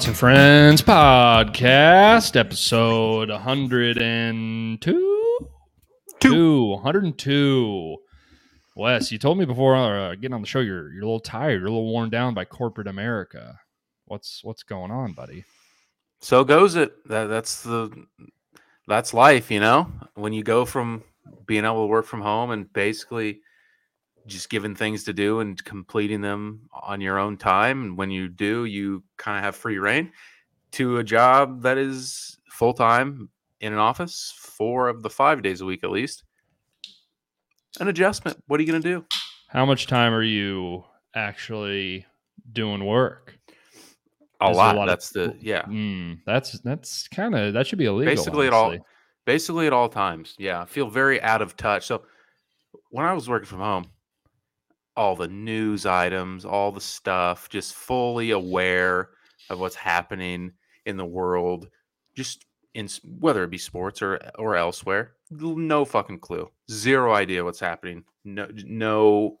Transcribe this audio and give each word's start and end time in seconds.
Friends 0.00 0.80
podcast, 0.80 2.34
episode 2.34 3.28
102? 3.28 5.38
Two. 6.18 6.64
102. 6.64 7.96
Wes, 8.76 9.12
you 9.12 9.18
told 9.18 9.36
me 9.36 9.44
before 9.44 9.76
uh, 9.76 10.14
getting 10.14 10.32
on 10.32 10.40
the 10.40 10.46
show 10.46 10.60
you're 10.60 10.90
you're 10.90 11.02
a 11.02 11.06
little 11.06 11.20
tired, 11.20 11.60
you're 11.60 11.68
a 11.68 11.70
little 11.70 11.92
worn 11.92 12.08
down 12.08 12.32
by 12.32 12.46
corporate 12.46 12.88
America. 12.88 13.60
What's 14.06 14.42
what's 14.42 14.62
going 14.62 14.90
on, 14.90 15.12
buddy? 15.12 15.44
So 16.22 16.44
goes 16.44 16.76
it. 16.76 16.94
That, 17.06 17.26
that's 17.26 17.62
the 17.62 17.90
that's 18.88 19.12
life, 19.12 19.50
you 19.50 19.60
know. 19.60 19.92
When 20.14 20.32
you 20.32 20.42
go 20.42 20.64
from 20.64 21.04
being 21.46 21.66
able 21.66 21.84
to 21.84 21.88
work 21.88 22.06
from 22.06 22.22
home 22.22 22.52
and 22.52 22.72
basically 22.72 23.40
just 24.30 24.48
given 24.48 24.74
things 24.74 25.04
to 25.04 25.12
do 25.12 25.40
and 25.40 25.62
completing 25.64 26.20
them 26.22 26.68
on 26.72 27.00
your 27.00 27.18
own 27.18 27.36
time, 27.36 27.82
and 27.82 27.98
when 27.98 28.10
you 28.10 28.28
do, 28.28 28.64
you 28.64 29.02
kind 29.18 29.36
of 29.36 29.44
have 29.44 29.56
free 29.56 29.78
reign 29.78 30.12
to 30.72 30.98
a 30.98 31.04
job 31.04 31.62
that 31.62 31.76
is 31.76 32.38
full 32.50 32.72
time 32.72 33.28
in 33.60 33.72
an 33.72 33.78
office, 33.78 34.32
four 34.38 34.88
of 34.88 35.02
the 35.02 35.10
five 35.10 35.42
days 35.42 35.60
a 35.60 35.64
week 35.64 35.84
at 35.84 35.90
least. 35.90 36.22
An 37.78 37.88
adjustment. 37.88 38.42
What 38.46 38.58
are 38.58 38.62
you 38.62 38.70
going 38.70 38.82
to 38.82 38.88
do? 38.88 39.04
How 39.48 39.64
much 39.66 39.86
time 39.86 40.12
are 40.14 40.22
you 40.22 40.84
actually 41.14 42.06
doing 42.52 42.84
work? 42.84 43.36
A 44.40 44.50
lot. 44.50 44.74
a 44.74 44.78
lot 44.78 44.88
of- 44.88 44.92
that's 44.92 45.10
the 45.10 45.36
yeah. 45.40 45.62
Mm, 45.62 46.20
that's 46.24 46.58
that's 46.60 47.08
kind 47.08 47.34
of 47.34 47.52
that 47.52 47.66
should 47.66 47.78
be 47.78 47.84
illegal. 47.84 48.14
basically 48.14 48.46
at 48.46 48.52
all 48.54 48.74
basically 49.26 49.66
at 49.66 49.72
all 49.74 49.88
times 49.90 50.34
yeah 50.38 50.62
i 50.62 50.64
feel 50.64 50.88
very 50.88 51.20
out 51.20 51.42
of 51.42 51.54
touch 51.58 51.86
so 51.86 52.02
when 52.88 53.04
i 53.04 53.12
was 53.12 53.28
working 53.28 53.46
from 53.46 53.58
home 53.58 53.84
all 55.00 55.16
the 55.16 55.28
news 55.28 55.86
items 55.86 56.44
all 56.44 56.70
the 56.70 56.80
stuff 56.80 57.48
just 57.48 57.74
fully 57.74 58.32
aware 58.32 59.08
of 59.48 59.58
what's 59.58 59.74
happening 59.74 60.52
in 60.84 60.98
the 60.98 61.06
world 61.06 61.68
just 62.14 62.44
in 62.74 62.86
whether 63.18 63.42
it 63.42 63.50
be 63.50 63.56
sports 63.56 64.02
or 64.02 64.20
or 64.38 64.56
elsewhere 64.56 65.12
no 65.30 65.86
fucking 65.86 66.18
clue 66.18 66.46
zero 66.70 67.14
idea 67.14 67.42
what's 67.42 67.60
happening 67.60 68.04
no 68.26 68.46
no 68.66 69.38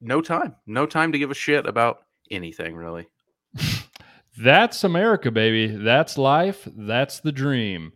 no 0.00 0.20
time 0.20 0.56
no 0.66 0.86
time 0.86 1.12
to 1.12 1.18
give 1.18 1.30
a 1.30 1.34
shit 1.34 1.66
about 1.66 2.00
anything 2.32 2.74
really 2.74 3.06
That's 4.38 4.84
America, 4.84 5.30
baby. 5.30 5.66
That's 5.66 6.16
life. 6.16 6.66
That's 6.76 7.20
the 7.20 7.32
dream. 7.32 7.92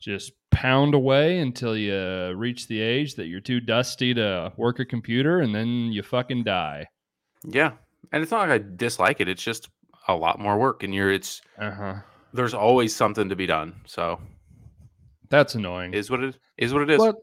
Just 0.00 0.32
pound 0.62 0.94
away 0.94 1.38
until 1.38 1.76
you 1.76 2.32
reach 2.36 2.66
the 2.68 2.80
age 2.80 3.14
that 3.14 3.26
you're 3.26 3.40
too 3.40 3.60
dusty 3.60 4.12
to 4.14 4.52
work 4.56 4.78
a 4.80 4.84
computer, 4.84 5.40
and 5.40 5.54
then 5.54 5.68
you 5.92 6.02
fucking 6.02 6.42
die. 6.44 6.86
yeah 7.44 7.72
and 8.12 8.22
it's 8.22 8.32
not 8.32 8.48
like 8.48 8.60
i 8.60 8.64
dislike 8.76 9.20
it 9.20 9.28
it's 9.28 9.42
just 9.42 9.68
a 10.08 10.14
lot 10.14 10.38
more 10.40 10.56
work 10.58 10.82
and 10.84 10.94
you're 10.94 11.12
it's 11.12 11.42
Uh 11.58 11.70
huh. 11.80 11.94
there's 12.32 12.54
always 12.54 12.94
something 12.96 13.28
to 13.28 13.36
be 13.36 13.46
done. 13.46 13.74
So 13.86 14.18
That's 15.28 15.54
annoying. 15.54 15.92
is 15.94 16.10
what 16.10 16.20
it 16.24 16.34
is 16.56 16.72
what 16.72 16.82
it 16.82 16.90
is. 16.90 16.98
But 16.98 17.16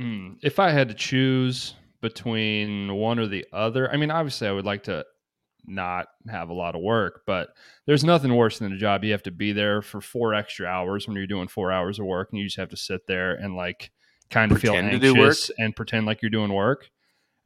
mm, 0.00 0.36
if 0.42 0.58
I 0.60 0.70
had 0.70 0.88
to 0.88 0.94
choose 0.94 1.74
between 2.00 2.94
one 2.94 3.18
or 3.18 3.26
the 3.26 3.44
other, 3.52 3.90
I 3.92 3.96
mean, 3.96 4.10
obviously, 4.12 4.46
I 4.46 4.52
would 4.52 4.64
like 4.64 4.84
to 4.84 5.04
not 5.66 6.08
have 6.30 6.48
a 6.48 6.54
lot 6.54 6.74
of 6.74 6.80
work, 6.82 7.22
but 7.26 7.48
there's 7.86 8.04
nothing 8.04 8.34
worse 8.34 8.58
than 8.58 8.72
a 8.72 8.76
job 8.78 9.04
you 9.04 9.12
have 9.12 9.22
to 9.24 9.30
be 9.30 9.52
there 9.52 9.82
for 9.82 10.00
four 10.00 10.34
extra 10.34 10.66
hours 10.66 11.06
when 11.06 11.16
you're 11.16 11.26
doing 11.26 11.48
four 11.48 11.70
hours 11.72 11.98
of 11.98 12.06
work, 12.06 12.28
and 12.30 12.38
you 12.38 12.46
just 12.46 12.56
have 12.58 12.70
to 12.70 12.76
sit 12.76 13.06
there 13.06 13.34
and 13.34 13.54
like 13.56 13.90
kind 14.30 14.52
of 14.52 14.60
feel 14.60 14.72
Pretend 14.72 15.02
work? 15.02 15.16
anxious 15.16 15.50
and 15.58 15.74
pretend 15.76 16.06
like 16.06 16.22
you're 16.22 16.30
doing 16.30 16.52
work. 16.52 16.88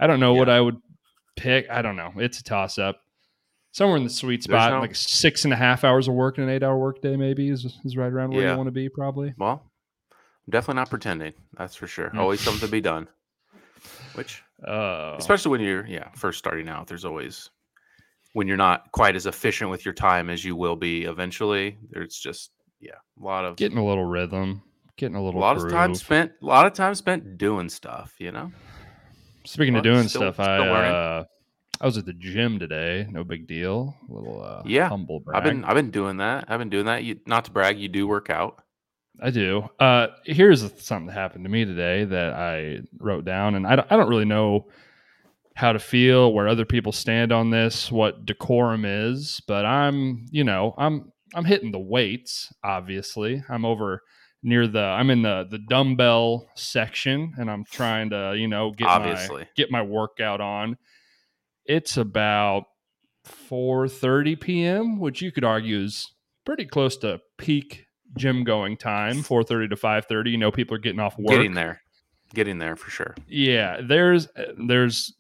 I 0.01 0.07
don't 0.07 0.21
know 0.21 0.35
what 0.35 0.49
I 0.49 0.61
would 0.61 0.77
pick. 1.37 1.69
I 1.71 1.81
don't 1.83 1.97
know. 1.97 2.13
It's 2.17 2.41
a 2.41 2.45
toss 2.45 2.79
up. 2.79 3.01
Somewhere 3.71 3.97
in 3.97 4.05
the 4.05 4.11
sweet 4.11 4.43
spot, 4.43 4.73
no- 4.73 4.81
like 4.81 4.95
six 4.95 5.45
and 5.45 5.53
a 5.53 5.57
half 5.57 5.83
hours 5.85 6.07
of 6.09 6.15
work 6.15 6.37
in 6.39 6.45
an 6.45 6.51
eight 6.51 6.63
hour 6.63 6.77
workday, 6.77 7.17
maybe 7.17 7.49
is, 7.49 7.65
is 7.85 7.97
right 7.97 8.13
around 8.13 8.33
where 8.33 8.43
Yeah. 8.43 8.51
you 8.53 8.57
want 8.59 8.67
to 8.67 8.73
be, 8.73 8.89
probably. 8.89 9.33
well, 9.39 9.71
I'm 10.13 10.51
definitely 10.51 10.81
not 10.81 10.91
pretending. 10.91 11.33
That's 11.57 11.75
for 11.75 11.87
sure. 11.87 12.11
Always 12.17 12.41
something 12.41 12.67
to 12.67 12.71
be 12.71 12.81
done. 12.83 13.09
Which, 14.15 14.43
Uh, 14.67 15.15
especially 15.19 15.53
when 15.53 15.61
you're 15.61 15.87
yeah 15.87 16.09
first 16.17 16.39
starting 16.39 16.69
out, 16.69 16.87
there's 16.87 17.05
always 17.05 17.49
when 18.33 18.49
you're 18.49 18.57
not 18.57 18.91
quite 18.93 19.17
as 19.17 19.27
efficient 19.27 19.71
with 19.71 19.85
your 19.85 19.95
time 19.95 20.31
as 20.31 20.45
you 20.45 20.57
will 20.57 20.77
be 20.77 21.05
eventually. 21.05 21.77
There's 21.91 22.19
just 22.19 22.51
yeah 22.81 22.93
a 23.21 23.25
lot 23.25 23.45
of 23.45 23.57
getting 23.57 23.79
a 23.79 23.85
little 23.85 24.05
rhythm, 24.05 24.63
getting 24.97 25.17
a 25.17 25.23
little 25.23 25.41
a 25.41 25.43
lot 25.43 25.57
of 25.57 25.71
time 25.71 25.95
spent 25.95 26.33
a 26.43 26.47
lot 26.47 26.67
of 26.67 26.73
time 26.73 26.95
spent 26.95 27.39
doing 27.39 27.69
stuff. 27.69 28.15
You 28.19 28.33
know. 28.33 28.53
Speaking 29.45 29.75
of 29.75 29.83
doing 29.83 30.09
still- 30.09 30.33
stuff, 30.33 30.41
I 30.41 30.59
still 30.59 30.73
uh, 30.73 31.25
I 31.81 31.87
was 31.87 31.99
at 31.99 32.07
the 32.07 32.13
gym 32.13 32.61
today. 32.61 33.09
No 33.11 33.25
big 33.25 33.49
deal. 33.49 33.97
A 34.09 34.13
little 34.13 34.43
uh, 34.43 34.63
Yeah, 34.65 34.89
humble 34.89 35.19
brag. 35.21 35.37
I've 35.37 35.45
been 35.45 35.65
I've 35.65 35.75
been 35.75 35.91
doing 35.91 36.19
that. 36.19 36.45
I've 36.49 36.61
been 36.61 36.71
doing 36.71 36.87
that. 36.87 37.03
You, 37.03 37.19
not 37.27 37.47
to 37.47 37.51
brag, 37.51 37.79
you 37.79 37.89
do 37.89 38.07
work 38.07 38.31
out. 38.31 38.63
I 39.21 39.31
do. 39.31 39.69
Uh, 39.79 40.09
here's 40.25 40.61
something 40.83 41.07
that 41.07 41.13
happened 41.13 41.45
to 41.45 41.51
me 41.51 41.65
today 41.65 42.05
that 42.05 42.33
I 42.33 42.81
wrote 42.99 43.25
down, 43.25 43.57
and 43.57 43.67
I 43.67 43.77
don't, 43.77 43.93
I 43.93 43.97
don't 43.97 44.09
really 44.09 44.25
know 44.25 44.69
how 45.55 45.73
to 45.73 45.79
feel, 45.79 46.33
where 46.33 46.49
other 46.49 46.65
people 46.65 46.93
stand 46.93 47.33
on 47.33 47.51
this, 47.51 47.93
what 47.93 48.25
decorum 48.25 48.85
is, 48.85 49.41
but 49.47 49.65
I'm, 49.67 50.27
you 50.31 50.45
know, 50.45 50.75
I'm 50.79 51.13
I'm 51.35 51.45
hitting 51.45 51.73
the 51.73 51.79
weights. 51.79 52.53
Obviously, 52.65 53.43
I'm 53.49 53.65
over 53.65 54.03
near 54.43 54.67
the 54.67 54.81
I'm 54.81 55.11
in 55.11 55.23
the 55.23 55.47
the 55.51 55.59
dumbbell 55.59 56.49
section, 56.55 57.35
and 57.39 57.51
I'm 57.51 57.65
trying 57.65 58.11
to, 58.11 58.35
you 58.37 58.49
know, 58.49 58.71
get 58.73 58.87
my 58.87 59.15
get 59.57 59.71
my 59.71 59.83
workout 59.83 60.41
on. 60.41 60.77
It's 61.65 61.97
about 61.97 62.65
4:30 63.27 64.41
p.m., 64.41 64.99
which 64.99 65.23
you 65.23 65.31
could 65.33 65.45
argue 65.45 65.81
is 65.81 66.13
pretty 66.45 66.65
close 66.65 66.97
to 66.99 67.21
peak 67.39 67.87
gym 68.17 68.45
going 68.45 68.77
time, 68.77 69.23
4:30 69.23 69.71
to 69.71 69.77
5:30. 69.77 70.31
You 70.31 70.39
know, 70.39 70.51
people 70.51 70.77
are 70.77 70.81
getting 70.81 71.01
off 71.01 71.17
work. 71.19 71.37
Getting 71.37 71.55
there, 71.55 71.83
getting 72.35 72.59
there 72.59 72.77
for 72.77 72.91
sure. 72.91 73.15
Yeah, 73.29 73.81
there's 73.83 74.29
there's 74.67 75.15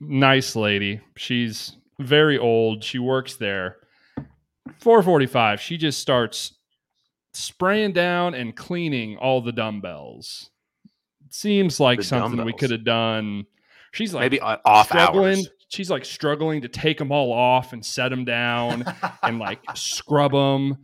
nice 0.00 0.56
lady. 0.56 1.00
She's 1.16 1.76
very 2.00 2.38
old. 2.38 2.82
She 2.84 2.98
works 2.98 3.36
there. 3.36 3.76
4:45. 4.80 5.60
She 5.60 5.76
just 5.76 6.00
starts 6.00 6.54
spraying 7.32 7.92
down 7.92 8.34
and 8.34 8.54
cleaning 8.56 9.16
all 9.18 9.40
the 9.40 9.52
dumbbells. 9.52 10.50
Seems 11.30 11.80
like 11.80 11.98
The 11.98 12.04
something 12.04 12.44
we 12.44 12.52
could 12.52 12.70
have 12.70 12.84
done. 12.84 13.46
She's 13.92 14.14
like 14.14 14.22
Maybe 14.22 14.40
uh, 14.40 14.58
off 14.64 14.86
struggling. 14.88 15.36
hours. 15.38 15.48
She's 15.68 15.90
like 15.90 16.04
struggling 16.04 16.62
to 16.62 16.68
take 16.68 16.98
them 16.98 17.10
all 17.10 17.32
off 17.32 17.72
and 17.72 17.84
set 17.84 18.10
them 18.10 18.24
down 18.24 18.84
and 19.22 19.38
like 19.38 19.60
scrub 19.74 20.32
them. 20.32 20.78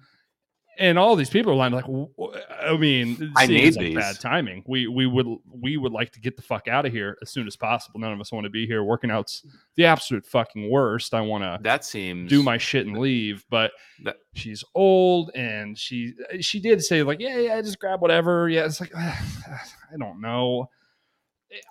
And 0.80 0.98
all 0.98 1.14
these 1.14 1.28
people 1.28 1.52
are 1.52 1.56
lying 1.56 1.74
like, 1.74 1.84
I 2.58 2.74
mean, 2.78 3.34
I 3.36 3.46
need 3.46 3.76
like 3.76 3.84
these. 3.84 3.94
bad 3.94 4.18
timing. 4.18 4.64
We 4.66 4.86
we 4.88 5.06
would 5.06 5.26
we 5.54 5.76
would 5.76 5.92
like 5.92 6.10
to 6.12 6.20
get 6.20 6.36
the 6.36 6.42
fuck 6.42 6.68
out 6.68 6.86
of 6.86 6.92
here 6.92 7.18
as 7.20 7.28
soon 7.30 7.46
as 7.46 7.54
possible. 7.54 8.00
None 8.00 8.12
of 8.14 8.18
us 8.20 8.32
want 8.32 8.44
to 8.44 8.50
be 8.50 8.66
here. 8.66 8.82
Working 8.82 9.10
out's 9.10 9.44
the 9.76 9.84
absolute 9.84 10.24
fucking 10.24 10.70
worst. 10.70 11.12
I 11.12 11.20
want 11.20 11.44
to 11.44 11.58
that 11.62 11.84
seems 11.84 12.30
do 12.30 12.42
my 12.42 12.56
shit 12.56 12.86
and 12.86 12.96
leave. 12.96 13.44
But 13.50 13.72
That- 14.04 14.16
she's 14.34 14.64
old 14.74 15.30
and 15.34 15.76
she 15.78 16.14
she 16.40 16.60
did 16.60 16.82
say 16.82 17.02
like, 17.02 17.20
yeah, 17.20 17.36
yeah, 17.38 17.60
just 17.60 17.78
grab 17.78 18.00
whatever. 18.00 18.48
Yeah, 18.48 18.64
it's 18.64 18.80
like 18.80 18.92
I 18.96 19.18
don't 19.98 20.22
know. 20.22 20.70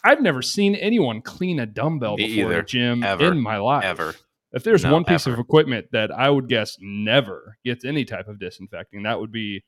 I've 0.03 0.21
never 0.21 0.41
seen 0.44 0.75
anyone 0.75 1.21
clean 1.21 1.59
a 1.59 1.65
dumbbell 1.65 2.17
before 2.17 2.51
either. 2.51 2.61
gym 2.61 3.01
Ever. 3.01 3.31
in 3.31 3.39
my 3.41 3.57
life. 3.57 3.85
ever. 3.85 4.13
If 4.51 4.63
there's 4.63 4.83
No, 4.83 4.93
one 4.93 5.03
piece 5.03 5.27
of 5.27 5.37
equipment 5.37 5.87
that 5.91 6.11
I 6.11 6.29
would 6.29 6.47
guess 6.49 6.77
never 6.79 7.57
gets 7.63 7.85
any 7.85 8.03
type 8.05 8.27
of 8.27 8.39
disinfecting, 8.39 9.03
that 9.03 9.19
would 9.19 9.31
be 9.31 9.63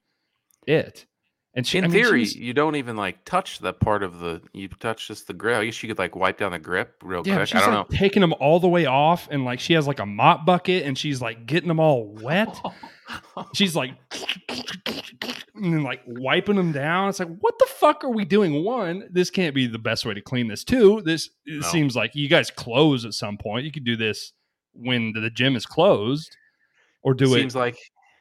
it. 0.66 1.06
And 1.54 1.68
she, 1.68 1.78
In 1.80 1.84
I 1.84 1.88
mean, 1.88 2.02
theory, 2.02 2.24
you 2.24 2.54
don't 2.54 2.78
even 2.78 2.96
like 2.96 3.26
touch 3.26 3.60
that 3.60 3.82
part 3.82 4.04
of 4.04 4.20
the. 4.20 4.42
You 4.54 4.70
touch 4.70 5.10
just 5.10 5.28
the 5.28 5.34
grip. 5.34 5.58
I 5.58 5.66
guess 5.66 5.84
you 5.84 5.90
could 5.90 5.98
like 6.00 6.16
wipe 6.16 6.38
down 6.38 6.54
the 6.54 6.60
grip 6.60 6.96
real 7.04 7.24
yeah, 7.26 7.36
quick. 7.36 7.50
she's 7.50 7.62
I 7.62 7.66
don't 7.66 7.90
like 7.92 8.00
taking 8.00 8.22
them 8.22 8.34
all 8.40 8.62
the 8.62 8.70
way 8.70 8.86
off, 8.86 9.28
and 9.30 9.44
like 9.44 9.60
she 9.60 9.74
has 9.74 9.86
like 9.86 10.00
a 10.00 10.06
mop 10.06 10.46
bucket, 10.46 10.84
and 10.86 10.98
she's 10.98 11.22
like 11.22 11.46
getting 11.46 11.68
them 11.68 11.82
all 11.82 12.06
wet. 12.22 12.58
she's 13.54 13.76
like 13.76 13.92
and 15.56 15.74
then 15.74 15.84
like 15.84 16.02
wiping 16.08 16.56
them 16.56 16.72
down. 16.72 17.10
It's 17.10 17.20
like, 17.20 17.38
what 17.40 17.60
the 17.60 17.68
fuck 17.68 18.04
are 18.04 18.10
we 18.10 18.26
doing? 18.26 18.64
One, 18.64 19.08
this 19.12 19.30
can't 19.30 19.54
be 19.54 19.68
the 19.68 19.78
best 19.80 20.06
way 20.06 20.14
to 20.14 20.22
clean 20.22 20.48
this. 20.48 20.64
Two, 20.64 21.02
this 21.02 21.30
it 21.46 21.62
No. 21.62 21.68
seems 21.68 21.96
like 21.96 22.16
you 22.16 22.28
guys 22.30 22.50
close 22.50 23.06
at 23.06 23.14
some 23.14 23.38
point. 23.38 23.66
You 23.66 23.72
could 23.72 23.84
do 23.86 23.96
this 23.96 24.34
when 24.74 25.14
the 25.14 25.30
gym 25.30 25.56
is 25.56 25.66
closed, 25.66 26.36
or 27.04 27.14
do 27.14 27.26
Seems 27.26 27.36
it 27.36 27.42
Seems 27.42 27.56
like 27.56 27.78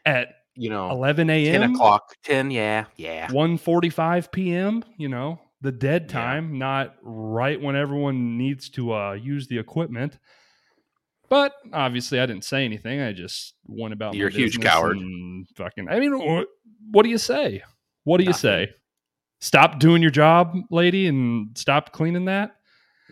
at 0.06 0.28
you 0.54 0.70
know 0.70 0.90
11 0.90 1.30
a.m. 1.30 1.60
ten 1.60 1.70
o'clock. 1.74 2.14
Ten, 2.24 2.50
yeah, 2.50 2.86
yeah. 2.96 3.28
1:45 3.28 4.32
p.m. 4.32 4.84
You 4.96 5.08
know, 5.08 5.40
the 5.60 5.72
dead 5.72 6.02
Yeah. 6.08 6.12
time, 6.20 6.58
not 6.58 6.96
right 7.02 7.60
when 7.60 7.76
everyone 7.76 8.36
needs 8.38 8.68
to 8.70 8.92
uh, 8.94 9.12
use 9.12 9.46
the 9.48 9.58
equipment. 9.58 10.18
But 11.28 11.52
obviously, 11.72 12.18
I 12.18 12.26
didn't 12.26 12.44
say 12.44 12.64
anything. 12.64 13.00
I 13.00 13.12
just 13.12 13.54
went 13.64 13.92
about. 13.94 14.14
You're 14.14 14.28
a 14.28 14.32
huge 14.32 14.58
coward. 14.60 14.96
and 14.96 15.46
Fucking. 15.54 15.88
I 15.88 16.00
mean, 16.00 16.18
what, 16.18 16.48
what 16.90 17.04
do 17.04 17.08
you 17.08 17.18
say? 17.18 17.62
What 18.02 18.18
do 18.18 18.24
you 18.24 18.32
say? 18.32 18.70
Stop 19.40 19.78
doing 19.78 20.02
your 20.02 20.10
job, 20.10 20.56
lady, 20.70 21.06
and 21.06 21.56
stop 21.56 21.92
cleaning 21.92 22.24
that. 22.24 22.56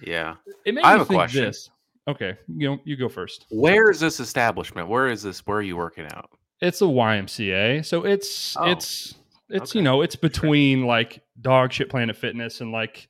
Yeah. 0.05 0.35
It 0.67 0.75
made 0.75 0.85
I 0.85 0.95
me 0.95 0.99
have 0.99 1.01
a 1.03 1.05
think 1.05 1.19
question. 1.19 1.45
this. 1.45 1.71
Okay, 2.09 2.37
you 2.49 2.71
know, 2.71 2.79
you 2.85 2.97
go 2.97 3.09
first. 3.09 3.45
Where 3.51 3.91
is 3.91 4.01
this 4.01 4.19
establishment? 4.19 4.89
Where 4.89 5.09
is 5.09 5.23
this? 5.23 5.41
Where 5.47 5.59
are 5.59 5.63
you 5.63 5.77
working 5.77 6.07
out? 6.07 6.31
It's 6.61 6.81
a 6.81 6.87
YMCA, 6.87 7.85
so 7.85 8.05
it's 8.05 8.57
Oh, 8.57 8.65
it's 8.71 9.15
it's 9.51 9.75
you 9.75 9.83
know 9.83 10.03
it's 10.03 10.17
between 10.17 10.87
like 10.87 11.23
dog 11.41 11.73
shit 11.73 11.91
Planet 11.91 12.17
Fitness 12.17 12.61
and 12.61 12.73
like 12.73 13.09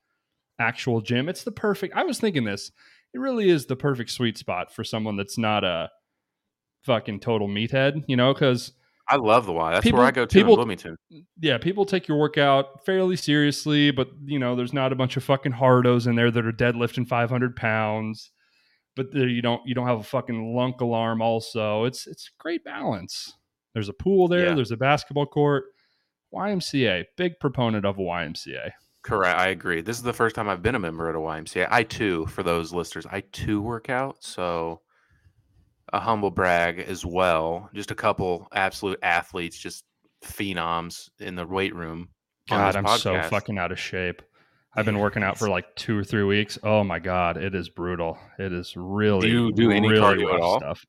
actual 0.59 1.01
gym. 1.01 1.29
It's 1.29 1.45
the 1.45 1.53
perfect. 1.53 1.95
I 1.97 2.03
was 2.05 2.19
thinking 2.19 2.45
this. 2.45 2.73
It 3.15 3.19
really 3.21 3.49
is 3.49 3.67
the 3.67 3.77
perfect 3.77 4.11
sweet 4.11 4.37
spot 4.37 4.75
for 4.75 4.85
someone 4.85 5.17
that's 5.17 5.39
not 5.39 5.65
a 5.65 5.91
fucking 6.85 7.21
total 7.21 7.49
meathead. 7.49 8.05
You 8.09 8.17
know, 8.17 8.35
because 8.35 8.73
I 9.09 9.17
love 9.17 9.47
the 9.47 9.53
Y. 9.53 9.73
That's 9.73 9.85
People- 9.85 9.99
where 10.01 10.09
I 10.09 10.11
go 10.11 10.27
to 10.27 10.35
people- 10.35 10.55
in 10.55 10.57
Bloomington. 10.59 10.97
yeah, 11.41 11.57
people 11.59 11.87
take 11.87 12.09
your 12.09 12.19
workout 12.19 12.85
fairly 12.85 13.17
seriously, 13.17 13.91
but 13.93 14.09
you 14.25 14.39
know, 14.39 14.57
there's 14.57 14.75
not 14.75 14.93
a 14.93 14.97
bunch 14.97 15.17
of 15.17 15.25
fucking 15.25 15.53
hardos 15.53 16.07
in 16.07 16.17
there 16.17 16.31
that 16.31 16.45
are 16.45 16.53
deadlifting 16.53 17.07
500 17.07 17.55
pounds. 17.57 18.33
But 18.99 19.13
there, 19.13 19.29
you 19.29 19.43
don't 19.43 19.63
you 19.65 19.77
don't 19.77 19.87
have 19.87 20.01
a 20.01 20.03
fucking 20.03 20.57
lunk 20.57 20.81
alarm. 20.81 21.23
Also, 21.23 21.85
it's 21.85 22.09
it's 22.09 22.33
great 22.37 22.65
balance. 22.65 23.37
There's 23.75 23.89
a 23.89 23.93
pool 23.93 24.27
there. 24.27 24.47
Yeah. 24.47 24.55
There's 24.55 24.73
a 24.73 24.77
basketball 24.77 25.27
court. 25.27 25.67
YMCA, 26.35 27.05
big 27.17 27.39
proponent 27.39 27.87
of 27.87 27.97
YMCA. 27.97 28.73
Correct. 29.03 29.39
I 29.39 29.51
agree. 29.51 29.83
This 29.83 29.97
is 29.99 30.03
the 30.03 30.13
first 30.13 30.35
time 30.35 30.49
I've 30.49 30.63
been 30.63 30.75
a 30.75 30.81
member 30.81 31.09
at 31.09 31.15
a 31.15 31.19
YMCA. 31.19 31.69
I 31.71 31.85
too, 31.85 32.27
for 32.27 32.43
those 32.43 32.73
listeners, 32.73 33.07
I 33.07 33.21
too 33.33 33.63
work 33.63 33.89
out. 33.89 34.17
So 34.19 34.81
a 35.93 36.01
humble 36.01 36.33
brag 36.33 36.81
as 36.81 37.07
well. 37.07 37.71
Just 37.73 37.93
a 37.93 37.95
couple 37.95 38.49
absolute 38.53 38.99
athletes, 39.03 39.57
just 39.57 39.85
phenoms 40.25 41.09
in 41.21 41.37
the 41.37 41.47
weight 41.47 41.75
room. 41.75 42.09
God, 42.49 42.75
I'm 42.75 42.99
so 42.99 43.23
fucking 43.23 43.59
out 43.59 43.71
of 43.71 43.79
shape. 43.79 44.23
I've 44.79 44.85
been 44.85 44.99
working 44.99 45.23
out 45.23 45.37
for 45.39 45.49
like 45.49 45.75
two 45.75 45.99
or 45.99 46.05
three 46.05 46.23
weeks. 46.25 46.59
Oh 46.63 46.85
my 46.85 46.99
god, 46.99 47.37
it 47.37 47.55
is 47.55 47.69
brutal. 47.69 48.19
It 48.39 48.53
is 48.53 48.75
really. 48.77 49.29
you 49.29 49.53
do 49.53 49.71
any 49.71 49.89
really 49.89 50.01
cardio 50.25 50.35
at 50.35 50.41
all? 50.41 50.59
Stuff. 50.61 50.85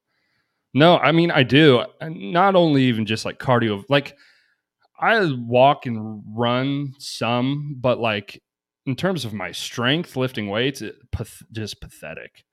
No, 0.73 0.97
I 0.97 1.11
mean 1.11 1.31
I 1.31 1.43
do. 1.43 1.83
Not 2.01 2.55
only 2.55 2.83
even 2.83 3.05
just 3.05 3.25
like 3.25 3.39
cardio, 3.39 3.83
like 3.89 4.15
I 4.99 5.31
walk 5.33 5.85
and 5.85 6.21
run 6.27 6.93
some, 6.99 7.77
but 7.79 7.99
like 7.99 8.41
in 8.85 8.95
terms 8.95 9.25
of 9.25 9.33
my 9.33 9.51
strength, 9.51 10.15
lifting 10.15 10.47
weights, 10.49 10.81
it, 10.81 10.95
path- 11.11 11.41
just 11.51 11.79
pathetic, 11.81 12.43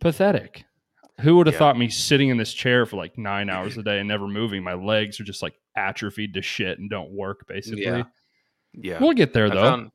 pathetic. 0.00 0.64
Who 1.20 1.36
would 1.36 1.46
have 1.46 1.54
Yeah. 1.54 1.58
thought 1.60 1.78
me 1.78 1.88
sitting 1.88 2.28
in 2.28 2.36
this 2.38 2.52
chair 2.52 2.84
for 2.86 2.96
like 2.96 3.16
nine 3.16 3.48
hours 3.50 3.76
a 3.78 3.82
day 3.82 3.98
and 4.00 4.08
never 4.08 4.26
moving? 4.26 4.62
My 4.64 4.74
legs 4.74 5.20
are 5.20 5.24
just 5.24 5.42
like 5.42 5.54
atrophied 5.76 6.34
to 6.34 6.42
shit 6.42 6.78
and 6.78 6.90
don't 6.90 7.12
work. 7.12 7.46
Basically, 7.48 7.84
Yeah. 7.84 8.02
Yeah. 8.72 8.98
we'll 9.00 9.12
get 9.12 9.32
there 9.32 9.46
I 9.46 9.50
though. 9.54 9.62
found, 9.62 9.90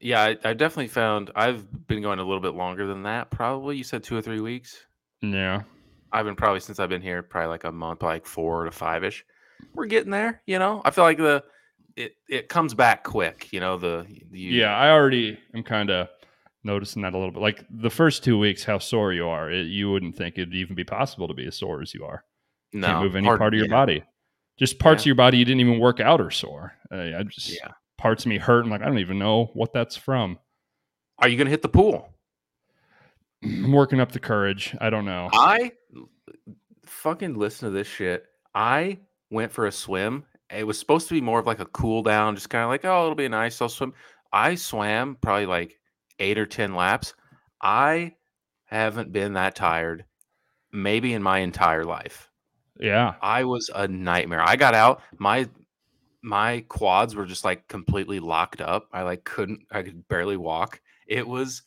yeah, 0.00 0.22
I, 0.22 0.36
I 0.44 0.52
definitely 0.54 0.88
found 0.88 1.30
I've 1.36 1.86
been 1.86 2.02
going 2.02 2.18
a 2.18 2.24
little 2.24 2.40
bit 2.40 2.54
longer 2.54 2.86
than 2.86 3.02
that. 3.04 3.30
Probably 3.30 3.76
you 3.76 3.84
said 3.84 4.02
two 4.04 4.16
or 4.16 4.22
three 4.22 4.40
weeks. 4.40 4.86
yeah. 5.22 5.62
I've 6.12 6.24
been 6.24 6.36
probably 6.36 6.60
since 6.60 6.78
I've 6.78 6.88
been 6.88 7.02
here, 7.02 7.22
probably 7.22 7.48
like 7.48 7.64
a 7.64 7.72
month, 7.72 8.02
like 8.02 8.26
four 8.26 8.64
to 8.64 8.70
five 8.70 9.04
ish. 9.04 9.24
We're 9.74 9.86
getting 9.86 10.10
there, 10.12 10.40
you 10.46 10.58
know. 10.58 10.80
I 10.84 10.90
feel 10.90 11.04
like 11.04 11.18
the 11.18 11.42
it 11.96 12.14
it 12.28 12.48
comes 12.48 12.74
back 12.74 13.02
quick, 13.04 13.48
you 13.52 13.60
know. 13.60 13.76
The 13.76 14.06
you, 14.30 14.50
Yeah, 14.60 14.74
I 14.76 14.90
already 14.90 15.38
am 15.54 15.62
kind 15.64 15.90
of 15.90 16.08
noticing 16.62 17.02
that 17.02 17.12
a 17.12 17.18
little 17.18 17.32
bit. 17.32 17.42
Like 17.42 17.64
the 17.70 17.90
first 17.90 18.22
two 18.24 18.38
weeks, 18.38 18.62
how 18.64 18.78
sore 18.78 19.12
you 19.12 19.26
are, 19.28 19.50
it, 19.50 19.66
you 19.66 19.90
wouldn't 19.90 20.16
think 20.16 20.36
it'd 20.38 20.54
even 20.54 20.76
be 20.76 20.84
possible 20.84 21.26
to 21.28 21.34
be 21.34 21.46
as 21.46 21.56
sore 21.58 21.82
as 21.82 21.92
you 21.92 22.04
are. 22.04 22.24
no, 22.72 22.86
Can't 22.86 23.02
move 23.02 23.16
any 23.16 23.26
hard- 23.26 23.38
part 23.40 23.52
of 23.54 23.58
your 23.58 23.66
yeah, 23.66 23.74
body. 23.74 24.02
Just 24.58 24.78
parts 24.78 25.00
Yeah. 25.00 25.02
of 25.02 25.06
your 25.06 25.14
body 25.16 25.38
you 25.38 25.44
didn't 25.44 25.60
even 25.60 25.80
work 25.80 26.00
out 26.00 26.20
or 26.20 26.30
sore. 26.30 26.72
Uh, 26.90 26.96
I 27.18 27.22
just 27.24 27.50
Yeah. 27.60 27.72
Parts 27.98 28.24
of 28.24 28.28
me 28.28 28.38
hurt. 28.38 28.64
I'm 28.64 28.70
like, 28.70 28.82
I 28.82 28.86
don't 28.86 28.98
even 28.98 29.18
know 29.18 29.50
what 29.54 29.72
that's 29.72 29.96
from. 29.96 30.38
Are 31.18 31.28
you 31.28 31.36
gonna 31.36 31.50
hit 31.50 31.62
the 31.62 31.68
pool? 31.68 32.08
I'm 33.42 33.72
working 33.72 34.00
up 34.00 34.12
the 34.12 34.20
courage. 34.20 34.76
I 34.80 34.90
don't 34.90 35.04
know. 35.04 35.28
I 35.32 35.72
fucking 36.84 37.34
listen 37.34 37.68
to 37.68 37.76
this 37.76 37.86
shit. 37.86 38.26
I 38.54 38.98
went 39.30 39.52
for 39.52 39.66
a 39.66 39.72
swim. 39.72 40.24
It 40.50 40.66
was 40.66 40.78
supposed 40.78 41.08
to 41.08 41.14
be 41.14 41.20
more 41.20 41.40
of 41.40 41.46
like 41.46 41.60
a 41.60 41.66
cool 41.66 42.02
down, 42.02 42.36
just 42.36 42.50
kind 42.50 42.64
of 42.64 42.70
like, 42.70 42.84
oh, 42.84 43.04
it'll 43.04 43.14
be 43.14 43.28
nice. 43.28 43.60
I'll 43.60 43.68
swim. 43.68 43.94
I 44.32 44.54
swam 44.54 45.16
probably 45.20 45.46
like 45.46 45.78
eight 46.18 46.38
or 46.38 46.46
10 46.46 46.74
laps. 46.74 47.14
I 47.60 48.14
haven't 48.64 49.12
been 49.12 49.34
that 49.34 49.54
tired 49.54 50.04
maybe 50.72 51.14
in 51.14 51.22
my 51.22 51.38
entire 51.38 51.84
life. 51.84 52.30
Yeah, 52.78 53.14
I 53.22 53.44
was 53.44 53.70
a 53.74 53.88
nightmare. 53.88 54.42
I 54.42 54.56
got 54.56 54.74
out, 54.74 55.02
my 55.18 55.48
my 56.26 56.64
quads 56.68 57.14
were 57.14 57.24
just 57.24 57.44
like 57.44 57.68
completely 57.68 58.18
locked 58.18 58.60
up. 58.60 58.88
I 58.92 59.02
like 59.02 59.22
couldn't 59.24 59.60
I 59.70 59.82
could 59.82 60.06
barely 60.08 60.36
walk. 60.36 60.80
It 61.06 61.26
was 61.26 61.62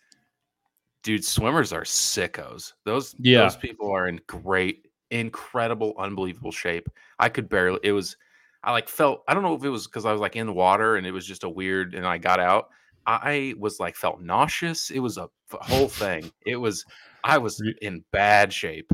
dude, 1.03 1.23
swimmers 1.23 1.71
are 1.71 1.83
sickos. 1.83 2.73
Those 2.83 3.15
Yeah. 3.19 3.43
those 3.43 3.55
people 3.55 3.89
are 3.89 4.07
in 4.09 4.19
great, 4.27 4.85
incredible, 5.11 5.93
unbelievable 5.97 6.51
shape. 6.51 6.89
I 7.19 7.29
could 7.29 7.47
barely 7.47 7.79
it 7.83 7.93
was 7.93 8.17
I 8.61 8.73
like 8.73 8.89
felt 8.89 9.23
I 9.29 9.33
don't 9.33 9.43
know 9.43 9.53
if 9.55 9.63
it 9.63 9.69
was 9.69 9.87
because 9.87 10.05
I 10.05 10.11
was 10.11 10.19
like 10.19 10.35
in 10.35 10.45
the 10.47 10.53
water 10.53 10.97
and 10.97 11.07
it 11.07 11.11
was 11.11 11.25
just 11.25 11.45
a 11.45 11.49
weird 11.49 11.95
and 11.95 12.05
I 12.05 12.17
got 12.17 12.41
out. 12.41 12.67
I 13.05 13.53
was 13.57 13.79
like 13.79 13.95
felt 13.95 14.19
nauseous. 14.21 14.91
It 14.91 14.99
was 14.99 15.17
a 15.17 15.29
whole 15.53 15.87
thing. 15.87 16.29
It 16.45 16.57
was 16.57 16.83
I 17.23 17.37
was 17.37 17.63
in 17.81 18.03
bad 18.11 18.51
shape. 18.51 18.91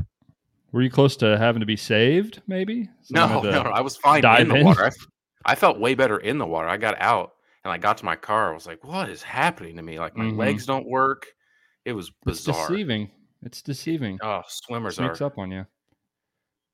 were 0.70 0.82
you 0.82 0.90
close 0.90 1.16
to 1.16 1.36
having 1.36 1.58
to 1.60 1.66
be 1.66 1.76
saved? 1.76 2.40
Maybe. 2.46 2.88
No, 3.10 3.26
Someone 3.26 3.44
no, 3.50 3.62
no, 3.64 3.70
I 3.70 3.80
was 3.80 3.96
fine 3.96 4.24
in 4.40 4.48
the 4.48 4.54
in? 4.54 4.64
water. 4.64 4.86
I, 4.86 4.90
I 5.46 5.54
felt 5.54 5.78
way 5.80 5.94
better 5.94 6.18
in 6.18 6.38
the 6.38 6.46
water. 6.46 6.68
I 6.68 6.76
got 6.76 7.00
out 7.00 7.34
and 7.64 7.72
I 7.72 7.78
got 7.78 7.98
to 7.98 8.04
my 8.04 8.16
car. 8.16 8.50
I 8.50 8.54
was 8.54 8.66
like, 8.66 8.84
"What 8.84 9.08
is 9.08 9.22
happening 9.22 9.76
to 9.76 9.82
me? 9.82 9.98
Like 9.98 10.16
my 10.16 10.26
Mhm. 10.26 10.36
legs 10.36 10.66
don't 10.66 10.86
work." 10.88 11.26
It 11.86 11.92
was 11.94 12.08
It's 12.26 12.44
bizarre. 12.44 12.68
deceiving. 12.68 13.10
It's 13.42 13.62
deceiving. 13.62 14.18
Oh, 14.22 14.42
swimmers 14.48 14.96
Sneaks 14.96 15.20
are. 15.20 15.26
up 15.26 15.38
on 15.38 15.50
you. 15.52 15.66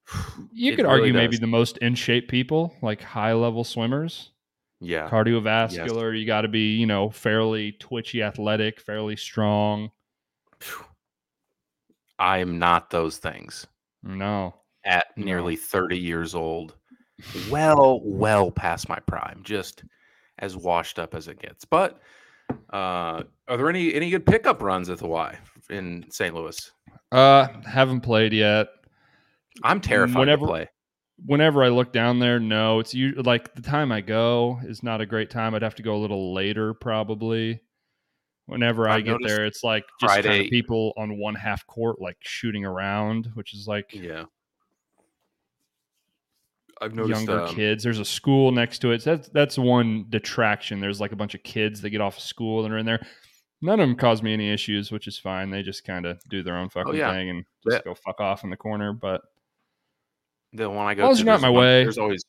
You 0.53 0.73
It 0.73 0.77
could 0.77 0.87
really 0.87 1.01
argue 1.01 1.13
maybe 1.15 1.37
the 1.37 1.47
most 1.47 1.79
in 1.79 1.95
shape 1.95 2.29
people, 2.29 2.75
like 2.83 3.01
high 3.03 3.33
level 3.35 3.65
swimmers, 3.65 4.33
Yeah, 4.81 5.09
cardiovascular. 5.09 6.19
You 6.19 6.27
got 6.27 6.43
to 6.43 6.49
be, 6.49 6.77
you 6.77 6.87
know, 6.87 7.11
fairly 7.11 7.73
twitchy, 7.73 8.23
athletic, 8.23 8.81
fairly 8.81 9.17
strong. 9.17 9.91
I 12.19 12.39
am 12.39 12.59
not 12.59 12.91
those 12.91 13.19
things 13.19 13.67
No, 14.03 14.55
at 14.85 15.07
No. 15.17 15.25
nearly 15.25 15.57
thirty 15.57 15.99
years 15.99 16.35
old. 16.35 16.77
Well, 17.51 18.01
well 18.05 18.51
past 18.51 18.89
my 18.89 18.99
prime. 19.01 19.41
Just 19.45 19.85
as 20.39 20.57
washed 20.57 20.99
up 20.99 21.15
as 21.15 21.29
it 21.29 21.39
gets. 21.41 21.65
But 21.65 22.01
uh, 22.73 23.23
are 23.49 23.57
there 23.57 23.69
any 23.69 23.95
any 23.95 24.11
good 24.11 24.27
pickup 24.27 24.63
runs 24.63 24.89
at 24.91 24.99
the 24.99 25.07
Y 25.09 25.37
in 25.71 26.05
St. 26.11 26.35
Louis? 26.35 26.71
uh, 27.13 27.49
haven't 27.67 28.01
played 28.01 28.33
yet. 28.33 28.69
I'm 29.63 29.81
terrified 29.81 30.19
Whenever- 30.21 30.47
to 30.47 30.53
play. 30.53 30.69
Whenever 31.25 31.63
I 31.63 31.69
look 31.69 31.93
down 31.93 32.19
there, 32.19 32.41
no, 32.41 32.81
it's 32.81 32.95
u- 32.95 33.15
like 33.25 33.55
the 33.55 33.63
time 33.63 33.93
I 33.93 34.01
go 34.01 34.59
is 34.65 34.83
not 34.83 35.01
a 35.01 35.07
great 35.07 35.31
time. 35.31 35.55
I'd 35.55 35.63
have 35.63 35.77
to 35.77 35.83
go 35.83 35.95
a 35.95 36.01
little 36.01 36.35
later, 36.35 36.75
probably. 36.75 37.61
Whenever 38.47 38.89
I 38.89 38.97
I've 38.97 39.05
get 39.05 39.19
there, 39.25 39.47
it's 39.47 39.63
like 39.63 39.85
just 40.01 40.13
kind 40.15 40.27
of 40.27 40.51
people 40.51 40.93
on 40.97 41.19
one 41.19 41.37
half 41.37 41.65
court, 41.69 42.01
like 42.01 42.17
shooting 42.23 42.65
around, 42.65 43.31
which 43.35 43.55
is 43.55 43.69
like 43.69 43.93
Yeah. 43.95 44.25
I've 46.83 46.95
noticed 46.95 47.21
younger 47.21 47.43
um, 47.45 47.55
kids. 47.55 47.85
There's 47.85 47.99
a 47.99 48.05
school 48.05 48.51
next 48.53 48.81
to 48.81 48.91
it. 48.91 49.03
So 49.03 49.17
that's 49.17 49.29
that's 49.29 49.59
one 49.59 50.07
detraction. 50.09 50.81
There's 50.81 51.01
like 51.01 51.13
a 51.13 51.17
bunch 51.17 51.35
of 51.35 51.43
kids 51.43 51.81
that 51.83 51.91
get 51.91 52.01
off 52.01 52.17
of 52.17 52.23
school 52.23 52.65
and 52.65 52.75
are 52.75 52.79
in 52.79 52.87
there. 52.87 53.05
None 53.61 53.79
of 53.79 53.89
them 53.89 53.97
cause 53.97 54.23
me 54.23 54.33
any 54.35 54.51
issues, 54.53 54.91
which 54.91 55.07
is 55.07 55.17
fine. 55.19 55.51
They 55.51 55.63
just 55.63 55.85
kind 55.85 56.05
of 56.05 56.21
do 56.29 56.43
their 56.43 56.57
own 56.57 56.69
fucking 56.69 56.93
Oh, 56.95 56.97
yeah. 56.97 57.13
thing 57.13 57.31
and 57.31 57.45
just 57.65 57.77
Yeah. 57.77 57.83
go 57.85 57.95
fuck 57.95 58.21
off 58.21 58.43
in 58.43 58.51
the 58.51 58.57
corner. 58.57 58.93
But 58.93 59.21
the 60.53 60.69
one 60.69 60.87
I 60.87 60.95
go 60.95 61.11
as 61.11 61.19
to. 61.19 61.25
not 61.25 61.41
my 61.41 61.49
one- 61.49 61.63
way. 61.63 61.83
There's 61.85 61.99
always 61.99 62.25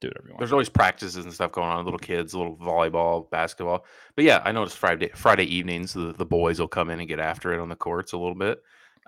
do 0.00 0.08
whatever 0.08 0.28
there's 0.38 0.52
always 0.52 0.68
practices 0.68 1.24
and 1.24 1.32
stuff 1.34 1.50
going 1.50 1.68
on. 1.68 1.84
Little 1.84 1.98
kids, 1.98 2.32
little 2.34 2.56
volleyball, 2.56 3.28
basketball. 3.30 3.84
But 4.14 4.24
yeah, 4.24 4.42
I 4.44 4.52
noticed 4.52 4.76
Friday 4.78 5.10
Friday 5.14 5.44
evenings 5.44 5.92
the, 5.94 6.12
the 6.12 6.26
boys 6.26 6.60
will 6.60 6.68
come 6.68 6.90
in 6.90 7.00
and 7.00 7.08
get 7.08 7.18
after 7.18 7.52
it 7.52 7.60
on 7.60 7.68
the 7.68 7.74
courts 7.74 8.12
a 8.12 8.18
little 8.18 8.36
bit. 8.36 8.62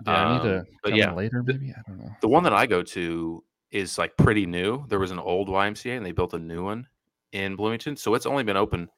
Yeah, 0.05 0.11
I 0.13 0.33
need 0.33 0.43
to 0.43 0.59
um, 0.59 0.65
but 0.83 0.89
come 0.89 0.97
yeah, 0.99 1.13
later. 1.13 1.43
Maybe 1.43 1.71
I 1.77 1.81
don't 1.87 1.99
know. 1.99 2.09
The 2.21 2.27
one 2.27 2.43
that 2.43 2.53
I 2.53 2.65
go 2.65 2.81
to 2.81 3.43
is 3.71 3.97
like 3.97 4.15
pretty 4.17 4.45
new. 4.45 4.85
There 4.87 4.99
was 4.99 5.11
an 5.11 5.19
old 5.19 5.47
YMCA 5.47 5.95
and 5.97 6.05
they 6.05 6.11
built 6.11 6.33
a 6.33 6.39
new 6.39 6.63
one 6.63 6.87
in 7.31 7.55
Bloomington. 7.55 7.95
So 7.95 8.13
it's 8.15 8.25
only 8.25 8.43
been 8.43 8.57
open 8.57 8.89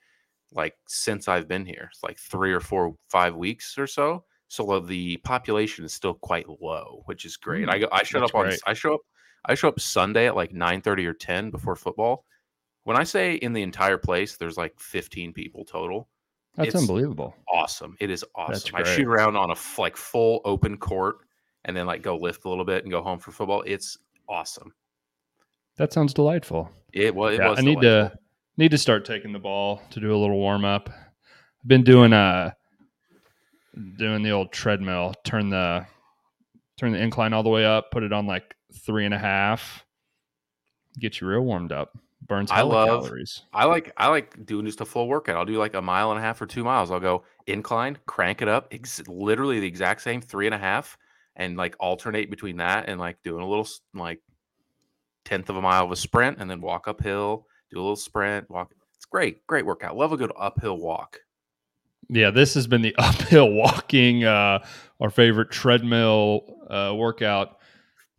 like 0.52 0.76
since 0.88 1.28
I've 1.28 1.48
been 1.48 1.66
here. 1.66 1.90
It's 1.92 2.04
like 2.04 2.18
three 2.18 2.52
or 2.54 2.60
four, 2.60 2.96
five 3.10 3.36
weeks 3.36 3.78
or 3.78 3.88
so. 3.88 4.24
So 4.48 4.80
the 4.80 5.18
population 5.18 5.84
is 5.86 5.94
still 5.94 6.14
quite 6.14 6.46
low, 6.62 7.02
which 7.06 7.26
is 7.26 7.38
great. 7.38 7.70
I 7.70 7.80
go 7.80 7.88
I 7.92 8.04
showed 8.04 8.22
Mm, 8.22 8.26
up 8.26 8.36
on 8.36 8.46
great. 8.46 8.60
I 8.66 8.74
show 8.74 8.96
up 8.96 9.02
I 9.46 9.56
show 9.56 9.68
up 9.68 9.80
Sunday 9.80 10.28
at 10.28 10.36
like 10.36 10.54
9 10.54 10.82
30 10.82 11.06
or 11.08 11.14
10 11.14 11.50
before 11.52 11.76
football. 11.76 12.26
When 12.84 12.98
I 12.98 13.04
say 13.04 13.36
in 13.36 13.54
the 13.54 13.62
entire 13.62 13.98
place, 13.98 14.38
there's 14.38 14.58
like 14.58 14.80
15 14.80 15.34
people 15.34 15.66
total. 15.66 16.08
That's 16.56 16.70
it's- 16.70 16.82
unbelievable. 16.84 17.36
Awesome. 17.52 17.96
It 18.00 18.10
is 18.10 18.24
awesome. 18.36 18.76
I 18.76 18.84
shoot 18.84 19.08
around 19.08 19.36
on 19.36 19.50
a 19.50 19.54
f- 19.54 19.80
like 19.80 19.98
full 19.98 20.42
open 20.46 20.78
court 20.78 21.18
and 21.66 21.76
then 21.76 21.86
like 21.88 22.02
go 22.04 22.16
lift 22.18 22.46
a 22.46 22.50
little 22.50 22.66
bit 22.66 22.84
and 22.84 22.92
go 22.92 23.02
home 23.02 23.20
for 23.20 23.32
football. 23.32 23.64
It's 23.66 23.98
awesome. 24.28 24.74
That 25.78 25.92
sounds 25.94 26.14
delightful. 26.14 26.70
It 26.92 27.14
was. 27.16 27.36
It 27.36 27.40
yeah, 27.42 27.50
was 27.50 27.60
I 27.60 27.62
need 27.62 27.82
delightful. 27.82 28.18
to 28.18 28.20
need 28.58 28.72
to 28.72 28.78
start 28.78 29.06
taking 29.06 29.32
the 29.34 29.40
ball 29.40 29.82
to 29.92 30.00
do 30.00 30.14
a 30.14 30.18
little 30.18 30.38
warm 30.38 30.64
up. 30.66 30.90
I've 30.90 31.68
been 31.68 31.84
doing 31.84 32.14
uh 32.14 32.52
doing 33.98 34.22
the 34.24 34.32
old 34.32 34.52
treadmill, 34.52 35.14
turn 35.24 35.50
the 35.50 35.86
turn 36.78 36.92
the 36.92 37.00
incline 37.02 37.34
all 37.34 37.44
the 37.44 37.50
way 37.50 37.66
up, 37.66 37.92
put 37.92 38.04
it 38.04 38.14
on 38.14 38.28
like 38.28 38.56
three 38.86 39.06
and 39.06 39.14
a 39.14 39.18
half, 39.20 39.86
get 41.00 41.20
you 41.22 41.28
real 41.28 41.42
warmed 41.42 41.72
up. 41.72 41.98
Burns 42.26 42.52
I 42.52 42.62
love- 42.62 43.04
calories. 43.04 43.44
I 43.54 43.66
like 43.66 43.92
I 43.98 44.08
like 44.08 44.46
doing 44.46 44.66
just 44.66 44.80
a 44.82 44.86
full 44.86 45.08
workout. 45.08 45.36
I'll 45.38 45.46
do 45.46 45.58
like 45.58 45.74
a 45.74 45.82
mile 45.82 46.12
and 46.12 46.20
a 46.20 46.22
half 46.22 46.42
or 46.42 46.46
two 46.46 46.64
miles. 46.64 46.90
I'll 46.92 47.00
go 47.00 47.24
incline, 47.48 47.98
crank 48.06 48.42
it 48.42 48.48
up, 48.48 48.68
ex- 48.72 49.06
literally 49.08 49.60
the 49.60 49.68
exact 49.68 50.02
same 50.02 50.22
three 50.22 50.46
and 50.46 50.56
a 50.56 50.58
half, 50.60 50.98
and 51.36 51.58
like 51.58 51.76
alternate 51.80 52.30
between 52.30 52.58
that 52.58 52.88
and 52.90 53.00
like 53.00 53.18
doing 53.24 53.44
a 53.44 53.48
little 53.48 53.68
like 53.94 54.20
tenth 55.26 55.50
of 55.50 55.56
a 55.56 55.62
mile 55.62 55.86
of 55.86 55.92
a 55.92 55.96
sprint, 55.96 56.38
and 56.40 56.50
then 56.50 56.62
walk 56.62 56.88
uphill, 56.88 57.48
do 57.72 57.78
a 57.78 57.82
little 57.82 57.96
sprint, 57.96 58.50
walk. 58.50 58.72
It's 58.96 59.06
great, 59.06 59.46
great 59.48 59.66
workout. 59.66 59.98
Love 59.98 60.12
a 60.12 60.18
good 60.18 60.32
uphill 60.38 60.78
walk. 60.78 61.20
Yeah, 62.10 62.32
this 62.32 62.54
has 62.56 62.68
been 62.68 62.82
the 62.82 62.96
uphill 63.00 63.50
walking, 63.52 64.24
uh, 64.26 64.66
our 65.00 65.10
favorite 65.10 65.52
treadmill 65.52 66.58
uh, 66.70 66.94
workout 66.96 67.58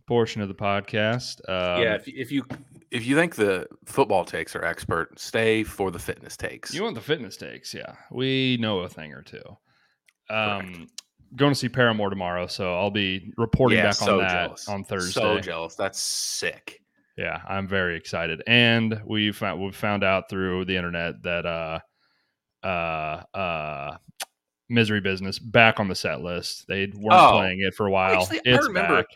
portion 0.06 0.42
of 0.42 0.49
the 0.49 0.54
podcast. 0.54 1.40
Um, 1.49 1.83
yeah, 1.83 1.94
if, 1.94 2.06
you- 2.09 2.14
if 2.16 2.33
you 2.33 2.44
if 2.90 3.04
you 3.06 3.16
think 3.16 3.35
the 3.35 3.66
football 3.87 4.25
takes 4.25 4.54
are 4.54 4.64
expert, 4.64 5.18
stay 5.18 5.64
for 5.64 5.90
the 5.90 5.99
fitness 5.99 6.37
takes. 6.37 6.73
You 6.73 6.83
want 6.85 6.94
the 6.94 7.00
fitness 7.00 7.37
takes? 7.37 7.75
Yeah, 7.75 7.94
we 8.12 8.56
know 8.61 8.80
a 8.80 8.88
thing 8.88 9.12
or 9.12 9.23
two. 9.23 9.42
Um. 10.30 10.87
Going 11.37 11.53
to 11.53 11.59
see 11.59 11.69
Paramore 11.69 12.11
tomorrow, 12.11 12.47
so 12.47 12.75
I'll 12.75 12.91
be 12.91 13.33
reporting 13.37 13.79
Yeah, 13.79 13.85
back 13.87 13.95
so 13.95 14.14
on 14.14 14.19
that 14.21 14.47
jealous. 14.47 14.69
on 14.69 14.85
Thursday. 14.85 15.21
So 15.21 15.41
jealous. 15.41 15.75
That's 15.75 15.99
sick. 16.00 16.81
yeah, 17.17 17.41
I'm 17.49 17.67
very 17.69 17.97
excited, 17.97 18.43
and 18.47 19.00
we 19.05 19.33
found 19.33 19.61
we 19.62 19.71
found 19.73 20.05
out 20.05 20.29
through 20.29 20.64
the 20.67 20.76
internet 20.76 21.23
that 21.23 21.47
uh, 21.47 21.79
uh, 22.67 23.23
uh, 23.37 23.97
Misery 24.69 25.00
Business 25.00 25.38
back 25.38 25.79
on 25.81 25.88
the 25.88 25.95
set 25.95 26.21
list. 26.23 26.67
They 26.69 26.87
weren't 26.87 27.12
Oh. 27.21 27.33
playing 27.38 27.61
it 27.61 27.75
for 27.75 27.87
a 27.87 27.91
while. 27.91 28.23
Actually, 28.23 28.41
I 28.53 28.57
remember- 28.59 28.97
back. 28.97 29.07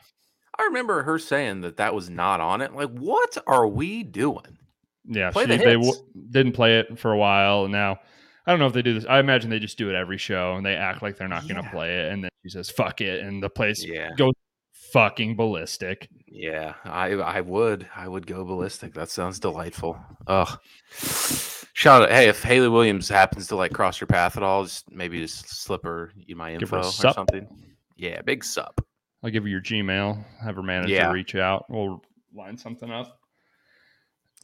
I 0.60 0.64
remember 0.64 1.04
her 1.04 1.20
saying 1.20 1.60
that 1.60 1.76
that 1.76 1.94
was 1.94 2.10
not 2.10 2.40
on 2.40 2.60
it. 2.62 2.75
Like, 2.75 2.90
what 2.90 3.38
are 3.46 3.68
we 3.68 4.02
doing? 4.02 4.58
Yeah, 5.04 5.30
Play 5.30 5.44
she, 5.44 5.56
the 5.56 5.64
they 5.64 5.75
w- 5.75 5.92
didn't 6.30 6.52
play 6.52 6.80
it 6.80 6.98
for 6.98 7.12
a 7.12 7.16
while. 7.16 7.62
And 7.64 7.72
now 7.72 8.00
I 8.48 8.52
don't 8.52 8.60
know 8.60 8.66
if 8.66 8.72
they 8.72 8.80
do 8.82 8.94
this. 8.94 9.04
I 9.06 9.18
imagine 9.20 9.50
they 9.50 9.58
just 9.58 9.76
do 9.76 9.90
it 9.90 9.94
every 9.94 10.16
show 10.16 10.54
and 10.56 10.64
they 10.64 10.74
act 10.74 11.02
like 11.02 11.18
they're 11.18 11.28
not 11.28 11.46
going 11.46 11.62
to 11.62 11.68
play 11.70 12.00
it, 12.00 12.12
and 12.12 12.24
then 12.24 12.30
she 12.42 12.48
says 12.48 12.70
"fuck 12.70 13.02
it," 13.02 13.22
and 13.22 13.42
the 13.42 13.50
place 13.50 13.84
Yeah, 13.84 14.08
goes 14.16 14.32
fucking 14.92 15.36
ballistic. 15.36 16.08
yeah. 16.26 16.72
I 16.84 17.08
I 17.12 17.42
would 17.42 17.86
I 17.94 18.08
would 18.08 18.26
go 18.26 18.44
ballistic. 18.46 18.94
That 18.94 19.10
sounds 19.10 19.38
delightful. 19.38 19.98
Ugh. 20.26 20.58
Shout 21.74 22.02
out. 22.04 22.10
Hey, 22.10 22.28
if 22.28 22.42
Hayley 22.42 22.68
Williams 22.70 23.08
happens 23.08 23.48
to 23.48 23.56
like 23.56 23.72
cross 23.72 24.00
your 24.00 24.08
path 24.08 24.38
at 24.38 24.42
all, 24.42 24.64
just 24.64 24.90
maybe 24.90 25.20
just 25.20 25.46
slip 25.48 25.84
her 25.84 26.10
my 26.34 26.52
her 26.52 26.58
info 26.58 26.78
or 26.78 26.84
something. 26.84 27.46
Yeah, 27.96 28.22
big 28.22 28.42
sup. 28.44 28.80
I'll 29.22 29.30
give 29.30 29.44
you 29.44 29.50
your 29.50 29.60
Gmail. 29.60 30.24
Have 30.42 30.56
her 30.56 30.62
manager 30.62 30.94
Yeah. 30.94 31.10
reach 31.12 31.34
out. 31.34 31.66
We'll 31.68 32.02
line 32.34 32.56
something 32.56 32.90
up. 32.90 33.20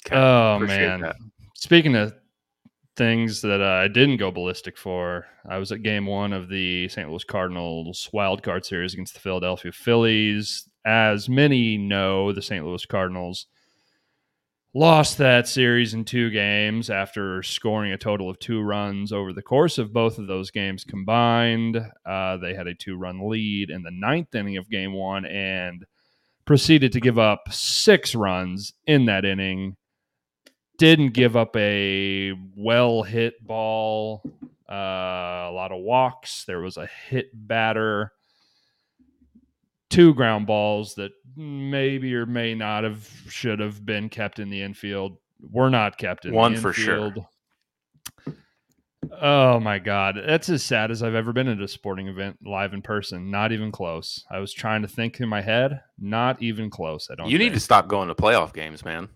Okay, 0.06 0.16
Oh 0.16 0.58
man! 0.58 1.00
that. 1.00 1.16
Speaking 1.54 1.94
of 1.96 2.12
things 2.96 3.42
that 3.42 3.62
I 3.62 3.88
didn't 3.88 4.18
go 4.18 4.30
ballistic 4.30 4.78
for, 4.78 5.26
I 5.48 5.58
was 5.58 5.72
at 5.72 5.82
Game 5.82 6.06
One 6.06 6.32
of 6.32 6.48
the 6.48 6.88
St. 6.88 7.08
Louis 7.08 7.24
Cardinals 7.24 8.08
wild 8.12 8.42
card 8.42 8.64
series 8.64 8.94
against 8.94 9.14
the 9.14 9.20
Philadelphia 9.20 9.72
Phillies. 9.72 10.68
As 10.86 11.28
many 11.28 11.76
know, 11.78 12.32
the 12.32 12.42
St. 12.42 12.64
Louis 12.64 12.84
Cardinals 12.86 13.46
lost 14.74 15.18
that 15.18 15.46
series 15.46 15.94
in 15.94 16.04
two 16.04 16.30
games 16.30 16.90
after 16.90 17.42
scoring 17.42 17.92
a 17.92 17.98
total 17.98 18.28
of 18.28 18.38
two 18.38 18.60
runs 18.60 19.12
over 19.12 19.32
the 19.32 19.42
course 19.42 19.78
of 19.78 19.92
both 19.92 20.18
of 20.18 20.26
those 20.26 20.50
games 20.50 20.84
combined. 20.84 21.76
Uh, 22.04 22.36
they 22.36 22.54
had 22.54 22.66
a 22.66 22.74
two-run 22.74 23.28
lead 23.28 23.70
in 23.70 23.82
the 23.82 23.92
ninth 23.92 24.34
inning 24.34 24.56
of 24.56 24.68
Game 24.68 24.92
One 24.92 25.24
and 25.24 25.84
proceeded 26.44 26.92
to 26.92 27.00
give 27.00 27.18
up 27.18 27.44
six 27.50 28.14
runs 28.14 28.74
in 28.86 29.06
that 29.06 29.24
inning 29.24 29.76
didn't 30.78 31.10
give 31.10 31.36
up 31.36 31.56
a 31.56 32.32
well 32.56 33.02
hit 33.02 33.44
ball, 33.44 34.22
uh, 34.68 34.74
a 34.74 35.52
lot 35.52 35.72
of 35.72 35.80
walks. 35.80 36.44
There 36.44 36.60
was 36.60 36.76
a 36.76 36.88
hit 37.08 37.30
batter, 37.32 38.12
two 39.90 40.14
ground 40.14 40.46
balls 40.46 40.94
that 40.96 41.12
maybe 41.36 42.14
or 42.14 42.26
may 42.26 42.54
not 42.54 42.84
have 42.84 43.08
should 43.28 43.60
have 43.60 43.84
been 43.84 44.08
kept 44.08 44.38
in 44.38 44.50
the 44.50 44.62
infield. 44.62 45.18
Were 45.50 45.70
not 45.70 45.98
kept 45.98 46.24
in 46.24 46.32
One 46.32 46.54
the 46.54 46.60
for 46.60 46.72
sure. 46.72 47.14
Oh 49.20 49.60
my 49.60 49.78
god, 49.78 50.16
that's 50.26 50.48
as 50.48 50.62
sad 50.62 50.90
as 50.90 51.02
I've 51.02 51.14
ever 51.14 51.32
been 51.32 51.48
at 51.48 51.60
a 51.60 51.68
sporting 51.68 52.08
event 52.08 52.38
live 52.44 52.72
in 52.72 52.82
person. 52.82 53.30
Not 53.30 53.52
even 53.52 53.70
close. 53.70 54.24
I 54.30 54.38
was 54.38 54.52
trying 54.52 54.82
to 54.82 54.88
think 54.88 55.20
in 55.20 55.28
my 55.28 55.42
head. 55.42 55.80
Not 55.98 56.42
even 56.42 56.70
close. 56.70 57.08
I 57.10 57.14
don't. 57.14 57.28
You 57.28 57.38
need 57.38 57.52
to 57.52 57.60
stop 57.60 57.86
going 57.86 58.08
to 58.08 58.14
playoff 58.14 58.54
games, 58.54 58.84
man. 58.84 59.08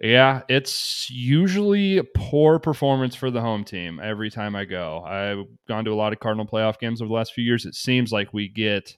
Yeah, 0.00 0.42
it's 0.48 1.08
usually 1.08 1.98
a 1.98 2.04
poor 2.04 2.58
performance 2.58 3.14
for 3.14 3.30
the 3.30 3.40
home 3.40 3.64
team 3.64 4.00
every 4.02 4.30
time 4.30 4.56
I 4.56 4.64
go. 4.64 5.02
I've 5.04 5.46
gone 5.68 5.84
to 5.84 5.92
a 5.92 5.94
lot 5.94 6.12
of 6.12 6.20
Cardinal 6.20 6.46
playoff 6.46 6.78
games 6.78 7.00
over 7.00 7.08
the 7.08 7.14
last 7.14 7.32
few 7.32 7.44
years. 7.44 7.64
It 7.64 7.74
seems 7.74 8.12
like 8.12 8.34
we 8.34 8.48
get 8.48 8.96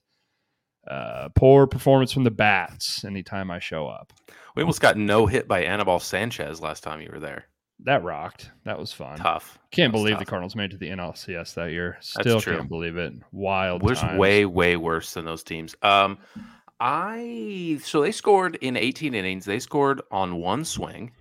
uh, 0.91 1.29
poor 1.35 1.67
performance 1.67 2.13
from 2.13 2.25
the 2.25 2.31
bats 2.31 3.05
anytime 3.05 3.51
I 3.51 3.59
show 3.59 3.87
up. 3.87 4.13
We 4.55 4.63
almost 4.63 4.81
got 4.81 4.97
no 4.97 5.27
hit 5.27 5.47
by 5.47 5.65
Anibal 5.65 6.01
Sanchez 6.01 6.61
last 6.61 6.83
time 6.83 7.01
you 7.03 7.11
were 7.13 7.21
there. 7.21 7.45
That 7.81 8.03
rocked. 8.03 8.51
That 8.65 8.79
was 8.79 8.93
fun. 8.93 9.19
Tough. 9.19 9.59
Can't 9.71 9.93
believe 9.93 10.15
the 10.15 10.25
tough. 10.25 10.29
Cardinals 10.29 10.57
made 10.57 10.67
it 10.67 10.73
to 10.73 10.77
the 10.79 10.89
NLCS 10.89 11.55
that 11.55 11.73
year. 11.73 11.99
Still 12.01 12.41
true. 12.41 12.57
can't 12.57 12.69
believe 12.69 12.97
it. 12.97 13.13
Wild. 13.33 13.83
was 13.83 14.01
times. 14.01 14.19
way 14.19 14.47
way 14.47 14.77
worse 14.77 15.13
than 15.13 15.27
those 15.27 15.43
teams. 15.43 15.75
Um, 15.83 16.17
I 16.81 17.79
so 17.83 18.03
they 18.03 18.13
scored 18.13 18.57
in 18.57 18.77
18 18.77 19.15
innings. 19.15 19.45
They 19.45 19.59
scored 19.59 20.03
on 20.11 20.37
one 20.37 20.65
swing, 20.65 21.13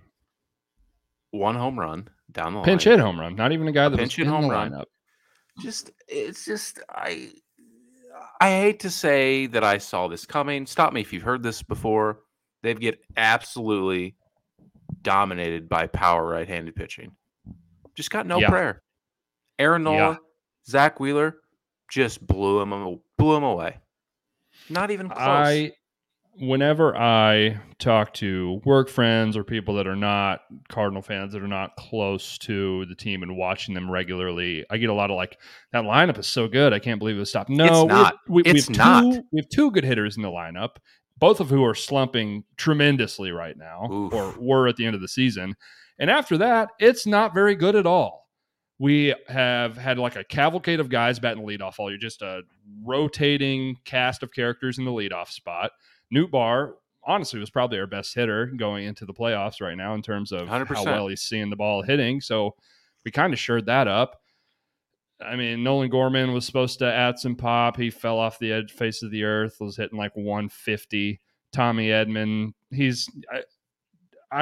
one 1.30 1.54
home 1.54 1.78
run 1.78 2.08
down 2.32 2.54
the 2.54 2.62
pinch 2.62 2.84
line. 2.86 2.98
hit 2.98 3.00
home 3.02 3.18
run. 3.18 3.34
Not 3.36 3.52
even 3.52 3.66
a 3.68 3.72
guy 3.72 3.86
A 3.86 3.90
that 3.90 3.92
was 3.92 4.00
pinch 4.00 4.16
hit 4.16 4.26
in 4.26 4.32
home 4.32 4.42
the 4.44 4.50
run. 4.50 4.72
lineup. 4.72 4.84
Just 5.60 5.90
it's 6.08 6.44
just 6.44 6.80
I 6.90 7.30
I 8.40 8.50
hate 8.50 8.80
to 8.80 8.90
say 8.90 9.46
that 9.46 9.64
I 9.64 9.78
saw 9.78 10.08
this 10.08 10.26
coming. 10.26 10.66
Stop 10.66 10.92
me 10.92 11.00
if 11.00 11.12
you've 11.12 11.22
heard 11.22 11.42
this 11.42 11.62
before. 11.62 12.20
They 12.62 12.74
get 12.74 12.98
absolutely 13.16 14.16
dominated 15.02 15.68
by 15.68 15.86
power 15.86 16.26
right-handed 16.26 16.74
pitching. 16.74 17.12
Just 17.94 18.10
got 18.10 18.26
no 18.26 18.38
Yeah. 18.38 18.48
prayer. 18.50 18.82
Aaron 19.58 19.84
Nola, 19.84 19.96
Yeah. 19.96 20.16
Zack 20.68 21.00
Wheeler, 21.00 21.38
just 21.90 22.26
blew 22.26 22.60
him 22.60 23.00
blew 23.16 23.36
him 23.36 23.44
away. 23.44 23.78
Not 24.70 24.90
even 24.90 25.08
close. 25.08 25.18
I 25.20 25.72
whenever 26.38 26.94
I 26.96 27.58
talk 27.78 28.12
to 28.14 28.60
work 28.64 28.88
friends 28.90 29.36
or 29.36 29.44
people 29.44 29.74
that 29.76 29.86
are 29.86 29.96
not 29.96 30.40
Cardinal 30.68 31.00
fans 31.02 31.32
that 31.32 31.42
are 31.42 31.48
not 31.48 31.74
close 31.76 32.36
to 32.38 32.84
the 32.86 32.94
team 32.94 33.22
and 33.22 33.36
watching 33.36 33.74
them 33.74 33.90
regularly, 33.90 34.64
I 34.70 34.76
get 34.76 34.90
a 34.90 34.94
lot 34.94 35.10
of 35.10 35.16
like 35.16 35.38
that 35.72 35.84
lineup 35.84 36.18
is 36.18 36.26
so 36.26 36.46
good. 36.48 36.72
I 36.74 36.78
can't 36.78 36.98
believe 36.98 37.16
it 37.16 37.20
was 37.20 37.30
stopped. 37.30 37.48
No, 37.50 37.84
we- 37.84 37.88
not. 37.88 38.14
We, 38.28 38.42
we 38.42 38.50
It's 38.50 38.68
have 38.68 38.76
not. 38.76 39.02
two 39.14 39.22
we 39.32 39.40
have 39.40 39.48
two 39.48 39.70
good 39.70 39.84
hitters 39.84 40.16
in 40.16 40.22
the 40.22 40.28
lineup, 40.28 40.76
both 41.18 41.40
of 41.40 41.48
who 41.48 41.64
are 41.64 41.74
slumping 41.74 42.44
tremendously 42.56 43.30
right 43.30 43.56
now, 43.56 43.88
Oof. 43.90 44.12
or 44.12 44.34
were 44.38 44.68
at 44.68 44.76
the 44.76 44.84
end 44.84 44.94
of 44.94 45.00
the 45.00 45.08
season. 45.08 45.54
And 45.98 46.10
after 46.10 46.36
that, 46.38 46.68
it's 46.78 47.06
not 47.06 47.32
very 47.32 47.54
good 47.54 47.74
at 47.76 47.86
all. 47.86 48.25
We 48.78 49.14
have 49.28 49.76
had 49.76 49.98
like 49.98 50.16
a 50.16 50.24
cavalcade 50.24 50.80
of 50.80 50.90
guys 50.90 51.18
batting 51.18 51.44
the 51.44 51.56
leadoff 51.58 51.78
all 51.78 51.90
year, 51.90 51.98
just 51.98 52.20
a 52.20 52.42
rotating 52.84 53.76
cast 53.84 54.22
of 54.22 54.32
characters 54.32 54.78
in 54.78 54.84
the 54.84 54.90
leadoff 54.90 55.28
spot. 55.28 55.70
Nootbaar, 56.14 56.72
honestly, 57.06 57.40
was 57.40 57.48
probably 57.50 57.78
our 57.78 57.86
best 57.86 58.14
hitter 58.14 58.46
going 58.46 58.84
into 58.84 59.06
the 59.06 59.14
playoffs 59.14 59.62
right 59.62 59.76
now 59.76 59.94
in 59.94 60.02
terms 60.02 60.30
of 60.30 60.48
how 60.48 60.62
100%. 60.62 60.84
well 60.84 61.08
he's 61.08 61.22
seeing 61.22 61.48
the 61.48 61.56
ball 61.56 61.82
hitting. 61.82 62.20
So 62.20 62.54
we 63.04 63.10
kind 63.10 63.32
of 63.32 63.38
shored 63.38 63.66
that 63.66 63.88
up. 63.88 64.20
I 65.24 65.36
mean, 65.36 65.62
Nolan 65.62 65.88
Gorman 65.88 66.32
was 66.32 66.44
supposed 66.44 66.78
to 66.80 66.92
add 66.92 67.18
some 67.18 67.36
pop. 67.36 67.78
He 67.78 67.88
fell 67.88 68.18
off 68.18 68.38
the 68.38 68.52
edge 68.52 68.72
face 68.72 69.02
of 69.02 69.10
the 69.10 69.24
earth, 69.24 69.56
was 69.60 69.76
hitting 69.76 69.98
like 69.98 70.14
150. 70.14 71.20
Tommy 71.52 71.88
Edman, 71.88 72.52
he's 72.70 73.08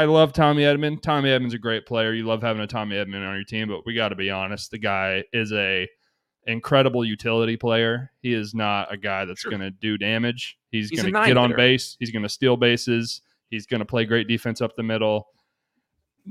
I, 0.03 0.05
love 0.05 0.33
Tommy 0.33 0.63
Edman. 0.63 1.01
Tommy 1.01 1.31
Edman's 1.31 1.55
a 1.55 1.59
great 1.59 1.87
player. 1.87 2.13
You 2.13 2.25
love 2.25 2.43
having 2.43 2.63
a 2.63 2.67
Tommy 2.67 2.97
Edman 2.97 3.27
on 3.27 3.35
your 3.35 3.45
team, 3.45 3.69
but 3.69 3.85
we 3.87 3.95
got 3.95 4.09
to 4.11 4.15
be 4.17 4.31
honest. 4.31 4.71
The 4.71 4.79
guy 4.79 5.25
is 5.33 5.53
a 5.53 5.89
incredible 6.47 7.05
utility 7.05 7.57
player. 7.57 8.11
He 8.21 8.35
is 8.35 8.55
not 8.55 8.93
a 8.93 8.97
guy 8.97 9.25
that's 9.25 9.41
Sure. 9.41 9.51
going 9.51 9.63
to 9.63 9.71
do 9.71 9.97
damage. 9.97 10.59
He's, 10.71 10.91
He's 10.91 11.01
going 11.03 11.15
to 11.15 11.27
get 11.27 11.37
on 11.37 11.51
hitter. 11.51 11.57
base. 11.57 11.97
He's 11.99 12.11
going 12.11 12.23
to 12.23 12.29
steal 12.29 12.57
bases. 12.57 13.23
He's 13.51 13.67
going 13.67 13.81
to 13.81 13.87
play 13.87 14.05
great 14.05 14.29
defense 14.29 14.61
up 14.61 14.75
the 14.77 14.83
middle. 14.83 15.29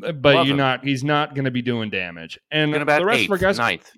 Uh, 0.03 0.12
but 0.12 0.36
Love 0.36 0.48
you're 0.48 0.53
him. 0.53 0.58
not. 0.58 0.84
He's 0.84 1.03
not 1.03 1.36
going 1.36 1.46
to 1.46 1.51
be 1.51 1.62
doing 1.62 1.89
damage. 1.89 2.39
And 2.51 2.74
the 2.74 2.86
rest 2.86 3.22
eighth, 3.22 3.25
of 3.27 3.32
our 3.32 3.38
guys, 3.38 3.58
ninth. 3.58 3.91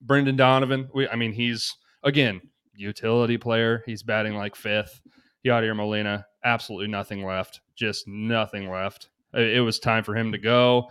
Brendan 0.00 0.36
Donovan. 0.36 0.88
We, 0.94 1.08
I 1.08 1.16
mean, 1.16 1.32
he's 1.32 1.74
again 2.02 2.40
utility 2.74 3.36
player. 3.38 3.82
He's 3.86 4.02
batting 4.02 4.34
like 4.34 4.56
fifth. 4.56 5.00
Yadier 5.46 5.74
Molina, 5.74 6.26
absolutely 6.44 6.88
nothing 6.88 7.24
left. 7.24 7.60
Just 7.80 8.06
nothing 8.06 8.70
left. 8.70 9.08
It 9.32 9.64
was 9.64 9.78
time 9.78 10.04
for 10.04 10.14
him 10.14 10.32
to 10.32 10.38
go. 10.38 10.90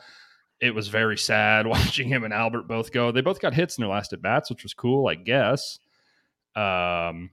It 0.60 0.74
was 0.74 0.88
very 0.88 1.20
sad 1.20 1.68
watching 1.68 2.10
him 2.10 2.24
and 2.24 2.34
Albert 2.34 2.68
both 2.68 2.92
go. 2.92 3.12
They 3.12 3.22
both 3.22 3.40
got 3.40 3.54
hits 3.54 3.78
in 3.78 3.84
their 3.84 3.92
last 3.92 4.12
at 4.12 4.24
bats, 4.24 4.50
which 4.50 4.64
was 4.64 4.74
cool, 4.74 5.08
I 5.08 5.14
guess. 5.14 5.78
Um, 6.56 7.30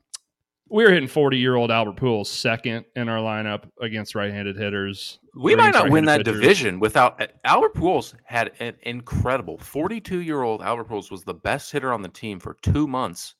we 0.68 0.84
were 0.84 0.90
hitting 0.90 1.08
40 1.08 1.38
year 1.38 1.54
old 1.54 1.70
Albert 1.70 1.96
Pujols 1.96 2.26
second 2.26 2.84
in 2.96 3.08
our 3.08 3.20
lineup 3.20 3.70
against 3.80 4.14
right 4.14 4.30
handed 4.30 4.58
hitters. 4.58 5.20
We 5.34 5.54
might 5.56 5.72
not 5.72 5.88
win 5.88 6.04
that 6.04 6.18
pitchers. 6.18 6.40
division 6.40 6.78
without 6.78 7.20
uh, 7.22 7.28
Albert 7.44 7.74
Pujols 7.74 8.14
had 8.24 8.52
an 8.60 8.74
incredible 8.82 9.56
42 9.56 10.20
year 10.20 10.42
old 10.42 10.60
Albert 10.60 10.90
Pujols 10.90 11.10
was 11.10 11.24
the 11.24 11.34
best 11.34 11.72
hitter 11.72 11.94
on 11.94 12.02
the 12.02 12.08
team 12.10 12.38
for 12.38 12.58
two 12.60 12.86
months. 12.86 13.36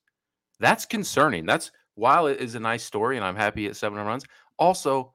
That's 0.61 0.87
concerning. 0.87 1.45
That's 1.45 1.71
while 1.95 2.27
it 2.27 2.41
is 2.41 2.55
a 2.55 2.61
nice 2.61 2.85
story 2.85 3.17
and 3.17 3.27
I'm 3.27 3.37
happy 3.37 3.67
at 3.67 3.77
seven 3.77 3.99
runs, 3.99 4.25
also 4.59 5.13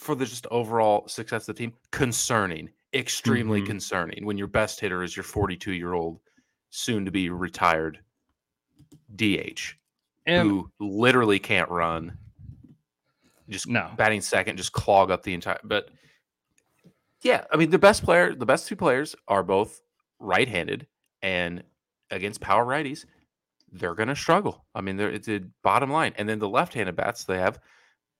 for 0.00 0.14
the 0.14 0.24
just 0.24 0.46
overall 0.50 1.06
success 1.08 1.46
of 1.46 1.54
the 1.56 1.58
team, 1.62 1.74
concerning, 1.90 2.70
extremely 2.94 3.60
Mhm. 3.60 3.66
concerning 3.66 4.24
when 4.24 4.38
your 4.38 4.46
best 4.46 4.80
hitter 4.80 5.02
is 5.02 5.14
your 5.14 5.24
42 5.24 5.72
year 5.72 5.92
old, 5.92 6.20
soon 6.70 7.04
to 7.04 7.10
be 7.10 7.28
retired 7.28 8.02
DH 9.16 9.76
And 10.26 10.48
who 10.48 10.70
literally 10.78 11.38
can't 11.38 11.68
run. 11.68 12.16
Just 13.48 13.66
No. 13.66 13.92
batting 13.96 14.22
second, 14.22 14.56
just 14.56 14.72
clog 14.72 15.10
up 15.10 15.22
the 15.22 15.34
entire. 15.34 15.60
But 15.64 15.90
yeah, 17.20 17.44
I 17.52 17.56
mean 17.56 17.68
the 17.68 17.78
best 17.78 18.02
player, 18.02 18.34
the 18.34 18.46
best 18.46 18.68
two 18.68 18.76
players 18.76 19.14
are 19.28 19.42
both 19.42 19.82
right-handed, 20.18 20.86
and 21.20 21.62
against 22.10 22.40
power 22.40 22.64
righties, 22.64 23.04
they're 23.70 23.94
going 23.94 24.08
to 24.08 24.16
struggle. 24.16 24.64
I 24.74 24.80
mean, 24.80 24.96
they're, 24.96 25.10
it's 25.10 25.28
a 25.28 25.40
bottom 25.62 25.90
line. 25.90 26.14
And 26.16 26.28
then 26.28 26.38
the 26.38 26.48
left-handed 26.48 26.96
bats 26.96 27.24
they 27.24 27.38
have, 27.38 27.60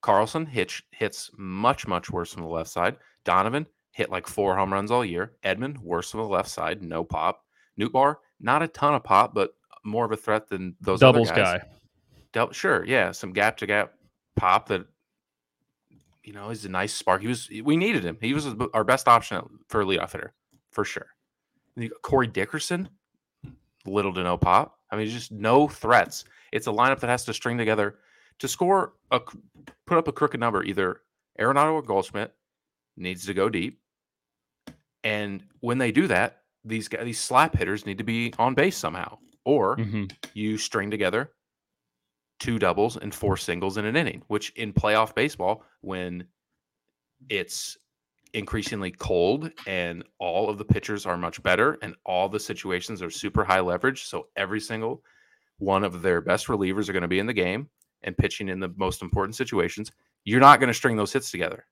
Carlson 0.02 0.46
hits 0.46 0.82
hits 0.92 1.30
much 1.36 1.86
much 1.86 2.10
worse 2.10 2.32
from 2.32 2.42
the 2.42 2.48
left 2.48 2.70
side. 2.70 2.96
Donovan 3.24 3.66
hit 3.92 4.10
like 4.10 4.26
four 4.26 4.56
home 4.56 4.72
runs 4.72 4.90
all 4.90 5.04
year. 5.04 5.32
Edman 5.44 5.78
worse 5.78 6.10
from 6.10 6.20
the 6.20 6.26
left 6.26 6.48
side, 6.48 6.82
no 6.82 7.04
pop. 7.04 7.44
Nootbaar 7.78 8.16
not 8.40 8.62
a 8.62 8.68
ton 8.68 8.94
of 8.94 9.04
pop, 9.04 9.34
but 9.34 9.50
more 9.84 10.04
of 10.04 10.12
a 10.12 10.16
threat 10.16 10.48
than 10.48 10.74
those 10.80 11.02
other 11.02 11.18
doubles 11.18 11.30
guys. 11.30 11.60
guy. 11.60 11.62
Del- 12.32 12.52
sure, 12.52 12.84
yeah, 12.84 13.12
some 13.12 13.32
gap 13.32 13.56
to 13.58 13.66
gap 13.66 13.92
pop 14.36 14.68
that 14.68 14.86
you 16.24 16.32
know 16.32 16.50
is 16.50 16.64
a 16.64 16.68
nice 16.68 16.94
spark. 16.94 17.20
He 17.20 17.28
was 17.28 17.48
we 17.62 17.76
needed 17.76 18.04
him. 18.04 18.18
He 18.20 18.34
was 18.34 18.46
our 18.72 18.84
best 18.84 19.08
option 19.08 19.42
for 19.68 19.82
a 19.82 19.84
leadoff 19.84 20.12
hitter 20.12 20.32
for 20.70 20.84
sure. 20.84 21.06
And 21.74 21.84
you 21.84 21.90
got 21.90 22.02
Corey 22.02 22.26
Dickerson, 22.26 22.88
little 23.84 24.14
to 24.14 24.22
no 24.22 24.36
pop. 24.36 24.78
I 24.90 24.96
mean, 24.96 25.08
just 25.08 25.32
no 25.32 25.68
threats. 25.68 26.24
It's 26.52 26.66
a 26.66 26.72
lineup 26.72 27.00
that 27.00 27.10
has 27.10 27.24
to 27.26 27.34
string 27.34 27.58
together 27.58 27.96
to 28.40 28.48
score 28.48 28.94
a 29.10 29.20
put 29.90 29.98
up 29.98 30.06
a 30.08 30.12
crooked 30.12 30.38
number. 30.38 30.62
Either 30.62 31.02
Arenado 31.38 31.72
or 31.72 31.82
Goldschmidt 31.82 32.32
needs 32.96 33.26
to 33.26 33.34
go 33.34 33.48
deep, 33.48 33.80
and 35.02 35.42
when 35.58 35.78
they 35.78 35.90
do 35.90 36.06
that, 36.06 36.42
these 36.64 36.86
guys, 36.86 37.04
these 37.04 37.18
slap 37.20 37.56
hitters 37.56 37.84
need 37.84 37.98
to 37.98 38.04
be 38.04 38.32
on 38.38 38.54
base 38.54 38.76
somehow, 38.76 39.18
or 39.44 39.76
Mhm. 39.76 40.12
you 40.32 40.56
string 40.58 40.92
together 40.92 41.32
two 42.38 42.58
doubles 42.58 42.96
and 42.96 43.12
four 43.12 43.36
singles 43.36 43.76
in 43.78 43.84
an 43.84 43.96
inning, 43.96 44.22
which 44.28 44.50
in 44.50 44.72
playoff 44.72 45.12
baseball, 45.14 45.64
when 45.80 46.28
it's 47.28 47.76
increasingly 48.32 48.92
cold 48.92 49.50
and 49.66 50.04
all 50.18 50.48
of 50.48 50.56
the 50.56 50.64
pitchers 50.64 51.04
are 51.04 51.16
much 51.16 51.42
better 51.42 51.76
and 51.82 51.96
all 52.04 52.28
the 52.28 52.38
situations 52.38 53.02
are 53.02 53.10
super 53.10 53.42
high 53.44 53.58
leverage. 53.60 54.04
So 54.04 54.28
every 54.36 54.60
single 54.60 55.02
one 55.58 55.82
of 55.82 56.00
their 56.00 56.20
best 56.20 56.46
relievers 56.46 56.88
are 56.88 56.92
going 56.92 57.02
to 57.02 57.08
be 57.08 57.18
in 57.18 57.26
the 57.26 57.32
game 57.32 57.68
and 58.02 58.16
pitching 58.16 58.48
in 58.48 58.60
the 58.60 58.72
most 58.76 59.02
important 59.02 59.34
situations. 59.36 59.92
You're 60.24 60.40
not 60.40 60.60
going 60.60 60.68
to 60.68 60.74
string 60.74 60.96
those 60.96 61.12
hits 61.12 61.30
together. 61.30 61.64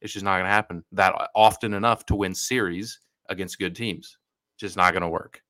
It's 0.00 0.12
just 0.12 0.24
not 0.24 0.34
going 0.34 0.44
to 0.44 0.50
happen 0.50 0.84
that 0.92 1.14
often 1.34 1.72
enough 1.74 2.04
to 2.06 2.14
win 2.14 2.34
series 2.34 3.00
against 3.28 3.58
good 3.58 3.74
teams. 3.74 4.18
Just 4.58 4.76
not 4.76 4.92
going 4.92 5.02
to 5.02 5.08
work. 5.08 5.40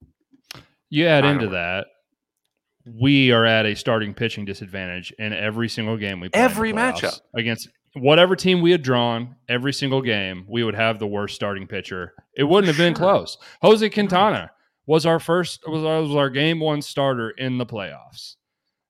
You 0.90 1.06
add 1.06 1.24
into 1.24 1.48
that, 1.48 1.86
we 2.86 3.32
are 3.32 3.44
at 3.44 3.66
a 3.66 3.74
starting 3.74 4.14
pitching 4.14 4.44
disadvantage 4.44 5.12
in 5.18 5.32
every 5.32 5.68
single 5.68 5.96
game 5.96 6.20
we 6.20 6.28
play. 6.28 6.40
Every 6.40 6.72
matchup. 6.72 7.20
against 7.34 7.68
whatever 7.94 8.36
team 8.36 8.60
we 8.60 8.70
had 8.70 8.82
drawn, 8.82 9.34
every 9.48 9.72
single 9.72 10.02
game 10.02 10.44
we 10.48 10.62
would 10.62 10.74
have 10.74 10.98
the 10.98 11.06
worst 11.06 11.34
starting 11.34 11.66
pitcher. 11.66 12.12
It 12.36 12.44
wouldn't 12.44 12.68
have 12.68 12.76
been 12.76 12.94
Sure. 12.94 13.06
close. 13.12 13.38
Jose 13.62 13.88
Quintana 13.90 14.50
was 14.86 15.06
our 15.06 15.18
first 15.18 15.60
was 15.66 15.82
our, 15.84 16.02
was 16.02 16.14
our 16.14 16.30
game 16.30 16.60
one 16.60 16.82
starter 16.82 17.30
in 17.30 17.58
the 17.58 17.66
playoffs. 17.66 18.36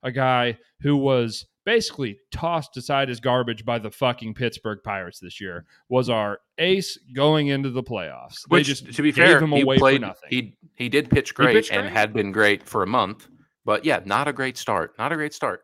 A 0.02 0.10
guy 0.12 0.58
who 0.84 0.96
was 0.96 1.46
basically 1.64 2.18
tossed 2.30 2.76
aside 2.76 3.08
as 3.08 3.18
garbage 3.20 3.64
by 3.64 3.78
the 3.78 3.90
fucking 3.90 4.34
Pittsburgh 4.34 4.80
Pirates 4.84 5.18
this 5.18 5.40
year 5.40 5.64
was 5.88 6.10
our 6.10 6.40
ace 6.58 6.98
going 7.14 7.46
into 7.48 7.70
the 7.70 7.82
playoffs. 7.82 8.42
They 8.48 8.58
Which, 8.58 8.66
just 8.66 8.92
to 8.92 9.02
be 9.02 9.10
gave 9.12 9.26
fair, 9.26 9.40
him 9.40 9.50
he 9.50 9.64
played. 9.64 10.00
for 10.02 10.06
nothing. 10.06 10.28
He 10.28 10.56
he 10.74 10.88
did 10.90 11.08
pitch 11.08 11.34
great 11.34 11.70
and 11.70 11.82
great. 11.84 11.92
had 11.92 12.12
been 12.12 12.32
great 12.32 12.62
for 12.68 12.82
a 12.82 12.86
month, 12.86 13.28
but 13.64 13.86
yeah, 13.86 14.00
not 14.04 14.28
a 14.28 14.32
great 14.32 14.58
start. 14.58 14.92
Not 14.98 15.10
a 15.10 15.16
great 15.16 15.32
start. 15.32 15.62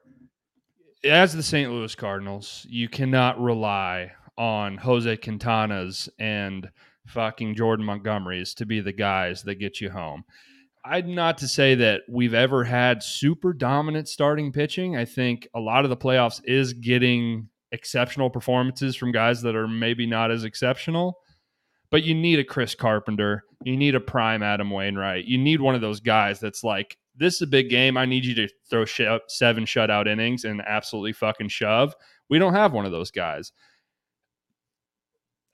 as 1.04 1.34
the 1.34 1.42
St. 1.42 1.70
Louis 1.70 1.94
Cardinals, 1.94 2.66
you 2.68 2.88
cannot 2.88 3.38
rely 3.40 4.12
on 4.38 4.78
Jose 4.78 5.16
Quintana's 5.18 6.08
and 6.18 6.70
fucking 7.06 7.56
Jordan 7.56 7.84
Montgomery's 7.84 8.54
to 8.54 8.64
be 8.64 8.80
the 8.80 8.92
guys 8.92 9.42
that 9.42 9.56
get 9.56 9.82
you 9.82 9.90
home. 9.90 10.24
I'd 10.84 11.06
not 11.06 11.38
to 11.38 11.48
say 11.48 11.74
that 11.74 12.02
we've 12.08 12.34
ever 12.34 12.64
had 12.64 13.02
super 13.02 13.52
dominant 13.52 14.08
starting 14.08 14.50
pitching. 14.50 14.96
I 14.96 15.04
think 15.04 15.46
a 15.54 15.60
lot 15.60 15.84
of 15.84 15.90
the 15.90 15.96
playoffs 15.96 16.40
is 16.44 16.72
getting 16.72 17.48
exceptional 17.72 18.30
performances 18.30 18.96
from 18.96 19.12
guys 19.12 19.42
that 19.42 19.54
are 19.54 19.68
maybe 19.68 20.06
not 20.06 20.30
as 20.30 20.44
exceptional. 20.44 21.18
But 21.90 22.04
you 22.04 22.14
need 22.14 22.38
a 22.38 22.44
Chris 22.44 22.74
Carpenter. 22.74 23.44
You 23.64 23.76
need 23.76 23.94
a 23.94 24.00
prime 24.00 24.42
Adam 24.42 24.70
Wainwright. 24.70 25.24
You 25.24 25.38
need 25.38 25.60
one 25.60 25.74
of 25.74 25.80
those 25.80 26.00
guys 26.00 26.40
that's 26.40 26.64
like, 26.64 26.96
this 27.16 27.34
is 27.34 27.42
a 27.42 27.46
big 27.46 27.68
game. 27.68 27.96
I 27.96 28.06
need 28.06 28.24
you 28.24 28.34
to 28.36 28.48
throw 28.70 28.84
sh- 28.84 29.02
seven 29.26 29.64
shutout 29.64 30.06
innings 30.06 30.44
and 30.44 30.62
absolutely 30.62 31.12
fucking 31.12 31.48
shove. 31.48 31.94
We 32.28 32.38
don't 32.38 32.54
have 32.54 32.72
one 32.72 32.86
of 32.86 32.92
those 32.92 33.10
guys. 33.10 33.52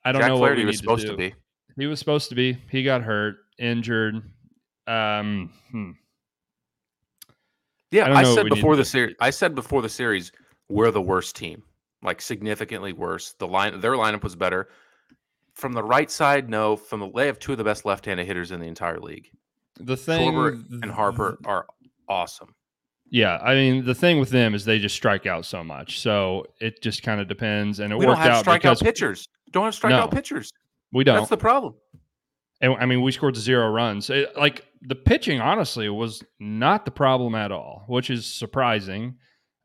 I 0.04 0.12
don't 0.12 0.20
Jack 0.20 0.28
know 0.28 0.38
what 0.38 0.56
he 0.56 0.64
was 0.64 0.78
supposed 0.78 1.06
to, 1.06 1.12
to, 1.12 1.16
be. 1.16 1.34
He 1.76 1.86
was 1.86 1.98
supposed 1.98 2.28
to 2.28 2.36
be. 2.36 2.56
He 2.70 2.84
got 2.84 3.02
hurt, 3.02 3.38
injured. 3.58 4.22
Um, 4.86 5.52
hmm. 5.70 5.90
Yeah, 7.90 8.08
I 8.12 8.20
I, 8.20 8.34
said 8.34 8.48
before 8.48 8.76
the 8.76 8.84
series. 8.84 9.16
I 9.20 9.30
said 9.30 9.54
before 9.54 9.80
the 9.82 9.88
series, 9.88 10.32
we're 10.68 10.90
the 10.90 11.00
worst 11.00 11.36
team, 11.36 11.62
like 12.02 12.20
significantly 12.20 12.92
worse. 12.92 13.34
The 13.38 13.46
line, 13.46 13.80
their 13.80 13.92
lineup 13.92 14.22
was 14.22 14.34
better. 14.36 14.68
From 15.54 15.72
the 15.72 15.82
right 15.82 16.10
side, 16.10 16.50
no. 16.50 16.76
From 16.76 17.00
the 17.00 17.10
they 17.10 17.26
have 17.26 17.38
two 17.38 17.52
of 17.52 17.58
the 17.58 17.64
best 17.64 17.84
left-handed 17.84 18.26
hitters 18.26 18.50
in 18.50 18.60
the 18.60 18.66
entire 18.66 18.98
league. 18.98 19.30
The 19.80 19.96
thing 19.96 20.36
and 20.82 20.90
Harper 20.90 21.38
are 21.44 21.66
awesome. 22.08 22.54
Yeah, 23.08 23.38
I 23.42 23.54
mean 23.54 23.84
the 23.84 23.94
thing 23.94 24.18
with 24.18 24.30
them 24.30 24.54
is 24.54 24.64
they 24.64 24.78
just 24.78 24.96
strike 24.96 25.26
out 25.26 25.46
so 25.46 25.62
much, 25.62 26.00
so 26.00 26.44
it 26.60 26.82
just 26.82 27.02
kind 27.02 27.20
of 27.20 27.28
depends. 27.28 27.78
And 27.78 27.92
it 27.92 27.96
We 27.96 28.04
don't 28.04 28.16
worked 28.16 28.22
have 28.22 28.32
out 28.32 28.44
strikeout 28.44 28.62
because 28.62 28.82
pitchers. 28.82 29.28
Don't 29.52 29.64
have 29.64 29.74
strikeout 29.74 29.90
No. 29.90 30.08
pitchers. 30.08 30.52
we 30.92 31.04
don't. 31.04 31.16
That's 31.18 31.30
the 31.30 31.36
problem. 31.36 31.74
And 32.60 32.74
I 32.78 32.86
mean, 32.86 33.02
we 33.02 33.12
scored 33.12 33.36
zero 33.36 33.70
runs. 33.70 34.10
It- 34.10 34.36
like 34.36 34.65
the 34.86 34.94
pitching, 34.94 35.40
honestly, 35.40 35.88
was 35.88 36.22
not 36.38 36.84
the 36.84 36.90
problem 36.90 37.34
at 37.34 37.50
all, 37.52 37.84
which 37.88 38.08
is 38.10 38.24
surprising. 38.26 39.16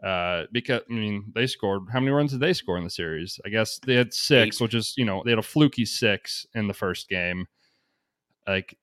Uh, 0.03 0.45
because 0.51 0.81
I 0.89 0.93
mean, 0.93 1.31
they 1.35 1.45
scored. 1.45 1.83
How 1.93 1.99
many 1.99 2.11
runs 2.11 2.31
did 2.31 2.39
they 2.39 2.53
score 2.53 2.77
in 2.77 2.83
the 2.83 2.89
series? 2.89 3.39
I 3.45 3.49
guess 3.49 3.79
they 3.85 3.93
had 3.93 4.13
six, 4.13 4.57
Eight. 4.57 4.63
which 4.63 4.73
is 4.73 4.95
you 4.97 5.05
know 5.05 5.21
they 5.23 5.31
had 5.31 5.37
a 5.39 5.43
fluky 5.43 5.85
six 5.85 6.45
in 6.55 6.67
the 6.67 6.73
first 6.73 7.07
game. 7.07 7.45
Like, 8.47 8.75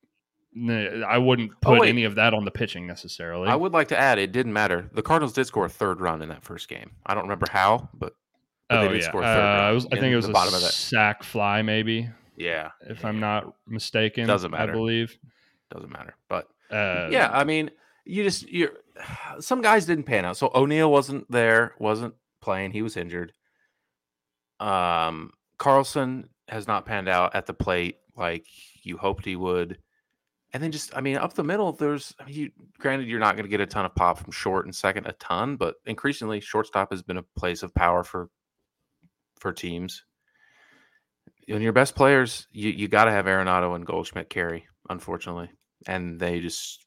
I 0.56 1.18
wouldn't 1.18 1.50
Oh, 1.66 1.70
put 1.72 1.80
wait. 1.80 1.88
any 1.88 2.04
of 2.04 2.14
that 2.14 2.34
on 2.34 2.44
the 2.44 2.50
pitching 2.52 2.86
necessarily. 2.86 3.48
I 3.48 3.56
would 3.56 3.72
like 3.72 3.88
to 3.88 3.98
add, 3.98 4.18
it 4.18 4.30
didn't 4.32 4.52
matter. 4.52 4.88
The 4.94 5.02
Cardinals 5.02 5.32
did 5.32 5.46
score 5.46 5.66
a 5.66 5.68
third 5.68 6.00
run 6.00 6.22
in 6.22 6.28
that 6.28 6.44
first 6.44 6.68
game. 6.68 6.92
I 7.04 7.14
don't 7.14 7.24
remember 7.24 7.46
how, 7.50 7.88
but, 7.94 8.12
but 8.68 8.78
oh 8.78 8.82
they 8.82 8.88
did 8.92 9.02
yeah, 9.02 9.08
score 9.08 9.22
a 9.22 9.24
third 9.24 9.40
uh, 9.40 9.58
run. 9.62 9.70
it 9.70 9.74
was, 9.74 9.86
I 9.86 9.88
think 10.00 10.12
it 10.12 10.16
was 10.16 10.24
the 10.26 10.30
a 10.30 10.34
bottom 10.34 10.54
of 10.54 10.60
that. 10.60 10.72
sac 10.72 11.24
fly, 11.24 11.62
maybe 11.62 12.08
Yeah, 12.36 12.70
if 12.88 13.04
I'm 13.04 13.18
not 13.18 13.52
mistaken. 13.66 14.26
Doesn't 14.28 14.52
matter. 14.52 14.70
I 14.72 14.74
believe. 14.74 15.18
Doesn't 15.70 15.92
matter. 15.92 16.14
But 16.28 16.48
Uh, 16.70 17.08
yeah, 17.10 17.30
I 17.32 17.44
mean, 17.44 17.70
you 18.04 18.24
just 18.24 18.48
you're 18.48 18.72
some 19.40 19.62
guys 19.62 19.86
didn't 19.86 20.04
pan 20.04 20.24
out. 20.24 20.36
So 20.36 20.50
O'Neill 20.54 20.90
wasn't 20.90 21.30
there, 21.30 21.74
wasn't 21.78 22.14
playing. 22.40 22.72
He 22.72 22.82
was 22.82 22.96
injured. 22.96 23.32
Um, 24.60 25.30
Carlson 25.58 26.28
has 26.48 26.66
not 26.66 26.86
panned 26.86 27.08
out 27.08 27.34
at 27.34 27.46
the 27.46 27.54
plate 27.54 27.98
like 28.16 28.46
you 28.82 28.96
hoped 28.96 29.24
he 29.24 29.36
would. 29.36 29.78
And 30.54 30.62
then 30.62 30.72
just, 30.72 30.96
I 30.96 31.02
mean, 31.02 31.18
up 31.18 31.34
the 31.34 31.44
middle, 31.44 31.72
there's, 31.72 32.14
I 32.18 32.24
mean, 32.24 32.34
you, 32.34 32.50
granted, 32.78 33.06
you're 33.06 33.20
not 33.20 33.36
going 33.36 33.44
to 33.44 33.50
get 33.50 33.60
a 33.60 33.66
ton 33.66 33.84
of 33.84 33.94
pop 33.94 34.18
from 34.18 34.32
short 34.32 34.64
and 34.64 34.74
second, 34.74 35.06
a 35.06 35.12
ton, 35.12 35.56
but 35.56 35.74
increasingly, 35.84 36.40
shortstop 36.40 36.90
has 36.90 37.02
been 37.02 37.18
a 37.18 37.24
place 37.36 37.62
of 37.62 37.74
power 37.74 38.02
for 38.02 38.30
for 39.38 39.52
teams. 39.52 40.04
And 41.48 41.62
your 41.62 41.72
best 41.72 41.94
players, 41.94 42.46
you, 42.50 42.70
you 42.70 42.88
got 42.88 43.04
to 43.04 43.10
have 43.10 43.26
Arenado 43.26 43.74
and 43.76 43.86
Goldschmidt 43.86 44.30
carry, 44.30 44.66
unfortunately. 44.88 45.50
And 45.86 46.18
they 46.18 46.40
just, 46.40 46.84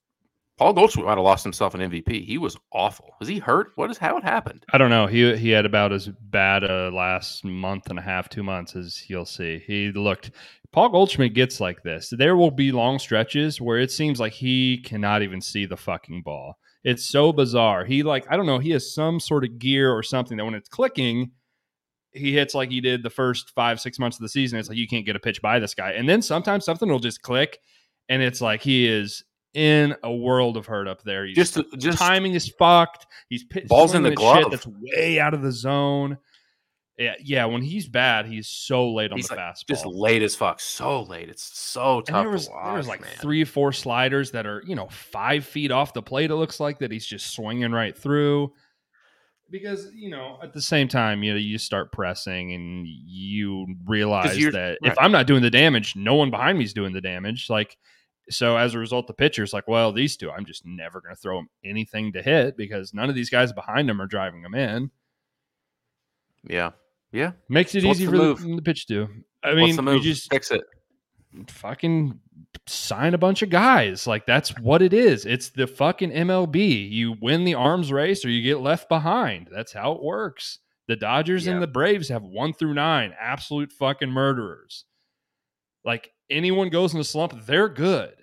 Paul 0.58 0.74
Goldschmidt 0.74 1.06
might 1.06 1.18
have 1.18 1.24
lost 1.24 1.44
himself 1.44 1.74
an 1.74 1.82
MVP. 1.82 2.26
He 2.26 2.38
was 2.38 2.58
awful. 2.72 3.16
Was 3.20 3.28
he 3.28 3.40
hurt? 3.40 3.72
What 3.76 3.90
is 3.90 3.98
how 3.98 4.18
it 4.18 4.24
happened? 4.24 4.64
I 4.72 4.78
don't 4.78 4.90
know. 4.90 5.08
He 5.08 5.36
he 5.36 5.50
had 5.50 5.66
about 5.66 5.92
as 5.92 6.08
bad 6.08 6.64
a 6.64 6.92
last 6.92 7.44
month 7.44 7.90
and 7.90 7.98
a 7.98 8.02
half, 8.02 8.30
two 8.30 8.44
months 8.44 8.76
as 8.76 9.10
you'll 9.10 9.26
see. 9.26 9.64
He 9.66 9.92
looked. 9.92 10.32
Paul 10.72 10.90
Goldschmidt 10.90 11.34
gets 11.34 11.60
like 11.60 11.84
this. 11.84 12.14
There 12.16 12.38
will 12.38 12.52
be 12.52 12.72
long 12.72 13.00
stretches 13.00 13.60
where 13.60 13.80
it 13.80 13.92
seems 13.92 14.20
like 14.20 14.34
he 14.34 14.78
cannot 14.78 15.22
even 15.24 15.42
see 15.42 15.66
the 15.66 15.78
fucking 15.78 16.22
ball. 16.22 16.58
It's 16.84 17.08
so 17.08 17.32
bizarre. 17.34 17.86
He 17.86 18.04
like 18.04 18.26
I 18.30 18.38
don't 18.38 18.46
know. 18.46 18.60
He 18.60 18.72
has 18.72 18.94
some 18.94 19.20
sort 19.20 19.44
of 19.44 19.60
gear 19.60 19.92
or 19.92 20.04
something 20.04 20.38
that 20.38 20.46
when 20.46 20.56
it's 20.56 20.70
clicking, 20.70 21.32
he 22.12 22.34
hits 22.34 22.54
like 22.54 22.70
he 22.70 22.82
did 22.82 23.04
the 23.04 23.10
first 23.10 23.52
five 23.52 23.80
six 23.80 24.00
months 24.00 24.18
of 24.18 24.22
the 24.22 24.30
season. 24.30 24.60
It's 24.60 24.70
like 24.70 24.78
you 24.78 24.88
can't 24.88 25.06
get 25.06 25.16
a 25.16 25.20
pitch 25.20 25.42
by 25.42 25.60
this 25.60 25.74
guy, 25.74 25.92
and 25.92 26.08
then 26.08 26.22
sometimes 26.22 26.66
something 26.66 26.90
will 26.90 27.00
just 27.00 27.22
click, 27.22 27.60
and 28.12 28.22
it's 28.22 28.42
like 28.42 28.62
he 28.62 28.88
is 28.88 29.24
in 29.54 29.96
a 30.04 30.14
world 30.14 30.58
of 30.58 30.66
hurt 30.66 30.88
up 30.88 31.02
there. 31.04 31.26
He's 31.26 31.36
Just 31.36 31.58
just 31.78 31.98
timing 31.98 32.34
is 32.34 32.50
fucked. 32.50 33.08
He's 33.30 33.46
pit, 33.46 33.70
Balls 33.70 33.96
in 33.96 34.04
the 34.04 34.12
glove. 34.12 34.52
That's 34.52 34.68
way 34.68 35.20
out 35.20 35.34
of 35.34 35.42
the 35.42 35.52
zone. 35.52 36.18
Yeah, 36.98 37.14
yeah. 37.24 37.46
When 37.46 37.62
he's 37.62 37.88
bad, 37.88 38.26
he's 38.26 38.50
so 38.50 38.92
late 38.92 39.12
on 39.12 39.18
He's 39.18 39.30
the 39.30 39.36
like, 39.36 39.56
fastball. 39.56 39.68
just 39.70 39.86
late 39.86 40.22
as 40.22 40.36
fuck. 40.36 40.60
So 40.60 41.04
late. 41.04 41.30
It's 41.30 41.58
so 41.58 42.00
and 42.00 42.08
tough 42.08 42.24
there 42.24 42.32
was 42.32 42.50
watch. 42.50 42.66
there 42.66 42.74
was 42.74 42.88
like 42.88 43.02
man. 43.02 43.10
three 43.20 43.46
four 43.46 43.72
sliders 43.72 44.32
that 44.32 44.46
are 44.46 44.62
you 44.68 44.76
know 44.76 44.88
five 44.90 45.46
feet 45.46 45.72
off 45.72 45.94
the 45.94 46.04
plate. 46.04 46.32
It 46.32 46.36
looks 46.36 46.60
like 46.60 46.80
that 46.80 46.92
he's 46.92 47.06
just 47.06 47.34
swinging 47.34 47.72
right 47.72 47.98
through. 47.98 48.52
Because 49.50 49.90
you 49.96 50.10
know, 50.10 50.38
at 50.44 50.54
the 50.54 50.62
same 50.62 50.90
time, 50.90 51.24
you 51.24 51.32
know, 51.32 51.40
you 51.40 51.58
start 51.58 51.94
pressing 51.94 52.54
and 52.54 52.86
you 52.86 53.68
realize 53.86 54.38
that 54.38 54.78
right. 54.82 54.92
if 54.92 54.98
I'm 55.00 55.14
not 55.14 55.28
doing 55.28 55.42
the 55.42 55.50
damage, 55.50 55.96
no 55.96 56.16
one 56.16 56.30
behind 56.30 56.58
me 56.58 56.66
is 56.66 56.74
doing 56.74 56.94
the 56.94 57.02
damage. 57.02 57.50
Like, 57.50 57.78
so 58.34 58.58
as 58.58 58.74
a 58.74 58.80
result, 58.80 59.08
the 59.08 59.14
pitcher's 59.14 59.54
like, 59.54 59.68
well, 59.68 59.92
these 59.92 60.18
two, 60.18 60.32
I'm 60.32 60.46
just 60.46 60.66
never 60.66 61.02
going 61.02 61.16
to 61.16 61.20
throw 61.22 61.38
them 61.38 61.50
anything 61.64 62.14
to 62.14 62.22
hit 62.22 62.58
because 62.58 62.94
none 62.94 63.10
of 63.10 63.16
these 63.16 63.30
guys 63.30 63.52
behind 63.54 63.88
them 63.90 64.02
are 64.02 64.08
driving 64.08 64.42
them 64.42 64.56
in. 64.56 64.92
Yeah. 66.44 66.72
Yeah. 67.12 67.32
Makes 67.50 67.76
it 67.76 67.82
So 67.82 67.90
easy 67.90 68.06
the 68.06 68.12
for 68.12 68.18
the, 68.42 68.56
the 68.56 68.62
pitch 68.62 68.88
to. 68.88 69.08
I 69.44 69.54
mean, 69.56 69.76
you 69.76 70.00
just 70.02 70.32
Fix 70.32 70.52
it. 70.52 70.62
fucking 71.50 72.20
sign 72.68 73.14
a 73.14 73.18
bunch 73.18 73.42
of 73.42 73.50
guys. 73.50 74.06
Like 74.08 74.26
that's 74.26 74.50
what 74.60 74.82
it 74.82 74.94
is. 74.94 75.26
It's 75.26 75.50
the 75.50 75.68
fucking 75.68 76.12
MLB. 76.12 76.90
You 76.92 77.16
win 77.22 77.44
the 77.44 77.56
arms 77.56 77.92
race 77.92 78.24
or 78.24 78.30
you 78.30 78.42
get 78.44 78.60
left 78.62 78.88
behind. 78.90 79.50
That's 79.52 79.74
how 79.74 79.94
it 79.94 80.04
works. 80.04 80.60
The 80.88 80.96
Dodgers 80.96 81.46
Yeah. 81.46 81.54
and 81.54 81.62
the 81.62 81.68
Braves 81.68 82.10
have 82.10 82.24
one 82.24 82.54
through 82.54 82.74
nine, 82.74 83.14
absolute 83.20 83.72
fucking 83.72 84.10
murderers. 84.12 84.86
Like 85.84 86.12
anyone 86.30 86.70
goes 86.70 86.94
in 86.94 87.00
a 87.00 87.04
slump, 87.04 87.46
they're 87.46 87.70
good. 87.70 88.14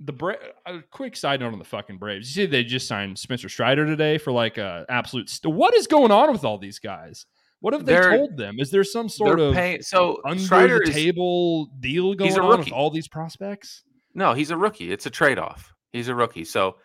The 0.00 0.12
Bra- 0.12 0.34
a 0.66 0.82
quick 0.90 1.16
side 1.16 1.40
note 1.40 1.52
on 1.54 1.58
the 1.58 1.64
fucking 1.64 1.96
Braves. 1.98 2.28
You 2.36 2.42
see, 2.44 2.46
they 2.50 2.64
just 2.64 2.86
signed 2.86 3.18
Spencer 3.18 3.48
Strider 3.48 3.86
today 3.86 4.18
for 4.18 4.30
like 4.32 4.58
a 4.58 4.84
absolute. 4.90 5.30
St- 5.30 5.54
what 5.54 5.74
is 5.74 5.86
going 5.86 6.10
on 6.10 6.30
with 6.32 6.44
all 6.44 6.58
these 6.58 6.78
guys? 6.78 7.24
What 7.60 7.72
have 7.72 7.86
they 7.86 7.94
They're- 7.94 8.16
told 8.16 8.36
them? 8.36 8.56
Is 8.58 8.70
there 8.70 8.84
some 8.84 9.08
sort 9.08 9.40
of 9.40 9.54
paying, 9.54 9.80
so 9.80 10.20
under 10.26 10.42
Strider 10.42 10.78
the 10.84 10.90
is 10.90 10.94
table 10.94 11.66
deal 11.80 12.14
going 12.14 12.28
he's 12.28 12.36
a 12.36 12.42
on 12.42 12.58
with 12.58 12.72
all 12.72 12.90
these 12.90 13.08
prospects? 13.08 13.82
no, 14.14 14.34
he's 14.34 14.50
a 14.50 14.56
rookie. 14.56 14.92
It's 14.92 15.06
a 15.06 15.10
trade 15.10 15.38
off. 15.38 15.72
He's 15.92 16.08
a 16.08 16.14
rookie. 16.14 16.44
So 16.44 16.76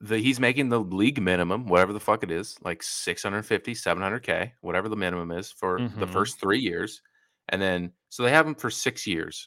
the 0.00 0.18
he's 0.18 0.40
making 0.40 0.70
the 0.70 0.80
league 0.80 1.20
minimum, 1.20 1.66
whatever 1.66 1.92
the 1.92 2.00
fuck 2.00 2.22
it 2.22 2.30
is, 2.30 2.56
like 2.62 2.82
650, 2.82 3.74
700k, 3.74 4.52
whatever 4.62 4.88
the 4.88 4.96
minimum 4.96 5.30
is 5.32 5.52
for 5.52 5.78
the 5.78 6.06
Mhm. 6.06 6.10
first 6.12 6.40
3 6.40 6.58
years. 6.60 7.02
And 7.50 7.60
then 7.60 7.92
so 8.08 8.22
they 8.22 8.30
have 8.30 8.46
him 8.46 8.54
for 8.54 8.70
6 8.70 9.06
years 9.06 9.46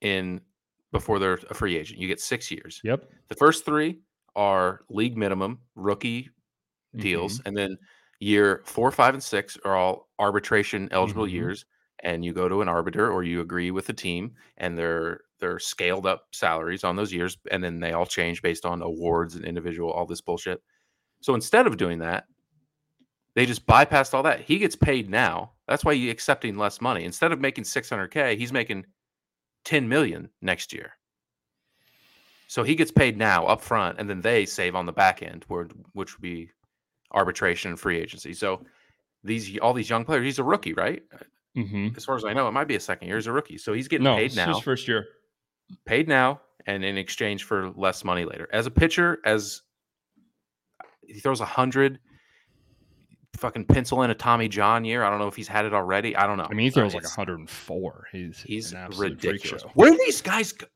in 0.00 0.40
before 0.92 1.18
they're 1.18 1.38
a 1.50 1.54
free 1.54 1.76
agent. 1.76 1.98
You 2.00 2.08
get 2.08 2.20
6 2.20 2.50
years. 2.50 2.80
Yep. 2.84 3.08
The 3.28 3.34
first 3.34 3.64
3 3.64 4.00
are 4.36 4.82
league 4.88 5.16
minimum 5.16 5.58
rookie 5.74 6.30
deals, 6.96 7.38
Mm-hmm. 7.38 7.48
and 7.48 7.56
then 7.56 7.78
year 8.20 8.62
four, 8.66 8.90
five, 8.90 9.14
and 9.14 9.22
six 9.22 9.56
are 9.64 9.76
all 9.76 10.08
arbitration 10.18 10.88
eligible 10.92 11.24
Mhm. 11.26 11.32
years. 11.32 11.64
And 12.02 12.24
you 12.24 12.32
go 12.32 12.48
to 12.48 12.62
an 12.62 12.68
arbiter 12.68 13.10
or 13.10 13.22
you 13.24 13.40
agree 13.40 13.70
with 13.70 13.86
the 13.86 13.92
team, 13.92 14.34
and 14.56 14.76
they're 14.78 15.20
they're 15.38 15.58
scaled 15.58 16.04
up 16.06 16.26
salaries 16.32 16.84
on 16.84 16.96
those 16.96 17.12
years, 17.14 17.38
and 17.50 17.64
then 17.64 17.80
they 17.80 17.92
all 17.92 18.04
change 18.04 18.42
based 18.42 18.66
on 18.66 18.82
awards 18.82 19.36
and 19.36 19.44
individual, 19.46 19.90
all 19.90 20.04
this 20.04 20.20
bullshit. 20.20 20.62
So 21.22 21.34
instead 21.34 21.66
of 21.66 21.78
doing 21.78 21.98
that, 22.00 22.26
they 23.34 23.46
just 23.46 23.64
bypassed 23.66 24.12
all 24.12 24.22
that. 24.24 24.40
He 24.40 24.58
gets 24.58 24.76
paid 24.76 25.08
now. 25.08 25.52
That's 25.66 25.82
why 25.84 25.94
he's 25.94 26.10
accepting 26.10 26.58
less 26.58 26.80
money. 26.82 27.04
Instead 27.04 27.32
of 27.32 27.40
making 27.40 27.64
600k, 27.64 28.36
he's 28.36 28.52
making 28.52 28.84
10 29.64 29.88
million 29.88 30.30
next 30.40 30.72
year. 30.72 30.92
So 32.48 32.62
he 32.64 32.74
gets 32.74 32.90
paid 32.90 33.16
now 33.16 33.46
up 33.46 33.60
front, 33.60 33.98
and 34.00 34.10
then 34.10 34.20
they 34.20 34.44
save 34.44 34.74
on 34.74 34.86
the 34.86 34.92
back 34.92 35.22
end, 35.22 35.44
where, 35.48 35.68
which 35.92 36.14
would 36.16 36.22
be 36.22 36.50
arbitration 37.12 37.70
and 37.70 37.78
free 37.78 37.98
agency. 37.98 38.34
So 38.34 38.64
these 39.22 39.56
all 39.58 39.72
these 39.72 39.88
young 39.90 40.04
players, 40.04 40.24
he's 40.24 40.38
a 40.40 40.44
rookie, 40.44 40.74
right? 40.74 41.02
hmm 41.54 41.88
As 41.96 42.04
far 42.04 42.16
as 42.16 42.24
I 42.24 42.32
know, 42.32 42.48
it 42.48 42.52
might 42.52 42.66
be 42.68 42.74
a 42.76 42.80
second 42.80 43.06
year. 43.08 43.16
He's 43.16 43.26
a 43.28 43.32
rookie, 43.32 43.58
so 43.58 43.72
he's 43.72 43.86
getting 43.88 44.04
No, 44.04 44.16
paid 44.16 44.34
now, 44.34 44.54
his 44.54 44.58
first 44.60 44.88
year. 44.88 45.06
paid 45.84 46.08
now, 46.08 46.40
and 46.66 46.84
in 46.84 46.98
exchange 46.98 47.44
for 47.44 47.70
less 47.70 48.02
money 48.04 48.24
later. 48.24 48.48
As 48.52 48.66
a 48.66 48.70
pitcher, 48.70 49.18
as 49.24 49.62
he 51.06 51.20
throws 51.20 51.40
a 51.40 51.44
hundred, 51.46 52.00
fucking 53.40 53.64
pencil 53.64 54.02
in 54.02 54.10
a 54.10 54.14
Tommy 54.14 54.48
John 54.48 54.84
year. 54.84 55.02
I 55.02 55.10
don't 55.10 55.18
know 55.18 55.26
if 55.28 55.34
he's 55.36 55.48
had 55.48 55.64
it 55.64 55.74
already. 55.74 56.14
I 56.16 56.26
don't 56.26 56.36
know. 56.38 56.46
I 56.48 56.54
mean, 56.54 56.64
he 56.64 56.70
throws 56.70 56.94
like 56.94 57.02
104. 57.04 58.06
He's 58.12 58.40
He's 58.42 58.72
an 58.72 58.78
absolute 58.78 59.20
freak 59.20 59.32
ridiculous. 59.32 59.62
Where 59.74 59.90
do 59.90 59.96
these 59.98 60.20
guys? 60.22 60.52
Go? 60.52 60.66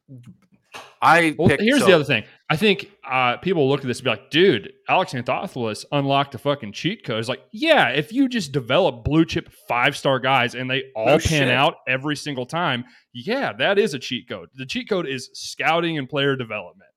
I 1.00 1.36
Well, 1.38 1.48
here's 1.60 1.80
so- 1.80 1.86
the 1.86 1.92
other 1.92 2.04
thing. 2.04 2.24
I 2.50 2.56
think 2.56 2.90
uh, 3.08 3.36
people 3.38 3.68
look 3.68 3.80
at 3.80 3.86
this 3.86 3.98
and 3.98 4.04
be 4.04 4.10
like, 4.10 4.30
dude, 4.30 4.72
Alex 4.88 5.12
Anthopoulos 5.12 5.84
unlocked 5.92 6.34
a 6.34 6.38
fucking 6.38 6.72
cheat 6.72 7.04
code. 7.04 7.18
It's 7.20 7.28
like, 7.28 7.42
yeah, 7.52 7.88
if 7.90 8.12
you 8.12 8.28
just 8.28 8.52
develop 8.52 9.04
blue 9.04 9.24
chip 9.24 9.50
five 9.68 9.96
star 9.96 10.18
guys 10.18 10.54
and 10.54 10.68
they 10.70 10.84
all 10.96 11.06
No 11.06 11.12
pan 11.18 11.20
shit. 11.20 11.50
out 11.50 11.76
every 11.86 12.16
single 12.16 12.44
time, 12.46 12.84
yeah, 13.12 13.52
that 13.54 13.78
is 13.78 13.94
a 13.94 13.98
cheat 13.98 14.28
code. 14.28 14.48
The 14.54 14.66
cheat 14.66 14.88
code 14.88 15.06
is 15.06 15.30
scouting 15.32 15.96
and 15.96 16.08
player 16.08 16.34
development. 16.36 16.90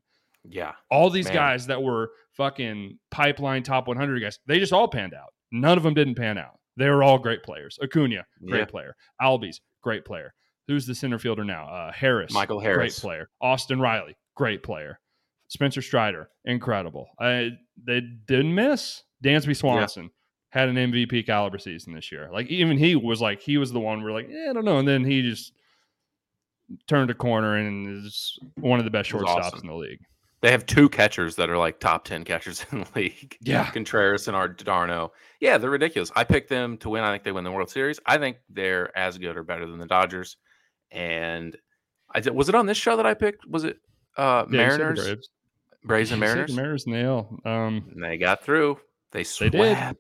Yeah, 0.50 0.72
All 0.90 1.10
these 1.10 1.26
Man. 1.26 1.34
guys 1.34 1.68
that 1.68 1.84
were 1.84 2.10
fucking 2.38 2.98
pipeline 3.12 3.64
top 3.64 3.88
100 3.88 4.22
guys, 4.22 4.40
they 4.48 4.60
just 4.60 4.72
all 4.74 4.88
panned 4.88 5.14
out. 5.14 5.34
None 5.52 5.78
of 5.78 5.84
them 5.84 5.94
didn't 5.94 6.16
pan 6.16 6.38
out. 6.38 6.60
They 6.76 6.90
were 6.90 7.04
all 7.04 7.18
great 7.18 7.44
players. 7.44 7.80
Acuna, 7.82 8.26
great 8.46 8.60
Yeah. 8.60 8.66
player. 8.66 8.96
Albies, 9.22 9.60
great 9.82 10.06
player. 10.06 10.34
Who's 10.68 10.86
the 10.86 10.94
center 10.96 11.18
fielder 11.18 11.44
now? 11.46 11.68
Uh, 11.68 11.92
Harris, 11.92 12.34
Michael 12.34 12.60
Harris, 12.60 13.00
great 13.00 13.02
player. 13.02 13.30
Austin 13.42 13.80
Riley, 13.80 14.16
great 14.36 14.64
player. 14.64 15.00
Spencer 15.48 15.82
Strider, 15.82 16.30
incredible. 16.46 17.08
I, 17.20 17.52
they 17.82 18.02
didn't 18.02 18.54
miss. 18.54 19.04
Dansby 19.24 19.56
Swanson 19.56 20.12
had 20.50 20.68
an 20.70 20.76
MVP 20.76 21.26
caliber 21.26 21.58
season 21.58 21.94
this 21.94 22.12
year. 22.12 22.30
Like 22.32 22.48
even 22.48 22.78
he 22.78 22.96
was 22.96 23.22
like 23.22 23.42
he 23.42 23.58
was 23.58 23.72
the 23.72 23.80
one 23.80 24.04
we're 24.04 24.12
like, 24.12 24.30
eh, 24.30 24.50
I 24.50 24.54
don't 24.54 24.66
know, 24.66 24.78
and 24.78 24.88
then 24.88 25.06
he 25.06 25.22
just 25.22 25.54
turned 26.88 27.10
a 27.10 27.14
corner 27.14 27.56
and 27.56 28.06
is 28.06 28.38
one 28.56 28.80
of 28.80 28.86
the 28.86 28.92
best 28.92 29.10
shortstops 29.10 29.26
awesome. 29.38 29.60
in 29.62 29.68
the 29.68 29.74
league. 29.76 30.02
They 30.42 30.52
have 30.52 30.66
two 30.68 30.88
catchers 30.90 31.36
that 31.38 31.50
are 31.50 31.58
like 31.58 31.80
top 31.80 32.06
10 32.06 32.24
catchers 32.24 32.64
in 32.72 32.82
the 32.82 32.88
league. 32.96 33.38
Yeah. 33.42 33.70
Contreras 33.72 34.28
and 34.28 34.58
d'Arnaud. 34.58 35.12
Yeah, 35.42 35.58
they're 35.58 35.70
ridiculous. 35.70 36.12
I 36.16 36.24
picked 36.24 36.50
them 36.50 36.78
to 36.80 36.90
win. 36.90 37.04
I 37.04 37.12
think 37.12 37.24
they 37.24 37.32
win 37.32 37.44
the 37.44 37.52
World 37.52 37.70
Series. 37.72 38.00
I 38.06 38.18
think 38.18 38.38
they're 38.50 38.96
as 38.98 39.18
good 39.18 39.36
or 39.38 39.44
better 39.44 39.66
than 39.66 39.80
the 39.80 39.88
Dodgers. 39.88 40.38
And 40.92 41.58
I 42.14 42.20
did, 42.20 42.34
was 42.36 42.50
it 42.50 42.56
on 42.56 42.66
this 42.68 42.78
show 42.78 42.98
that 42.98 43.06
I 43.06 43.14
picked? 43.16 43.48
Was 43.48 43.64
it 43.64 43.78
uh, 44.16 44.46
Yeah, 44.50 44.66
you 44.66 44.70
said 44.72 44.80
the 44.80 44.84
Mariners, 44.84 45.04
Braves. 45.06 45.30
Braves, 45.84 46.12
and 46.12 46.20
Mariners? 46.20 46.56
Mariners 46.56 46.88
nail. 46.88 47.40
Um, 47.46 47.90
And 47.94 48.04
they 48.04 48.18
got 48.18 48.44
through. 48.44 48.78
They 49.12 49.20
They 49.20 49.24
swept. 49.24 49.52
did. 49.52 49.98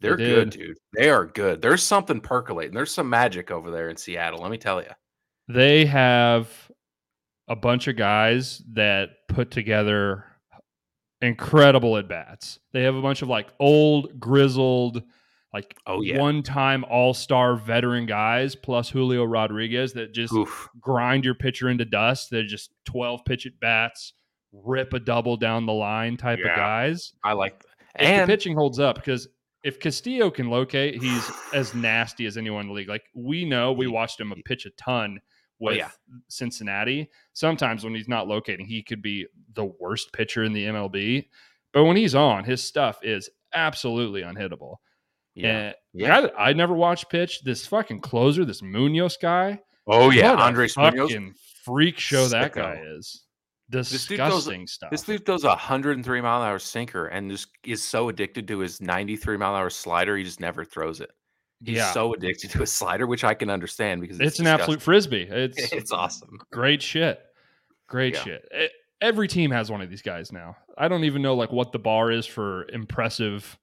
They're 0.00 0.16
They 0.16 0.24
good, 0.24 0.50
dude. 0.50 0.76
They 0.94 1.08
are 1.10 1.26
good. 1.26 1.62
There's 1.62 1.82
something 1.82 2.20
percolating. 2.20 2.74
There's 2.74 2.92
some 2.92 3.08
magic 3.08 3.50
over 3.50 3.70
there 3.70 3.88
in 3.88 3.96
Seattle. 3.96 4.40
Let 4.40 4.50
me 4.50 4.58
tell 4.58 4.82
you. 4.82 4.90
they 5.48 5.86
have 5.86 6.50
a 7.48 7.56
bunch 7.56 7.86
of 7.88 7.96
guys 7.96 8.62
that 8.72 9.10
put 9.34 9.50
together 9.50 10.24
incredible 11.20 11.96
at 11.96 12.08
bats. 12.08 12.58
They 12.72 12.82
have 12.82 12.94
a 12.94 13.02
bunch 13.02 13.22
of 13.22 13.28
like 13.28 13.48
old, 13.60 14.18
grizzled, 14.18 15.02
like 15.52 15.76
Oh, 15.86 16.00
yeah. 16.02 16.18
one 16.18 16.42
time 16.42 16.84
all 16.84 17.14
star 17.14 17.56
veteran 17.56 18.06
guys, 18.06 18.54
plus 18.54 18.88
Julio 18.88 19.24
Rodriguez 19.24 19.92
that 19.94 20.12
just 20.12 20.32
Oof. 20.32 20.68
grind 20.80 21.24
your 21.24 21.34
pitcher 21.34 21.68
into 21.68 21.84
dust. 21.84 22.30
They're 22.30 22.42
just 22.46 22.72
12 22.86 23.24
pitch 23.24 23.46
at 23.46 23.58
bats, 23.60 24.14
rip 24.52 24.92
a 24.92 24.98
double 25.00 25.36
down 25.36 25.66
the 25.66 25.72
line 25.72 26.16
type 26.16 26.38
Yeah. 26.42 26.50
of 26.52 26.56
guys. 26.56 27.12
I 27.22 27.32
like 27.32 27.62
If 27.94 28.00
and 28.06 28.28
the 28.28 28.32
pitching 28.32 28.56
holds 28.56 28.78
up, 28.80 28.96
because 28.96 29.28
if 29.62 29.78
Castillo 29.78 30.30
can 30.30 30.48
locate, 30.50 31.00
he's 31.00 31.30
as 31.54 31.74
nasty 31.74 32.26
as 32.26 32.36
anyone 32.36 32.62
in 32.62 32.68
the 32.68 32.74
league. 32.74 32.88
Like 32.88 33.04
we 33.14 33.44
know, 33.44 33.72
we 33.72 33.86
watched 33.86 34.18
him 34.20 34.32
pitch 34.44 34.66
a 34.66 34.70
ton 34.70 35.20
with 35.58 35.74
Oh, 35.74 35.78
yeah. 35.78 35.90
Cincinnati. 36.28 37.08
Sometimes 37.32 37.84
when 37.84 37.94
he's 37.94 38.08
not 38.08 38.28
locating, 38.28 38.66
he 38.66 38.82
could 38.82 39.02
be 39.02 39.26
the 39.54 39.64
worst 39.80 40.12
pitcher 40.12 40.42
in 40.44 40.52
the 40.52 40.64
MLB. 40.66 41.26
But 41.72 41.84
when 41.84 41.96
he's 41.96 42.14
on, 42.14 42.44
his 42.44 42.62
stuff 42.62 42.98
is 43.02 43.30
absolutely 43.54 44.22
unhittable. 44.22 44.76
yeah. 45.34 45.66
And 45.68 45.74
Yeah. 45.94 46.28
I, 46.38 46.50
I 46.50 46.52
never 46.52 46.74
watched 46.74 47.10
pitch. 47.10 47.42
This 47.42 47.66
fucking 47.66 48.00
closer, 48.00 48.44
this 48.44 48.62
Munoz 48.62 49.16
guy. 49.20 49.60
Oh 49.86 50.10
yeah, 50.10 50.34
Andres 50.34 50.76
Munoz. 50.76 51.12
freak 51.64 51.98
show 51.98 52.26
that 52.28 52.52
guy 52.52 52.80
is. 52.96 53.24
Disgusting 53.70 54.66
stuff. 54.66 54.90
This 54.90 55.02
dude 55.02 55.24
throws 55.24 55.44
a 55.44 55.48
103 55.48 56.20
mile 56.20 56.42
an 56.42 56.48
hour 56.48 56.58
sinker 56.58 57.06
and 57.06 57.30
just 57.30 57.48
is 57.64 57.82
so 57.82 58.08
addicted 58.10 58.46
to 58.48 58.58
his 58.58 58.80
93 58.80 59.36
mile 59.38 59.54
an 59.54 59.60
hour 59.62 59.70
slider, 59.70 60.16
he 60.16 60.24
just 60.24 60.40
never 60.40 60.64
throws 60.64 61.00
it. 61.00 61.10
He's 61.64 61.76
yeah, 61.76 61.92
so 61.92 62.12
addicted 62.14 62.50
to 62.50 62.58
his 62.58 62.72
slider, 62.72 63.06
which 63.06 63.24
I 63.24 63.34
can 63.34 63.48
understand 63.50 64.00
because 64.00 64.18
it's, 64.18 64.32
it's, 64.32 64.38
an 64.40 64.46
absolute 64.46 64.82
frisbee. 64.82 65.28
It's. 65.30 65.72
It's 65.72 65.92
awesome. 65.92 66.38
great 66.50 66.82
shit. 66.82 67.20
Great 67.88 68.14
Yeah. 68.14 68.22
shit. 68.22 68.48
It- 68.50 68.72
every 69.00 69.26
team 69.28 69.50
has 69.50 69.70
one 69.70 69.80
of 69.80 69.90
these 69.90 70.02
guys 70.02 70.30
now. 70.32 70.56
I 70.78 70.86
don't 70.88 71.04
even 71.04 71.22
know 71.22 71.34
like 71.34 71.50
what 71.52 71.72
the 71.72 71.78
bar 71.78 72.10
is 72.12 72.24
for 72.26 72.68
impressive 72.68 73.58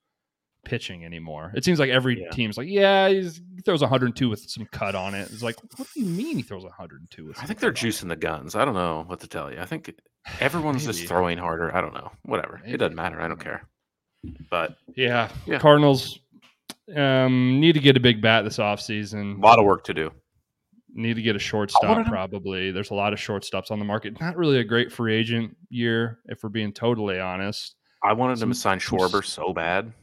pitching 0.65 1.05
anymore. 1.05 1.51
It 1.55 1.63
seems 1.63 1.79
like 1.79 1.89
every 1.89 2.21
Yeah. 2.21 2.29
team's 2.31 2.57
like, 2.57 2.67
yeah, 2.67 3.07
he's, 3.09 3.41
he 3.55 3.61
throws 3.61 3.81
102 3.81 4.27
with 4.29 4.41
some 4.49 4.65
cut 4.71 4.93
on 4.95 5.13
it. 5.15 5.29
It's 5.31 5.41
like, 5.41 5.55
what 5.77 5.87
do 5.93 5.99
you 6.01 6.05
mean 6.05 6.35
he 6.37 6.43
throws 6.43 6.63
102 6.63 7.25
with? 7.27 7.39
I 7.39 7.45
think 7.45 7.59
they're 7.59 7.71
cut 7.71 7.81
on 7.83 7.87
it? 7.87 7.91
juicing 7.93 8.07
the 8.09 8.15
guns. 8.17 8.55
I 8.55 8.65
don't 8.65 8.73
know 8.73 9.03
what 9.07 9.21
to 9.21 9.27
tell 9.27 9.51
you. 9.51 9.59
I 9.61 9.65
think 9.65 9.93
everyone's 10.41 10.85
just 10.85 11.05
throwing 11.07 11.37
harder. 11.37 11.73
I 11.75 11.79
don't 11.81 11.93
know. 11.93 12.11
Whatever. 12.23 12.59
Maybe. 12.61 12.73
It 12.73 12.77
doesn't 12.77 12.95
matter. 12.95 13.21
I 13.21 13.27
don't 13.29 13.39
care. 13.39 13.63
But 14.49 14.75
Yeah, 14.95 15.29
Yeah. 15.47 15.59
Cardinals 15.59 16.19
um, 16.95 17.59
need 17.59 17.73
to 17.73 17.79
get 17.79 17.97
a 17.97 17.99
big 17.99 18.21
bat 18.21 18.43
this 18.43 18.57
offseason. 18.57 19.37
a 19.37 19.45
lot 19.45 19.59
of 19.59 19.65
work 19.65 19.83
to 19.85 19.93
do. 19.93 20.11
Need 20.93 21.15
to 21.15 21.21
get 21.21 21.35
a 21.35 21.39
shortstop, 21.39 21.83
wanted 21.83 22.07
probably. 22.07 22.71
There's 22.71 22.89
a 22.89 22.95
lot 22.95 23.13
of 23.13 23.19
shortstops 23.19 23.69
on 23.69 23.79
the 23.79 23.85
market. 23.85 24.19
Not 24.19 24.37
really 24.37 24.59
a 24.59 24.63
great 24.63 24.91
free 24.91 25.15
agent 25.15 25.55
year, 25.69 26.19
if 26.25 26.43
we're 26.43 26.49
being 26.49 26.73
totally 26.73 27.19
honest. 27.19 27.75
I 28.03 28.13
wanted 28.13 28.39
them 28.39 28.49
to 28.49 28.55
sign 28.55 28.79
some 28.79 28.97
Schwarber 28.97 29.23
so 29.23 29.53
bad. 29.53 29.93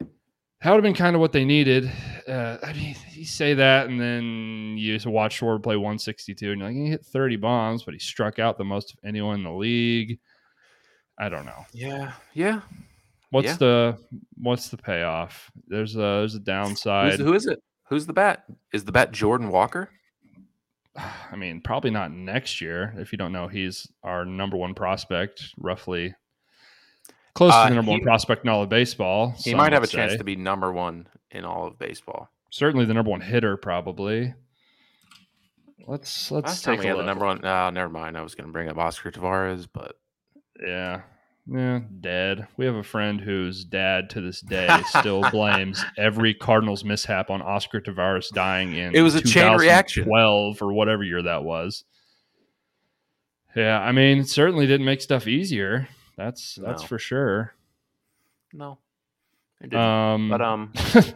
That 0.00 0.70
would 0.70 0.76
have 0.76 0.82
been 0.82 0.94
kind 0.94 1.16
of 1.16 1.20
what 1.20 1.32
they 1.32 1.44
needed. 1.44 1.90
Uh, 2.26 2.56
I 2.62 2.72
mean, 2.72 2.94
you 3.10 3.24
say 3.24 3.54
that, 3.54 3.88
and 3.88 4.00
then 4.00 4.76
you 4.78 4.94
just 4.94 5.06
watch 5.06 5.40
Schwarber 5.40 5.62
play 5.62 5.76
162, 5.76 6.52
and 6.52 6.60
you're 6.60 6.68
like, 6.68 6.76
he 6.76 6.88
hit 6.88 7.04
30 7.04 7.36
bombs, 7.36 7.82
but 7.82 7.94
he 7.94 8.00
struck 8.00 8.38
out 8.38 8.58
the 8.58 8.64
most 8.64 8.92
of 8.92 9.00
anyone 9.04 9.36
in 9.36 9.44
the 9.44 9.52
league. 9.52 10.20
I 11.18 11.28
don't 11.28 11.44
know. 11.44 11.64
Yeah. 11.72 12.12
Yeah. 12.32 12.60
What's 13.32 13.46
Yeah. 13.46 13.56
the 13.56 13.98
what's 14.36 14.68
the 14.68 14.76
payoff? 14.76 15.50
There's 15.66 15.96
a 15.96 15.98
there's 16.20 16.34
a 16.34 16.38
downside. 16.40 17.18
who 17.18 17.32
is 17.34 17.46
it? 17.46 17.62
Who's 17.88 18.06
the 18.06 18.12
bat? 18.12 18.44
Is 18.72 18.84
the 18.84 18.92
bat 18.92 19.10
Jordan 19.10 19.48
Walker? 19.48 19.90
I 20.96 21.36
mean, 21.36 21.62
probably 21.62 21.90
not 21.90 22.12
next 22.12 22.60
year. 22.60 22.94
If 22.98 23.10
you 23.10 23.16
don't 23.18 23.32
know, 23.32 23.48
he's 23.48 23.90
our 24.02 24.26
number 24.26 24.56
one 24.58 24.74
prospect, 24.74 25.42
roughly 25.56 26.14
close 27.34 27.52
Uh, 27.54 27.64
to 27.64 27.70
the 27.70 27.76
number 27.76 27.90
one 27.92 28.02
prospect 28.02 28.44
in 28.44 28.50
all 28.50 28.62
of 28.62 28.68
baseball. 28.68 29.34
He 29.38 29.54
might 29.54 29.72
have 29.72 29.82
a 29.82 29.84
would 29.84 29.90
chance 29.90 30.16
to 30.16 30.24
be 30.24 30.36
number 30.36 30.70
one 30.70 31.06
in 31.30 31.46
all 31.46 31.66
of 31.66 31.78
baseball. 31.78 32.28
certainly 32.50 32.84
the 32.84 32.92
number 32.92 33.10
one 33.10 33.22
hitter, 33.22 33.56
probably. 33.56 34.34
Let's 35.86 36.30
let's 36.30 36.46
Last 36.48 36.64
time 36.64 36.74
take 36.76 36.80
we 36.84 36.86
a 36.86 36.88
had 36.90 36.98
the 36.98 37.06
number 37.06 37.24
one. 37.24 37.40
No, 37.42 37.70
never 37.70 37.88
mind. 37.90 38.16
I 38.18 38.22
was 38.22 38.34
going 38.34 38.46
to 38.46 38.52
bring 38.52 38.68
up 38.68 38.76
Oscar 38.78 39.10
Taveras, 39.10 39.66
but 39.72 39.96
Yeah. 40.64 41.00
Yeah, 41.46 41.80
dead. 42.00 42.46
We 42.56 42.66
have 42.66 42.76
a 42.76 42.84
friend 42.84 43.20
whose 43.20 43.64
dad 43.64 44.10
to 44.10 44.20
this 44.20 44.40
day 44.40 44.68
still 44.86 45.22
blames 45.30 45.84
every 45.98 46.34
Cardinals 46.34 46.84
mishap 46.84 47.30
on 47.30 47.42
Oscar 47.42 47.80
Taveras 47.80 48.28
dying 48.30 48.74
in 48.76 48.94
It 48.94 49.00
was 49.02 49.16
a 49.16 49.20
chain 49.22 49.56
reaction. 49.58 50.04
12 50.04 50.62
or 50.62 50.72
whatever 50.72 51.02
year 51.02 51.22
that 51.22 51.42
was. 51.42 51.82
Yeah, 53.56 53.80
I 53.80 53.90
mean, 53.92 54.18
it 54.20 54.28
certainly 54.28 54.66
didn't 54.66 54.86
make 54.86 55.00
stuff 55.02 55.26
easier. 55.26 55.88
That's 56.16 56.54
that's 56.54 56.82
No. 56.82 56.86
for 56.88 56.98
sure. 56.98 57.54
no. 58.52 58.78
It 59.60 59.70
didn't. 59.70 59.80
Um, 59.84 60.28
but 60.28 60.40
um, 60.42 60.72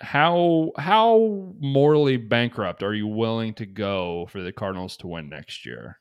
how 0.00 0.72
how 0.76 1.54
morally 1.58 2.16
bankrupt 2.16 2.82
are 2.82 2.94
you 2.94 3.06
willing 3.06 3.54
to 3.54 3.66
go 3.66 4.26
for 4.30 4.42
the 4.42 4.52
Cardinals 4.52 4.96
to 4.98 5.06
win 5.06 5.28
next 5.28 5.64
year? 5.64 5.98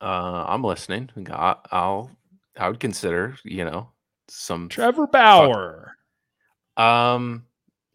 Uh, 0.00 0.44
I'm 0.48 0.62
listening. 0.64 1.10
I, 1.30 1.56
I'll. 1.70 2.10
I 2.56 2.68
would 2.68 2.80
consider, 2.80 3.36
you 3.44 3.64
know, 3.64 3.88
some. 4.28 4.68
Trevor 4.68 5.06
Bauer. 5.06 5.96
Um, 6.76 7.44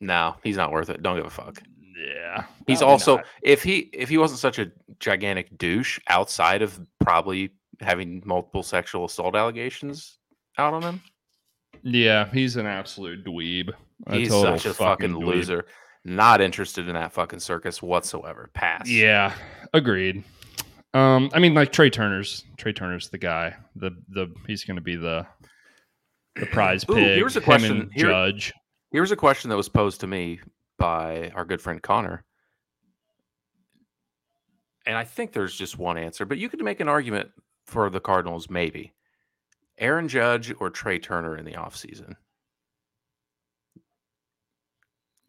no, 0.02 0.36
he's 0.44 0.58
not 0.58 0.72
worth 0.72 0.90
it. 0.90 1.02
Don't 1.02 1.18
give 1.18 1.26
a 1.26 1.30
fuck. 1.30 1.62
Yeah, 1.98 2.46
He's 2.66 2.82
also 2.82 3.18
not. 3.18 3.26
if 3.42 3.62
he 3.62 3.90
if 3.92 4.08
he 4.08 4.18
wasn't 4.18 4.40
such 4.40 4.58
a 4.58 4.72
gigantic 5.02 5.58
douche 5.58 6.00
outside 6.08 6.62
of 6.62 6.80
probably 7.02 7.52
having 7.82 8.22
multiple 8.26 8.64
sexual 8.64 9.04
assault 9.06 9.36
allegations 9.36 10.18
out 10.58 10.74
on 10.74 10.82
him, 10.82 11.02
Yeah, 11.84 12.30
he's 12.32 12.56
an 12.56 12.66
absolute 12.68 13.26
dweeb. 13.26 13.74
A 14.08 14.16
he's 14.16 14.30
such 14.32 14.66
a 14.66 14.74
fucking, 14.74 15.12
dweeb. 15.12 15.26
loser. 15.26 15.66
Not 16.06 16.40
interested 16.40 16.88
in 16.88 16.94
that 16.94 17.12
fucking 17.12 17.40
circus 17.40 17.82
whatsoever. 17.82 18.50
Pass. 18.54 18.88
Yeah, 18.90 19.34
agreed. 19.74 20.24
Um, 20.94 21.30
I 21.34 21.40
mean, 21.40 21.54
like 21.54 21.72
Trey 21.72 21.90
Turner's 21.90 22.46
Trey 22.58 22.74
Turner's 22.74 23.10
the 23.10 23.18
guy. 23.18 23.56
The 23.76 23.92
the 24.10 24.34
he's 24.48 24.64
going 24.64 24.78
to 24.78 24.82
be 24.82 24.96
the 24.96 25.26
the 26.36 26.48
prize 26.48 26.84
Ooh, 26.90 26.96
pig. 26.96 27.18
here's 27.18 27.36
a 27.36 27.42
question. 27.42 27.90
Here- 27.94 28.08
Judge. 28.08 28.54
Here's 28.92 29.12
a 29.12 29.16
question 29.16 29.52
that 29.52 29.56
was 29.56 29.70
posed 29.70 30.02
to 30.02 30.08
me 30.08 30.40
by 30.80 31.32
our 31.36 31.46
good 31.46 31.62
friend 31.62 31.80
Connor. 31.80 32.24
And 34.88 34.98
I 34.98 35.04
think 35.04 35.32
there's 35.32 35.56
just 35.56 35.78
one 35.78 35.96
answer, 35.96 36.26
but 36.26 36.40
you 36.40 36.50
could 36.50 36.64
make 36.64 36.80
an 36.80 36.90
argument 36.90 37.30
for 37.68 37.92
the 37.92 38.00
Cardinals, 38.00 38.50
maybe. 38.50 38.94
Aaron 39.78 40.08
Judge 40.08 40.52
or 40.60 40.72
Trey 40.72 40.98
Turner 40.98 41.38
in 41.38 41.46
the 41.46 41.52
offseason. 41.52 42.16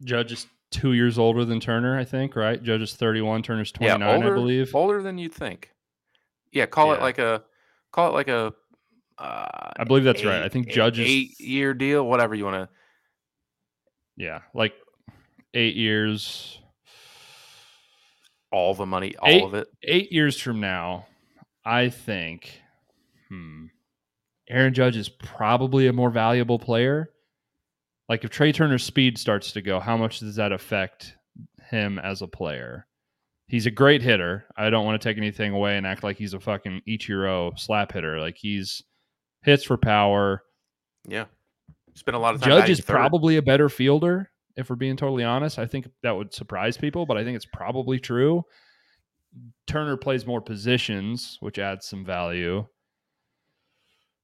Judge 0.03 0.31
is 0.31 0.47
two 0.71 0.93
years 0.93 1.17
older 1.19 1.45
than 1.45 1.59
Turner, 1.59 1.97
I 1.99 2.03
think. 2.05 2.35
Right? 2.35 2.61
Judge 2.61 2.81
is 2.81 2.95
thirty 2.95 3.21
one. 3.21 3.43
Turner's 3.43 3.71
twenty 3.71 3.97
nine, 3.97 4.15
older, 4.15 4.31
I 4.31 4.35
believe. 4.35 4.73
Older 4.75 5.01
than 5.03 5.17
you'd 5.17 5.33
think. 5.33 5.71
Yeah, 6.51 6.65
call 6.65 6.93
it 6.93 7.01
like 7.01 7.19
a 7.19 7.43
call 7.91 8.09
it 8.09 8.13
like 8.13 8.27
a 8.27 8.53
uh, 9.17 9.71
I 9.77 9.83
believe 9.85 10.03
that's 10.03 10.23
right. 10.25 10.41
I 10.41 10.45
eight- 10.45 10.51
think 10.51 10.67
eight- 10.69 10.73
Judge 10.73 10.99
is 10.99 11.07
eight 11.07 11.39
year 11.39 11.73
deal, 11.73 12.05
whatever 12.07 12.33
you 12.35 12.43
want 12.45 12.55
to. 12.55 12.69
yeah, 14.17 14.39
like 14.53 14.73
eight 15.53 15.75
years. 15.75 16.57
All 18.51 18.73
the 18.73 18.85
money, 18.85 19.15
all 19.17 19.29
Eight- 19.29 19.43
of 19.43 19.53
it. 19.53 19.67
Eight 19.83 20.11
years 20.11 20.37
from 20.39 20.59
now, 20.59 21.05
I 21.63 21.87
think. 21.87 22.61
Hmm. 23.29 23.67
Aaron 24.49 24.73
Judge 24.73 24.97
is 24.97 25.07
probably 25.07 25.87
a 25.87 25.93
more 25.93 26.09
valuable 26.09 26.59
player. 26.59 27.09
Like 28.11 28.25
if 28.25 28.29
Trey 28.29 28.51
Turner's 28.51 28.83
speed 28.83 29.17
starts 29.17 29.53
to 29.53 29.61
go, 29.61 29.79
how 29.79 29.95
much 29.95 30.19
does 30.19 30.35
that 30.35 30.51
affect 30.51 31.15
him 31.69 31.97
as 31.97 32.21
a 32.21 32.27
player? 32.27 32.85
He's 33.47 33.67
a 33.67 33.71
great 33.71 34.01
hitter. 34.01 34.43
I 34.57 34.69
don't 34.69 34.83
want 34.83 35.01
to 35.01 35.09
take 35.09 35.17
anything 35.17 35.53
away 35.53 35.77
and 35.77 35.87
act 35.87 36.03
like 36.03 36.17
he's 36.17 36.33
a 36.33 36.39
fucking 36.41 36.81
Ichiro 36.85 37.57
slap 37.57 37.93
hitter. 37.93 38.19
Like 38.19 38.35
he's 38.35 38.83
hits 39.43 39.63
for 39.63 39.77
power. 39.77 40.43
Yeah, 41.07 41.23
spent 41.93 42.17
a 42.17 42.19
lot 42.19 42.35
of 42.35 42.41
time. 42.41 42.49
Judge 42.49 42.69
is 42.69 42.81
probably 42.81 43.37
a 43.37 43.41
better 43.41 43.69
fielder, 43.69 44.29
if 44.57 44.69
we're 44.69 44.75
being 44.75 44.97
totally 44.97 45.23
honest. 45.23 45.57
I 45.57 45.65
think 45.65 45.87
that 46.03 46.11
would 46.11 46.33
surprise 46.33 46.75
people, 46.75 47.05
but 47.05 47.15
I 47.15 47.23
think 47.23 47.37
it's 47.37 47.47
probably 47.53 47.97
true. 47.97 48.43
Turner 49.67 49.95
plays 49.95 50.25
more 50.25 50.41
positions, 50.41 51.37
which 51.39 51.59
adds 51.59 51.87
some 51.87 52.03
value. 52.03 52.67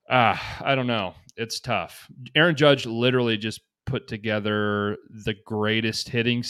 Ah, 0.10 0.62
I 0.62 0.76
don't 0.76 0.88
know. 0.88 1.14
It's 1.38 1.62
tough. 1.62 2.10
Aaron 2.36 2.58
Judge 2.58 2.86
literally 2.86 3.38
just 3.38 3.62
put 3.88 4.08
together 4.08 4.98
the 5.10 5.34
greatest 5.46 6.10
hitting 6.10 6.44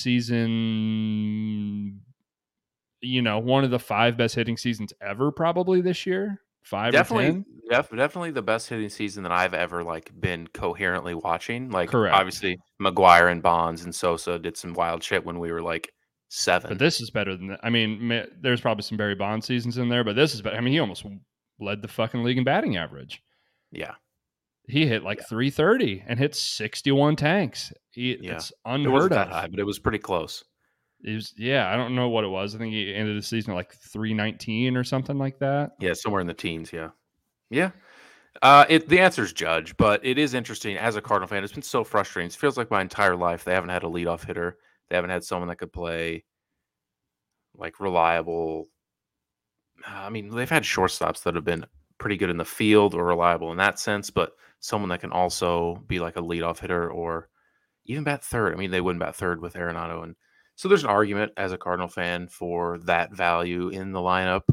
season. 0.91 2.01
You 3.01 3.21
know, 3.21 3.39
one 3.39 3.63
of 3.63 3.71
the 3.71 3.79
five 3.79 4.17
best 4.17 4.35
hitting 4.35 4.57
seasons 4.57 4.93
ever, 5.01 5.31
probably 5.31 5.81
this 5.81 6.05
year. 6.05 6.41
Five 6.63 6.91
definitely, 6.91 7.45
def- 7.69 7.95
definitely 7.95 8.31
the 8.31 8.41
best 8.41 8.67
hitting 8.67 8.89
season 8.89 9.23
that 9.23 9.31
I've 9.31 9.53
ever 9.53 9.85
like 9.85 10.11
been 10.19 10.47
coherently 10.47 11.13
watching. 11.13 11.69
Like, 11.69 11.91
Correct. 11.91 12.13
obviously, 12.13 12.59
McGwire 12.81 13.31
and 13.31 13.41
Bonds 13.41 13.85
and 13.85 13.95
Sosa 13.95 14.37
did 14.37 14.57
some 14.57 14.73
wild 14.73 15.01
shit 15.01 15.25
when 15.25 15.39
we 15.39 15.53
were 15.53 15.61
like 15.61 15.89
seven. 16.27 16.67
But 16.67 16.79
this 16.79 16.99
is 16.99 17.09
better 17.09 17.37
than 17.37 17.47
that. 17.47 17.61
I 17.63 17.69
mean, 17.69 18.25
there's 18.41 18.59
probably 18.59 18.83
some 18.83 18.97
Barry 18.97 19.15
Bond 19.15 19.45
seasons 19.45 19.77
in 19.77 19.87
there, 19.87 20.03
but 20.03 20.17
this 20.17 20.33
is 20.33 20.41
better. 20.41 20.57
I 20.57 20.59
mean, 20.59 20.73
he 20.73 20.79
almost 20.79 21.05
led 21.61 21.81
the 21.81 21.87
fucking 21.87 22.21
league 22.23 22.37
in 22.37 22.43
batting 22.43 22.75
average. 22.75 23.21
yeah, 23.71 23.93
He 24.67 24.85
hit 24.85 25.03
like 25.03 25.19
330 25.27 26.03
and 26.07 26.19
hit 26.19 26.35
61 26.35 27.15
tanks. 27.15 27.71
He, 27.91 28.17
Yeah. 28.21 28.33
It's 28.33 28.51
it 28.51 28.57
unheard 28.65 28.91
wasn't 28.93 29.13
of. 29.13 29.17
that 29.17 29.31
high, 29.33 29.47
but 29.47 29.59
it 29.59 29.65
was 29.65 29.79
pretty 29.79 29.97
close. 29.99 30.43
It 31.03 31.13
was, 31.13 31.33
yeah, 31.37 31.71
I 31.71 31.77
don't 31.77 31.95
know 31.95 32.09
what 32.09 32.23
it 32.23 32.27
was. 32.29 32.53
I 32.53 32.57
think 32.57 32.73
he 32.73 32.93
ended 32.93 33.17
the 33.17 33.21
season 33.21 33.53
at 33.53 33.55
like 33.55 33.73
319 33.73 34.75
or 34.75 34.83
something 34.83 35.17
like 35.17 35.39
that. 35.39 35.71
Yeah, 35.79 35.93
somewhere 35.93 36.21
in 36.21 36.27
the 36.27 36.33
teens. 36.33 36.73
Yeah, 36.73 36.89
yeah. 37.49 37.71
Uh, 38.41 38.65
it 38.69 38.89
the 38.89 38.99
answer 38.99 39.23
is 39.23 39.31
Judge, 39.33 39.75
but 39.77 40.05
it 40.05 40.17
is 40.17 40.33
interesting 40.33 40.75
as 40.77 40.95
a 40.95 41.01
Cardinal 41.01 41.27
fan. 41.27 41.43
It's 41.43 41.53
been 41.53 41.61
so 41.63 41.83
frustrating. 41.83 42.27
It 42.29 42.35
feels 42.35 42.57
like 42.57 42.69
my 42.69 42.81
entire 42.81 43.15
life 43.15 43.43
they 43.43 43.53
haven't 43.53 43.69
had 43.69 43.83
a 43.83 43.87
leadoff 43.87 44.25
hitter. 44.25 44.57
They 44.89 44.95
haven't 44.95 45.11
had 45.11 45.23
someone 45.23 45.47
that 45.49 45.57
could 45.57 45.71
play 45.73 46.25
like 47.55 47.79
reliable. 47.79 48.67
I 49.85 50.09
mean, 50.09 50.29
they've 50.29 50.49
had 50.49 50.63
shortstops 50.63 51.23
that 51.23 51.35
have 51.35 51.45
been 51.45 51.65
pretty 51.99 52.17
good 52.17 52.29
in 52.29 52.37
the 52.37 52.45
field 52.45 52.93
or 52.93 53.05
reliable 53.05 53.51
in 53.51 53.57
that 53.57 53.79
sense, 53.79 54.09
but 54.09 54.33
someone 54.59 54.89
that 54.89 55.01
can 55.01 55.11
also 55.11 55.83
be 55.87 55.99
like 55.99 56.15
a 56.17 56.21
leadoff 56.21 56.59
hitter 56.59 56.89
or 56.89 57.29
even 57.85 58.03
bat 58.03 58.23
third. 58.23 58.53
I 58.53 58.57
mean, 58.57 58.71
they 58.71 58.81
wouldn't 58.81 58.99
bat 58.99 59.15
third 59.15 59.41
with 59.41 59.53
Arenado, 59.55 60.03
and 60.03 60.15
so 60.55 60.67
there's 60.67 60.83
an 60.83 60.89
argument 60.89 61.31
as 61.37 61.51
a 61.51 61.57
Cardinal 61.57 61.87
fan 61.87 62.27
for 62.27 62.79
that 62.79 63.13
value 63.13 63.69
in 63.69 63.91
the 63.91 63.99
lineup 63.99 64.43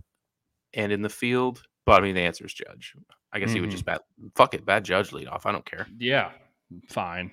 and 0.75 0.93
in 0.93 1.03
the 1.03 1.09
field. 1.09 1.63
But 1.87 2.01
I 2.03 2.05
mean, 2.05 2.15
the 2.15 2.21
answer 2.23 2.45
is 2.47 2.55
Judge. 2.55 2.95
I 3.33 3.41
guess 3.41 3.53
he 3.53 3.61
would 3.61 3.69
Mhm. 3.71 3.73
just 3.73 3.85
bat. 3.85 4.03
Fuck 4.37 4.55
it, 4.55 4.65
bat 4.65 4.85
Judge 4.85 5.13
lead 5.13 5.27
off. 5.29 5.45
I 5.47 5.53
don't 5.53 5.65
care. 5.67 5.87
Yeah, 5.99 6.31
fine. 6.89 7.33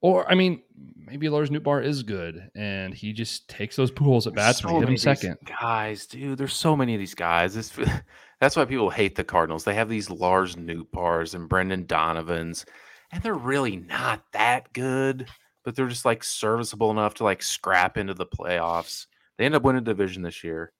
Or 0.00 0.28
I 0.30 0.34
mean, 0.34 0.62
maybe 0.96 1.28
Lars 1.28 1.50
Nootbaar 1.50 1.84
is 1.84 2.02
good, 2.02 2.50
and 2.56 2.92
he 2.92 3.12
just 3.12 3.48
takes 3.48 3.76
those 3.76 3.92
pools 3.92 4.26
at 4.26 4.34
bats 4.34 4.58
So 4.58 4.68
he 4.68 4.74
hit 4.80 4.88
him 4.88 4.96
second. 4.96 5.38
guys, 5.60 6.06
dude. 6.06 6.38
There's 6.38 6.52
so 6.54 6.74
many 6.76 6.94
of 6.94 6.98
these 6.98 7.14
guys. 7.14 7.54
This, 7.54 7.70
that's 8.42 8.56
why 8.56 8.64
people 8.64 8.90
hate 8.90 9.14
the 9.14 9.22
Cardinals. 9.22 9.62
They 9.62 9.74
have 9.74 9.88
these 9.88 10.10
Lars 10.10 10.56
Nootbaars 10.56 11.32
and 11.36 11.48
Brendan 11.48 11.86
Donovans, 11.86 12.66
and 13.12 13.22
they're 13.22 13.34
really 13.34 13.76
not 13.76 14.24
that 14.32 14.72
good, 14.72 15.28
but 15.64 15.76
they're 15.76 15.86
just 15.86 16.04
like 16.04 16.24
serviceable 16.24 16.90
enough 16.90 17.14
to 17.14 17.24
like 17.24 17.40
scrap 17.40 17.96
into 17.96 18.14
the 18.14 18.26
playoffs. 18.26 19.06
They 19.38 19.44
end 19.44 19.54
up 19.54 19.62
winning 19.62 19.84
division 19.84 20.22
this 20.24 20.42
year. 20.42 20.72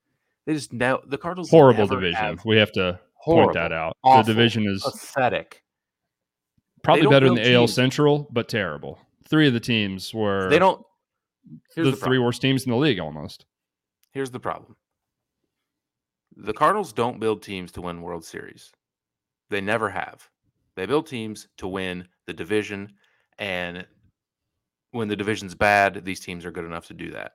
They 0.44 0.54
just 0.54 0.72
know 0.72 1.02
the 1.06 1.18
Cardinals 1.18 1.50
Horrible 1.50 1.86
division. 1.86 2.16
have- 2.16 2.44
We 2.44 2.56
have 2.58 2.72
to 2.72 2.98
horrible, 3.14 3.44
point 3.44 3.54
that 3.54 3.70
out. 3.70 3.96
awful, 4.02 4.24
the 4.24 4.32
division 4.32 4.66
is 4.66 4.82
pathetic. 4.82 5.62
probably 6.82 7.06
better 7.06 7.26
than 7.26 7.36
the 7.36 7.54
AL. 7.54 7.68
Central, 7.68 8.26
but 8.32 8.48
terrible. 8.48 8.98
Three 9.28 9.46
of 9.46 9.54
the 9.54 9.60
teams 9.60 10.12
were 10.12 10.50
They 10.50 10.58
don't. 10.58 10.84
Here's 11.76 11.84
the, 11.86 11.90
the, 11.92 11.96
three 11.96 12.18
worst 12.18 12.42
teams 12.42 12.64
in 12.64 12.72
the 12.72 12.76
league 12.76 12.98
almost. 12.98 13.46
Here's 14.10 14.32
the 14.32 14.40
problem. 14.40 14.74
The 16.36 16.52
Cardinals 16.52 16.92
don't 16.92 17.20
build 17.20 17.42
teams 17.42 17.72
to 17.72 17.82
win 17.82 18.02
World 18.02 18.24
Series. 18.24 18.72
They 19.50 19.60
never 19.60 19.90
have. 19.90 20.28
They 20.76 20.86
build 20.86 21.06
teams 21.06 21.48
to 21.58 21.68
win 21.68 22.08
the 22.26 22.32
division, 22.32 22.92
and 23.38 23.86
when 24.92 25.08
the 25.08 25.16
division's 25.16 25.54
bad, 25.54 26.04
these 26.04 26.20
teams 26.20 26.46
are 26.46 26.50
good 26.50 26.64
enough 26.64 26.86
to 26.86 26.94
do 26.94 27.10
that. 27.10 27.32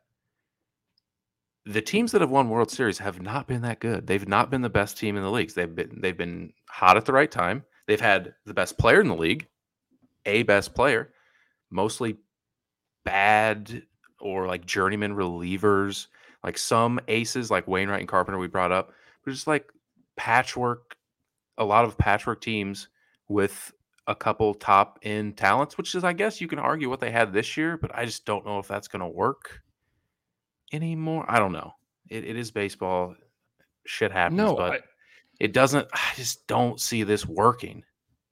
The 1.65 1.81
teams 1.81 2.11
that 2.13 2.21
have 2.21 2.31
won 2.31 2.49
World 2.49 2.71
Series 2.71 2.97
have 2.99 3.21
not 3.21 3.47
been 3.47 3.61
that 3.63 3.79
good. 3.79 4.07
They've 4.07 4.27
not 4.27 4.49
been 4.49 4.61
the 4.61 4.69
best 4.69 4.97
team 4.97 5.17
in 5.17 5.23
the 5.23 5.31
leagues. 5.31 5.53
They've 5.53 5.73
been 5.73 5.99
they've 6.01 6.17
been 6.17 6.53
hot 6.69 6.97
at 6.97 7.05
the 7.05 7.13
right 7.13 7.29
time. 7.29 7.65
They've 7.87 7.99
had 7.99 8.33
the 8.45 8.53
best 8.53 8.77
player 8.77 9.01
in 9.01 9.07
the 9.07 9.15
league, 9.15 9.47
a 10.25 10.43
best 10.43 10.73
player, 10.73 11.13
mostly 11.69 12.17
bad 13.03 13.83
or 14.19 14.47
like 14.47 14.65
journeyman 14.65 15.15
relievers, 15.15 16.07
like 16.43 16.57
some 16.57 16.99
aces 17.07 17.49
like 17.51 17.67
Wainwright 17.67 17.99
and 18.01 18.07
Carpenter 18.09 18.37
we 18.39 18.47
brought 18.47 18.71
up, 18.71 18.91
but 19.25 19.31
just 19.31 19.47
like 19.47 19.69
patchwork, 20.15 20.95
a 21.57 21.65
lot 21.65 21.85
of 21.85 21.97
patchwork 21.97 22.41
teams 22.41 22.87
with 23.27 23.71
a 24.07 24.15
couple 24.15 24.53
top 24.53 24.99
end 25.03 25.35
talents, 25.37 25.77
which 25.77 25.93
is 25.95 26.03
I 26.03 26.13
guess 26.13 26.39
you 26.39 26.47
can 26.47 26.59
argue 26.59 26.89
what 26.89 26.99
they 26.99 27.11
had 27.11 27.33
this 27.33 27.57
year, 27.57 27.77
but 27.77 27.91
I 27.93 28.05
just 28.05 28.25
don't 28.25 28.45
know 28.45 28.59
if 28.59 28.67
that's 28.67 28.87
gonna 28.87 29.09
work 29.09 29.61
anymore. 30.71 31.25
I 31.27 31.39
don't 31.39 31.51
know. 31.51 31.73
It, 32.09 32.23
it 32.23 32.35
is 32.37 32.51
baseball. 32.51 33.15
Shit 33.85 34.11
happens, 34.11 34.37
No, 34.37 34.55
but 34.55 34.71
I- 34.73 34.79
it 35.39 35.53
doesn't 35.53 35.87
I 35.93 36.13
just 36.15 36.47
don't 36.47 36.79
see 36.79 37.03
this 37.03 37.25
working. 37.25 37.83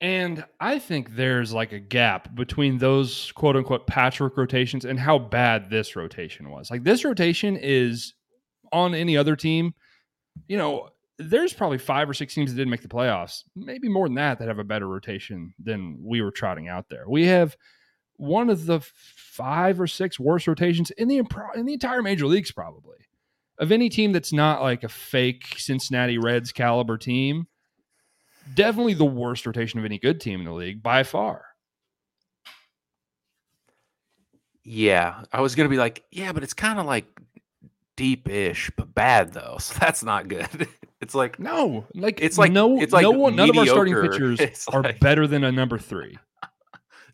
And 0.05 0.45
I 0.59 0.77
think 0.77 1.15
there's 1.15 1.51
like 1.51 1.73
a 1.73 1.79
gap 1.79 2.35
between 2.35 2.77
those 2.77 3.31
quote 3.31 3.55
unquote 3.55 3.87
patchwork 3.87 4.37
rotations 4.37 4.85
and 4.85 4.99
how 4.99 5.17
bad 5.17 5.71
this 5.71 5.95
rotation 5.95 6.51
was. 6.51 6.69
Like 6.69 6.83
this 6.83 7.03
rotation 7.03 7.57
is 7.57 8.13
on 8.71 8.93
any 8.93 9.17
other 9.17 9.35
team, 9.35 9.73
you 10.47 10.57
know, 10.57 10.89
there's 11.17 11.53
probably 11.53 11.79
five 11.79 12.07
or 12.07 12.13
six 12.13 12.35
teams 12.35 12.51
that 12.51 12.57
didn't 12.57 12.69
make 12.69 12.83
the 12.83 12.87
playoffs, 12.87 13.45
maybe 13.55 13.89
more 13.89 14.07
than 14.07 14.13
that, 14.13 14.37
that 14.37 14.47
have 14.47 14.59
a 14.59 14.63
better 14.63 14.87
rotation 14.87 15.55
than 15.57 15.97
we 15.99 16.21
were 16.21 16.29
trotting 16.29 16.67
out 16.67 16.87
there. 16.87 17.05
We 17.09 17.25
have 17.25 17.57
one 18.17 18.51
of 18.51 18.67
the 18.67 18.81
five 18.81 19.81
or 19.81 19.87
six 19.87 20.19
worst 20.19 20.47
rotations 20.47 20.91
in 20.91 21.07
the 21.07 21.17
in 21.55 21.65
the 21.65 21.73
entire 21.73 22.03
major 22.03 22.27
leagues, 22.27 22.51
probably 22.51 22.97
of 23.57 23.71
any 23.71 23.89
team 23.89 24.11
that's 24.11 24.33
not 24.33 24.61
like 24.61 24.83
a 24.83 24.89
fake 24.89 25.55
Cincinnati 25.57 26.19
Reds 26.19 26.51
caliber 26.51 26.99
team 26.99 27.47
definitely 28.53 28.93
the 28.93 29.05
worst 29.05 29.45
rotation 29.45 29.79
of 29.79 29.85
any 29.85 29.97
good 29.99 30.21
team 30.21 30.39
in 30.39 30.45
the 30.45 30.53
league 30.53 30.83
by 30.83 31.03
far. 31.03 31.45
Yeah, 34.63 35.23
I 35.31 35.41
was 35.41 35.55
gonna 35.55 35.69
be 35.69 35.77
like, 35.77 36.03
yeah, 36.11 36.31
but 36.31 36.43
it's 36.43 36.53
kind 36.53 36.79
of 36.79 36.85
like 36.85 37.05
deep-ish, 37.95 38.71
but 38.75 38.93
bad 38.93 39.33
though. 39.33 39.57
So 39.59 39.75
that's 39.79 40.03
not 40.03 40.27
good. 40.27 40.67
it's 41.01 41.13
like 41.15 41.39
No, 41.39 41.85
like 41.93 42.19
It's 42.21 42.37
like- 42.37 42.51
no, 42.51 42.79
it's 42.81 42.93
like 42.93 43.03
no 43.03 43.11
one, 43.11 43.35
none 43.35 43.49
of 43.49 43.57
our 43.57 43.65
starting 43.67 43.93
pitchers 44.01 44.39
It's 44.39 44.67
are 44.67 44.81
like- 44.81 44.99
better 44.99 45.27
than 45.27 45.43
a 45.43 45.51
number 45.51 45.77
three. 45.77 46.17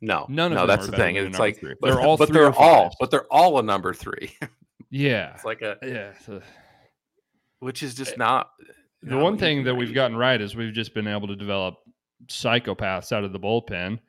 no, 0.02 0.26
None 0.30 0.52
of 0.54 0.56
no. 0.56 0.62
them 0.62 0.68
That's 0.68 0.88
the 0.88 0.96
thing. 0.98 1.16
It's 1.18 1.40
like 1.40 1.60
three. 1.60 1.76
They're 1.82 2.00
all 2.00 2.18
but 2.18 2.30
three 2.30 2.40
they're 2.40 2.54
all, 2.54 2.96
but 3.00 3.12
they're 3.12 3.32
all 3.32 3.60
a 3.60 3.64
number 3.64 3.94
three. 3.94 4.32
Yeah, 4.90 5.34
it's 5.36 5.46
like 5.46 5.62
a, 5.62 5.78
yeah. 5.84 6.12
so 6.26 6.42
which 7.60 7.82
is 7.84 7.96
just 7.96 8.18
not. 8.18 8.50
The 9.04 9.18
one 9.18 9.38
thing 9.38 9.64
that 9.64 9.76
we've 9.76 9.94
gotten 9.94 10.16
right 10.16 10.40
is 10.40 10.56
we've 10.56 10.74
just 10.74 10.94
been 10.94 11.08
able 11.08 11.28
to 11.28 11.36
develop 11.36 11.76
psychopaths 12.28 13.12
out 13.12 13.24
of 13.24 13.34
the 13.34 13.40
bullpen, 13.40 14.00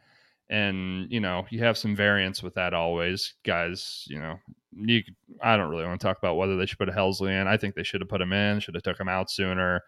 and 0.50 1.10
you 1.10 1.20
know 1.20 1.46
you 1.50 1.60
have 1.60 1.78
some 1.78 1.96
variance 1.96 2.42
with 2.42 2.54
that 2.54 2.74
always, 2.74 3.34
guys. 3.44 4.04
You 4.08 4.20
know, 4.20 4.38
you 4.72 5.02
I 5.42 5.56
don't 5.56 5.70
really 5.70 5.84
want 5.84 6.00
to 6.00 6.06
talk 6.06 6.18
about 6.18 6.36
whether 6.36 6.56
they 6.56 6.66
should 6.66 6.78
put 6.78 6.88
a 6.88 6.92
Helsley 6.92 7.40
in. 7.40 7.46
I 7.46 7.56
think 7.56 7.74
they 7.74 7.82
should 7.82 8.00
have 8.00 8.08
put 8.08 8.20
him 8.20 8.32
in. 8.32 8.60
Should 8.60 8.74
have 8.74 8.84
took 8.84 9.00
him 9.00 9.08
out 9.08 9.30
sooner. 9.30 9.82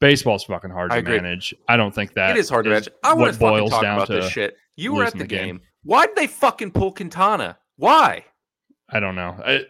Baseball's 0.00 0.44
fucking 0.44 0.70
hard 0.70 0.92
I 0.92 0.96
to 0.96 1.00
agree. 1.00 1.20
manage. 1.20 1.52
I 1.66 1.76
don't 1.76 1.94
think 1.94 2.14
that 2.14 2.36
it 2.36 2.40
is 2.40 2.48
hard 2.48 2.64
to 2.64 2.70
manage. 2.70 2.88
I 3.02 3.14
want 3.14 3.32
to 3.34 3.38
boils 3.38 3.70
talk 3.70 3.82
down 3.82 3.96
about 3.96 4.06
to 4.06 4.14
this 4.14 4.30
shit. 4.30 4.56
You 4.76 4.94
were 4.94 5.04
at 5.04 5.12
the 5.12 5.18
the 5.20 5.26
game. 5.26 5.56
game. 5.56 5.60
Why 5.82 6.06
did 6.06 6.14
they 6.16 6.28
fucking 6.28 6.70
pull 6.70 6.92
Quintana? 6.92 7.58
Why? 7.76 8.24
I 8.90 9.00
don't 9.00 9.16
know. 9.16 9.36
I, 9.44 9.64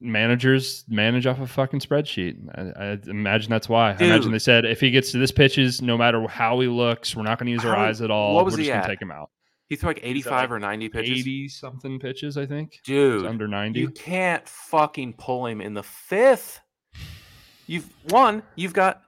managers 0.00 0.84
manage 0.88 1.26
off 1.26 1.40
a 1.40 1.46
fucking 1.46 1.80
spreadsheet. 1.80 2.36
I, 2.54 2.92
I 2.92 2.98
imagine 3.08 3.50
that's 3.50 3.68
why. 3.68 3.92
I 3.98 4.04
imagine 4.04 4.32
they 4.32 4.38
said 4.38 4.64
if 4.64 4.80
he 4.80 4.90
gets 4.90 5.10
to 5.12 5.18
this 5.18 5.32
pitches, 5.32 5.80
no 5.80 5.96
matter 5.96 6.26
how 6.28 6.60
he 6.60 6.68
looks, 6.68 7.16
we're 7.16 7.22
not 7.22 7.38
going 7.38 7.46
to 7.46 7.52
use 7.52 7.64
our 7.64 7.74
How- 7.74 7.86
eyes 7.86 8.00
at 8.02 8.10
all. 8.10 8.34
what 8.34 8.44
was 8.44 8.54
we're 8.54 8.58
he 8.58 8.64
just 8.64 8.72
going 8.72 8.80
at? 8.80 8.86
to 8.86 8.92
take 8.92 9.02
him 9.02 9.10
out. 9.10 9.30
He 9.68 9.74
threw 9.74 9.88
like 9.90 10.00
eighty-five 10.04 10.50
like 10.50 10.56
or 10.56 10.60
ninety 10.60 10.88
pitches. 10.88 11.18
Eighty 11.20 11.48
something 11.48 11.98
pitches, 11.98 12.36
I 12.38 12.46
think. 12.46 12.74
It's 12.74 12.82
Dude, 12.86 13.26
under 13.26 13.48
ninety. 13.48 13.80
You 13.80 13.90
can't 13.90 14.46
fucking 14.48 15.14
pull 15.14 15.46
him 15.46 15.60
in 15.60 15.74
the 15.74 15.82
fifth. 15.82 16.60
You've 17.66 17.88
one, 18.10 18.44
you've 18.54 18.74
got 18.74 19.02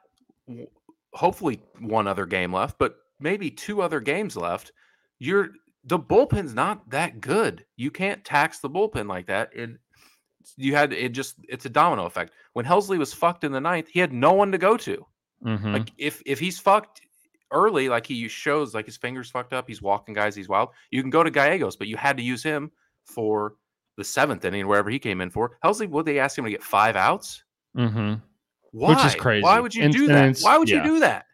hopefully 1.13 1.61
one 1.79 2.09
other 2.09 2.27
game 2.27 2.53
left, 2.53 2.77
but 2.79 2.97
maybe 3.21 3.51
two 3.53 3.83
other 3.83 4.01
games 4.01 4.37
left. 4.37 4.73
You're 5.21 5.51
the 5.85 5.99
bullpen's 5.99 6.55
not 6.55 6.91
that 6.91 7.21
good. 7.21 7.65
You 7.77 7.93
can't 7.93 8.25
tax 8.25 8.59
the 8.59 8.69
bullpen 8.69 9.09
like 9.09 9.29
that. 9.29 9.51
You 10.57 10.75
had 10.75 10.93
it 10.93 11.11
just 11.11 11.37
it's 11.49 11.67
a 11.67 11.69
domino 11.71 12.07
effect. 12.07 12.33
When 12.53 12.65
Helsley 12.65 12.99
was 12.99 13.13
fucked 13.13 13.45
in 13.45 13.53
the 13.53 13.61
ninth, 13.61 13.89
he 13.89 14.01
had 14.01 14.13
no 14.13 14.33
one 14.33 14.53
to 14.53 14.59
go 14.59 14.77
to. 14.79 15.07
Mhm. 15.45 15.73
Like 15.73 15.93
if 15.99 16.23
if 16.27 16.39
he's 16.39 16.59
fucked 16.59 17.01
early, 17.53 17.89
like 17.89 18.07
he 18.07 18.29
shows 18.29 18.75
like 18.75 18.87
his 18.87 18.97
fingers 18.97 19.31
fucked 19.31 19.53
up, 19.53 19.67
he's 19.69 19.81
walking 19.83 20.15
guys, 20.15 20.35
he's 20.35 20.49
wild. 20.49 20.71
You 20.91 21.01
can 21.03 21.11
go 21.11 21.23
to 21.23 21.31
Gallegos, 21.31 21.77
but 21.77 21.87
you 21.89 21.97
had 21.97 22.17
to 22.17 22.23
use 22.23 22.43
him 22.43 22.71
for 23.05 23.55
the 23.97 24.05
seventh 24.05 24.45
inning, 24.45 24.67
wherever 24.69 24.91
he 24.91 24.99
came 24.99 25.21
in 25.21 25.31
for. 25.31 25.59
Helsley, 25.65 25.89
would 25.89 26.05
they 26.07 26.19
ask 26.19 26.37
him 26.39 26.45
to 26.45 26.51
get 26.51 26.63
five 26.63 26.95
outs? 26.97 27.43
Mhm. 27.77 28.23
Why? 28.73 28.91
Which 28.91 29.05
is 29.07 29.15
crazy. 29.15 29.43
Why 29.43 29.61
would 29.61 29.75
you 29.75 29.85
And- 29.85 29.93
do 29.93 30.07
that? 30.09 30.39
Why 30.41 30.59
would 30.59 30.69
yeah. 30.69 30.77
you 30.79 30.83
do 30.85 31.01
that? 31.01 31.25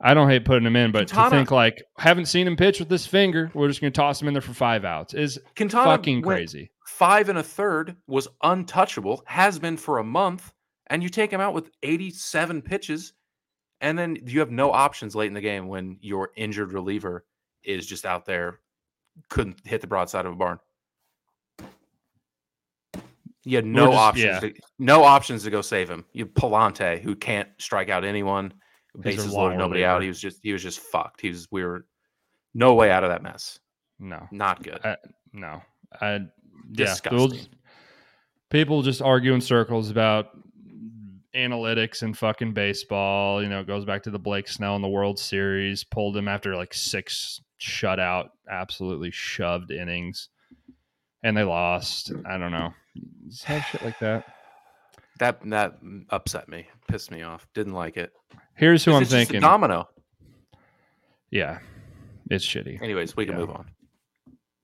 I 0.00 0.12
don't 0.12 0.28
hate 0.28 0.44
putting 0.44 0.66
him 0.66 0.76
in, 0.76 0.90
but 0.90 1.06
Quintana- 1.08 1.30
to 1.30 1.36
think 1.36 1.50
like 1.50 1.82
haven't 1.98 2.26
seen 2.26 2.46
him 2.46 2.56
pitch 2.56 2.78
with 2.80 2.88
this 2.88 3.06
finger, 3.06 3.50
we're 3.54 3.68
just 3.68 3.80
going 3.80 3.92
to 3.92 3.96
toss 3.96 4.20
him 4.20 4.28
in 4.28 4.34
there 4.34 4.40
for 4.42 4.52
five 4.52 4.84
outs 4.84 5.14
is 5.14 5.38
Quintana 5.56 5.84
fucking 5.84 6.16
went 6.22 6.26
crazy. 6.40 6.70
Five 6.94 7.28
and 7.28 7.38
a 7.38 7.42
third 7.42 7.96
was 8.06 8.28
untouchable, 8.44 9.24
has 9.26 9.58
been 9.58 9.76
for 9.76 9.98
a 9.98 10.04
month, 10.04 10.52
and 10.86 11.02
you 11.02 11.08
take 11.08 11.32
him 11.32 11.40
out 11.40 11.52
with 11.52 11.72
87 11.82 12.62
pitches, 12.62 13.14
and 13.80 13.98
then 13.98 14.16
you 14.24 14.38
have 14.38 14.52
no 14.52 14.70
options 14.70 15.16
late 15.16 15.26
in 15.26 15.34
the 15.34 15.40
game 15.40 15.66
when 15.66 15.98
your 16.00 16.30
injured 16.36 16.72
reliever 16.72 17.24
is 17.64 17.84
just 17.84 18.06
out 18.06 18.26
there, 18.26 18.60
couldn't 19.28 19.60
hit 19.66 19.80
the 19.80 19.88
broadside 19.88 20.24
of 20.24 20.34
a 20.34 20.36
barn. 20.36 20.60
You 23.42 23.56
had 23.56 23.66
no 23.66 23.86
just- 23.86 23.98
options. 23.98 24.24
yeah. 24.24 24.38
To, 24.38 24.54
no 24.78 25.02
options 25.02 25.42
to 25.42 25.50
go 25.50 25.62
save 25.62 25.90
him. 25.90 26.04
You 26.12 26.26
Pallante, 26.26 27.02
who 27.02 27.16
can't 27.16 27.48
strike 27.58 27.88
out 27.88 28.04
anyone. 28.04 28.54
Bases 29.00 29.32
loaded, 29.32 29.58
nobody 29.58 29.84
out. 29.84 30.00
He 30.00 30.06
was 30.06 30.20
just 30.20 30.38
he 30.44 30.52
was 30.52 30.62
just 30.62 30.78
fucked. 30.78 31.20
He 31.20 31.30
was 31.30 31.48
we 31.50 31.64
were 31.64 31.86
no 32.54 32.74
way 32.74 32.92
out 32.92 33.02
of 33.02 33.10
that 33.10 33.24
mess. 33.24 33.58
No. 33.98 34.28
Not 34.30 34.62
good. 34.62 34.78
No, 35.32 35.60
I 36.00 36.20
yeah. 36.72 36.94
people 38.50 38.82
just 38.82 39.02
argue 39.02 39.34
in 39.34 39.40
circles 39.40 39.90
about 39.90 40.26
analytics 41.34 42.02
and 42.02 42.16
fucking 42.16 42.52
baseball. 42.54 43.42
You 43.42 43.48
know, 43.48 43.60
it 43.60 43.66
goes 43.66 43.84
back 43.84 44.02
to 44.04 44.10
the 44.10 44.18
Blake 44.18 44.48
Snell 44.48 44.76
in 44.76 44.82
the 44.82 44.88
World 44.88 45.18
Series, 45.18 45.84
pulled 45.84 46.16
him 46.16 46.28
after 46.28 46.54
like 46.56 46.72
six 46.74 47.40
shutout, 47.60 48.28
absolutely 48.50 49.10
shoved 49.10 49.70
innings, 49.70 50.28
and 51.22 51.36
they 51.36 51.42
lost. 51.44 52.12
I 52.28 52.38
don't 52.38 52.52
know. 52.52 52.72
Just 53.28 53.44
have 53.44 53.64
shit 53.64 53.82
like 53.82 53.98
that. 54.00 54.24
That 55.18 55.40
that 55.50 55.78
upset 56.10 56.48
me, 56.48 56.66
pissed 56.88 57.10
me 57.10 57.22
off. 57.22 57.46
Didn't 57.54 57.72
like 57.74 57.96
it. 57.96 58.12
Here's 58.56 58.84
who 58.84 58.92
I'm 58.92 59.02
It's 59.02 59.10
just 59.10 59.22
a 59.22 59.26
thinking. 59.26 59.40
domino. 59.40 59.88
yeah, 61.30 61.58
it's 62.30 62.44
shitty. 62.44 62.80
Anyways, 62.82 63.16
we 63.16 63.26
can 63.26 63.34
Yeah. 63.34 63.40
move 63.40 63.50
on. 63.50 63.66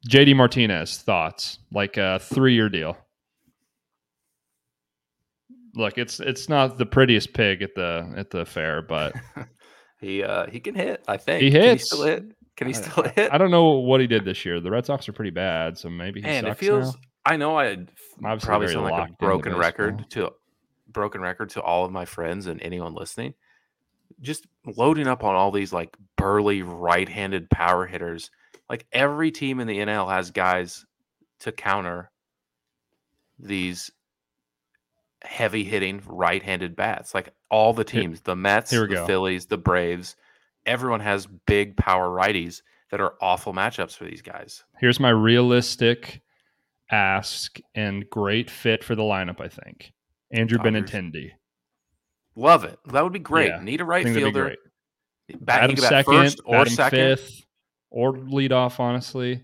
JD 0.09 0.37
Martinez 0.37 0.99
thoughts 0.99 1.59
like 1.73 1.97
a 1.97 2.19
three 2.21 2.55
year 2.55 2.69
deal. 2.69 2.97
Look, 5.75 5.99
it's 5.99 6.21
it's 6.21 6.49
not 6.49 6.79
the 6.79 6.87
prettiest 6.87 7.33
pig 7.33 7.63
at 7.63 7.75
the 7.75 8.13
at 8.17 8.31
the 8.31 8.45
fair, 8.45 8.83
but 8.83 9.15
He 10.01 10.23
uh 10.23 10.47
he 10.47 10.61
can 10.61 10.75
hit. 10.75 11.05
I 11.07 11.17
think 11.19 11.43
He 11.43 11.51
Can 11.51 11.63
hits. 11.63 11.87
still 11.87 12.05
hit? 12.05 12.25
Can 12.57 12.67
he 12.67 12.73
still 12.73 13.05
hit? 13.05 13.33
I 13.33 13.39
don't 13.39 13.51
know 13.51 13.73
what 13.73 14.01
he 14.01 14.07
did 14.07 14.25
this 14.25 14.45
year. 14.45 14.61
The 14.61 14.71
Red 14.71 14.87
Sox 14.87 15.09
are 15.09 15.13
pretty 15.13 15.31
bad, 15.31 15.79
so 15.79 15.89
maybe 15.91 16.21
he 16.21 16.27
Man, 16.27 16.47
it 16.47 16.57
feels. 16.57 16.95
now. 16.95 17.01
I 17.27 17.37
know 17.37 17.59
I 17.59 17.77
Obviously 18.25 18.47
probably 18.47 18.69
sound 18.69 18.91
like 18.91 19.11
a 19.11 19.13
broken 19.19 19.55
record 19.57 20.09
to 20.11 20.33
broken 20.89 21.21
record 21.21 21.51
to 21.51 21.63
all 21.63 21.85
of 21.85 21.93
my 21.93 22.05
friends 22.07 22.47
and 22.47 22.61
anyone 22.63 22.95
listening. 22.95 23.35
Just 24.21 24.47
loading 24.67 25.07
up 25.07 25.23
on 25.23 25.35
all 25.35 25.51
these 25.51 25.73
like 25.73 25.95
burly 26.17 26.63
right-handed 26.63 27.49
power 27.51 27.87
hitters. 27.87 28.31
Like 28.71 28.87
every 28.93 29.31
team 29.33 29.61
in 29.61 29.67
the 29.67 29.79
NL 29.79 30.09
has 30.11 30.31
guys 30.31 30.87
to 31.41 31.53
counter 31.53 32.11
these 33.39 33.91
heavy 35.23 35.65
hitting 35.65 36.03
right-handed 36.07 36.77
bats. 36.77 37.15
Like 37.15 37.31
all 37.51 37.73
the 37.75 37.85
Here- 37.91 38.03
teams, 38.03 38.21
the 38.23 38.37
Mets, 38.37 38.71
the 38.71 38.87
go. 38.87 39.07
Phillies, 39.07 39.47
the 39.47 39.59
Braves, 39.59 40.17
everyone 40.67 41.01
has 41.01 41.27
big 41.47 41.77
power 41.77 42.09
righties 42.09 42.63
that 42.91 43.01
are 43.01 43.15
awful 43.21 43.53
matchups 43.53 43.97
for 43.97 44.05
these 44.05 44.23
guys. 44.23 44.65
Here's 44.79 45.01
my 45.01 45.11
realistic 45.11 46.23
ask 46.91 47.59
and 47.75 48.09
great 48.11 48.51
fit 48.51 48.83
for 48.85 48.95
the 48.95 49.03
lineup. 49.03 49.41
I 49.41 49.49
think 49.49 49.93
Andrew 50.31 50.59
Dodgers. 50.59 50.91
Benintendi. 50.91 51.31
Love 52.37 52.65
it. 52.65 52.79
That 52.87 53.03
would 53.05 53.13
be 53.13 53.19
great. 53.19 53.49
Yeah, 53.49 53.61
Need 53.63 53.81
a 53.81 53.85
right 53.85 54.05
think 54.05 54.15
that'd 54.15 54.33
be 54.33 54.33
fielder. 54.33 54.57
great. 55.29 55.45
Bat, 55.45 55.59
Adam 55.65 55.71
he 55.71 55.77
could 55.77 55.83
bat 55.83 55.91
second, 55.91 56.13
first 56.15 56.41
or 56.45 56.67
second. 56.67 56.99
fifth, 56.99 57.47
or 57.91 58.17
lead 58.19 58.53
off. 58.53 58.81
Honestly, 58.81 59.43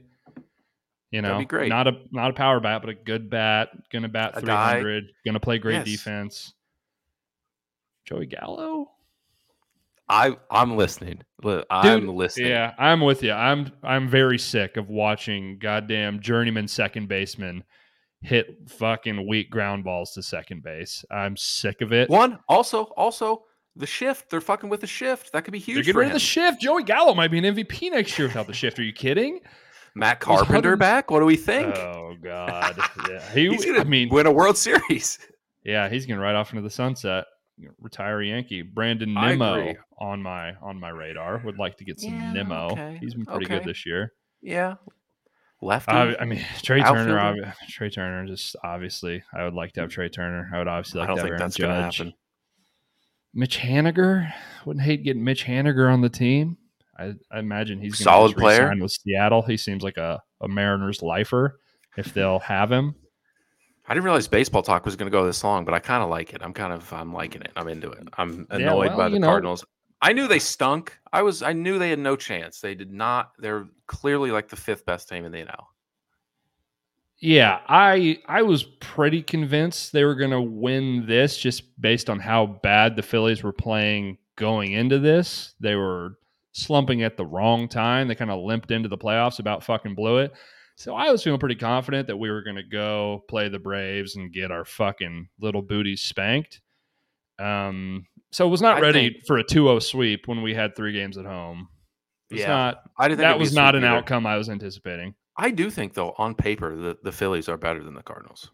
you 1.10 1.20
That'd 1.22 1.34
know, 1.34 1.38
be 1.38 1.44
great. 1.44 1.68
not 1.68 1.86
a 1.86 1.92
not 2.10 2.30
a 2.30 2.34
power 2.34 2.60
bat, 2.60 2.80
but 2.82 2.90
a 2.90 2.94
good 2.94 3.28
bat. 3.30 3.70
Gonna 3.90 4.08
bat 4.08 4.32
A 4.36 4.40
three 4.40 4.46
guy- 4.48 4.72
hundred. 4.74 5.04
Gonna 5.24 5.40
play 5.40 5.58
great 5.58 5.74
Yes. 5.76 5.84
defense. 5.84 6.54
Joey 8.04 8.26
Gallo. 8.26 8.90
I 10.08 10.36
I'm 10.50 10.76
listening. 10.76 11.22
I'm 11.68 12.06
listening. 12.08 12.48
Yeah, 12.48 12.74
I'm 12.78 13.00
with 13.00 13.22
you. 13.24 13.32
I'm 13.32 13.72
I'm 13.82 14.08
very 14.08 14.38
sick 14.38 14.76
of 14.76 14.88
watching 14.88 15.58
goddamn 15.58 16.20
journeyman 16.20 16.68
second 16.68 17.08
baseman 17.08 17.64
hit 18.22 18.56
fucking 18.68 19.26
weak 19.26 19.50
ground 19.50 19.82
balls 19.84 20.12
to 20.12 20.22
second 20.22 20.62
base. 20.62 21.04
I'm 21.10 21.36
sick 21.36 21.80
of 21.80 21.92
it. 21.92 22.08
One 22.08 22.38
also 22.48 22.84
also 22.96 23.44
the 23.76 23.86
shift. 23.86 24.30
They're 24.30 24.40
fucking 24.40 24.68
with 24.70 24.80
the 24.80 24.86
shift. 24.86 25.32
That 25.32 25.44
could 25.44 25.52
be 25.52 25.58
huge. 25.58 25.76
They're 25.76 25.82
getting 25.82 25.92
for 25.94 25.98
rid 26.00 26.06
of 26.08 26.12
the 26.14 26.18
shift. 26.18 26.60
Joey 26.60 26.82
Gallo 26.82 27.14
might 27.14 27.30
be 27.30 27.38
an 27.38 27.44
MVP 27.44 27.90
next 27.90 28.18
year 28.18 28.28
without 28.28 28.46
the 28.46 28.52
shift. 28.54 28.78
Are 28.78 28.82
you 28.82 28.92
kidding? 28.92 29.40
Matt 29.94 30.20
Carpenter 30.20 30.76
back. 30.76 31.10
What 31.10 31.20
do 31.20 31.26
we 31.26 31.36
think? 31.36 31.74
Oh 31.76 32.14
God. 32.22 32.76
Yeah. 33.10 33.32
He, 33.32 33.48
He's 33.48 33.64
gonna 33.64 33.80
I 33.80 33.84
mean, 33.84 34.08
win 34.08 34.26
a 34.26 34.32
World 34.32 34.56
Series. 34.58 35.18
yeah, 35.64 35.88
he's 35.88 36.06
gonna 36.06 36.20
ride 36.20 36.34
off 36.34 36.50
into 36.50 36.62
the 36.62 36.70
sunset. 36.70 37.24
Retire 37.80 38.20
Yankee. 38.20 38.60
Brandon 38.62 39.16
I 39.16 39.30
Nimmo 39.30 39.74
on 39.98 40.22
my 40.22 40.54
on 40.60 40.78
my 40.78 40.90
radar. 40.90 41.40
Would 41.44 41.58
like 41.58 41.78
to 41.78 41.84
get 41.84 41.98
some 42.00 42.14
Yeah, 42.14 42.32
Nimmo. 42.34 42.68
okay, 42.72 42.98
He's 43.00 43.14
been 43.14 43.24
pretty 43.24 43.46
okay. 43.46 43.58
good 43.58 43.64
this 43.64 43.86
year. 43.86 44.12
Yeah. 44.42 44.74
left. 45.62 45.88
Uh, 45.88 46.14
I 46.20 46.24
mean, 46.26 46.44
Trey 46.62 46.82
Turner. 46.82 47.18
Ob- 47.18 47.54
Trey 47.70 47.88
Turner. 47.88 48.26
Just 48.26 48.56
obviously, 48.62 49.22
I 49.34 49.44
would 49.44 49.54
like 49.54 49.72
to 49.74 49.80
have 49.80 49.90
Trey 49.90 50.10
Turner. 50.10 50.50
I 50.52 50.58
would 50.58 50.68
obviously 50.68 51.00
I 51.00 51.04
like 51.04 51.08
don't 51.08 51.16
to 51.16 51.22
have 51.22 51.26
think 51.28 51.30
Aaron 51.30 51.40
that's 51.40 51.56
gonna 51.56 51.82
Judge. 51.90 51.96
happen. 51.98 52.14
Mitch 53.36 53.58
Haniger. 53.58 54.32
Wouldn't 54.64 54.84
hate 54.84 55.04
getting 55.04 55.22
Mitch 55.22 55.44
Haniger 55.44 55.92
on 55.92 56.00
the 56.00 56.08
team. 56.08 56.56
I, 56.98 57.14
I 57.30 57.38
imagine 57.38 57.78
he's 57.80 57.98
Solid 57.98 58.34
player. 58.36 58.72
with 58.80 58.90
Seattle. 58.90 59.42
He 59.42 59.56
seems 59.58 59.82
like 59.82 59.98
a, 59.98 60.22
a 60.40 60.48
Mariners 60.48 61.02
lifer 61.02 61.60
if 61.98 62.12
they'll 62.14 62.38
have 62.40 62.72
him. 62.72 62.94
I 63.86 63.94
didn't 63.94 64.04
realize 64.04 64.26
baseball 64.26 64.62
talk 64.62 64.84
was 64.84 64.96
going 64.96 65.06
to 65.10 65.16
go 65.16 65.24
this 65.26 65.44
long, 65.44 65.64
but 65.66 65.74
I 65.74 65.78
kind 65.78 66.02
of 66.02 66.08
like 66.08 66.32
it. 66.32 66.40
I'm 66.42 66.52
kind 66.54 66.72
of 66.72 66.90
I'm 66.92 67.12
liking 67.12 67.42
it. 67.42 67.52
I'm 67.54 67.68
into 67.68 67.90
it. 67.92 68.08
I'm 68.14 68.46
Yeah, 68.50 68.56
annoyed 68.56 68.88
well, 68.88 68.96
by 68.96 69.08
the 69.10 69.18
know- 69.18 69.26
Cardinals. 69.28 69.64
I 70.02 70.12
knew 70.12 70.26
they 70.28 70.38
stunk. 70.38 70.98
I 71.12 71.22
was 71.22 71.42
I 71.42 71.52
knew 71.52 71.78
they 71.78 71.90
had 71.90 71.98
no 71.98 72.16
chance. 72.16 72.60
They 72.60 72.74
did 72.74 72.92
not. 72.92 73.32
They're 73.38 73.66
clearly 73.86 74.30
like 74.30 74.48
the 74.48 74.56
fifth 74.56 74.84
best 74.84 75.08
team 75.08 75.24
in 75.24 75.32
the 75.32 75.38
NL. 75.38 75.64
Yeah, 77.26 77.58
I 77.66 78.20
I 78.28 78.42
was 78.42 78.62
pretty 78.62 79.20
convinced 79.20 79.92
they 79.92 80.04
were 80.04 80.14
going 80.14 80.30
to 80.30 80.40
win 80.40 81.06
this 81.06 81.36
just 81.36 81.64
based 81.80 82.08
on 82.08 82.20
how 82.20 82.46
bad 82.46 82.94
the 82.94 83.02
Phillies 83.02 83.42
were 83.42 83.52
playing 83.52 84.18
going 84.36 84.70
into 84.70 85.00
this. 85.00 85.54
They 85.58 85.74
were 85.74 86.18
slumping 86.52 87.02
at 87.02 87.16
the 87.16 87.26
wrong 87.26 87.68
time. 87.68 88.06
They 88.06 88.14
kind 88.14 88.30
of 88.30 88.44
limped 88.44 88.70
into 88.70 88.88
the 88.88 88.96
playoffs, 88.96 89.40
about 89.40 89.64
fucking 89.64 89.96
blew 89.96 90.18
it. 90.18 90.34
So 90.76 90.94
I 90.94 91.10
was 91.10 91.24
feeling 91.24 91.40
pretty 91.40 91.56
confident 91.56 92.06
that 92.06 92.16
we 92.16 92.30
were 92.30 92.42
going 92.42 92.56
to 92.56 92.62
go 92.62 93.24
play 93.28 93.48
the 93.48 93.58
Braves 93.58 94.14
and 94.14 94.32
get 94.32 94.52
our 94.52 94.64
fucking 94.64 95.26
little 95.40 95.62
booties 95.62 96.02
spanked. 96.02 96.60
Um, 97.40 98.06
so 98.30 98.46
was 98.46 98.62
not 98.62 98.76
I 98.76 98.80
ready 98.82 99.10
think- 99.10 99.26
for 99.26 99.38
a 99.38 99.44
2-0 99.44 99.82
sweep 99.82 100.28
when 100.28 100.42
we 100.42 100.54
had 100.54 100.76
three 100.76 100.92
games 100.92 101.18
at 101.18 101.24
home. 101.24 101.66
It's 102.30 102.42
Yeah, 102.42 102.46
not 102.48 102.82
I 102.96 103.08
didn't. 103.08 103.18
Think 103.18 103.30
that 103.30 103.38
was 103.40 103.52
not 103.52 103.74
an 103.74 103.82
either. 103.82 103.96
outcome 103.96 104.26
I 104.26 104.36
was 104.36 104.48
anticipating. 104.48 105.14
I 105.38 105.50
do 105.50 105.70
think 105.70 105.94
though, 105.94 106.14
on 106.18 106.34
paper, 106.34 106.74
the, 106.76 106.96
the 107.02 107.12
Phillies 107.12 107.48
are 107.48 107.56
better 107.56 107.82
than 107.82 107.94
the 107.94 108.02
Cardinals. 108.02 108.50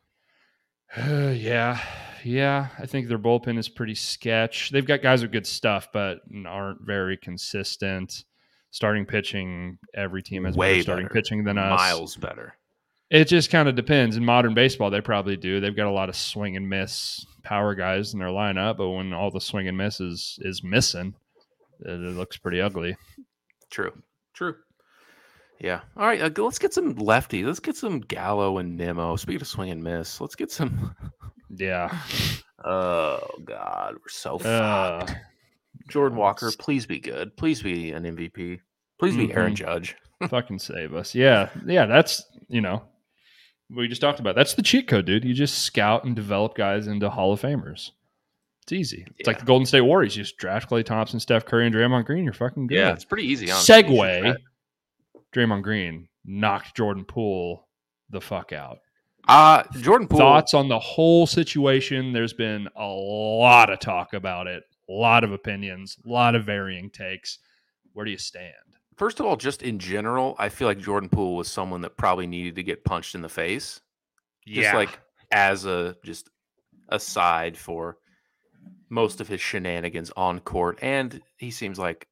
Uh, 0.97 1.33
yeah, 1.35 1.81
yeah. 2.25 2.69
I 2.79 2.87
think 2.87 3.09
their 3.09 3.19
bullpen 3.19 3.59
is 3.59 3.69
pretty 3.69 3.95
sketch. 3.95 4.71
They've 4.71 4.87
got 4.87 5.01
guys 5.01 5.23
with 5.23 5.33
good 5.33 5.47
stuff, 5.47 5.89
but 5.93 6.21
aren't 6.47 6.83
very 6.83 7.17
consistent. 7.17 8.25
Starting 8.71 9.05
pitching, 9.07 9.79
every 9.95 10.23
team 10.23 10.45
has 10.45 10.57
Way 10.57 10.73
better 10.75 10.83
starting 10.83 11.05
better. 11.07 11.15
pitching 11.15 11.45
than 11.45 11.59
us. 11.59 11.79
Miles 11.79 12.17
better. 12.17 12.55
It 13.11 13.27
just 13.27 13.51
kind 13.51 13.69
of 13.69 13.75
depends. 13.75 14.17
In 14.17 14.25
modern 14.25 14.55
baseball, 14.55 14.89
they 14.91 15.03
probably 15.03 15.37
do. 15.37 15.61
They've 15.61 15.77
got 15.77 15.87
a 15.87 15.91
lot 15.93 16.09
of 16.09 16.17
swing 16.17 16.57
and 16.57 16.69
miss 16.69 17.27
power 17.43 17.75
guys 17.75 18.15
in 18.15 18.19
their 18.19 18.29
lineup, 18.29 18.79
but 18.79 18.89
when 18.89 19.13
all 19.13 19.31
the 19.31 19.41
swing 19.41 19.69
and 19.69 19.77
misses 19.77 20.39
is, 20.41 20.59
is 20.59 20.65
missing, 20.65 21.15
it, 21.81 21.91
it 21.91 22.17
looks 22.17 22.39
pretty 22.39 22.61
ugly. 22.63 22.97
True. 23.71 23.93
True. 24.33 24.57
Yeah. 25.61 25.81
All 25.97 26.07
right. 26.07 26.21
Uh, 26.21 26.31
let's 26.43 26.59
get 26.59 26.75
some 26.75 26.95
lefty. 26.97 27.45
Let's 27.45 27.61
get 27.61 27.77
some 27.77 28.01
Gallo 28.01 28.59
and 28.59 28.77
Nimmo. 28.77 29.17
Speaking 29.17 29.41
of 29.43 29.47
swing 29.47 29.71
and 29.71 29.83
miss, 29.83 30.21
let's 30.21 30.35
get 30.35 30.51
some. 30.51 30.95
Yeah. 31.55 31.97
Oh 32.65 33.19
God, 33.45 33.95
we're 33.95 34.09
so 34.09 34.37
Uh, 34.37 35.01
fucked. 35.05 35.17
Jordan 35.89 36.17
Walker, 36.17 36.53
please 36.61 36.87
be 36.87 37.01
good. 37.01 37.37
Please 37.37 37.61
be 37.61 37.91
an 37.91 38.05
MVP. 38.05 38.61
Please 39.01 39.17
be 39.17 39.33
Aaron 39.33 39.55
Mhm. 39.55 39.57
Judge. 39.57 39.97
fucking 40.29 40.61
save 40.61 40.95
us. 40.95 41.13
Yeah. 41.13 41.51
Yeah. 41.67 41.87
That's, 41.87 42.23
you 42.49 42.61
know, 42.61 42.85
we 43.69 43.89
just 43.89 44.01
talked 44.01 44.21
about. 44.21 44.37
That's 44.37 44.55
the 44.55 44.63
cheat 44.63 44.87
code, 44.87 45.07
dude. 45.07 45.25
You 45.25 45.35
just 45.35 45.59
scout 45.65 46.05
and 46.05 46.15
develop 46.15 46.55
guys 46.55 46.87
into 46.87 47.11
Hall 47.11 47.33
of 47.33 47.41
Famers. 47.43 47.91
It's 48.63 48.73
easy. 48.73 49.05
It's 49.19 49.27
like 49.27 49.41
the 49.41 49.45
Golden 49.45 49.67
State 49.67 49.81
Warriors. 49.81 50.17
You 50.17 50.23
just 50.23 50.37
draft 50.37 50.71
Klay 50.71 50.85
Thompson, 50.85 51.19
Steph 51.19 51.45
Curry, 51.45 51.67
and 51.67 51.75
Draymond 51.75 52.05
Green. 52.05 52.23
You're 52.23 52.33
fucking 52.33 52.69
good. 52.69 52.77
Yeah, 52.77 52.93
it's 52.93 53.05
pretty 53.05 53.25
easy. 53.27 53.51
Honestly. 53.51 53.75
You 53.75 53.83
should 53.83 53.87
Segue. 53.91 54.21
try- 54.21 54.35
Draymond 55.35 55.63
Green 55.63 56.09
knocked 56.25 56.77
Jordan 56.77 57.05
Poole 57.05 57.69
the 58.11 58.21
fuck 58.21 58.53
out. 58.53 58.79
Uh 59.29 59.63
Jordan 59.81 60.09
Poole. 60.09 60.19
Thoughts 60.19 60.55
on 60.55 60.69
the 60.69 60.79
whole 60.79 61.27
situation? 61.27 62.13
There's 62.13 62.33
been 62.33 62.69
a 62.77 62.87
lot 62.87 63.71
of 63.71 63.79
talk 63.79 64.15
about 64.15 64.47
it, 64.47 64.65
a 64.89 64.93
lot 64.93 65.25
of 65.25 65.33
opinions, 65.33 65.97
a 66.05 66.09
lot 66.09 66.35
of 66.35 66.45
varying 66.45 66.91
takes. 66.91 67.39
Where 67.93 68.05
do 68.05 68.11
you 68.11 68.19
stand? 68.19 68.53
First 68.97 69.21
of 69.21 69.27
all, 69.27 69.37
just 69.37 69.63
in 69.63 69.79
general, 69.79 70.37
I 70.39 70.49
feel 70.49 70.69
like 70.69 70.79
Jordan 70.79 71.09
Poole 71.09 71.37
was 71.37 71.49
someone 71.49 71.81
that 71.81 71.97
probably 71.97 72.27
needed 72.27 72.57
to 72.57 72.63
get 72.63 72.85
punched 72.85 73.15
in 73.15 73.23
the 73.23 73.29
face. 73.29 73.81
Just 74.47 74.75
like 74.75 74.99
as 75.31 75.65
a 75.67 75.97
just 76.05 76.29
aside 76.89 77.57
for 77.57 77.97
most 78.91 79.21
of 79.21 79.29
his 79.29 79.41
shenanigans 79.41 80.13
on 80.17 80.41
court, 80.41 80.79
and 80.83 81.21
he 81.37 81.51
seems 81.51 81.79
like 81.79 82.07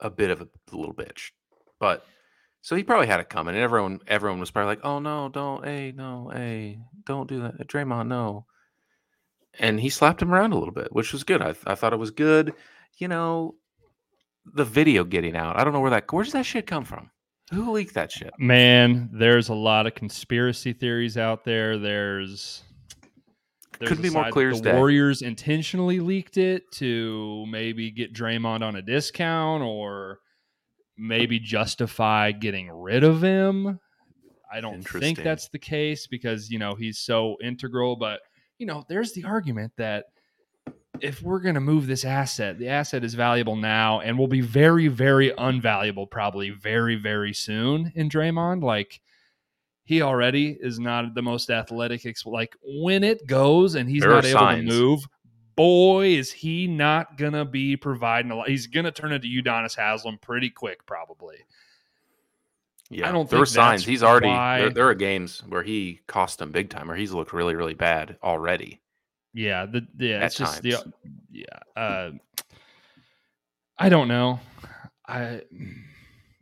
a 0.00 0.10
bit 0.10 0.30
of 0.30 0.40
a 0.40 0.48
little 0.72 0.94
bitch. 0.94 1.30
But 1.78 2.04
so 2.62 2.76
he 2.76 2.82
probably 2.82 3.06
had 3.06 3.20
it 3.20 3.28
coming, 3.28 3.54
and 3.54 3.62
everyone 3.62 4.00
everyone 4.06 4.40
was 4.40 4.50
probably 4.50 4.68
like, 4.70 4.84
"Oh 4.84 4.98
no, 4.98 5.28
don't, 5.28 5.64
hey, 5.64 5.92
no, 5.94 6.30
hey, 6.32 6.80
don't 7.06 7.28
do 7.28 7.42
that, 7.42 7.66
Draymond, 7.66 8.08
no." 8.08 8.46
And 9.58 9.80
he 9.80 9.88
slapped 9.88 10.22
him 10.22 10.32
around 10.32 10.52
a 10.52 10.58
little 10.58 10.74
bit, 10.74 10.92
which 10.92 11.12
was 11.12 11.24
good. 11.24 11.42
I, 11.42 11.54
I 11.66 11.74
thought 11.74 11.92
it 11.92 11.98
was 11.98 12.10
good. 12.10 12.54
You 12.98 13.08
know, 13.08 13.56
the 14.44 14.64
video 14.64 15.04
getting 15.04 15.36
out. 15.36 15.58
I 15.58 15.64
don't 15.64 15.72
know 15.72 15.80
where 15.80 15.90
that 15.90 16.12
where 16.12 16.24
does 16.24 16.34
that 16.34 16.46
shit 16.46 16.66
come 16.66 16.84
from? 16.84 17.10
Who 17.52 17.72
leaked 17.72 17.94
that 17.94 18.12
shit? 18.12 18.32
Man, 18.38 19.10
there's 19.12 19.48
a 19.48 19.54
lot 19.54 19.86
of 19.86 19.94
conspiracy 19.94 20.72
theories 20.72 21.16
out 21.16 21.44
there. 21.44 21.78
There's, 21.78 22.62
there's 23.78 23.88
Couldn't 23.88 24.02
be 24.02 24.10
more 24.10 24.30
clear 24.30 24.50
as 24.50 24.62
the. 24.62 24.72
Warriors 24.72 25.22
intentionally 25.22 25.98
leaked 25.98 26.36
it 26.36 26.70
to 26.72 27.44
maybe 27.48 27.90
get 27.90 28.14
Draymond 28.14 28.62
on 28.62 28.76
a 28.76 28.82
discount 28.82 29.64
or 29.64 30.20
maybe 31.00 31.38
justify 31.38 32.32
getting 32.32 32.70
rid 32.70 33.02
of 33.04 33.22
him. 33.22 33.80
I 34.52 34.60
don't 34.60 34.82
think 34.82 35.22
that's 35.22 35.48
the 35.48 35.58
case 35.58 36.06
because 36.06 36.50
you 36.50 36.58
know 36.58 36.74
he's 36.74 36.98
so 36.98 37.36
integral. 37.42 37.96
But 37.96 38.20
you 38.58 38.66
know, 38.66 38.84
there's 38.88 39.12
the 39.12 39.24
argument 39.24 39.72
that 39.76 40.06
if 41.00 41.22
we're 41.22 41.40
going 41.40 41.54
to 41.54 41.60
move 41.60 41.86
this 41.86 42.04
asset, 42.04 42.58
the 42.58 42.68
asset 42.68 43.04
is 43.04 43.14
valuable 43.14 43.56
now 43.56 44.00
and 44.00 44.18
will 44.18 44.28
be 44.28 44.40
very, 44.40 44.88
very 44.88 45.30
unvaluable 45.30 46.10
probably 46.10 46.50
very, 46.50 46.96
very 46.96 47.32
soon 47.32 47.92
in 47.94 48.08
Draymond. 48.08 48.62
Like 48.62 49.00
he 49.84 50.02
already 50.02 50.56
is 50.60 50.78
not 50.78 51.14
the 51.14 51.22
most 51.22 51.50
athletic. 51.50 52.04
Ex- 52.04 52.26
like 52.26 52.54
when 52.62 53.02
it 53.02 53.26
goes 53.26 53.76
and 53.76 53.88
he's 53.88 54.02
There 54.02 54.10
not 54.10 54.24
able 54.24 54.40
signs. 54.40 54.68
to 54.68 54.74
move, 54.74 55.08
boy, 55.60 56.06
is 56.06 56.32
he 56.32 56.66
not 56.66 57.18
going 57.18 57.34
to 57.34 57.44
be 57.44 57.76
providing 57.76 58.30
a 58.30 58.36
lot. 58.36 58.48
He's 58.48 58.66
going 58.66 58.84
to 58.84 58.90
turn 58.90 59.12
into 59.12 59.28
Udonis 59.28 59.76
Haslem 59.76 60.16
pretty 60.18 60.48
quick, 60.48 60.86
probably. 60.86 61.36
Yeah, 62.88 63.10
I 63.10 63.12
don't 63.12 63.28
there 63.28 63.38
were 63.38 63.44
think 63.44 63.56
signs. 63.56 63.84
He's 63.84 64.02
already 64.02 64.28
why- 64.28 64.60
there, 64.60 64.70
there 64.70 64.88
are 64.88 64.94
games 64.94 65.42
where 65.46 65.62
he 65.62 66.00
cost 66.06 66.40
him 66.40 66.50
big 66.50 66.70
time, 66.70 66.88
where 66.88 66.96
he's 66.96 67.12
looked 67.12 67.34
really, 67.34 67.54
really 67.54 67.74
bad 67.74 68.16
already. 68.22 68.80
Yeah, 69.34 69.66
the 69.66 69.86
yeah, 69.98 70.24
it's 70.24 70.34
just 70.34 70.62
the 70.62 70.82
yeah. 71.30 71.44
Uh, 71.76 72.12
I 73.78 73.90
don't 73.90 74.08
know. 74.08 74.40
I 75.06 75.42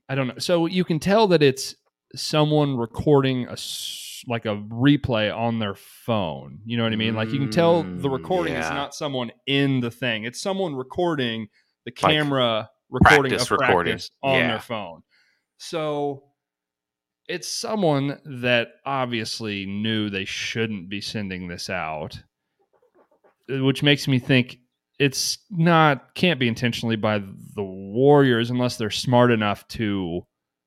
I 0.08 0.14
don't 0.14 0.28
know. 0.28 0.38
So 0.38 0.66
you 0.66 0.84
can 0.84 1.00
tell 1.00 1.26
that 1.26 1.42
it's 1.42 1.74
someone 2.14 2.76
recording 2.76 3.46
a 3.48 3.56
like 4.26 4.44
a 4.46 4.56
replay 4.56 5.34
on 5.34 5.58
their 5.58 5.74
phone. 5.74 6.60
You 6.64 6.76
know 6.76 6.82
what 6.82 6.92
I 6.92 6.96
mean? 6.96 7.14
Like 7.14 7.32
you 7.32 7.38
can 7.38 7.48
tell 7.50 7.82
the 7.82 8.08
Mm, 8.08 8.12
recording 8.12 8.54
is 8.54 8.70
not 8.70 8.94
someone 8.94 9.30
in 9.46 9.80
the 9.80 9.90
thing. 9.90 10.24
It's 10.24 10.40
someone 10.40 10.74
recording 10.74 11.48
the 11.84 11.90
Like 11.90 11.96
camera 11.96 12.70
recording 12.90 13.32
practice 13.32 13.50
of 13.50 13.58
recording. 13.58 13.92
practice 13.92 14.10
on 14.22 14.34
Yeah. 14.34 14.48
their 14.48 14.60
phone. 14.60 15.02
So 15.58 16.24
it's 17.28 17.48
someone 17.48 18.20
that 18.24 18.68
obviously 18.86 19.66
knew 19.66 20.08
they 20.08 20.24
shouldn't 20.24 20.88
be 20.88 21.00
sending 21.00 21.46
this 21.48 21.68
out, 21.68 22.18
uh, 23.52 23.64
which 23.64 23.82
makes 23.82 24.08
me 24.08 24.18
think 24.18 24.58
it's 24.98 25.38
not 25.50 26.14
can't 26.14 26.40
be 26.40 26.48
intentionally 26.48 26.96
by 26.96 27.18
the 27.18 27.62
Warriors 27.62 28.50
unless 28.50 28.76
they're 28.76 28.90
smart 28.90 29.30
enough 29.30 29.66
to, 29.68 30.26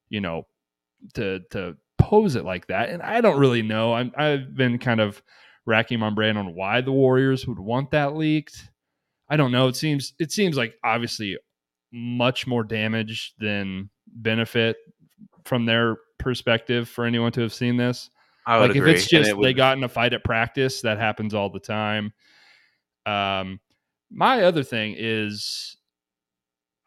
you 0.10 0.22
know, 0.22 0.46
to 1.16 1.40
to 1.52 1.76
pose 2.02 2.36
it 2.36 2.44
like 2.46 2.68
that. 2.68 2.90
And 2.90 3.02
I 3.02 3.22
don't 3.22 3.40
really 3.40 3.62
know. 3.62 3.94
I'm 3.94 4.12
I've 4.18 4.56
been 4.56 4.78
kind 4.80 5.00
of 5.00 5.22
racking 5.66 6.00
my 6.00 6.10
brain 6.10 6.38
on 6.38 6.56
why 6.56 6.82
the 6.82 6.92
Warriors 6.92 7.46
would 7.48 7.60
want 7.60 7.92
that 7.92 8.16
leaked. 8.16 8.70
I 9.30 9.38
don't 9.38 9.52
know. 9.52 9.68
It 9.68 9.76
seems 9.76 10.14
it 10.20 10.32
seems 10.32 10.58
like 10.58 10.74
obviously 10.84 11.38
much 11.94 12.48
more 12.48 12.64
damage 12.64 13.34
than 13.40 13.90
benefit 14.08 14.78
from 15.46 15.66
their 15.66 15.98
perspective 16.20 16.88
for 16.90 17.06
anyone 17.06 17.32
to 17.34 17.42
have 17.42 17.54
seen 17.54 17.78
this. 17.78 18.10
I 18.46 18.58
would 18.60 18.70
Like 18.70 18.78
agree. 18.78 18.92
if 18.92 18.98
it's 18.98 19.08
just 19.10 19.30
it 19.30 19.38
would- 19.38 19.46
they 19.46 19.54
got 19.54 19.78
in 19.78 19.84
a 19.84 19.90
fight 19.90 20.14
at 20.14 20.24
practice, 20.24 20.82
that 20.82 20.98
happens 20.98 21.34
all 21.34 21.50
the 21.50 21.60
time. 21.60 22.14
Um, 23.06 23.60
my 24.10 24.44
other 24.44 24.64
thing 24.64 24.96
is, 24.98 25.78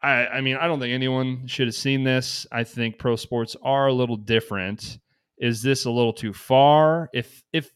I 0.01 0.27
I 0.27 0.41
mean 0.41 0.57
I 0.57 0.67
don't 0.67 0.79
think 0.79 0.93
anyone 0.93 1.47
should 1.47 1.67
have 1.67 1.75
seen 1.75 2.03
this. 2.03 2.45
I 2.51 2.63
think 2.63 2.99
pro 2.99 3.15
sports 3.15 3.55
are 3.63 3.87
a 3.87 3.93
little 3.93 4.17
different. 4.17 4.99
Is 5.37 5.61
this 5.61 5.85
a 5.85 5.91
little 5.91 6.13
too 6.13 6.33
far? 6.33 7.09
If 7.13 7.43
if 7.51 7.71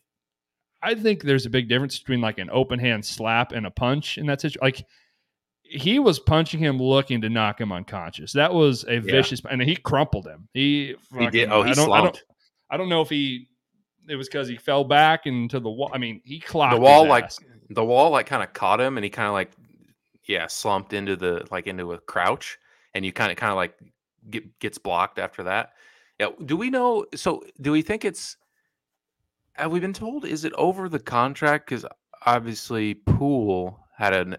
I 0.82 0.96
think 0.96 1.24
there's 1.24 1.46
a 1.46 1.50
big 1.50 1.68
difference 1.68 2.00
between 2.00 2.22
like 2.22 2.38
an 2.38 2.50
open 2.52 2.80
hand 2.80 3.06
slap 3.06 3.52
and 3.52 3.66
a 3.66 3.72
punch 3.72 4.18
in 4.18 4.26
that 4.28 4.42
situation. 4.42 4.60
Like 4.62 4.86
he 5.64 6.00
was 6.00 6.20
punching 6.20 6.60
him, 6.60 6.78
looking 6.78 7.22
to 7.22 7.30
knock 7.30 7.60
him 7.62 7.72
unconscious. 7.72 8.34
That 8.34 8.54
was 8.54 8.86
a 8.88 9.00
vicious, 9.00 9.42
and 9.50 9.62
he 9.62 9.76
crumpled 9.76 10.26
him. 10.26 10.48
He 10.54 10.96
he 11.18 11.30
did. 11.30 11.50
Oh, 11.52 11.64
he 11.64 11.72
I 11.72 11.74
don't, 11.74 11.92
I 11.92 12.02
don't, 12.02 12.16
slumped. 12.16 12.24
I 12.70 12.78
don't 12.78 12.90
know 12.90 13.02
if 13.02 13.10
he 13.10 13.48
it 14.08 14.16
was 14.16 14.28
because 14.28 14.48
he 14.48 14.58
fell 14.58 14.84
back 14.84 15.26
into 15.26 15.60
the 15.60 15.70
wall. 15.70 15.92
I 15.94 16.00
mean, 16.00 16.22
he 16.24 16.40
clocked 16.40 16.76
The 16.76 16.82
wall, 16.82 17.08
like 17.08 17.30
the 17.70 17.86
wall, 17.86 18.10
like 18.10 18.26
kind 18.26 18.44
of 18.44 18.54
caught 18.54 18.82
him, 18.82 18.98
and 18.98 19.04
he 19.04 19.10
kind 19.10 19.28
of 19.28 19.34
like, 19.34 19.52
yeah, 20.26 20.48
slumped 20.48 20.94
into 20.94 21.16
the 21.16 21.46
like 21.52 21.68
into 21.68 21.92
a 21.92 22.00
crouch, 22.00 22.58
and 22.94 23.06
you 23.06 23.14
kind 23.14 23.32
of 23.32 23.38
kind 23.38 23.52
of 23.52 23.58
like 23.58 23.78
get, 24.30 24.60
gets 24.60 24.78
blocked 24.78 25.20
after 25.20 25.44
that. 25.44 25.74
Yeah. 26.20 26.30
Do 26.46 26.58
we 26.58 26.70
know? 26.70 27.06
So, 27.16 27.44
do 27.62 27.72
we 27.72 27.82
think 27.82 28.06
it's? 28.06 28.38
Have 29.54 29.72
we 29.72 29.80
been 29.80 29.94
told? 29.94 30.26
Is 30.26 30.46
it 30.46 30.54
over 30.54 30.90
the 30.90 31.00
contract? 31.00 31.70
Because 31.70 31.86
obviously, 32.26 32.96
Poole 32.96 33.80
had 33.98 34.14
a 34.14 34.38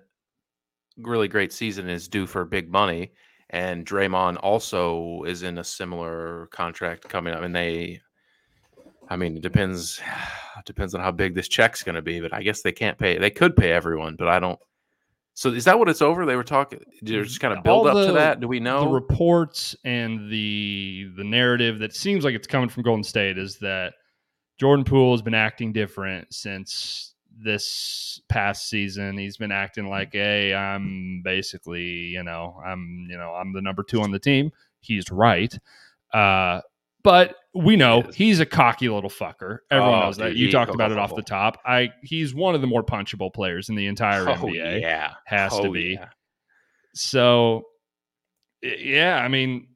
really 0.99 1.29
great 1.29 1.53
season 1.53 1.87
and 1.87 1.95
is 1.95 2.09
due 2.09 2.27
for 2.27 2.45
big 2.45 2.71
money, 2.71 3.13
and 3.51 3.87
Draymond 3.87 4.39
also 4.43 5.23
is 5.25 5.43
in 5.43 5.59
a 5.59 5.65
similar 5.65 6.49
contract 6.53 7.09
coming 7.09 7.35
up, 7.35 7.43
and 7.43 7.55
they. 7.55 8.01
I 9.09 9.17
mean, 9.17 9.37
it 9.37 9.43
depends. 9.43 10.01
Depends 10.67 10.95
on 10.95 11.01
how 11.01 11.11
big 11.11 11.35
this 11.35 11.49
check's 11.49 11.83
going 11.83 11.95
to 11.95 12.03
be, 12.03 12.21
but 12.21 12.35
I 12.35 12.43
guess 12.43 12.61
they 12.61 12.73
can't 12.73 12.99
pay. 12.99 13.17
They 13.17 13.31
could 13.31 13.57
pay 13.57 13.73
everyone, 13.73 14.15
but 14.19 14.29
I 14.29 14.39
don't. 14.39 14.59
So 15.41 15.49
is 15.49 15.65
that 15.65 15.79
what 15.79 15.89
it's 15.89 16.03
over? 16.03 16.27
They 16.27 16.37
were 16.37 16.45
talking. 16.45 16.81
They're 17.01 17.25
just 17.25 17.41
kind 17.41 17.53
of 17.53 17.67
All 17.67 17.83
build 17.83 17.87
up 17.87 17.95
the- 17.95 18.07
to 18.09 18.13
that. 18.13 18.41
Do 18.41 18.47
we 18.47 18.61
know 18.61 18.83
the 18.85 18.89
reports 18.91 19.75
and 19.87 20.31
the 20.31 21.09
the 21.17 21.25
narrative 21.25 21.79
that 21.79 21.95
seems 21.97 22.25
like 22.25 22.35
it's 22.35 22.47
coming 22.47 22.69
from 22.69 22.83
Golden 22.83 23.03
State 23.03 23.39
is 23.39 23.57
that 23.61 23.95
Jordan 24.59 24.85
Poole 24.85 25.13
has 25.15 25.23
been 25.23 25.33
acting 25.33 25.73
different 25.73 26.31
since 26.35 27.15
this 27.43 28.21
past 28.29 28.69
season. 28.69 29.17
He's 29.17 29.39
been 29.39 29.51
acting 29.51 29.89
like, 29.89 30.11
"Hey, 30.13 30.53
I'm 30.55 31.23
basically, 31.25 31.85
you 31.85 32.23
know, 32.23 32.61
I'm, 32.63 33.07
you 33.09 33.17
know, 33.17 33.33
I'm 33.33 33.55
the 33.55 33.63
number 33.63 33.83
two 33.83 34.03
on 34.03 34.11
the 34.11 34.19
team." 34.19 34.53
He's 34.81 35.11
right, 35.11 35.59
uh, 36.13 36.61
but 37.03 37.37
we 37.55 37.77
know 37.77 38.03
He 38.15 38.27
he's 38.27 38.41
a 38.41 38.47
cocky 38.47 38.89
little 38.89 39.11
fucker. 39.11 39.59
Everyone 39.71 39.95
Oh, 39.95 40.01
knows 40.07 40.17
that. 40.19 40.29
dude, 40.31 40.39
You 40.39 40.51
talked 40.53 40.73
about 40.75 40.93
it 40.93 40.99
off 40.99 41.15
the 41.17 41.23
top. 41.23 41.59
I 41.65 41.91
he's 42.03 42.35
one 42.35 42.55
of 42.55 42.61
the 42.61 42.67
more 42.67 42.85
punchable 42.85 43.33
players 43.35 43.69
in 43.69 43.75
the 43.75 43.87
entire 43.87 44.29
oh 44.29 44.35
NBA 44.35 44.81
yeah, 44.81 45.15
has 45.27 45.53
to 45.57 45.63
Oh, 45.69 45.73
be. 45.73 45.97
yeah. 45.99 46.09
So, 46.95 47.65
yeah, 48.63 49.17
I 49.17 49.29
mean, 49.29 49.69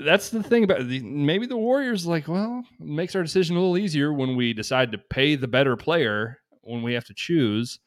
that's 0.00 0.30
the 0.30 0.42
thing 0.42 0.64
about 0.64 0.86
the, 0.88 1.00
maybe 1.00 1.46
the 1.46 1.56
Warriors. 1.56 2.06
Like, 2.06 2.28
well, 2.28 2.64
it 2.80 2.86
makes 2.86 3.14
our 3.14 3.22
decision 3.22 3.56
a 3.56 3.60
little 3.60 3.78
easier 3.78 4.12
when 4.12 4.36
we 4.36 4.52
decide 4.52 4.92
to 4.92 4.98
pay 4.98 5.34
the 5.36 5.48
better 5.48 5.76
player 5.76 6.38
when 6.62 6.82
we 6.82 6.94
have 6.94 7.04
to 7.06 7.14
choose. 7.14 7.78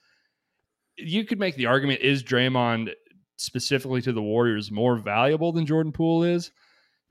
You 0.98 1.26
could 1.26 1.40
make 1.40 1.56
the 1.56 1.66
argument: 1.68 2.02
is 2.02 2.24
Draymond 2.24 2.92
specifically 3.38 4.02
to 4.02 4.12
the 4.12 4.22
Warriors 4.22 4.72
more 4.72 4.96
valuable 4.96 5.52
than 5.52 5.66
Jordan 5.66 5.92
Poole 5.92 6.24
is? 6.24 6.52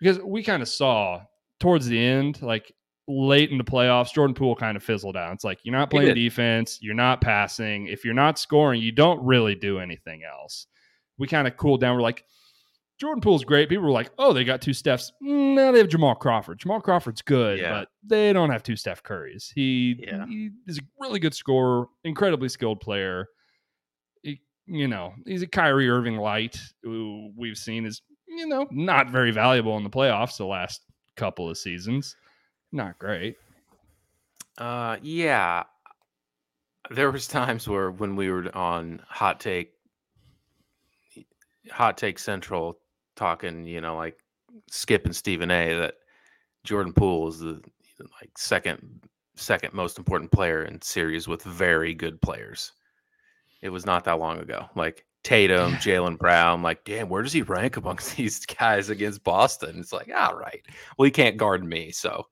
Because 0.00 0.18
we 0.20 0.42
kind 0.42 0.62
of 0.62 0.68
saw 0.68 1.22
towards 1.60 1.86
the 1.86 1.98
end, 1.98 2.42
like 2.42 2.72
late 3.08 3.50
in 3.50 3.58
the 3.58 3.64
playoffs, 3.64 4.12
Jordan 4.12 4.34
Poole 4.34 4.56
kind 4.56 4.76
of 4.76 4.82
fizzled 4.82 5.16
out. 5.16 5.32
It's 5.32 5.44
like 5.44 5.58
you're 5.62 5.76
not 5.76 5.90
playing 5.90 6.14
defense, 6.14 6.78
you're 6.82 6.94
not 6.94 7.20
passing. 7.20 7.86
If 7.86 8.04
you're 8.04 8.14
not 8.14 8.38
scoring, 8.38 8.80
you 8.82 8.92
don't 8.92 9.24
really 9.24 9.54
do 9.54 9.78
anything 9.78 10.22
else. 10.24 10.66
We 11.18 11.26
kind 11.26 11.46
of 11.46 11.56
cooled 11.56 11.80
down. 11.80 11.94
We're 11.96 12.02
like, 12.02 12.24
Jordan 12.98 13.20
Poole's 13.20 13.44
great. 13.44 13.68
People 13.68 13.84
were 13.84 13.90
like, 13.90 14.10
oh, 14.18 14.32
they 14.32 14.42
got 14.42 14.62
two 14.62 14.70
Stephs. 14.72 15.12
No, 15.20 15.70
they 15.70 15.78
have 15.78 15.88
Jamal 15.88 16.14
Crawford. 16.14 16.58
Jamal 16.58 16.80
Crawford's 16.80 17.20
good, 17.22 17.58
Yeah. 17.60 17.70
but 17.80 17.88
they 18.02 18.32
don't 18.32 18.48
have 18.50 18.62
two 18.62 18.74
Steph 18.76 19.02
Currys. 19.02 19.50
He, 19.54 20.02
Yeah. 20.02 20.26
he 20.26 20.50
is 20.66 20.78
a 20.78 20.82
really 20.98 21.18
good 21.20 21.34
scorer, 21.34 21.88
incredibly 22.04 22.48
skilled 22.48 22.80
player. 22.80 23.28
He- 24.22 24.40
you 24.66 24.88
know, 24.88 25.12
he's 25.26 25.42
a 25.42 25.46
Kyrie 25.46 25.88
Irving 25.90 26.16
light 26.16 26.58
who 26.82 27.32
we've 27.36 27.58
seen 27.58 27.84
is, 27.84 28.00
you 28.26 28.46
know, 28.46 28.66
not 28.70 29.10
very 29.10 29.30
valuable 29.30 29.76
in 29.76 29.84
the 29.84 29.90
playoffs 29.90 30.38
the 30.38 30.46
last 30.46 30.80
couple 31.16 31.48
of 31.50 31.58
seasons. 31.58 32.16
Not 32.72 32.98
great. 32.98 33.36
Uh, 34.58 34.96
yeah. 35.02 35.64
There 36.90 37.10
was 37.10 37.26
times 37.26 37.68
where 37.68 37.90
when 37.90 38.16
we 38.16 38.30
were 38.30 38.54
on 38.56 39.02
hot 39.08 39.40
take, 39.40 39.72
hot 41.70 41.98
take 41.98 42.18
central, 42.18 42.78
talking, 43.16 43.66
you 43.66 43.80
know, 43.80 43.96
like 43.96 44.18
Skip 44.70 45.04
and 45.04 45.16
Stephen 45.16 45.50
A. 45.50 45.74
That 45.74 45.94
Jordan 46.64 46.92
Poole 46.92 47.28
is 47.28 47.40
the 47.40 47.60
like 48.20 48.36
second 48.36 49.00
second 49.36 49.72
most 49.74 49.98
important 49.98 50.30
player 50.30 50.64
in 50.64 50.80
series 50.82 51.28
with 51.28 51.42
very 51.42 51.94
good 51.94 52.20
players. 52.20 52.72
It 53.62 53.70
was 53.70 53.86
not 53.86 54.04
that 54.04 54.18
long 54.18 54.38
ago. 54.38 54.68
Like 54.74 55.05
Tatum, 55.26 55.72
Jaylen 55.72 56.16
Brown, 56.16 56.62
like, 56.62 56.84
damn, 56.84 57.08
where 57.08 57.20
does 57.20 57.32
he 57.32 57.42
rank 57.42 57.76
amongst 57.76 58.16
these 58.16 58.46
guys 58.46 58.90
against 58.90 59.24
Boston? 59.24 59.80
It's 59.80 59.92
like, 59.92 60.08
all 60.16 60.36
right. 60.36 60.64
Well, 60.96 61.04
he 61.04 61.10
can't 61.10 61.36
guard 61.36 61.64
me, 61.64 61.90
so 61.90 62.28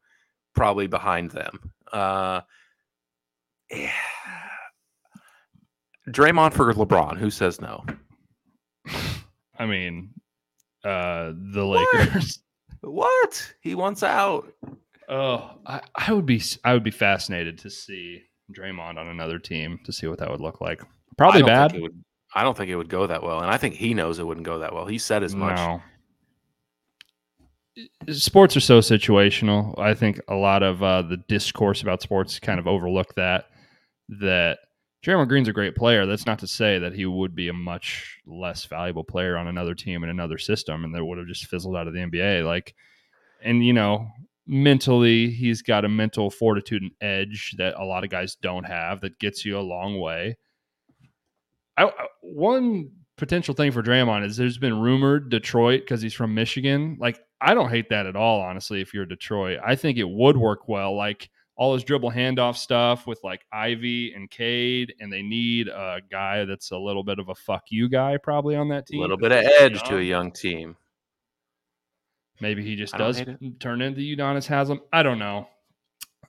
probably 0.55 0.87
behind 0.87 1.33
them. 1.33 1.59
Uh 1.93 2.43
yeah. 3.69 3.91
Draymond 6.09 6.53
for 6.53 6.73
LeBron. 6.73 7.19
Who 7.19 7.31
says 7.31 7.61
no? 7.61 7.85
I 9.59 9.67
mean, 9.67 10.11
uh, 10.85 11.33
the 11.53 11.67
What? 11.67 11.95
Lakers. 11.95 12.39
What? 12.83 13.55
He 13.63 13.75
wants 13.75 14.03
out. 14.03 14.53
Oh, 15.09 15.53
I, 15.67 15.81
I 15.95 16.13
would 16.13 16.27
be 16.27 16.43
I 16.65 16.75
would 16.75 16.85
be 16.85 16.91
fascinated 16.91 17.57
to 17.59 17.71
see 17.71 18.23
Draymond 18.53 18.99
on 18.99 19.09
another 19.09 19.39
team 19.39 19.81
to 19.85 19.93
see 19.93 20.07
what 20.07 20.19
that 20.19 20.31
would 20.31 20.43
look 20.43 20.61
like. 20.61 20.83
Probably 21.17 21.43
bad. 21.43 21.75
It 21.75 21.81
would, 21.81 22.05
I 22.35 22.43
don't 22.43 22.57
think 22.57 22.71
it 22.71 22.77
would 22.77 22.89
go 22.89 23.07
that 23.07 23.23
well, 23.23 23.41
and 23.41 23.51
I 23.51 23.57
think 23.57 23.75
he 23.75 23.95
knows 23.95 24.19
it 24.19 24.27
wouldn't 24.27 24.47
go 24.47 24.59
that 24.59 24.75
well. 24.75 24.87
He 24.87 24.99
said 24.99 25.23
as 25.23 25.35
much. 25.35 25.57
No. 25.57 25.83
Sports 28.09 28.57
are 28.57 28.61
so 28.61 28.81
situational. 28.81 29.79
I 29.79 29.95
think 29.95 30.21
a 30.29 30.35
lot 30.35 30.63
of 30.63 30.83
uh, 30.83 31.03
the 31.03 31.17
discourse 31.17 31.83
about 31.83 32.03
sports 32.03 32.39
kind 32.39 32.59
of 32.59 32.67
overlook 32.67 33.15
that. 33.15 33.47
That 34.21 34.59
Draymond 35.05 35.29
Green's 35.29 35.49
a 35.49 35.53
great 35.53 35.77
player. 35.77 36.07
That's 36.07 36.27
not 36.27 36.39
to 36.41 36.47
say 36.47 36.79
that 36.79 36.95
he 36.95 37.05
would 37.05 37.35
be 37.35 37.49
a 37.49 37.53
much 37.53 38.19
less 38.27 38.65
valuable 38.65 39.05
player 39.05 39.37
on 39.37 39.47
another 39.47 39.75
team 39.75 40.03
in 40.03 40.11
another 40.11 40.39
system, 40.39 40.85
and 40.85 40.95
that 40.95 41.05
would 41.05 41.19
have 41.19 41.27
just 41.27 41.47
fizzled 41.47 41.77
out 41.77 41.87
of 41.87 41.95
the 41.95 42.01
NBA. 42.01 42.45
Like, 42.45 42.75
and 43.43 43.65
you 43.65 43.73
know, 43.73 44.09
mentally, 44.47 45.31
he's 45.31 45.63
got 45.63 45.85
a 45.85 45.89
mental 45.89 46.31
fortitude 46.31 46.83
and 46.83 46.93
edge 47.01 47.55
that 47.59 47.75
a 47.77 47.85
lot 47.85 48.03
of 48.03 48.11
guys 48.11 48.37
don't 48.37 48.65
have. 48.65 49.01
That 49.03 49.19
gets 49.19 49.45
you 49.45 49.59
a 49.59 49.61
long 49.61 50.01
way. 50.01 50.37
I, 51.77 51.91
one 52.21 52.91
potential 53.17 53.55
thing 53.55 53.73
for 53.73 53.83
Draymond 53.83 54.25
is 54.25 54.37
there's 54.37 54.59
been 54.59 54.81
rumored 54.81 55.31
Detroit 55.31 55.81
because 55.81 56.03
he's 56.03 56.15
from 56.15 56.35
Michigan. 56.35 56.97
Like 57.01 57.21
I 57.41 57.55
don't 57.55 57.71
hate 57.71 57.89
that 57.91 58.07
at 58.07 58.17
all, 58.17 58.41
honestly. 58.41 58.81
If 58.81 58.95
you're 58.95 59.07
Detroit, 59.07 59.61
I 59.65 59.77
think 59.77 59.99
it 59.99 60.09
would 60.09 60.37
work 60.37 60.69
well. 60.69 60.97
Like 60.97 61.31
all 61.57 61.75
his 61.75 61.85
dribble 61.85 62.11
handoff 62.11 62.57
stuff 62.57 63.07
with 63.07 63.21
like 63.23 63.45
Ivey 63.53 64.13
and 64.15 64.31
Cade, 64.31 64.95
and 65.01 65.13
they 65.13 65.23
need 65.23 65.69
a 65.69 66.01
guy 66.11 66.45
that's 66.45 66.71
a 66.73 66.79
little 66.79 67.05
bit 67.05 67.19
of 67.19 67.29
a 67.29 67.35
fuck 67.35 67.65
you 67.71 67.89
guy 67.89 68.17
probably 68.17 68.57
on 68.57 68.69
that 68.69 68.87
team. 68.87 68.99
A 68.99 69.03
little 69.03 69.17
bit 69.17 69.33
of 69.33 69.45
edge 69.45 69.83
to 69.85 69.99
a 69.99 70.03
young 70.03 70.33
team. 70.33 70.77
Maybe 72.41 72.65
he 72.65 72.75
just 72.75 72.95
does 72.95 73.23
turn 73.61 73.81
into 73.81 74.01
Udonis 74.01 74.47
Haslem. 74.47 74.81
I 74.93 75.05
don't 75.05 75.21
know. 75.21 75.49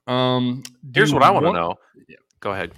Um, 0.06 0.62
do 0.91 1.00
Here's 1.00 1.14
what 1.14 1.24
I 1.24 1.32
want 1.32 1.48
to 1.48 1.54
know. 1.54 1.76
Go 2.39 2.52
ahead. 2.52 2.74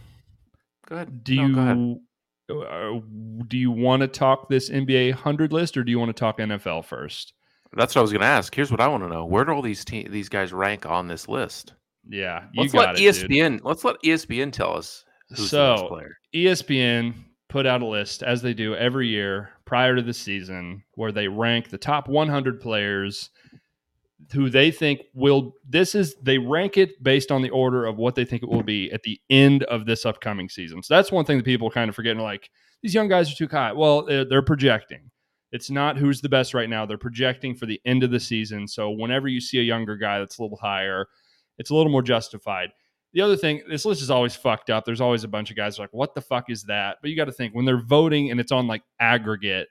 Go 0.88 0.96
ahead. 0.96 1.24
Do 1.26 1.36
No, 1.36 1.54
go 1.54 1.62
ahead. 1.62 1.78
you 1.78 2.02
uh, 2.50 3.00
do 3.48 3.58
you 3.58 3.72
want 3.72 4.02
to 4.02 4.08
talk 4.08 4.50
this 4.50 4.70
NBA 4.70 5.14
hundred 5.14 5.54
list, 5.54 5.78
or 5.78 5.84
do 5.84 5.92
you 5.92 6.00
want 6.00 6.10
to 6.10 6.20
talk 6.20 6.38
NFL 6.38 6.86
first? 6.86 7.34
That's 7.74 7.94
what 7.96 8.00
I 8.00 8.04
was 8.04 8.12
going 8.12 8.22
to 8.22 8.28
ask. 8.28 8.56
Here's 8.56 8.72
what 8.72 8.80
I 8.80 8.88
want 8.88 9.04
to 9.04 9.10
know. 9.10 9.26
Where 9.26 9.44
do 9.44 9.52
all 9.52 9.62
these 9.62 9.84
te- 9.84 10.08
these 10.08 10.30
guys 10.30 10.54
rank 10.54 10.86
on 10.86 11.08
this 11.08 11.28
list? 11.28 11.74
Yeah, 12.10 12.46
you 12.54 12.62
Let's 12.62 12.74
got 12.74 12.80
let 12.96 13.00
it, 13.00 13.14
dude. 13.14 13.30
ESPN. 13.32 13.60
Let's 13.64 13.84
let 13.84 13.98
ESPN 14.04 14.52
tell 14.52 14.76
us 14.78 15.04
who's 15.30 15.52
the 15.52 15.58
best 15.58 15.82
So 15.82 15.88
player. 15.88 16.18
ESPN 16.34 17.14
put 17.50 17.66
out 17.66 17.82
a 17.82 17.86
list 17.86 18.24
as 18.24 18.42
they 18.42 18.54
do 18.54 18.76
every 18.76 19.08
year 19.08 19.50
prior 19.66 19.96
to 19.96 20.02
the 20.02 20.14
season 20.14 20.84
where 20.96 21.12
they 21.12 21.28
rank 21.28 21.70
the 21.70 21.78
top 21.78 22.08
100 22.08 22.60
players 22.62 23.30
who 24.34 24.50
they 24.50 24.72
think 24.72 25.02
will 25.14 25.54
this 25.68 25.96
is 25.96 26.16
they 26.22 26.38
rank 26.38 26.76
it 26.78 27.02
based 27.04 27.32
on 27.32 27.42
the 27.42 27.50
order 27.52 27.86
of 27.86 27.98
what 27.98 28.16
they 28.16 28.26
think 28.26 28.44
it 28.44 28.50
will 28.50 28.64
be 28.64 28.92
at 28.92 29.04
the 29.04 29.20
end 29.30 29.64
of 29.64 29.86
this 29.86 30.06
upcoming 30.06 30.50
season. 30.50 30.82
So 30.84 30.96
that's 30.96 31.12
one 31.12 31.26
thing 31.26 31.38
that 31.38 31.46
people 31.46 31.70
kind 31.70 31.88
of 31.88 31.96
forget 31.96 32.18
like 32.18 32.50
these 32.82 32.94
young 32.94 33.08
guys 33.08 33.32
are 33.32 33.36
too 33.36 33.48
high. 33.48 33.72
Well, 33.74 34.06
they're 34.06 34.42
projecting. 34.42 35.10
It's 35.52 35.70
not 35.70 35.98
who's 35.98 36.20
the 36.20 36.30
best 36.30 36.54
right 36.54 36.70
now. 36.70 36.86
They're 36.86 36.98
projecting 36.98 37.56
for 37.56 37.66
the 37.66 37.80
end 37.86 38.04
of 38.04 38.12
the 38.12 38.20
season. 38.20 38.68
So 38.68 38.90
whenever 38.92 39.28
you 39.28 39.40
see 39.40 39.60
a 39.60 39.64
younger 39.64 39.96
guy 39.96 40.20
that's 40.20 40.40
a 40.40 40.42
little 40.42 40.58
higher, 40.58 41.08
it's 41.58 41.70
a 41.70 41.76
little 41.76 41.92
more 41.92 42.02
justified. 42.02 42.70
The 43.14 43.22
other 43.22 43.38
thing, 43.38 43.64
this 43.70 43.86
list 43.86 44.02
is 44.02 44.12
always 44.12 44.36
fucked 44.36 44.70
up. 44.70 44.84
There's 44.84 45.02
always 45.02 45.24
a 45.24 45.30
bunch 45.30 45.50
of 45.50 45.56
guys 45.56 45.80
like, 45.80 45.90
what 45.94 46.14
the 46.14 46.22
fuck 46.22 46.50
is 46.50 46.64
that? 46.64 46.98
But 47.02 47.10
you 47.10 47.16
got 47.16 47.26
to 47.26 47.32
think 47.32 47.56
when 47.56 47.66
they're 47.66 47.82
voting 47.82 48.30
and 48.30 48.40
it's 48.40 48.52
on 48.52 48.68
like 48.68 48.84
aggregate, 49.00 49.70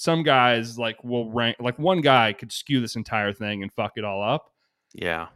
some 0.00 0.22
guys 0.22 0.78
like 0.78 1.04
will 1.04 1.30
rank 1.30 1.58
like 1.60 1.78
one 1.78 2.00
guy 2.00 2.32
could 2.32 2.50
skew 2.50 2.80
this 2.80 2.96
entire 2.96 3.34
thing 3.34 3.62
and 3.62 3.70
fuck 3.74 3.92
it 3.96 4.04
all 4.04 4.22
up. 4.22 4.50
Yeah, 4.94 5.26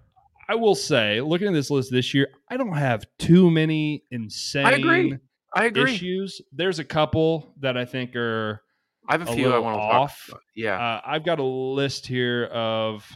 I 0.49 0.55
will 0.55 0.75
say, 0.75 1.21
looking 1.21 1.49
at 1.49 1.53
this 1.53 1.71
list 1.71 1.93
this 1.93 2.15
year, 2.15 2.29
I 2.49 2.57
don't 2.57 2.73
have 2.73 3.05
too 3.19 3.51
many 3.51 4.05
insane 4.11 4.65
I 4.65 4.71
agree. 4.73 5.19
I 5.55 5.67
agree. 5.67 5.93
issues. 5.93 6.41
There's 6.51 6.79
a 6.79 6.85
couple 6.85 7.53
that 7.61 7.77
I 7.77 7.85
think 7.85 8.17
are 8.17 8.63
I 9.07 9.13
have 9.13 9.29
a 9.29 9.31
a 9.31 9.35
few 9.35 9.53
I 9.53 9.59
want 9.59 9.77
to 9.77 9.83
off. 9.83 10.29
talk. 10.31 10.41
Yeah, 10.57 10.83
uh, 10.83 11.03
I've 11.05 11.27
got 11.27 11.41
a 11.41 11.45
list 11.45 12.07
here 12.07 12.47
of, 12.47 13.07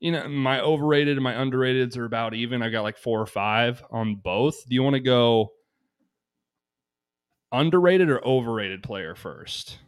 you 0.00 0.10
know, 0.10 0.26
my 0.26 0.62
overrated 0.62 1.18
and 1.18 1.22
my 1.22 1.34
underrateds 1.34 1.98
are 1.98 2.06
about 2.06 2.32
even. 2.32 2.62
I've 2.62 2.72
got 2.72 2.80
like 2.80 2.96
four 2.96 3.20
or 3.20 3.26
five 3.26 3.84
on 3.90 4.16
both. 4.16 4.66
Do 4.66 4.74
you 4.74 4.82
want 4.82 4.94
to 4.94 5.00
go 5.00 5.52
underrated 7.52 8.08
or 8.10 8.24
overrated 8.26 8.82
player 8.82 9.14
first? 9.14 9.78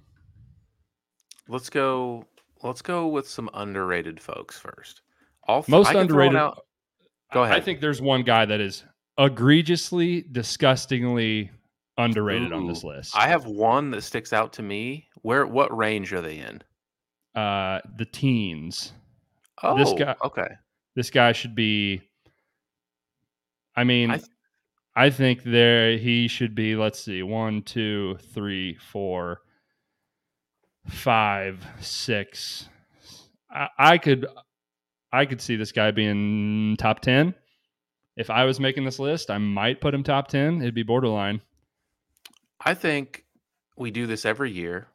let's 1.49 1.69
go. 1.69 2.25
Let's 2.63 2.81
go 2.83 3.09
with 3.09 3.29
some 3.29 3.51
underrated 3.53 4.19
folks 4.21 4.59
first. 4.59 5.03
All 5.47 5.63
th- 5.63 5.69
Most 5.69 5.89
I 5.89 5.93
can 5.93 6.09
throw 6.09 6.23
it 6.25 6.27
underrated. 6.29 6.37
Out. 6.37 6.67
Go 7.35 7.43
ahead. 7.45 7.57
I 7.57 7.61
think 7.61 7.81
there's 7.81 8.01
one 8.01 8.23
guy 8.23 8.47
that 8.47 8.61
is 8.61 8.85
egregiously, 9.19 10.23
disgustingly 10.33 11.51
underrated 11.99 12.53
on 12.53 12.67
this 12.67 12.83
list. 12.83 13.15
I 13.17 13.29
have 13.29 13.45
one 13.47 13.91
that 13.91 14.01
sticks 14.03 14.33
out 14.33 14.53
to 14.55 14.63
me. 14.63 15.07
Where? 15.23 15.47
What 15.47 15.77
range 15.77 16.13
are 16.15 16.21
they 16.23 16.39
in? 16.39 16.63
uh, 17.35 17.81
the 17.99 18.05
teens. 18.07 18.93
Oh, 19.63 19.77
This 19.77 19.93
guy- 19.93 20.15
Okay. 20.25 20.49
this 20.95 21.11
guy 21.11 21.33
should 21.33 21.55
be 21.57 22.01
i 23.77 23.83
mean 23.83 24.11
I 24.13 24.21
i, 24.97 25.11
think 25.11 25.43
there 25.45 25.97
he 25.99 26.29
should 26.29 26.55
be 26.55 26.77
let's 26.77 26.99
see 26.99 27.23
one 27.23 27.63
two 27.63 28.17
three 28.33 28.75
four 28.77 29.41
five 30.89 31.67
six 31.81 32.69
i, 33.51 33.69
I 33.79 33.99
could 33.99 34.27
i 35.13 35.25
could 35.27 35.41
see 35.41 35.57
this 35.57 35.73
guy 35.73 35.91
being 35.91 36.77
top 36.79 37.01
10 37.01 37.35
if 38.17 38.31
i 38.31 38.45
was 38.45 38.61
making 38.61 38.85
this 38.85 38.99
list 38.99 39.31
i 39.31 39.39
might 39.39 39.81
put 39.81 39.95
him 39.95 40.03
top 40.03 40.29
10 40.29 40.61
it'd 40.63 40.75
be 40.75 40.83
borderline 40.83 41.41
I 42.67 42.73
think 42.73 43.25
we 43.77 43.91
do 43.91 44.07
this 44.07 44.25
every 44.25 44.51
year, 44.51 44.87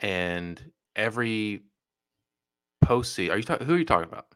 and 0.00 0.60
every 0.94 1.62
postseason. 2.84 3.30
Are 3.30 3.36
you 3.38 3.42
talking? 3.42 3.66
Who 3.66 3.74
are 3.74 3.78
you 3.78 3.86
talking 3.86 4.10
about? 4.10 4.26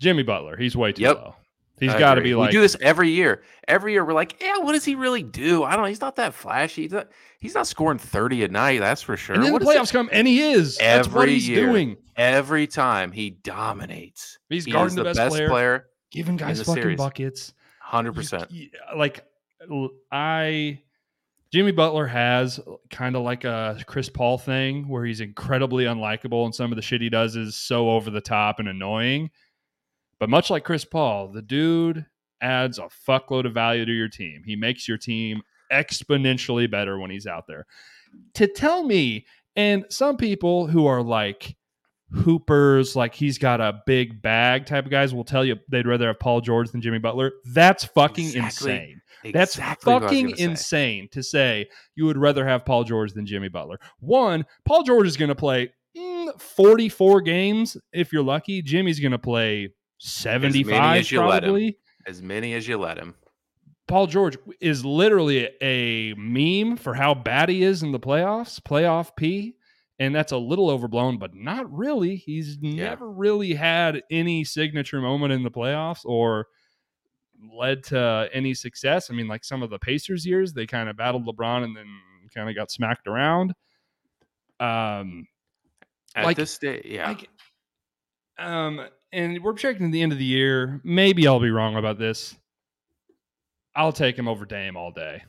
jimmy 0.00 0.22
butler 0.22 0.56
he's 0.56 0.76
way 0.76 0.92
too 0.92 1.02
Yep. 1.02 1.16
low 1.16 1.34
he's 1.80 1.94
got 1.94 2.14
to 2.14 2.20
be 2.20 2.34
like 2.34 2.48
we 2.48 2.52
do 2.52 2.60
this 2.60 2.76
every 2.80 3.10
year. 3.10 3.42
Every 3.66 3.92
year 3.92 4.04
we're 4.04 4.12
like, 4.14 4.40
yeah, 4.40 4.58
what 4.58 4.72
does 4.72 4.84
he 4.84 4.94
really 4.94 5.22
do? 5.22 5.62
I 5.64 5.72
don't 5.72 5.82
know. 5.82 5.88
He's 5.88 6.00
not 6.00 6.16
that 6.16 6.34
flashy. 6.34 6.82
He's 6.82 6.92
not, 6.92 7.08
he's 7.38 7.54
not 7.54 7.66
scoring 7.66 7.98
30 7.98 8.44
a 8.44 8.48
night, 8.48 8.80
that's 8.80 9.02
for 9.02 9.16
sure. 9.16 9.34
and 9.34 9.44
then 9.44 9.52
What 9.52 9.62
the 9.62 9.68
playoffs 9.68 9.92
come 9.92 10.08
and 10.12 10.26
he 10.26 10.40
is 10.40 10.78
that's 10.78 11.08
what 11.08 11.22
Every 11.22 11.34
he's 11.34 11.48
year. 11.48 11.66
doing 11.66 11.96
Every 12.16 12.66
time 12.66 13.12
he 13.12 13.30
dominates. 13.30 14.38
he's 14.48 14.64
he 14.64 14.72
guarding 14.72 14.96
the, 14.96 15.04
the 15.04 15.14
best, 15.14 15.30
player, 15.36 15.48
player, 15.48 15.86
giving 16.10 16.36
guys 16.36 16.60
fucking 16.62 16.82
series. 16.82 16.96
buckets 16.98 17.52
100%. 17.90 18.32
Y- 18.32 18.46
y- 18.50 18.96
like 18.96 19.24
I. 20.10 20.80
Jimmy 21.50 21.72
Butler 21.72 22.06
has 22.06 22.58
uh, 22.58 22.72
kind 22.90 23.16
of 23.16 23.22
like 23.22 23.44
a 23.44 23.78
Chris 23.86 24.10
Paul 24.10 24.36
thing 24.36 24.86
where 24.86 25.06
he's 25.06 25.20
incredibly 25.22 25.84
unlikable 25.84 26.44
and 26.44 26.54
some 26.54 26.70
of 26.72 26.76
the 26.76 26.82
shit 26.82 27.00
he 27.00 27.08
does 27.08 27.36
is 27.36 27.56
so 27.56 27.88
over 27.88 28.10
the 28.10 28.20
top 28.20 28.58
and 28.58 28.68
annoying. 28.68 29.30
But 30.20 30.28
much 30.30 30.50
like 30.50 30.64
Chris 30.64 30.84
Paul, 30.84 31.28
the 31.28 31.42
dude 31.42 32.06
adds 32.40 32.78
a 32.78 32.88
fuckload 33.08 33.46
of 33.46 33.54
value 33.54 33.84
to 33.84 33.92
your 33.92 34.08
team. 34.08 34.42
He 34.44 34.56
makes 34.56 34.88
your 34.88 34.98
team 34.98 35.42
exponentially 35.72 36.70
better 36.70 36.98
when 36.98 37.10
he's 37.10 37.26
out 37.26 37.46
there. 37.46 37.66
To 38.34 38.46
tell 38.46 38.82
me, 38.84 39.26
and 39.56 39.84
some 39.90 40.16
people 40.16 40.66
who 40.66 40.86
are 40.86 41.02
like 41.02 41.56
hoopers, 42.12 42.96
like 42.96 43.14
he's 43.14 43.38
got 43.38 43.60
a 43.60 43.82
big 43.86 44.22
bag 44.22 44.66
type 44.66 44.84
of 44.84 44.90
guys, 44.90 45.12
will 45.14 45.24
tell 45.24 45.44
you 45.44 45.56
they'd 45.68 45.86
rather 45.86 46.06
have 46.06 46.18
Paul 46.18 46.40
George 46.40 46.70
than 46.70 46.80
Jimmy 46.80 46.98
Butler. 46.98 47.32
That's 47.44 47.84
fucking 47.84 48.26
Exactly. 48.26 48.72
insane. 48.72 49.00
That's 49.32 49.56
Exactly 49.56 49.92
was 49.94 50.02
fucking 50.04 50.24
gonna 50.26 50.36
say. 50.36 50.44
insane 50.44 51.08
to 51.10 51.22
say 51.22 51.68
you 51.96 52.06
would 52.06 52.16
rather 52.16 52.46
have 52.46 52.64
Paul 52.64 52.84
George 52.84 53.12
than 53.12 53.26
Jimmy 53.26 53.48
Butler. 53.48 53.78
One, 54.00 54.46
Paul 54.64 54.84
George 54.84 55.06
is 55.08 55.16
going 55.16 55.28
to 55.30 55.34
play 55.34 55.72
mm, 55.96 56.40
44 56.40 57.20
games 57.22 57.76
if 57.92 58.12
you're 58.12 58.22
lucky. 58.22 58.62
Jimmy's 58.62 59.00
going 59.00 59.12
to 59.12 59.18
play 59.18 59.70
75 59.98 60.96
as 61.00 61.12
you 61.12 61.20
let 61.20 61.42
him. 61.44 61.48
probably. 61.50 61.78
As 62.06 62.22
many 62.22 62.54
as 62.54 62.66
you 62.66 62.78
let 62.78 62.98
him. 62.98 63.14
Paul 63.86 64.06
George 64.06 64.36
is 64.60 64.84
literally 64.84 65.48
a 65.62 66.14
meme 66.14 66.76
for 66.76 66.94
how 66.94 67.14
bad 67.14 67.48
he 67.48 67.62
is 67.62 67.82
in 67.82 67.92
the 67.92 68.00
playoffs, 68.00 68.60
playoff 68.60 69.16
P. 69.16 69.54
And 70.00 70.14
that's 70.14 70.30
a 70.32 70.36
little 70.36 70.70
overblown, 70.70 71.18
but 71.18 71.34
not 71.34 71.70
really. 71.72 72.14
He's 72.16 72.56
Yeah. 72.60 72.90
never 72.90 73.10
really 73.10 73.54
had 73.54 74.02
any 74.10 74.44
signature 74.44 75.00
moment 75.00 75.32
in 75.32 75.42
the 75.42 75.50
playoffs 75.50 76.04
or 76.04 76.46
led 77.52 77.82
to 77.84 78.28
any 78.32 78.54
success. 78.54 79.10
I 79.10 79.14
mean, 79.14 79.26
like 79.26 79.42
some 79.44 79.62
of 79.62 79.70
the 79.70 79.78
Pacers 79.78 80.24
years, 80.24 80.52
they 80.52 80.66
kind 80.66 80.88
of 80.88 80.96
battled 80.96 81.26
LeBron 81.26 81.64
and 81.64 81.76
then 81.76 81.86
kind 82.34 82.48
of 82.48 82.54
got 82.54 82.70
smacked 82.70 83.06
around. 83.08 83.54
Um, 84.60 85.26
At 86.14 86.24
Like- 86.24 86.36
this 86.36 86.58
day, 86.58 86.80
yeah. 86.84 87.08
like, 87.08 87.28
um, 88.38 88.86
and 89.12 89.42
we're 89.42 89.52
projecting 89.52 89.90
the 89.90 90.02
end 90.02 90.12
of 90.12 90.18
the 90.18 90.24
year. 90.24 90.80
Maybe 90.84 91.26
I'll 91.26 91.40
be 91.40 91.50
wrong 91.50 91.76
about 91.76 91.98
this. 91.98 92.36
I'll 93.74 93.92
take 93.92 94.18
him 94.18 94.28
over 94.28 94.44
Dame 94.44 94.76
all 94.76 94.90
day. 94.90 95.22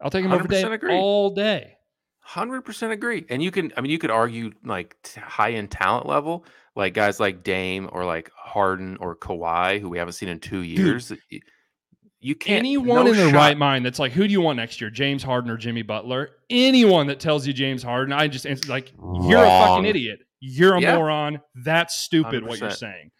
I'll 0.00 0.10
take 0.10 0.24
him 0.24 0.32
over 0.32 0.46
Dame 0.46 0.72
agree. 0.72 0.96
all 0.96 1.30
day. 1.30 1.76
Hundred 2.20 2.62
percent 2.62 2.92
agree, 2.92 3.24
and 3.28 3.42
you 3.42 3.50
can. 3.50 3.72
I 3.76 3.80
mean, 3.80 3.90
you 3.90 3.98
could 3.98 4.10
argue 4.10 4.52
like 4.64 4.96
t- 5.02 5.20
high 5.20 5.52
end 5.52 5.70
talent 5.70 6.06
level, 6.06 6.44
like 6.76 6.94
guys 6.94 7.18
like 7.18 7.42
Dame 7.42 7.88
or 7.92 8.04
like 8.04 8.30
Harden 8.36 8.98
or 9.00 9.16
Kawhi, 9.16 9.80
who 9.80 9.88
we 9.88 9.98
haven't 9.98 10.12
seen 10.12 10.28
in 10.28 10.38
two 10.38 10.60
years. 10.60 11.12
You 12.20 12.34
can't. 12.34 12.58
Anyone 12.58 13.06
no 13.06 13.10
in 13.10 13.16
their 13.16 13.30
shot- 13.30 13.36
right 13.36 13.58
mind 13.58 13.84
that's 13.84 13.98
like, 13.98 14.12
who 14.12 14.28
do 14.28 14.32
you 14.32 14.42
want 14.42 14.58
next 14.58 14.80
year, 14.80 14.90
James 14.90 15.22
Harden 15.22 15.50
or 15.50 15.56
Jimmy 15.56 15.82
Butler? 15.82 16.28
Anyone 16.50 17.06
that 17.08 17.18
tells 17.18 17.46
you 17.46 17.52
James 17.52 17.82
Harden, 17.82 18.12
I 18.12 18.28
just 18.28 18.46
like 18.68 18.92
you're 19.22 19.42
a 19.42 19.48
fucking 19.48 19.86
idiot. 19.86 20.20
You're 20.40 20.74
a 20.76 20.80
Yeah. 20.80 20.96
moron. 20.96 21.40
That's 21.54 21.94
stupid. 21.96 22.44
What 22.44 22.58
you're 22.60 22.70
saying. 22.70 23.10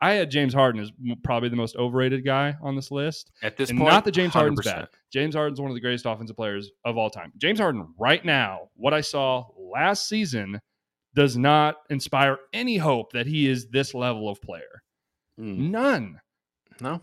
I 0.00 0.14
had 0.14 0.30
James 0.32 0.52
Harden 0.52 0.80
as 0.80 0.90
probably 1.22 1.48
the 1.48 1.54
most 1.56 1.76
overrated 1.76 2.24
guy 2.24 2.56
on 2.60 2.74
this 2.74 2.90
list. 2.90 3.30
At 3.40 3.56
this 3.56 3.70
And 3.70 3.78
point, 3.78 3.92
not 3.92 4.04
that 4.04 4.10
James 4.12 4.32
Harden's 4.32 4.58
100%. 4.58 4.64
bad. 4.80 4.88
James 5.12 5.34
Harden's 5.36 5.60
one 5.60 5.70
of 5.70 5.74
the 5.76 5.80
greatest 5.80 6.06
offensive 6.06 6.34
players 6.34 6.72
of 6.84 6.96
all 6.98 7.08
time. 7.08 7.32
James 7.38 7.60
Harden, 7.60 7.86
right 7.98 8.24
now, 8.24 8.68
what 8.74 8.92
I 8.92 9.00
saw 9.00 9.46
last 9.56 10.08
season 10.08 10.60
does 11.14 11.36
not 11.36 11.76
inspire 11.88 12.38
any 12.52 12.78
hope 12.78 13.12
that 13.12 13.26
he 13.26 13.46
is 13.48 13.68
this 13.68 13.94
level 13.94 14.28
of 14.28 14.40
player. 14.42 14.82
Mm, 15.38 15.70
None. 15.70 16.20
no, 16.80 17.00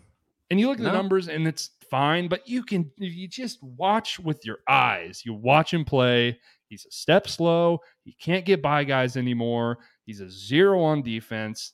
And 0.49 0.59
you 0.59 0.67
look 0.67 0.79
at 0.79 0.83
the 0.83 0.91
numbers 0.91 1.29
and 1.29 1.47
it's 1.47 1.69
fine, 1.89 2.27
but 2.27 2.47
you 2.49 2.63
can, 2.63 2.91
you 2.97 3.27
just 3.29 3.63
watch 3.63 4.19
with 4.19 4.43
your 4.45 4.57
eyes, 4.67 5.21
you 5.23 5.33
watch 5.33 5.73
him 5.73 5.85
play. 5.85 6.37
He's 6.69 6.85
a 6.85 6.91
step 6.91 7.27
slow. 7.27 7.79
He 8.03 8.13
can't 8.13 8.45
get 8.45 8.61
by 8.61 8.83
guys 8.83 9.17
anymore. 9.17 9.79
He's 10.05 10.21
a 10.21 10.29
zero 10.29 10.81
on 10.81 11.01
defense. 11.01 11.73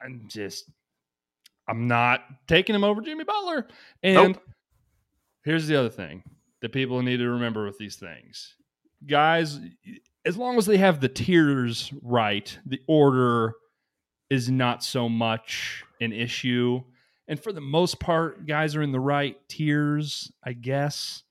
I'm 0.00 0.24
just, 0.28 0.70
I'm 1.68 1.86
not 1.86 2.20
taking 2.48 2.74
him 2.74 2.84
over 2.84 3.00
Jimmy 3.00 3.24
Butler. 3.24 3.68
And 4.02 4.34
Nope. 4.34 4.42
here's 5.44 5.66
the 5.66 5.76
other 5.76 5.90
thing 5.90 6.22
that 6.60 6.72
people 6.72 7.02
need 7.02 7.18
to 7.18 7.28
remember 7.28 7.64
with 7.64 7.78
these 7.78 7.96
things. 7.96 8.54
Guys, 9.06 9.60
as 10.24 10.36
long 10.36 10.56
as 10.58 10.66
they 10.66 10.76
have 10.76 11.00
the 11.00 11.08
tiers 11.08 11.92
right, 12.02 12.56
the 12.66 12.80
order 12.86 13.54
is 14.30 14.48
not 14.50 14.82
so 14.82 15.08
much 15.08 15.84
an 16.00 16.12
issue. 16.12 16.80
And 17.28 17.40
for 17.40 17.52
the 17.52 17.60
most 17.60 17.98
part, 18.00 18.46
guys 18.46 18.74
are 18.76 18.82
in 18.82 18.92
the 18.92 19.00
right 19.00 19.36
tiers, 19.48 20.32
I 20.44 20.52
guess. 20.52 21.22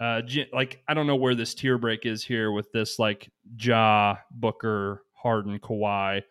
Uh, 0.00 0.22
like 0.52 0.82
I 0.86 0.94
don't 0.94 1.06
know 1.06 1.16
where 1.16 1.34
this 1.34 1.54
tier 1.54 1.76
break 1.78 2.06
is 2.06 2.22
here 2.24 2.52
with 2.52 2.70
this 2.72 2.98
like 2.98 3.30
Ja, 3.58 4.16
Booker, 4.30 5.02
Harden, 5.12 5.58
Kawhi, 5.58 6.22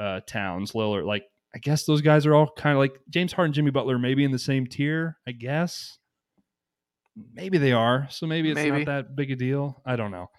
uh, 0.00 0.20
Towns, 0.26 0.72
Lillard. 0.72 1.04
Like 1.04 1.24
I 1.54 1.58
guess 1.58 1.84
those 1.84 2.00
guys 2.00 2.24
are 2.24 2.34
all 2.34 2.50
kind 2.56 2.72
of 2.74 2.78
like 2.78 2.98
James 3.10 3.32
Harden, 3.32 3.52
Jimmy 3.52 3.70
Butler, 3.70 3.98
maybe 3.98 4.24
in 4.24 4.30
the 4.32 4.38
same 4.38 4.66
tier. 4.66 5.18
I 5.26 5.32
guess 5.32 5.98
maybe 7.34 7.58
they 7.58 7.72
are. 7.72 8.06
So 8.10 8.26
maybe 8.26 8.50
it's 8.50 8.56
Maybe. 8.56 8.84
not 8.84 8.86
that 8.86 9.14
big 9.16 9.30
a 9.30 9.36
deal. 9.36 9.82
I 9.84 9.96
don't 9.96 10.10
know. 10.10 10.30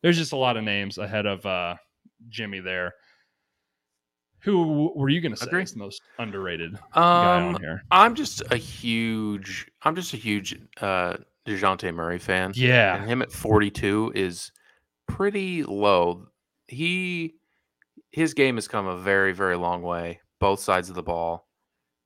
There's 0.00 0.16
just 0.16 0.32
a 0.32 0.36
lot 0.36 0.56
of 0.56 0.64
names 0.64 0.96
ahead 0.96 1.26
of 1.26 1.44
uh, 1.44 1.76
Jimmy 2.30 2.60
there. 2.60 2.94
Who 4.40 4.90
were 4.96 5.08
you 5.08 5.20
going 5.20 5.32
to 5.32 5.38
say 5.38 5.46
Agree. 5.46 5.62
is 5.62 5.72
the 5.72 5.78
most 5.78 6.02
underrated 6.18 6.76
guy 6.94 7.36
Um, 7.36 7.54
on 7.54 7.60
here? 7.60 7.82
I'm 7.92 8.14
just 8.16 8.42
a 8.50 8.56
huge, 8.56 9.70
I'm 9.82 9.94
just 9.94 10.14
a 10.14 10.16
huge 10.16 10.58
uh, 10.80 11.18
Dejounte 11.46 11.92
Murray 11.94 12.18
fan. 12.18 12.46
And 12.46 12.56
Yeah, 12.56 13.04
him 13.04 13.22
at 13.22 13.32
42 13.32 14.12
is 14.14 14.52
pretty 15.08 15.62
low. 15.64 16.26
He 16.68 17.34
his 18.10 18.34
game 18.34 18.56
has 18.56 18.68
come 18.68 18.86
a 18.86 18.96
very 18.96 19.32
very 19.32 19.56
long 19.56 19.82
way, 19.82 20.20
both 20.38 20.60
sides 20.60 20.88
of 20.88 20.94
the 20.94 21.02
ball. 21.02 21.48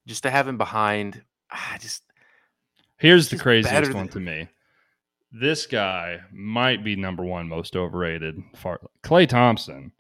Just 0.07 0.23
to 0.23 0.31
have 0.31 0.47
him 0.49 0.57
behind, 0.59 1.23
I 1.51 1.79
just 1.81 2.03
Here's 2.99 3.29
the 3.29 3.37
craziest 3.39 3.93
one 3.93 4.07
than- 4.07 4.09
to 4.15 4.21
me. 4.21 4.49
This 5.33 5.67
guy 5.67 6.21
might 6.33 6.83
be 6.85 6.97
number 6.97 7.23
one 7.25 7.49
most 7.49 7.77
overrated. 7.77 8.41
Far 8.55 8.81
Klay 9.03 9.29
Thompson. 9.29 9.93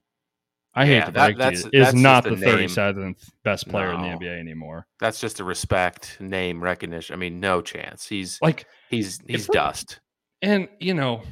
I 0.74 0.86
hate 0.86 0.94
Yeah, 0.96 1.04
to 1.06 1.10
that- 1.12 1.26
break 1.26 1.38
that's- 1.38 1.62
to 1.64 1.70
you, 1.72 1.80
is 1.80 1.86
that's 1.88 1.96
not 1.96 2.24
the 2.24 2.36
thirty 2.36 2.68
seventh 2.68 3.30
best 3.42 3.68
player 3.68 3.92
in 3.92 4.00
the 4.02 4.08
NBA 4.08 4.38
anymore. 4.38 4.86
that's 5.00 5.20
just 5.20 5.40
a 5.40 5.44
respect 5.44 6.18
name 6.20 6.62
recognition. 6.62 7.14
I 7.14 7.16
mean, 7.16 7.40
no 7.40 7.60
chance. 7.60 8.06
He's 8.06 8.38
Like, 8.40 8.66
he's 8.90 9.20
he's 9.26 9.46
dust. 9.46 10.00
and 10.42 10.68
you 10.80 10.94
know, 10.94 11.22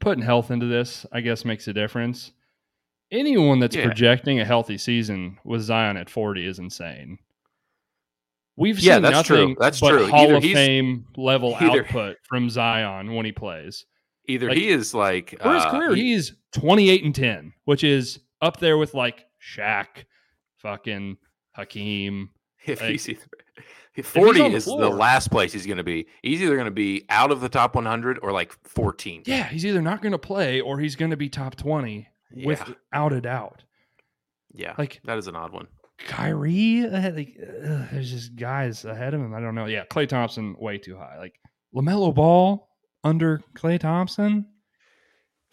putting 0.00 0.22
health 0.24 0.50
into 0.50 0.66
this, 0.66 1.06
I 1.12 1.20
guess, 1.20 1.44
makes 1.44 1.68
a 1.68 1.72
difference. 1.72 2.32
Anyone 3.10 3.58
that's 3.60 3.76
Yeah. 3.76 3.84
projecting 3.84 4.40
a 4.40 4.44
healthy 4.44 4.78
season 4.78 5.38
with 5.44 5.60
Zion 5.62 5.96
at 5.96 6.08
forty 6.08 6.46
is 6.46 6.58
insane. 6.58 7.18
We've 8.56 8.78
Yeah, 8.78 8.94
seen 8.94 9.02
that's 9.02 9.26
true. 9.26 9.36
nothing 9.38 9.56
That's 9.58 9.80
but 9.80 9.90
true. 9.90 10.06
Hall 10.08 10.24
Either 10.26 10.34
of 10.36 10.42
Fame 10.42 11.06
level 11.16 11.54
either- 11.60 11.82
output 11.84 12.16
from 12.24 12.50
Zion 12.50 13.14
when 13.14 13.24
he 13.26 13.32
plays. 13.32 13.86
Either 14.28 14.48
like, 14.50 14.58
he 14.58 14.68
is 14.68 14.94
like 14.94 15.30
For 15.40 15.54
his 15.54 15.62
uh, 15.64 15.70
career, 15.70 15.94
he- 15.94 16.12
he's 16.14 16.34
28 16.52 17.02
and 17.04 17.14
10, 17.14 17.54
which 17.64 17.82
is 17.82 18.20
up 18.40 18.58
there 18.60 18.76
with 18.78 18.94
like 18.94 19.24
Shaq, 19.40 20.04
fucking 20.58 21.16
Hakeem. 21.52 22.30
if 22.66 22.80
like, 22.80 22.90
he's 22.90 23.08
either, 23.08 23.26
40 24.02 24.40
on 24.40 24.50
the 24.52 24.56
is 24.56 24.64
the 24.64 24.72
last 24.74 25.30
place 25.30 25.52
he's 25.52 25.66
going 25.66 25.76
to 25.76 25.84
be. 25.84 26.06
He's 26.22 26.40
either 26.42 26.54
going 26.54 26.64
to 26.64 26.70
be 26.70 27.04
out 27.10 27.30
of 27.30 27.40
the 27.40 27.48
top 27.48 27.74
100 27.74 28.18
or 28.22 28.32
like 28.32 28.52
14. 28.66 29.24
Yeah, 29.26 29.44
he's 29.44 29.66
either 29.66 29.82
not 29.82 30.00
going 30.00 30.12
to 30.12 30.18
play 30.18 30.60
or 30.60 30.78
he's 30.78 30.96
going 30.96 31.10
to 31.10 31.16
be 31.16 31.28
top 31.28 31.56
20 31.56 32.08
Yeah. 32.34 32.46
without 32.46 33.12
a 33.12 33.20
doubt. 33.20 33.64
Yeah, 34.54 34.74
Like 34.78 35.00
that 35.04 35.18
is 35.18 35.26
an 35.28 35.36
odd 35.36 35.52
one. 35.52 35.66
Kyrie, 36.06 36.86
like 36.88 37.36
ugh, 37.40 37.86
there's 37.92 38.10
just 38.10 38.34
guys 38.36 38.84
ahead 38.84 39.14
of 39.14 39.20
him. 39.20 39.34
I 39.34 39.40
don't 39.40 39.54
know. 39.54 39.66
Yeah, 39.66 39.84
Klay 39.84 40.08
Thompson 40.08 40.56
way 40.58 40.78
too 40.78 40.96
high. 40.96 41.16
Like 41.18 41.34
LaMelo 41.74 42.14
Ball 42.14 42.68
under 43.04 43.40
Klay 43.54 43.78
Thompson 43.78 44.46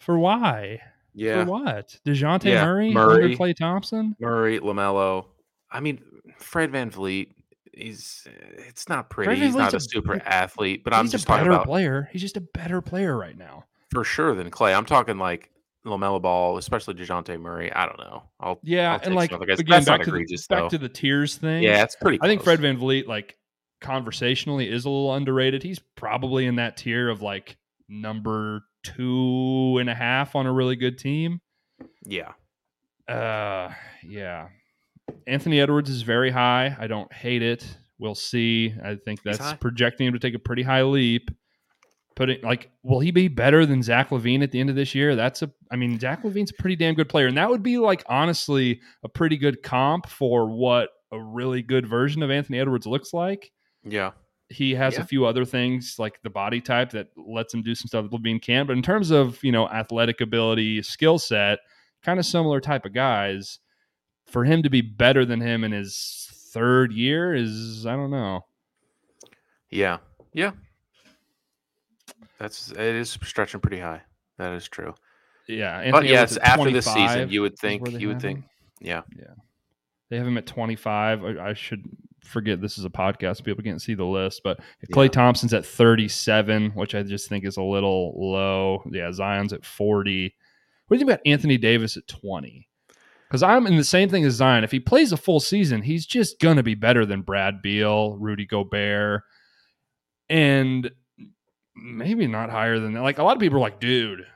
for 0.00 0.18
why? 0.18 0.80
Yeah, 1.14 1.44
For 1.44 1.50
what? 1.50 1.98
Dejounte 2.06 2.44
Yeah, 2.44 2.64
Murray, 2.64 2.92
Murray. 2.92 3.24
under 3.24 3.36
Klay 3.36 3.54
Thompson? 3.56 4.16
Murray, 4.20 4.58
LaMelo. 4.60 5.26
I 5.70 5.80
mean, 5.80 6.00
Fred 6.38 6.70
VanVleet. 6.72 7.28
He's 7.72 8.26
it's 8.68 8.88
not 8.88 9.10
pretty. 9.10 9.32
Van 9.34 9.42
He's 9.42 9.54
not 9.54 9.72
a 9.72 9.76
a- 9.76 9.80
super 9.80 10.20
athlete, 10.24 10.82
but 10.84 10.92
I'm 10.92 11.08
just 11.08 11.24
a 11.24 11.26
talking 11.26 11.44
better 11.44 11.52
about 11.52 11.66
player. 11.66 12.08
He's 12.12 12.20
just 12.22 12.36
a 12.36 12.40
better 12.40 12.80
player 12.80 13.16
right 13.16 13.36
now. 13.36 13.64
for 13.90 14.04
sure 14.04 14.34
than 14.34 14.50
Clay. 14.50 14.74
I'm 14.74 14.84
talking 14.86 15.18
like 15.18 15.50
LaMelo 15.86 16.20
Ball, 16.20 16.58
especially 16.58 16.94
Dejounte 16.94 17.40
Murray. 17.40 17.72
I 17.72 17.86
don't 17.86 17.98
know. 17.98 18.24
I'll 18.40 18.58
Yeah, 18.62 18.92
I'll 18.94 19.00
and 19.02 19.14
like 19.14 19.30
guys. 19.30 19.60
again, 19.60 19.84
back 19.84 20.02
to 20.02 20.10
the 20.10 20.46
back 20.48 20.68
to 20.70 20.78
the 20.78 20.88
tiers 20.88 21.36
thing. 21.36 21.62
yeah, 21.62 21.82
it's 21.82 21.96
pretty. 21.96 22.18
I 22.20 22.26
think. 22.26 22.42
Fred 22.42 22.60
VanVleet, 22.60 23.06
like 23.06 23.36
conversationally, 23.80 24.68
is 24.70 24.84
a 24.84 24.90
little 24.90 25.14
underrated. 25.14 25.62
He's 25.62 25.78
probably 25.96 26.46
in 26.46 26.56
that 26.56 26.76
tier 26.76 27.08
of 27.08 27.22
like 27.22 27.56
number 27.88 28.62
two 28.82 29.78
and 29.80 29.88
a 29.88 29.94
half 29.94 30.34
on 30.36 30.46
a 30.46 30.52
really 30.52 30.76
good 30.76 30.98
team. 30.98 31.40
Yeah, 32.04 32.32
Uh, 33.08 33.72
yeah. 34.02 34.48
Anthony 35.26 35.60
Edwards 35.60 35.90
is 35.90 36.02
very 36.02 36.30
high. 36.30 36.76
I 36.78 36.86
don't 36.86 37.12
hate 37.12 37.42
it. 37.42 37.64
We'll 37.98 38.14
see. 38.14 38.74
I 38.82 38.94
think 38.96 39.22
that's 39.22 39.52
projecting 39.54 40.06
him 40.06 40.12
to 40.14 40.18
take 40.18 40.34
a 40.34 40.38
pretty 40.38 40.62
high 40.62 40.82
leap. 40.82 41.30
Putting 42.16 42.42
like, 42.42 42.70
will 42.82 43.00
he 43.00 43.12
be 43.12 43.28
better 43.28 43.64
than 43.64 43.82
Zach 43.82 44.10
LaVine 44.10 44.42
at 44.42 44.50
the 44.50 44.60
end 44.60 44.68
of 44.68 44.76
this 44.76 44.94
year? 44.94 45.14
That's 45.16 45.42
a. 45.42 45.50
I 45.70 45.76
mean, 45.76 45.98
Zach 45.98 46.22
LaVine's 46.22 46.50
a 46.50 46.60
pretty 46.60 46.76
damn 46.76 46.94
good 46.94 47.08
player, 47.08 47.26
and 47.28 47.36
that 47.36 47.48
would 47.48 47.62
be 47.62 47.78
like 47.78 48.02
honestly 48.08 48.80
a 49.04 49.08
pretty 49.08 49.36
good 49.36 49.62
comp 49.62 50.06
for 50.08 50.48
what 50.50 50.90
a 51.12 51.20
really 51.22 51.62
good 51.62 51.86
version 51.86 52.22
of 52.22 52.30
Anthony 52.30 52.58
Edwards 52.58 52.86
looks 52.86 53.12
like. 53.12 53.50
yeah. 53.84 54.12
He 54.52 54.74
has 54.74 54.94
Yeah. 54.94 55.02
a 55.02 55.04
few 55.04 55.26
other 55.26 55.44
things 55.44 55.94
like 55.96 56.20
the 56.24 56.28
body 56.30 56.60
type 56.60 56.90
that 56.90 57.06
lets 57.16 57.54
him 57.54 57.62
do 57.62 57.72
some 57.76 57.86
stuff 57.86 58.10
that 58.10 58.10
LaVine 58.10 58.42
can't. 58.42 58.66
But 58.66 58.76
in 58.76 58.82
terms 58.82 59.12
of 59.12 59.38
you 59.44 59.52
know 59.52 59.68
athletic 59.68 60.20
ability, 60.20 60.82
skill 60.82 61.20
set, 61.20 61.60
kind 62.02 62.18
of 62.18 62.26
similar 62.26 62.60
type 62.60 62.84
of 62.84 62.92
guys. 62.92 63.60
For 64.30 64.44
him 64.44 64.62
to 64.62 64.70
be 64.70 64.80
better 64.80 65.24
than 65.24 65.40
him 65.40 65.64
in 65.64 65.72
his 65.72 66.28
third 66.52 66.92
year 66.92 67.34
is 67.34 67.86
I 67.86 67.96
don't 67.96 68.10
know. 68.10 68.44
Yeah. 69.70 69.98
Yeah. 70.32 70.52
That's 72.38 72.70
it 72.70 72.78
is 72.78 73.10
stretching 73.10 73.60
pretty 73.60 73.80
high. 73.80 74.02
That 74.38 74.52
is 74.52 74.66
true. 74.68 74.94
Yeah, 75.46 75.78
But 75.78 75.86
Anthony 76.04 76.08
yeah, 76.10 76.14
Edwards 76.20 76.36
it's 76.36 76.44
after 76.46 76.70
this 76.70 76.84
season, 76.86 77.30
you 77.30 77.42
would 77.42 77.58
think 77.58 77.88
you 78.00 78.08
would 78.08 78.20
think 78.20 78.38
him. 78.40 78.44
yeah. 78.80 79.02
They 80.08 80.16
have 80.16 80.26
him 80.26 80.38
at 80.38 80.46
25. 80.46 81.24
I, 81.24 81.48
I 81.50 81.54
should 81.54 81.84
forget 82.24 82.60
this 82.60 82.78
is 82.78 82.84
a 82.84 82.90
podcast. 82.90 83.44
People 83.44 83.62
can't 83.62 83.82
see 83.82 83.94
the 83.94 84.04
list, 84.04 84.42
but 84.44 84.58
Clay 84.92 85.04
Yeah. 85.06 85.10
Thompson's 85.10 85.54
at 85.54 85.64
37, 85.66 86.70
which 86.70 86.94
I 86.94 87.02
just 87.02 87.28
think 87.28 87.44
is 87.44 87.56
a 87.58 87.62
little 87.62 88.14
low. 88.16 88.82
Yeah, 88.90 89.12
Zion's 89.12 89.52
at 89.52 89.64
40. 89.64 90.34
What 90.86 90.96
do 90.96 90.98
you 90.98 91.06
think 91.06 91.10
about 91.16 91.26
Anthony 91.26 91.58
Davis 91.58 91.96
at 91.96 92.06
20? 92.08 92.66
Because 93.30 93.44
I'm 93.44 93.68
in 93.68 93.76
the 93.76 93.84
same 93.84 94.08
thing 94.08 94.24
as 94.24 94.34
Zion. 94.34 94.64
If 94.64 94.72
he 94.72 94.80
plays 94.80 95.12
a 95.12 95.16
full 95.16 95.38
season, 95.38 95.82
he's 95.82 96.04
just 96.04 96.40
going 96.40 96.56
to 96.56 96.64
be 96.64 96.74
better 96.74 97.06
than 97.06 97.22
Brad 97.22 97.62
Beal, 97.62 98.16
Rudy 98.16 98.44
Gobert, 98.44 99.22
and 100.28 100.90
maybe 101.76 102.26
not 102.26 102.50
higher 102.50 102.80
than 102.80 102.94
that. 102.94 103.02
Like 103.02 103.18
a 103.18 103.22
lot 103.22 103.36
of 103.36 103.40
people 103.40 103.58
are 103.58 103.60
like, 103.60 103.78
dude, 103.78 104.26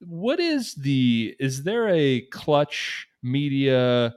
what 0.00 0.38
is 0.38 0.74
the, 0.74 1.34
is 1.40 1.62
there 1.62 1.88
a 1.88 2.20
clutch 2.30 3.06
media 3.22 4.12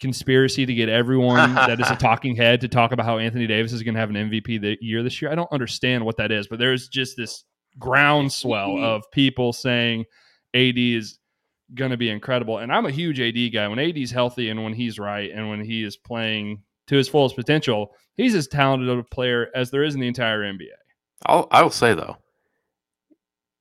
conspiracy 0.00 0.66
to 0.66 0.74
get 0.74 0.88
everyone 0.88 1.54
that 1.54 1.80
is 1.80 1.88
a 1.88 1.96
talking 1.96 2.34
head 2.34 2.60
to 2.62 2.68
talk 2.68 2.90
about 2.90 3.06
how 3.06 3.18
Anthony 3.18 3.46
Davis 3.46 3.72
is 3.72 3.84
going 3.84 3.94
to 3.94 4.00
have 4.00 4.10
an 4.10 4.16
MVP 4.16 4.60
the 4.60 4.76
year 4.80 5.04
this 5.04 5.22
year? 5.22 5.30
I 5.30 5.36
don't 5.36 5.52
understand 5.52 6.04
what 6.04 6.16
that 6.16 6.32
is, 6.32 6.48
but 6.48 6.58
there's 6.58 6.88
just 6.88 7.16
this 7.16 7.44
groundswell 7.78 8.76
of 8.82 9.04
people 9.12 9.52
saying 9.52 10.04
AD 10.52 10.76
is 10.76 11.19
going 11.74 11.90
to 11.90 11.96
be 11.96 12.10
incredible. 12.10 12.58
And 12.58 12.72
I'm 12.72 12.86
a 12.86 12.90
huge 12.90 13.20
AD 13.20 13.52
guy. 13.52 13.68
When 13.68 13.78
AD's 13.78 14.10
healthy 14.10 14.50
and 14.50 14.62
when 14.62 14.72
he's 14.72 14.98
right 14.98 15.30
and 15.32 15.48
when 15.48 15.64
he 15.64 15.84
is 15.84 15.96
playing 15.96 16.62
to 16.86 16.96
his 16.96 17.08
fullest 17.08 17.36
potential, 17.36 17.94
he's 18.16 18.34
as 18.34 18.48
talented 18.48 18.88
of 18.88 18.98
a 18.98 19.04
player 19.04 19.50
as 19.54 19.70
there 19.70 19.84
is 19.84 19.94
in 19.94 20.00
the 20.00 20.08
entire 20.08 20.42
NBA. 20.42 20.68
I'll 21.26 21.48
I 21.50 21.62
will 21.62 21.70
say 21.70 21.94
though, 21.94 22.16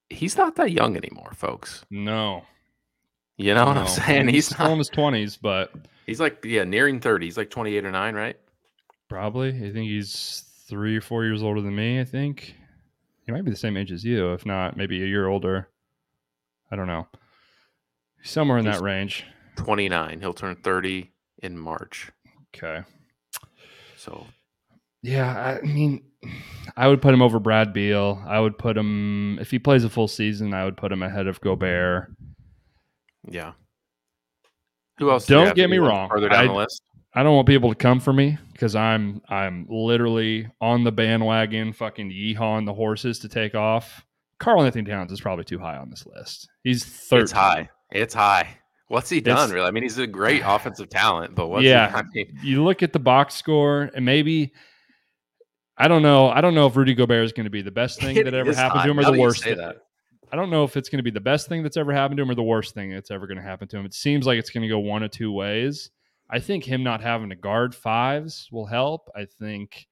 he's 0.09 0.37
not 0.37 0.55
that 0.55 0.71
young 0.71 0.95
anymore, 0.95 1.31
folks. 1.35 1.85
No. 1.89 2.43
You 3.37 3.53
know 3.53 3.65
what. 3.65 3.77
I'm 3.77 3.87
saying? 3.87 4.27
He's 4.27 4.47
He's 4.47 4.55
still 4.55 4.73
in 4.73 4.77
his 4.77 4.89
20s, 4.89 5.37
but 5.41 5.71
he's 6.05 6.19
like 6.19 6.43
yeah, 6.43 6.63
nearing 6.63 6.99
30. 6.99 7.25
He's 7.25 7.37
like 7.37 7.49
28 7.49 7.85
or 7.85 7.91
9, 7.91 8.15
right? 8.15 8.37
probably. 9.09 9.49
I 9.49 9.71
think 9.73 9.89
he's 9.89 10.45
three 10.67 10.95
or 10.95 11.01
four 11.01 11.25
years 11.25 11.43
older 11.43 11.61
than 11.61 11.75
me, 11.75 11.99
I 11.99 12.05
think. 12.05 12.55
He 13.25 13.31
might 13.31 13.43
be 13.43 13.51
the 13.51 13.57
same 13.57 13.75
age 13.75 13.91
as 13.91 14.05
you, 14.05 14.31
if 14.33 14.45
not 14.45 14.77
maybe 14.77 15.03
a 15.03 15.07
year 15.07 15.27
older. 15.27 15.67
I 16.71 16.75
don't 16.75 16.87
know. 16.87 17.07
Somewhere 18.23 18.57
in 18.57 18.65
that 18.65 18.81
range. 18.81 19.25
29. 19.55 20.19
He'll 20.19 20.33
turn 20.33 20.55
30 20.57 21.11
in 21.43 21.57
March. 21.57 22.11
Okay. 22.55 22.83
So 23.97 24.25
Yeah, 25.01 25.57
I 25.61 25.65
mean, 25.65 26.03
I 26.75 26.87
would 26.87 27.01
put 27.01 27.13
him 27.13 27.21
over 27.21 27.39
Brad 27.39 27.73
Beal. 27.73 28.21
I 28.27 28.39
would 28.39 28.57
put 28.57 28.77
him 28.77 29.37
if 29.39 29.51
he 29.51 29.59
plays 29.59 29.83
a 29.83 29.89
full 29.89 30.07
season. 30.07 30.53
I 30.53 30.65
would 30.65 30.77
put 30.77 30.91
him 30.91 31.03
ahead 31.03 31.27
of 31.27 31.39
Gobert. 31.41 32.11
Yeah. 33.29 33.53
Who 34.97 35.09
else? 35.11 35.25
do 35.25 35.35
Don't 35.35 35.55
get 35.55 35.69
me 35.69 35.77
wrong, 35.77 36.09
Further 36.09 36.29
down 36.29 36.43
I- 36.43 36.47
the 36.47 36.53
list. 36.53 36.81
I 37.15 37.23
don't 37.23 37.35
want 37.35 37.47
people 37.47 37.69
to 37.69 37.75
come 37.75 37.99
for 37.99 38.13
me 38.13 38.37
because 38.53 38.75
I'm 38.75 39.21
I'm 39.27 39.65
literally 39.67 40.47
on 40.61 40.83
the 40.83 40.91
bandwagon, 40.91 41.73
fucking 41.73 42.11
yeehawing 42.11 42.67
the 42.67 42.73
horses 42.73 43.17
to 43.19 43.27
take 43.27 43.55
off. 43.55 44.05
Karl-Anthony 44.39 44.87
Towns 44.89 45.11
is 45.11 45.19
probably 45.19 45.43
too 45.43 45.57
high 45.57 45.75
on 45.75 45.89
this 45.89 46.05
list. 46.05 46.47
He's 46.63 46.85
third. 46.85 47.23
It's 47.23 47.31
high. 47.31 47.69
It's 47.91 48.13
high. 48.13 48.57
What's 48.87 49.09
he 49.09 49.21
done? 49.21 49.35
It's- 49.37 49.51
really? 49.51 49.67
I 49.67 49.71
mean, 49.71 49.83
he's 49.83 49.97
a 49.97 50.07
great 50.07 50.41
offensive 50.45 50.89
talent, 50.89 51.35
but 51.35 51.47
what's 51.47 51.63
Yeah. 51.63 51.89
He, 51.89 51.95
I 51.95 52.03
mean, 52.13 52.39
You 52.43 52.63
look 52.63 52.83
at 52.83 52.93
the 52.93 52.99
box 52.99 53.35
score, 53.35 53.89
and 53.95 54.05
maybe 54.05 54.53
I 55.77 55.87
don't 55.87 56.01
know. 56.01 56.27
I 56.29 56.41
don't 56.41 56.55
know 56.55 56.67
if 56.67 56.75
Rudy 56.75 56.93
Gobert 56.93 57.23
is 57.23 57.31
going 57.31 57.45
to 57.45 57.49
be 57.49 57.61
the 57.61 57.71
best 57.71 58.01
thing 58.01 58.15
that 58.23 58.33
ever 58.33 58.53
happened 58.53 58.81
high. 58.81 58.85
to 58.85 58.91
him 58.91 58.99
or 58.99 59.03
Now 59.03 59.11
the 59.11 59.19
worst. 59.19 59.43
thing- 59.43 59.57
that. 59.57 59.77
I 60.31 60.35
don't 60.35 60.51
know 60.51 60.63
if 60.63 60.77
it's 60.77 60.89
going 60.89 60.99
to 60.99 61.03
be 61.03 61.09
the 61.09 61.19
best 61.19 61.47
thing 61.49 61.63
that's 61.63 61.77
ever 61.77 61.91
happened 61.91 62.17
to 62.17 62.21
him 62.23 62.29
or 62.29 62.35
the 62.35 62.43
worst 62.43 62.75
thing 62.75 62.91
that's 62.91 63.09
ever 63.09 63.25
going 63.25 63.37
to 63.37 63.43
happen 63.43 63.67
to 63.69 63.77
him. 63.77 63.85
It 63.87 63.95
seems 63.95 64.27
like 64.27 64.37
it's 64.37 64.51
going 64.51 64.61
to 64.61 64.67
go 64.67 64.77
one 64.77 65.01
of 65.01 65.09
two 65.09 65.31
ways. 65.31 65.89
I 66.29 66.37
think 66.39 66.63
him 66.63 66.83
not 66.83 67.01
having 67.01 67.29
to 67.29 67.35
guard 67.35 67.73
fives 67.73 68.47
will 68.51 68.67
help. 68.67 69.09
I 69.15 69.25
think 69.25 69.87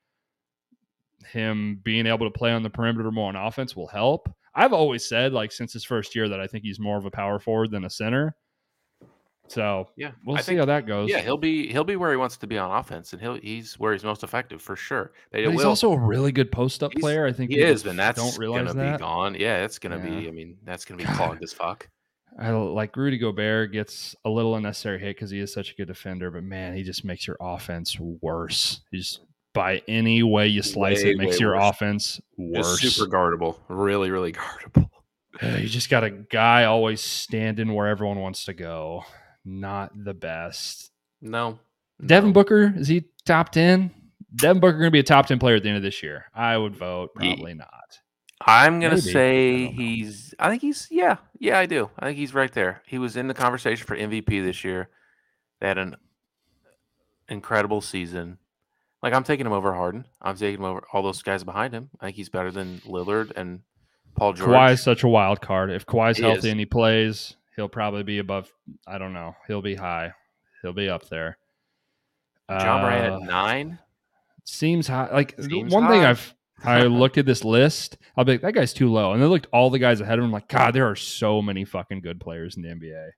him 1.32 1.80
being 1.84 2.06
able 2.06 2.30
to 2.30 2.38
play 2.38 2.52
on 2.52 2.62
the 2.62 2.70
perimeter 2.70 3.10
more 3.12 3.30
on 3.30 3.36
offense 3.36 3.76
will 3.76 3.88
help. 3.88 4.30
I've 4.58 4.74
always 4.74 5.06
said, 5.06 5.32
like 5.34 5.52
since 5.54 5.72
his 5.72 5.86
first 5.86 6.16
year, 6.16 6.28
that 6.28 6.40
I 6.42 6.48
think 6.48 6.64
he's 6.66 6.80
more 6.80 6.98
of 6.98 7.06
a 7.06 7.12
power 7.12 7.40
forward 7.40 7.72
than 7.72 7.86
a 7.86 7.90
center. 7.90 8.36
So 9.50 9.88
Yeah, 9.96 10.12
we'll 10.26 10.36
I 10.36 10.42
see 10.42 10.48
think- 10.48 10.60
how 10.60 10.66
that 10.66 10.86
goes. 10.86 11.10
Yeah, 11.10 11.22
he'll 11.22 11.38
be 11.38 11.72
he'll 11.72 11.86
be 11.86 11.96
where 11.96 12.12
he 12.12 12.18
wants 12.18 12.36
to 12.38 12.48
be 12.48 12.58
on 12.58 12.70
offense, 12.78 13.14
and 13.14 13.22
he'll 13.22 13.36
he's 13.36 13.80
where 13.80 13.94
he's 13.94 14.04
most 14.04 14.24
effective 14.24 14.62
for 14.62 14.76
sure. 14.76 15.14
But 15.32 15.40
he's 15.46 15.56
will- 15.56 15.68
also 15.68 15.94
a 15.94 15.98
really 15.98 16.34
good 16.34 16.52
post 16.52 16.84
up 16.84 16.92
player. 16.94 17.26
I 17.26 17.32
think 17.32 17.52
he 17.52 17.60
is, 17.62 17.86
and 17.86 17.98
that's 17.98 18.20
don't 18.20 18.38
realize 18.38 18.68
gonna 18.68 18.74
that. 18.84 18.98
be 18.98 19.00
gone. 19.02 19.36
Yeah, 19.40 19.64
it's 19.64 19.80
gonna 19.80 20.00
Yeah. 20.00 20.20
be. 20.22 20.28
I 20.28 20.32
mean, 20.32 20.58
that's 20.66 20.84
gonna 20.84 20.98
be 20.98 21.06
clogged 21.06 21.42
as 21.44 21.54
fuck. 21.54 21.88
I 22.38 22.52
like 22.52 22.96
Rudy 22.98 23.18
Gobert 23.18 23.72
gets 23.72 24.16
a 24.26 24.30
little 24.30 24.56
unnecessary 24.56 25.00
hit 25.00 25.16
because 25.16 25.32
he 25.32 25.40
is 25.40 25.54
such 25.54 25.72
a 25.72 25.76
good 25.76 25.88
defender, 25.88 26.30
but 26.30 26.44
man, 26.44 26.76
he 26.76 26.84
just 26.84 27.06
makes 27.06 27.26
your 27.26 27.38
offense 27.40 27.98
worse. 28.00 28.82
He's 28.92 29.22
by 29.54 29.82
any 29.88 30.24
way 30.24 30.48
you 30.48 30.62
slice 30.62 31.04
Way, 31.04 31.12
it, 31.12 31.18
makes 31.18 31.40
your 31.40 31.56
worse. 31.56 31.70
offense 31.70 32.22
worse. 32.38 32.80
Just 32.80 32.98
super 32.98 33.10
guardable, 33.10 33.58
really, 33.68 34.12
really 34.12 34.32
guardable. 34.34 34.90
Uh, 35.42 35.58
you 35.58 35.68
just 35.68 35.90
got 35.90 36.04
a 36.04 36.10
guy 36.10 36.66
always 36.66 37.02
standing 37.02 37.74
where 37.74 37.88
everyone 37.88 38.20
wants 38.20 38.46
to 38.46 38.54
go. 38.54 39.04
Not 39.46 39.92
the 39.96 40.14
best. 40.14 40.92
No, 41.22 41.60
Devin 42.06 42.30
no. 42.30 42.34
Booker 42.34 42.74
is 42.76 42.88
he 42.88 43.06
top 43.26 43.52
ten? 43.52 43.92
Devin 44.36 44.60
Booker 44.60 44.74
going 44.78 44.88
to 44.88 44.92
be 44.92 45.00
a 45.00 45.04
top 45.04 45.26
ten 45.28 45.40
player 45.40 45.56
at 45.56 45.64
the 45.64 45.70
end 45.70 45.78
of 45.78 45.84
this 45.84 46.04
year. 46.04 46.26
I 46.34 46.58
would 46.58 46.76
vote 46.76 47.16
probably 47.16 47.54
not. 47.54 48.00
I'm 48.40 48.80
gonna 48.80 48.96
Maybe. 48.96 49.10
I 49.10 49.14
say 49.14 49.66
he's. 49.68 50.34
I 50.40 50.50
think 50.50 50.62
he's. 50.62 50.88
Yeah, 50.92 51.18
yeah, 51.40 51.58
I 51.58 51.66
do. 51.66 51.90
I 51.98 52.06
think 52.06 52.18
he's 52.18 52.34
right 52.34 52.52
there. 52.52 52.84
He 52.86 53.00
was 53.00 53.18
in 53.18 53.28
the 53.28 53.34
conversation 53.34 53.86
for 53.86 53.98
MVP 53.98 54.44
this 54.44 54.64
year. 54.64 54.90
They 55.60 55.68
had 55.68 55.80
an 55.80 55.96
incredible 57.30 57.82
season. 57.82 58.38
Like 59.08 59.16
I'm 59.16 59.24
taking 59.24 59.46
him 59.46 59.54
over 59.54 59.74
Harden. 59.74 60.06
I'm 60.22 60.36
taking 60.36 60.60
him 60.60 60.66
over 60.66 60.84
all 60.92 61.02
those 61.02 61.22
guys 61.22 61.44
behind 61.46 61.74
him. 61.74 61.90
I 62.02 62.06
think 62.08 62.18
he's 62.18 62.28
better 62.28 62.52
than 62.52 62.80
Lillard 62.80 63.32
and 63.38 63.62
Paul 64.16 64.34
George. 64.34 64.50
Kawhi 64.50 64.74
is 64.74 64.84
such 64.84 65.04
a 65.04 65.08
wild 65.08 65.40
card. 65.40 65.72
If 65.72 65.86
Kawhi's 65.86 66.18
He 66.18 66.24
healthy 66.24 66.40
is. 66.40 66.46
and 66.52 66.60
he 66.60 66.66
plays, 66.66 67.38
he'll 67.56 67.70
probably 67.70 68.04
be 68.04 68.18
above. 68.20 68.52
I 68.86 68.98
don't 68.98 69.14
know. 69.14 69.34
He'll 69.48 69.62
be 69.62 69.76
high. 69.76 70.12
He'll 70.62 70.74
be 70.74 70.90
up 70.90 71.08
there. 71.08 71.38
Ja 72.50 72.82
Morant 72.82 73.14
Uh, 73.14 73.16
at 73.18 73.22
nine. 73.24 73.80
seems 74.44 74.88
high. 74.88 75.10
Like 75.14 75.36
Seems 75.42 75.74
one 75.74 75.88
thing. 75.88 76.04
I've 76.04 76.34
I 76.66 76.82
looked 76.88 77.18
at 77.18 77.26
this 77.26 77.46
list. 77.46 77.98
I'll 78.18 78.26
be 78.26 78.34
like, 78.34 78.42
that 78.42 78.54
guy's 78.56 78.74
too 78.74 78.92
low. 78.92 79.14
And 79.14 79.22
then 79.22 79.30
looked 79.30 79.48
all 79.54 79.70
the 79.70 79.80
guys 79.80 80.02
ahead 80.02 80.18
of 80.20 80.26
him. 80.26 80.32
Like, 80.32 80.48
God, 80.50 80.74
there 80.74 80.90
are 80.90 80.96
so 80.98 81.42
many 81.42 81.64
fucking 81.66 82.02
good 82.02 82.20
players 82.20 82.58
in 82.58 82.64
the 82.64 82.70
NBA. 82.70 83.12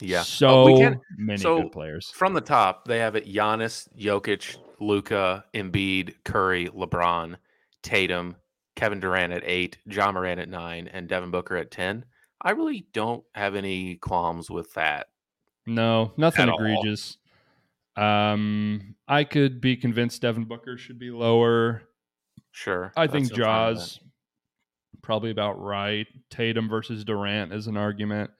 Yeah. 0.00 0.22
so 0.22 0.48
Oh, 0.68 0.94
many 1.16 1.38
so- 1.40 1.62
good 1.62 1.72
players. 1.72 2.10
From 2.10 2.34
the 2.34 2.40
top, 2.40 2.86
they 2.86 2.98
have 2.98 3.14
it 3.16 3.26
Giannis, 3.26 3.88
Jokic, 3.98 4.56
Luka, 4.80 5.44
Embiid, 5.54 6.14
Curry, 6.24 6.68
LeBron, 6.68 7.36
Tatum, 7.82 8.36
Kevin 8.76 9.00
Durant 9.00 9.32
at 9.32 9.42
eight, 9.44 9.78
Ja 9.86 10.10
Morant 10.10 10.40
at 10.40 10.48
nine, 10.48 10.88
and 10.88 11.08
Devin 11.08 11.30
Booker 11.30 11.56
at 11.56 11.70
10. 11.70 12.04
I 12.42 12.52
really 12.52 12.86
don't 12.92 13.24
have 13.34 13.54
any 13.54 13.96
qualms 13.96 14.50
with 14.50 14.72
that. 14.74 15.08
No, 15.66 16.12
nothing 16.16 16.44
at 16.44 16.48
all. 16.48 16.56
egregious. 16.56 17.18
Um, 17.96 18.94
I 19.06 19.24
could 19.24 19.60
be 19.60 19.76
convinced 19.76 20.22
Devin 20.22 20.44
Booker 20.44 20.78
should 20.78 20.98
be 20.98 21.10
lower. 21.10 21.82
Sure. 22.52 22.92
I 22.96 23.06
think 23.06 23.26
I'm 23.26 23.28
fine 23.28 23.30
with 23.30 23.36
that. 23.36 23.36
Jaws 23.36 24.00
probably 25.02 25.30
about 25.30 25.60
right. 25.60 26.06
Tatum 26.30 26.68
versus 26.68 27.04
Durant 27.04 27.52
is 27.52 27.66
an 27.66 27.76
argument. 27.76 28.30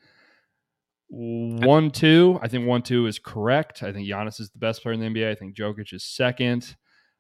One 1.13 1.91
two, 1.91 2.39
I 2.41 2.47
think 2.49 2.67
one 2.69 2.83
two 2.83 3.07
is 3.07 3.19
correct. 3.19 3.83
I 3.83 3.93
think 3.93 4.09
Giannis 4.09 4.41
is 4.41 4.51
the 4.51 4.59
best 4.59 4.83
player 4.83 4.93
in 4.93 5.01
the 5.01 5.07
NBA. 5.07 5.29
I 5.31 5.35
think 5.35 5.57
Jokic 5.57 5.93
is 5.93 6.05
second. 6.05 6.77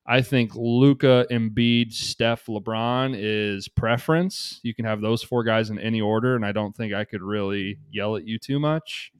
I 0.06 0.22
think 0.22 0.54
Luka, 0.54 1.26
Embiid, 1.30 1.92
Steph, 1.92 2.46
LeBron 2.46 3.14
is 3.18 3.68
preference. 3.68 4.60
You 4.62 4.74
can 4.74 4.84
have 4.84 5.00
those 5.00 5.22
four 5.22 5.42
guys 5.44 5.70
in 5.70 5.78
any 5.78 6.00
order, 6.00 6.36
and 6.36 6.46
I 6.46 6.52
don't 6.52 6.74
think 6.74 6.94
I 6.94 7.04
could 7.04 7.20
really 7.20 7.78
yell 7.90 8.16
at 8.16 8.26
you 8.26 8.38
too 8.38 8.58
much. 8.60 9.12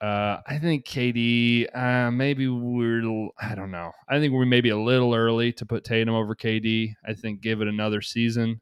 Uh, 0.00 0.38
I 0.46 0.58
think 0.60 0.86
KD, 0.86 1.66
uh, 1.74 2.10
maybe 2.10 2.46
we're. 2.48 3.02
I 3.40 3.54
don't 3.54 3.70
know. 3.70 3.90
I 4.08 4.18
think 4.20 4.32
we're 4.32 4.46
maybe 4.46 4.68
a 4.68 4.78
little 4.78 5.14
early 5.14 5.52
to 5.54 5.66
put 5.66 5.84
Tatum 5.84 6.14
over 6.14 6.34
KD. 6.36 6.92
I 7.04 7.14
think 7.14 7.40
give 7.40 7.60
it 7.62 7.68
another 7.68 8.00
season. 8.00 8.60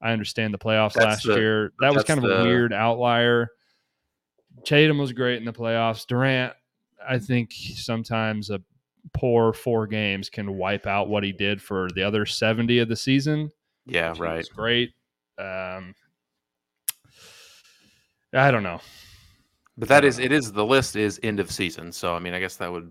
I 0.00 0.12
understand 0.12 0.54
the 0.54 0.58
playoffs 0.58 0.92
That's 0.92 1.04
last 1.06 1.26
the- 1.26 1.34
year. 1.34 1.72
That 1.80 1.94
was 1.94 2.04
kind 2.04 2.22
of 2.22 2.30
a 2.30 2.44
weird 2.44 2.72
outlier. 2.72 3.48
Tatum 4.66 4.98
was 4.98 5.12
great 5.12 5.38
in 5.38 5.44
the 5.44 5.52
playoffs. 5.52 6.06
Durant, 6.06 6.52
I 7.08 7.18
think 7.18 7.52
sometimes 7.52 8.50
a 8.50 8.60
poor 9.14 9.52
four 9.52 9.86
games 9.86 10.28
can 10.28 10.56
wipe 10.56 10.86
out 10.86 11.08
what 11.08 11.22
he 11.22 11.32
did 11.32 11.62
for 11.62 11.88
the 11.94 12.02
other 12.02 12.26
70 12.26 12.80
of 12.80 12.88
the 12.88 12.96
season. 12.96 13.50
Yeah, 13.86 14.12
right. 14.18 14.46
great. 14.54 14.90
Um, 15.38 15.94
I 18.34 18.50
don't 18.50 18.64
know. 18.64 18.80
But 19.78 19.88
that 19.88 20.04
is, 20.04 20.18
it 20.18 20.32
is, 20.32 20.50
the 20.52 20.64
list 20.64 20.96
is 20.96 21.20
end 21.22 21.38
of 21.38 21.50
season. 21.50 21.92
So, 21.92 22.14
I 22.14 22.18
mean, 22.18 22.34
I 22.34 22.40
guess 22.40 22.56
that 22.56 22.72
would, 22.72 22.90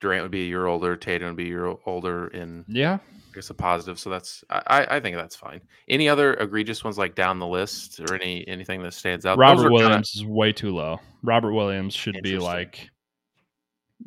Durant 0.00 0.22
would 0.22 0.30
be 0.30 0.42
a 0.42 0.48
year 0.48 0.66
older, 0.66 0.96
Tatum 0.96 1.28
would 1.28 1.36
be 1.36 1.44
a 1.44 1.48
year 1.48 1.74
older 1.84 2.28
in, 2.28 2.64
Yeah. 2.66 2.98
I 3.36 3.38
guess, 3.38 3.50
a 3.50 3.54
positive. 3.54 3.98
So 3.98 4.08
that's, 4.08 4.42
I, 4.48 4.62
I 4.66 4.96
I 4.96 5.00
think 5.00 5.14
that's 5.16 5.36
fine. 5.36 5.60
Any 5.88 6.08
other 6.08 6.32
egregious 6.34 6.82
ones 6.82 6.96
like 6.96 7.14
down 7.14 7.38
the 7.38 7.46
list 7.46 8.00
or 8.00 8.14
any 8.14 8.48
anything 8.48 8.82
that 8.82 8.94
stands 8.94 9.26
out? 9.26 9.36
Robert 9.36 9.66
are 9.66 9.68
kinda- 9.68 9.74
Williams 9.74 10.14
is 10.16 10.24
way 10.24 10.52
too 10.52 10.74
low. 10.74 10.98
Robert 11.22 11.52
Williams 11.52 11.92
should 11.92 12.16
be 12.22 12.38
like 12.38 12.88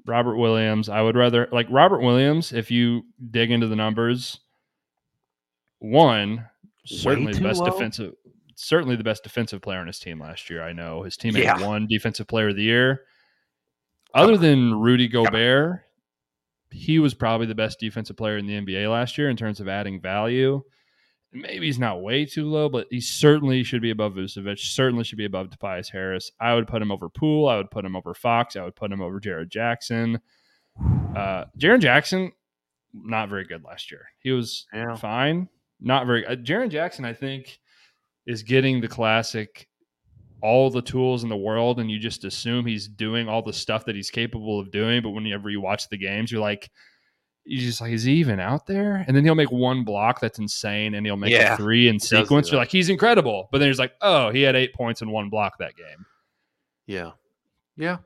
Robert 0.07 0.37
Williams. 0.37 0.89
I 0.89 1.01
would 1.01 1.15
rather 1.15 1.47
like 1.51 1.67
Robert 1.69 1.99
Williams. 2.01 2.51
If 2.53 2.71
you 2.71 3.03
dig 3.29 3.51
into 3.51 3.67
the 3.67 3.75
numbers, 3.75 4.39
one 5.79 6.45
certainly 6.85 7.33
the 7.33 7.41
best 7.41 7.59
low? 7.59 7.69
defensive, 7.69 8.13
certainly 8.55 8.95
the 8.95 9.03
best 9.03 9.21
defensive 9.23 9.61
player 9.61 9.77
on 9.79 9.85
his 9.87 9.99
team 9.99 10.19
last 10.19 10.49
year. 10.49 10.63
I 10.63 10.73
know 10.73 11.03
his 11.03 11.17
team 11.17 11.35
had 11.35 11.43
Yeah. 11.43 11.67
one 11.67 11.85
defensive 11.87 12.27
player 12.27 12.49
of 12.49 12.55
the 12.55 12.63
year. 12.63 13.03
Other 14.15 14.37
than 14.37 14.73
Rudy 14.73 15.07
Gobert, 15.07 15.83
he 16.71 16.99
was 16.99 17.13
probably 17.13 17.47
the 17.47 17.55
best 17.55 17.79
defensive 17.79 18.17
player 18.17 18.37
in 18.37 18.45
the 18.45 18.53
NBA 18.59 18.91
last 18.91 19.17
year 19.17 19.29
in 19.29 19.37
terms 19.37 19.59
of 19.59 19.67
adding 19.67 19.99
value. 20.01 20.61
Maybe 21.31 21.67
he's 21.67 21.77
not 21.77 22.01
way 22.01 22.25
too 22.25 22.45
low, 22.49 22.69
but 22.69 22.87
he 22.89 22.99
certainly 23.01 23.63
should 23.63 23.81
be 23.83 23.91
above 23.91 24.13
Vucevic. 24.15 24.57
Certainly 24.59 25.03
should 25.03 25.17
be 25.19 25.25
above 25.25 25.51
Tobias 25.51 25.89
Harris. 25.89 26.31
I 26.39 26.55
would 26.55 26.67
put 26.67 26.81
him 26.81 26.91
over 26.91 27.07
Poole. 27.07 27.47
I 27.47 27.57
would 27.57 27.69
put 27.69 27.85
him 27.85 27.95
over 27.95 28.15
Fox. 28.15 28.55
I 28.55 28.63
would 28.63 28.75
put 28.75 28.91
him 28.91 28.99
over 29.01 29.19
Jaren 29.19 29.47
Jackson. 29.49 30.19
Uh, 31.15 31.45
Jaren 31.57 31.81
Jackson, 31.81 32.31
not 32.93 33.29
very 33.29 33.45
good 33.45 33.63
last 33.63 33.91
year. 33.91 34.07
He 34.19 34.31
was 34.31 34.65
Yeah. 34.73 34.95
fine, 34.95 35.49
not 35.79 36.07
very. 36.07 36.25
Uh, 36.25 36.35
Jaren 36.35 36.69
Jackson, 36.71 37.05
I 37.05 37.13
think, 37.13 37.59
is 38.25 38.41
getting 38.41 38.81
the 38.81 38.87
classic 38.87 39.67
all 40.41 40.69
the 40.69 40.81
tools 40.81 41.23
in 41.23 41.29
the 41.29 41.37
world, 41.37 41.79
and 41.79 41.89
you 41.89 41.99
just 41.99 42.25
assume 42.25 42.65
he's 42.65 42.87
doing 42.87 43.27
all 43.27 43.41
the 43.41 43.53
stuff 43.53 43.85
that 43.85 43.95
he's 43.95 44.09
capable 44.09 44.59
of 44.59 44.71
doing. 44.71 45.01
But 45.01 45.11
whenever 45.11 45.49
you 45.49 45.61
watch 45.61 45.89
the 45.89 45.97
games, 45.97 46.31
you're 46.31 46.41
like, 46.41 46.69
you 47.45 47.59
just 47.59 47.81
like, 47.81 47.91
is 47.91 48.03
he 48.03 48.13
even 48.13 48.39
out 48.39 48.67
there? 48.67 49.03
And 49.07 49.15
then 49.15 49.23
he'll 49.23 49.33
make 49.35 49.51
one 49.51 49.83
block 49.83 50.19
that's 50.19 50.39
insane, 50.39 50.93
and 50.93 51.05
he'll 51.05 51.17
make 51.17 51.31
Yeah, 51.31 51.53
a 51.53 51.57
three 51.57 51.87
in 51.87 51.99
sequence. 51.99 52.51
You're 52.51 52.59
like, 52.59 52.71
he's 52.71 52.89
incredible. 52.89 53.49
But 53.51 53.57
then 53.59 53.69
he's 53.69 53.79
like, 53.79 53.93
oh, 54.01 54.29
he 54.29 54.41
had 54.41 54.55
eight 54.55 54.73
points 54.73 55.01
and 55.01 55.11
one 55.11 55.29
block 55.29 55.57
that 55.59 55.75
game. 55.75 56.05
Yeah. 56.85 57.11
Yeah. 57.75 57.97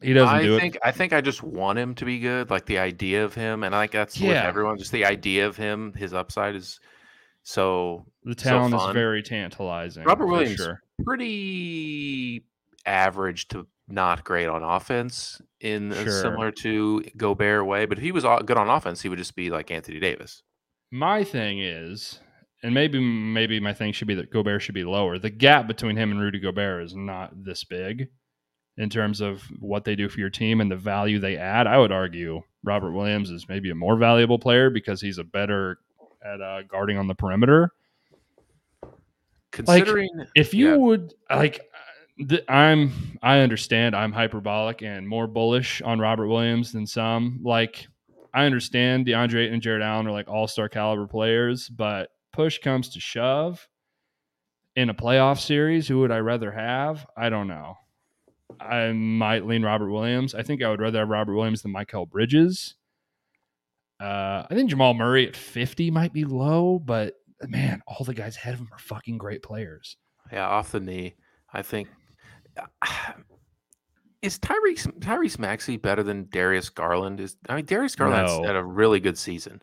He 0.00 0.12
doesn't 0.12 0.34
I 0.34 0.42
do 0.42 0.58
think 0.58 0.76
it. 0.76 0.80
I 0.84 0.92
think 0.92 1.12
I 1.12 1.20
just 1.20 1.42
want 1.42 1.78
him 1.78 1.94
to 1.96 2.04
be 2.04 2.20
good. 2.20 2.50
Like 2.50 2.66
the 2.66 2.78
idea 2.78 3.24
of 3.24 3.34
him, 3.34 3.64
and 3.64 3.74
I 3.74 3.82
think 3.82 3.92
that's 3.92 4.18
with 4.20 4.30
Yeah. 4.30 4.46
everyone. 4.46 4.78
Just 4.78 4.92
the 4.92 5.04
idea 5.04 5.46
of 5.46 5.56
him, 5.56 5.92
his 5.94 6.14
upside 6.14 6.54
is 6.54 6.78
so 7.48 8.04
The 8.24 8.34
so 8.38 8.50
talent 8.50 8.74
is 8.74 8.92
very 8.92 9.22
tantalizing. 9.22 10.04
Robert 10.04 10.26
Williams, 10.26 10.56
sure. 10.56 10.82
pretty 11.02 12.44
average 12.84 13.48
to 13.48 13.66
not 13.88 14.22
great 14.22 14.48
on 14.48 14.62
offense 14.62 15.40
in 15.60 15.92
Sure. 15.94 16.10
similar 16.10 16.50
to 16.52 17.02
Gobert 17.16 17.64
way. 17.64 17.86
But 17.86 17.96
if 17.98 18.04
he 18.04 18.12
was 18.12 18.24
good 18.44 18.58
on 18.58 18.68
offense, 18.68 19.00
he 19.00 19.08
would 19.08 19.18
just 19.18 19.34
be 19.34 19.48
like 19.48 19.70
Anthony 19.70 19.98
Davis. 19.98 20.42
My 20.90 21.24
thing 21.24 21.60
is, 21.60 22.20
and 22.62 22.74
maybe 22.74 23.00
maybe 23.00 23.60
my 23.60 23.72
thing 23.72 23.92
should 23.92 24.08
be 24.08 24.14
that 24.16 24.30
Gobert 24.30 24.60
should 24.60 24.74
be 24.74 24.84
lower. 24.84 25.18
The 25.18 25.30
gap 25.30 25.66
between 25.66 25.96
him 25.96 26.10
and 26.10 26.20
Rudy 26.20 26.40
Gobert 26.40 26.84
is 26.84 26.94
not 26.94 27.44
this 27.44 27.64
big 27.64 28.08
in 28.76 28.90
terms 28.90 29.22
of 29.22 29.42
what 29.58 29.84
they 29.84 29.96
do 29.96 30.10
for 30.10 30.20
your 30.20 30.30
team 30.30 30.60
and 30.60 30.70
the 30.70 30.76
value 30.76 31.18
they 31.18 31.38
add. 31.38 31.66
I 31.66 31.78
would 31.78 31.92
argue 31.92 32.42
Robert 32.62 32.92
Williams 32.92 33.30
is 33.30 33.48
maybe 33.48 33.70
a 33.70 33.74
more 33.74 33.96
valuable 33.96 34.38
player 34.38 34.68
because 34.68 35.00
he's 35.00 35.16
a 35.18 35.24
better 35.24 35.78
at 36.24 36.40
uh, 36.40 36.62
guarding 36.62 36.98
on 36.98 37.06
the 37.06 37.14
perimeter. 37.14 37.72
Considering 39.50 40.08
If 40.34 40.52
you 40.52 40.70
Yeah. 40.70 40.76
would 40.76 41.14
like, 41.30 41.60
th- 42.28 42.44
I'm 42.48 42.92
I 43.22 43.38
understand 43.40 43.96
I'm 43.96 44.12
hyperbolic 44.12 44.82
and 44.82 45.08
more 45.08 45.26
bullish 45.26 45.80
on 45.82 45.98
Robert 45.98 46.28
Williams 46.28 46.72
than 46.72 46.86
some. 46.86 47.40
Like, 47.42 47.86
I 48.34 48.44
understand 48.44 49.06
DeAndre 49.06 49.42
Ayton 49.44 49.54
and 49.54 49.62
Jarrett 49.62 49.82
Allen 49.82 50.06
are 50.06 50.12
like 50.12 50.28
all 50.28 50.46
star 50.46 50.68
caliber 50.68 51.06
players, 51.06 51.68
but 51.68 52.10
push 52.32 52.58
comes 52.58 52.90
to 52.90 53.00
shove 53.00 53.66
in 54.76 54.90
a 54.90 54.94
playoff 54.94 55.40
series, 55.40 55.88
who 55.88 56.00
would 56.00 56.12
I 56.12 56.18
rather 56.18 56.52
have? 56.52 57.06
I 57.16 57.30
don't 57.30 57.48
know. 57.48 57.78
I 58.60 58.92
might 58.92 59.44
lean 59.46 59.64
Robert 59.64 59.90
Williams. 59.90 60.34
I 60.34 60.42
think 60.42 60.62
I 60.62 60.68
would 60.70 60.80
rather 60.80 61.00
have 61.00 61.08
Robert 61.08 61.34
Williams 61.34 61.62
than 61.62 61.72
Mikal 61.72 62.08
Bridges. 62.08 62.74
Uh, 64.00 64.44
I 64.48 64.54
think 64.54 64.70
Jamal 64.70 64.94
Murray 64.94 65.26
at 65.26 65.36
50 65.36 65.90
might 65.90 66.12
be 66.12 66.24
low, 66.24 66.78
but 66.78 67.14
man, 67.46 67.82
all 67.86 68.04
the 68.04 68.14
guys 68.14 68.36
ahead 68.36 68.54
of 68.54 68.60
him 68.60 68.68
are 68.72 68.78
fucking 68.78 69.18
great 69.18 69.42
players. 69.42 69.96
yeah, 70.32 70.46
off 70.46 70.70
the 70.72 70.80
knee, 70.80 71.14
I 71.52 71.62
think 71.62 71.88
is 74.22 74.38
Tyrese 74.38 74.86
Tyrese 75.00 75.38
Maxey 75.38 75.76
better 75.76 76.02
than 76.02 76.28
Darius 76.30 76.68
Garland? 76.68 77.20
Is 77.20 77.36
I 77.48 77.56
mean 77.56 77.64
Darius 77.64 77.94
Garland 77.96 78.26
No. 78.26 78.42
had 78.46 78.56
a 78.56 78.64
really 78.64 79.00
good 79.00 79.18
season. 79.18 79.62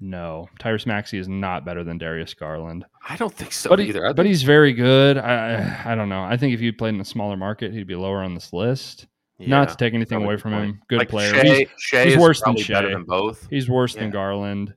No, 0.00 0.48
Tyrese 0.58 0.86
Maxey 0.86 1.18
is 1.18 1.28
not 1.28 1.64
better 1.64 1.84
than 1.84 1.96
Darius 1.98 2.34
Garland, 2.34 2.84
I 3.08 3.16
don't 3.16 3.32
think 3.32 3.52
so 3.52 3.70
but 3.70 3.78
he, 3.78 3.88
either. 3.88 4.12
But 4.14 4.26
he's 4.26 4.42
very 4.42 4.72
good. 4.72 5.16
I 5.16 5.82
I 5.84 5.92
I 5.92 5.94
don't 5.94 6.08
know. 6.08 6.24
I 6.24 6.36
think 6.36 6.54
if 6.54 6.60
he 6.60 6.72
played 6.72 6.94
in 6.94 7.00
a 7.00 7.04
smaller 7.04 7.36
market, 7.36 7.72
he'd 7.72 7.86
be 7.86 7.94
lower 7.94 8.22
on 8.22 8.34
this 8.34 8.52
list. 8.52 9.06
Not 9.48 9.68
to 9.70 9.76
take 9.76 9.94
anything 9.94 10.22
away 10.22 10.36
from 10.36 10.52
point. 10.52 10.64
him, 10.64 10.82
good 10.88 10.98
like 10.98 11.08
player. 11.08 11.32
Shai, 11.34 11.42
He's, 11.44 11.68
Shai 11.78 12.04
he's 12.06 12.16
worse 12.16 12.40
than 12.40 12.54
probably 12.54 12.64
better 12.74 12.90
than 12.90 13.04
both. 13.04 13.46
he's 13.50 13.68
worse 13.68 13.94
than 13.94 14.10
Garland. 14.10 14.74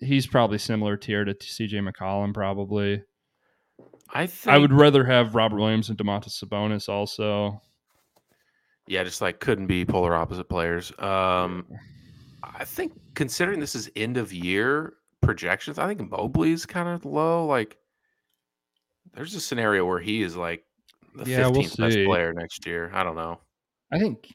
He's 0.00 0.26
probably 0.26 0.58
similar 0.58 0.96
tier 0.96 1.24
to 1.24 1.34
CJ 1.34 1.88
McCollum. 1.88 2.34
Probably. 2.34 3.02
I 4.12 4.26
think 4.26 4.54
I 4.54 4.58
would 4.58 4.72
rather 4.72 5.04
have 5.04 5.34
Robert 5.34 5.58
Williams 5.58 5.88
and 5.88 5.98
Domantas 5.98 6.42
Sabonis. 6.42 6.88
Also, 6.88 7.60
Yeah, 8.86 9.02
just 9.02 9.20
like 9.20 9.40
couldn't 9.40 9.66
be 9.66 9.84
polar 9.84 10.14
opposite 10.14 10.48
players. 10.48 10.92
Um, 10.98 11.66
I 12.42 12.64
think 12.64 12.92
considering 13.14 13.60
this 13.60 13.74
is 13.74 13.90
end 13.96 14.16
of 14.18 14.32
year 14.32 14.94
projections, 15.22 15.78
I 15.78 15.86
think 15.92 16.10
Mobley's 16.10 16.66
kind 16.66 16.88
of 16.88 17.04
low. 17.04 17.46
Like, 17.46 17.78
there's 19.14 19.34
a 19.34 19.40
scenario 19.40 19.86
where 19.86 20.00
he 20.00 20.22
is 20.22 20.36
like 20.36 20.64
the 21.14 21.28
Yeah, 21.28 21.48
we'll 21.48 21.62
15th 21.62 21.76
best 21.78 21.98
player 22.04 22.32
next 22.34 22.66
year. 22.66 22.90
I 22.92 23.02
don't 23.02 23.16
know. 23.16 23.40
I 23.92 23.98
think 23.98 24.34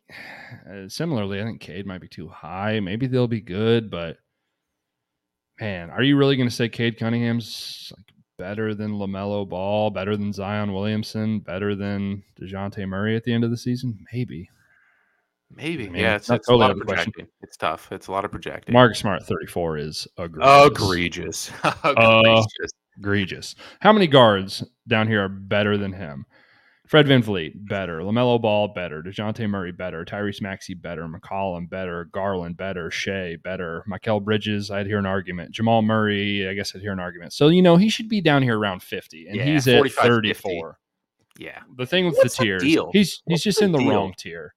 uh, 0.70 0.88
similarly, 0.88 1.42
I 1.42 1.44
think 1.44 1.62
Cade 1.62 1.86
might 1.86 2.02
be 2.02 2.08
too 2.08 2.28
high. 2.28 2.80
Maybe 2.80 3.08
they'll 3.08 3.28
be 3.28 3.42
good, 3.42 3.90
but 3.90 4.18
man, 5.60 5.90
are 5.90 6.04
you 6.04 6.18
really 6.18 6.36
going 6.36 6.50
to 6.50 6.56
say 6.56 6.70
Cade 6.70 6.98
Cunningham's 6.98 7.92
like 7.96 8.06
better 8.38 8.74
than 8.74 8.94
Lamelo 8.94 9.48
Ball, 9.48 9.90
better 9.90 10.16
than 10.16 10.32
Zion 10.32 10.74
Williamson, 10.74 11.40
better 11.40 11.76
than 11.76 12.24
Dejounte 12.40 12.88
Murray 12.88 13.16
at 13.16 13.24
the 13.24 13.34
end 13.34 13.44
of 13.44 13.52
the 13.52 13.58
season? 13.58 14.06
Maybe. 14.14 14.50
Maybe. 15.52 15.88
I 15.88 15.90
mean, 15.90 16.02
yeah, 16.04 16.16
it's, 16.16 16.30
it's 16.30 16.48
a 16.48 16.56
lot 16.56 16.72
of 16.72 16.78
the 16.78 16.86
question. 16.86 17.12
projecting. 17.12 17.34
It's 17.42 17.58
tough. 17.58 17.92
It's 17.92 18.08
a 18.08 18.12
lot 18.12 18.24
of 18.24 18.32
projecting. 18.32 18.72
Mark 18.72 18.96
Smart, 18.96 19.24
thirty-four, 19.24 19.78
is 19.78 20.08
egregious. 20.18 20.52
egregious. 20.64 21.52
egregious. 21.84 22.72
egregious. 22.98 23.56
How 23.80 23.92
many 23.92 24.06
guards 24.08 24.64
down 24.88 25.08
here 25.08 25.26
are 25.26 25.30
better 25.30 25.76
than 25.78 25.94
him? 25.94 26.26
Fred 26.90 27.06
VanVleet, 27.06 27.68
better. 27.68 28.00
LaMelo 28.00 28.42
Ball, 28.42 28.68
better. 28.70 29.04
DeJounte 29.04 29.48
Murray, 29.48 29.72
better. 29.72 30.04
Tyrese 30.04 30.42
Maxey, 30.42 30.74
better. 30.74 31.04
McCollum, 31.08 31.70
better. 31.70 32.06
Garland, 32.06 32.58
better. 32.58 32.90
Shai, 32.90 33.36
better. 33.44 33.84
Mikal 33.88 34.24
Bridges, 34.24 34.72
I'd 34.72 34.88
hear 34.88 34.98
an 34.98 35.06
argument. 35.06 35.52
Jamal 35.52 35.84
Murray, 35.84 36.48
I 36.50 36.56
guess 36.56 36.76
I'd 36.76 36.82
hear 36.82 36.92
an 36.92 37.00
argument. 37.00 37.32
So, 37.34 37.50
you 37.50 37.62
know, 37.62 37.78
he 37.78 37.90
should 37.90 38.10
be 38.10 38.22
down 38.22 38.42
here 38.42 38.58
around 38.58 38.82
50, 38.82 39.28
and 39.28 39.36
Yeah, 39.36 39.44
he's 39.46 39.68
at 39.68 39.78
45, 39.78 40.04
50. 40.04 40.10
34. 40.34 40.80
yeah. 41.38 41.60
The 41.78 41.86
thing 41.86 42.06
with 42.08 42.16
What's 42.18 42.36
the 42.38 42.42
the 42.42 42.46
tiers, 42.48 42.64
deal? 42.64 42.90
he's 42.92 43.10
he's 43.12 43.22
What's 43.26 43.44
just 43.44 43.60
the 43.60 43.66
in 43.66 43.72
the 43.72 43.78
deal? 43.78 43.90
wrong 43.92 44.16
tier. 44.18 44.56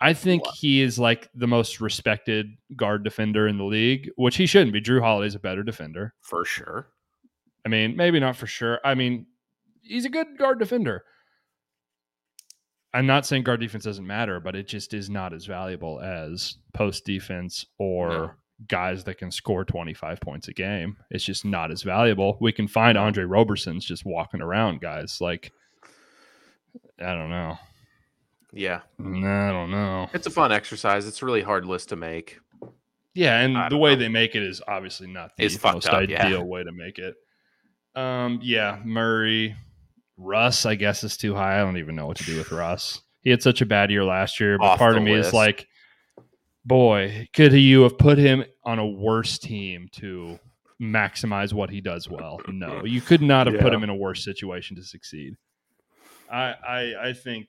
I 0.00 0.12
think 0.12 0.44
What? 0.46 0.54
he 0.54 0.80
is 0.80 0.96
like 1.00 1.28
the 1.34 1.48
most 1.48 1.80
respected 1.80 2.46
guard 2.76 3.02
defender 3.02 3.48
in 3.48 3.58
the 3.58 3.64
league, 3.64 4.08
which 4.14 4.36
he 4.36 4.46
shouldn't 4.46 4.72
be. 4.72 4.80
Jrue 4.80 5.00
Holiday's 5.00 5.34
a 5.34 5.40
better 5.40 5.64
defender. 5.64 6.14
For 6.20 6.44
sure. 6.44 6.86
I 7.66 7.68
mean, 7.68 7.96
maybe 7.96 8.20
not 8.20 8.36
for 8.36 8.46
sure. 8.46 8.78
I 8.84 8.94
mean, 8.94 9.26
he's 9.82 10.04
a 10.04 10.08
good 10.08 10.38
guard 10.38 10.60
defender. 10.60 11.02
I'm 12.94 13.06
not 13.06 13.26
saying 13.26 13.42
guard 13.42 13.60
defense 13.60 13.84
doesn't 13.84 14.06
matter, 14.06 14.40
but 14.40 14.56
it 14.56 14.66
just 14.66 14.94
is 14.94 15.10
not 15.10 15.32
as 15.34 15.44
valuable 15.44 16.00
as 16.00 16.56
post 16.72 17.04
defense 17.04 17.66
or 17.78 18.08
No. 18.08 18.30
guys 18.66 19.04
that 19.04 19.18
can 19.18 19.30
score 19.30 19.64
25 19.64 20.20
points 20.20 20.48
a 20.48 20.54
game. 20.54 20.96
It's 21.10 21.24
just 21.24 21.44
not 21.44 21.70
as 21.70 21.82
valuable. 21.82 22.38
We 22.40 22.50
can 22.52 22.66
find 22.66 22.96
Andre 22.96 23.24
Roberson's 23.24 23.84
just 23.84 24.06
walking 24.06 24.40
around, 24.40 24.80
guys. 24.80 25.20
Like, 25.20 25.52
I 26.98 27.14
don't 27.14 27.30
know. 27.30 27.58
Yeah. 28.52 28.80
I 28.98 29.02
don't 29.52 29.70
know. 29.70 30.08
It's 30.14 30.26
a 30.26 30.30
fun 30.30 30.50
exercise. 30.52 31.06
It's 31.06 31.20
a 31.22 31.26
really 31.26 31.42
hard 31.42 31.66
list 31.66 31.90
to 31.90 31.96
make. 31.96 32.38
Yeah, 33.14 33.40
and 33.40 33.70
the 33.70 33.76
way 33.76 33.94
know. 33.94 34.00
they 34.00 34.08
make 34.08 34.34
it 34.34 34.42
is 34.42 34.62
obviously 34.66 35.08
not 35.08 35.36
the 35.36 35.44
It's 35.44 35.62
most 35.62 35.86
up, 35.88 35.94
ideal 35.94 36.30
yeah. 36.30 36.38
way 36.38 36.62
to 36.64 36.72
make 36.72 36.98
it. 36.98 37.16
Um, 37.94 38.38
yeah, 38.42 38.78
Murray, 38.84 39.56
Russ, 40.18 40.66
I 40.66 40.74
guess 40.74 41.04
is 41.04 41.16
too 41.16 41.34
high. 41.34 41.58
I 41.58 41.64
don't 41.64 41.78
even 41.78 41.94
know 41.94 42.06
what 42.06 42.16
to 42.18 42.24
do 42.24 42.36
with 42.36 42.50
Russ. 42.50 43.00
He 43.22 43.30
had 43.30 43.42
such 43.42 43.60
a 43.60 43.66
bad 43.66 43.90
year 43.90 44.04
last 44.04 44.40
year, 44.40 44.58
but 44.58 44.66
Off 44.66 44.78
part 44.78 44.96
of 44.96 45.02
me 45.02 45.14
is 45.14 45.32
like, 45.32 45.66
boy, 46.64 47.28
could 47.32 47.52
you 47.52 47.82
have 47.82 47.96
put 47.96 48.18
him 48.18 48.44
on 48.64 48.78
a 48.78 48.86
worse 48.86 49.38
team 49.38 49.88
to 49.92 50.38
maximize 50.80 51.52
what 51.52 51.70
he 51.70 51.80
does 51.80 52.08
well? 52.08 52.40
No, 52.48 52.84
you 52.84 53.00
could 53.00 53.22
not 53.22 53.46
have 53.46 53.60
put 53.60 53.72
him 53.72 53.82
in 53.82 53.90
a 53.90 53.94
worse 53.94 54.24
situation 54.24 54.76
to 54.76 54.82
succeed. 54.82 55.36
I, 56.30 56.54
I, 56.66 57.08
I 57.08 57.12
think 57.12 57.48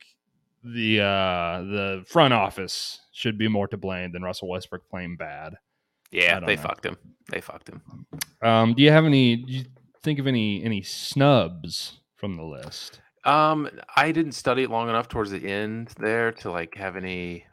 the 0.64 1.02
uh, 1.02 1.62
the 1.62 2.04
front 2.08 2.34
office 2.34 3.00
should 3.12 3.38
be 3.38 3.48
more 3.48 3.68
to 3.68 3.78
blame 3.78 4.12
than 4.12 4.22
Russell 4.22 4.50
Westbrook 4.50 4.90
playing 4.90 5.18
bad. 5.18 5.56
Yeah, 6.12 6.40
they 6.40 6.56
know. 6.56 6.62
fucked 6.62 6.86
him. 6.86 6.98
They 7.30 7.42
fucked 7.42 7.70
him. 7.70 7.82
Um, 8.42 8.74
do 8.74 8.84
you 8.84 8.92
have 8.92 9.06
any? 9.06 9.38
Do 9.38 9.52
you 9.52 9.66
think 10.02 10.20
of 10.20 10.28
any 10.28 10.64
any 10.64 10.82
snubs 10.82 11.99
from 12.20 12.36
the 12.36 12.44
list? 12.44 13.02
Um, 13.26 13.70
I 13.96 14.12
didn't 14.12 14.34
study 14.34 14.64
it 14.64 14.70
long 14.70 14.90
enough 14.90 15.08
towards 15.08 15.32
the 15.32 15.46
end 15.46 15.94
there 15.98 16.32
to 16.34 16.52
like 16.52 16.76
have 16.76 16.96
any. 16.96 17.46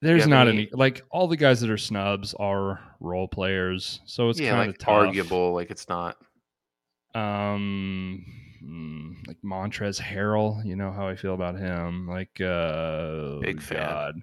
There's 0.00 0.22
have 0.22 0.30
not 0.30 0.48
any- 0.48 0.58
any 0.58 0.70
like 0.72 1.02
all 1.10 1.28
the 1.28 1.36
guys 1.36 1.60
that 1.60 1.70
are 1.70 1.78
snubs 1.78 2.34
are 2.34 2.80
role 3.00 3.28
players, 3.28 4.00
so 4.06 4.28
it's 4.28 4.40
yeah, 4.40 4.50
kind 4.50 4.70
of 4.70 4.76
like 4.78 4.88
arguable. 4.88 5.52
Like 5.54 5.70
it's 5.70 5.88
not. 5.88 6.16
Um, 7.14 8.24
mm, 8.62 9.26
like 9.26 9.38
Montrezl 9.44 10.00
Harrell, 10.00 10.64
you 10.64 10.76
know 10.76 10.92
how 10.92 11.08
I 11.08 11.16
feel 11.16 11.34
about 11.34 11.58
him. 11.58 12.06
Like, 12.06 12.40
uh, 12.40 13.38
Big 13.40 13.60
fan. 13.60 13.78
God. 13.78 14.14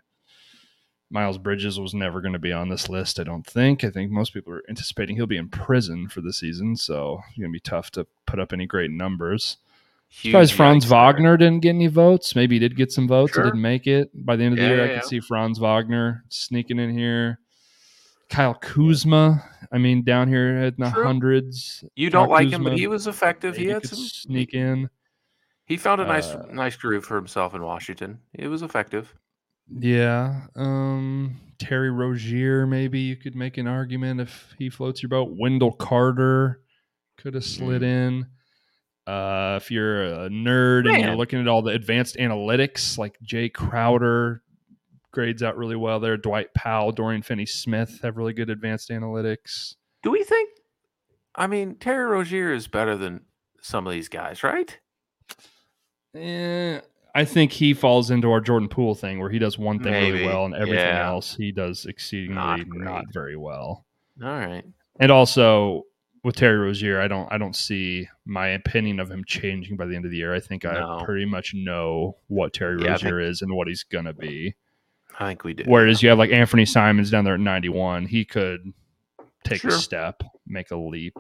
Miles 1.10 1.38
Bridges 1.38 1.80
was 1.80 1.94
never 1.94 2.20
going 2.20 2.34
to 2.34 2.40
be 2.40 2.52
on 2.52 2.70
this 2.70 2.90
list, 2.90 3.20
I 3.20 3.24
don't 3.24 3.46
think. 3.46 3.84
I 3.84 3.90
think 3.90 4.12
most 4.12 4.34
people 4.34 4.54
are 4.54 4.64
anticipating 4.70 5.16
he'll 5.16 5.28
be 5.28 5.38
in 5.38 5.50
prison 5.50 6.08
for 6.10 6.22
the 6.22 6.34
season, 6.34 6.76
so 6.76 7.22
it's 7.30 7.38
going 7.38 7.52
to 7.52 7.54
be 7.54 7.60
tough 7.60 7.92
to 7.92 8.08
put 8.26 8.40
up 8.40 8.52
any 8.52 8.66
great 8.66 8.92
numbers. 8.92 9.58
Huge 10.10 10.32
Surprised 10.32 10.54
Franz. 10.54 10.86
Wagner 10.86 11.36
didn't 11.38 11.60
get 11.62 11.70
any 11.72 11.88
votes. 11.88 12.36
Maybe 12.36 12.56
he 12.56 12.60
did 12.60 12.76
get 12.78 12.92
some 12.92 13.08
votes. 13.08 13.34
Sure. 13.34 13.44
I 13.44 13.48
didn't 13.48 13.62
make 13.62 13.86
it. 13.86 14.10
By 14.14 14.36
the 14.38 14.44
end 14.46 14.54
of 14.54 14.60
the 14.60 14.66
year, 14.68 14.78
yeah, 14.78 14.84
I 14.84 14.88
yeah. 14.88 15.00
could 15.00 15.10
see 15.10 15.20
Franz 15.20 15.60
Wagner 15.60 16.24
sneaking 16.30 16.80
in 16.80 16.98
here. 16.98 17.40
Kyle 18.30 18.56
Kuzma, 18.56 19.44
I 19.72 19.78
mean, 19.78 20.04
down 20.04 20.28
here 20.30 20.58
in 20.64 20.76
the 20.78 20.90
True. 20.90 21.04
hundreds. 21.04 21.84
You 21.96 22.10
don't 22.10 22.28
Kyle 22.28 22.32
like 22.32 22.50
him, 22.50 22.64
but 22.64 22.74
he 22.78 22.88
was 22.88 23.08
effective. 23.08 23.56
He 23.58 23.66
had 23.68 23.82
could 23.82 23.92
some. 23.92 24.00
sneak 24.00 24.54
in. 24.54 24.90
He 25.66 25.78
found 25.78 26.00
a 26.02 26.06
nice, 26.06 26.28
Uh, 26.28 26.46
nice 26.52 26.76
groove 26.76 27.06
for 27.06 27.16
himself 27.18 27.54
in 27.54 27.62
Washington. 27.62 28.20
It 28.34 28.48
was 28.48 28.62
effective. 28.62 29.14
Yeah. 29.80 30.48
Um, 30.56 31.38
Terry 31.60 31.90
Rozier, 31.92 32.66
maybe 32.68 33.00
you 33.00 33.16
could 33.16 33.36
make 33.36 33.58
an 33.58 33.68
argument 33.68 34.22
if 34.22 34.54
he 34.58 34.70
floats 34.70 35.02
your 35.04 35.10
boat. 35.10 35.36
Wendell 35.38 35.74
Carter 35.74 36.62
could 37.18 37.34
have 37.34 37.44
slid 37.46 37.82
Mm. 37.82 37.86
in. 37.86 38.26
Uh, 39.08 39.60
if 39.62 39.70
you're 39.70 40.04
a 40.04 40.30
nerd 40.30 40.92
and 40.92 41.04
you're 41.04 41.16
looking 41.16 41.40
at 41.40 41.48
all 41.48 41.62
the 41.62 41.72
advanced 41.72 42.16
analytics, 42.18 42.98
like 42.98 43.18
Jae 43.24 43.54
Crowder 43.54 44.42
grades 45.12 45.44
out 45.44 45.58
really 45.58 45.76
well 45.76 46.00
there. 46.00 46.18
Dwight 46.18 46.54
Powell, 46.54 46.92
Dorian 46.92 47.22
Finney 47.22 47.46
Smith 47.46 48.00
have 48.02 48.18
really 48.18 48.34
good 48.34 48.50
advanced 48.50 48.90
analytics. 48.90 49.76
Do 50.04 50.12
we 50.12 50.24
think? 50.24 50.50
I 51.36 51.48
mean, 51.48 51.76
Terry 51.76 52.06
Rozier 52.06 52.54
is 52.54 52.68
better 52.68 52.96
than 52.96 53.22
some 53.62 53.88
of 53.88 53.94
these 53.94 54.10
guys, 54.10 54.44
right? 54.44 54.78
Eh, 56.16 56.80
I 57.14 57.26
think 57.26 57.52
he 57.52 57.74
falls 57.74 58.12
into 58.12 58.32
our 58.32 58.42
Jordan 58.42 58.70
Poole 58.70 58.96
thing 58.96 59.20
where 59.20 59.30
he 59.30 59.40
does 59.40 59.58
one 59.58 59.82
thing 59.82 59.94
really 59.94 60.26
well 60.26 60.46
and 60.46 60.54
everything 60.54 60.80
yeah. 60.80 61.08
else 61.08 61.36
he 61.36 61.52
does 61.52 61.86
exceedingly 61.86 62.36
Not 62.36 62.68
not 62.68 63.06
very 63.14 63.38
well. 63.38 63.86
All 64.22 64.30
right. 64.30 64.64
And 65.00 65.12
also, 65.12 65.84
with 66.26 66.36
Terry 66.36 66.58
Rozier, 66.58 67.00
I 67.00 67.08
don't 67.08 67.32
I 67.32 67.38
don't 67.38 67.56
see 67.56 68.10
my 68.26 68.48
opinion 68.48 69.00
of 69.00 69.12
him 69.12 69.24
changing 69.26 69.78
by 69.78 69.86
the 69.86 69.96
end 69.96 70.06
of 70.06 70.12
the 70.12 70.18
year. 70.18 70.34
I 70.34 70.40
think 70.40 70.64
No. 70.64 70.98
I 71.00 71.06
pretty 71.06 71.26
much 71.26 71.54
know 71.54 72.18
what 72.28 72.52
Terry 72.52 72.82
Yeah, 72.82 72.94
Rozier 72.94 73.20
is 73.20 73.44
and 73.44 73.54
what 73.54 73.68
he's 73.68 73.84
gonna 73.84 74.12
be. 74.12 74.56
I 75.20 75.28
think 75.28 75.44
we 75.44 75.54
do. 75.54 75.64
Whereas 75.68 76.02
you 76.02 76.10
have 76.10 76.18
like 76.18 76.32
Anthony 76.32 76.66
Simons 76.66 77.12
down 77.12 77.26
there 77.26 77.36
at 77.36 77.40
91, 77.40 78.08
he 78.08 78.26
could 78.26 78.74
take 79.44 79.62
Sure. 79.62 79.70
a 79.70 79.74
step, 79.74 80.24
make 80.48 80.72
a 80.72 80.76
leap. 80.76 81.14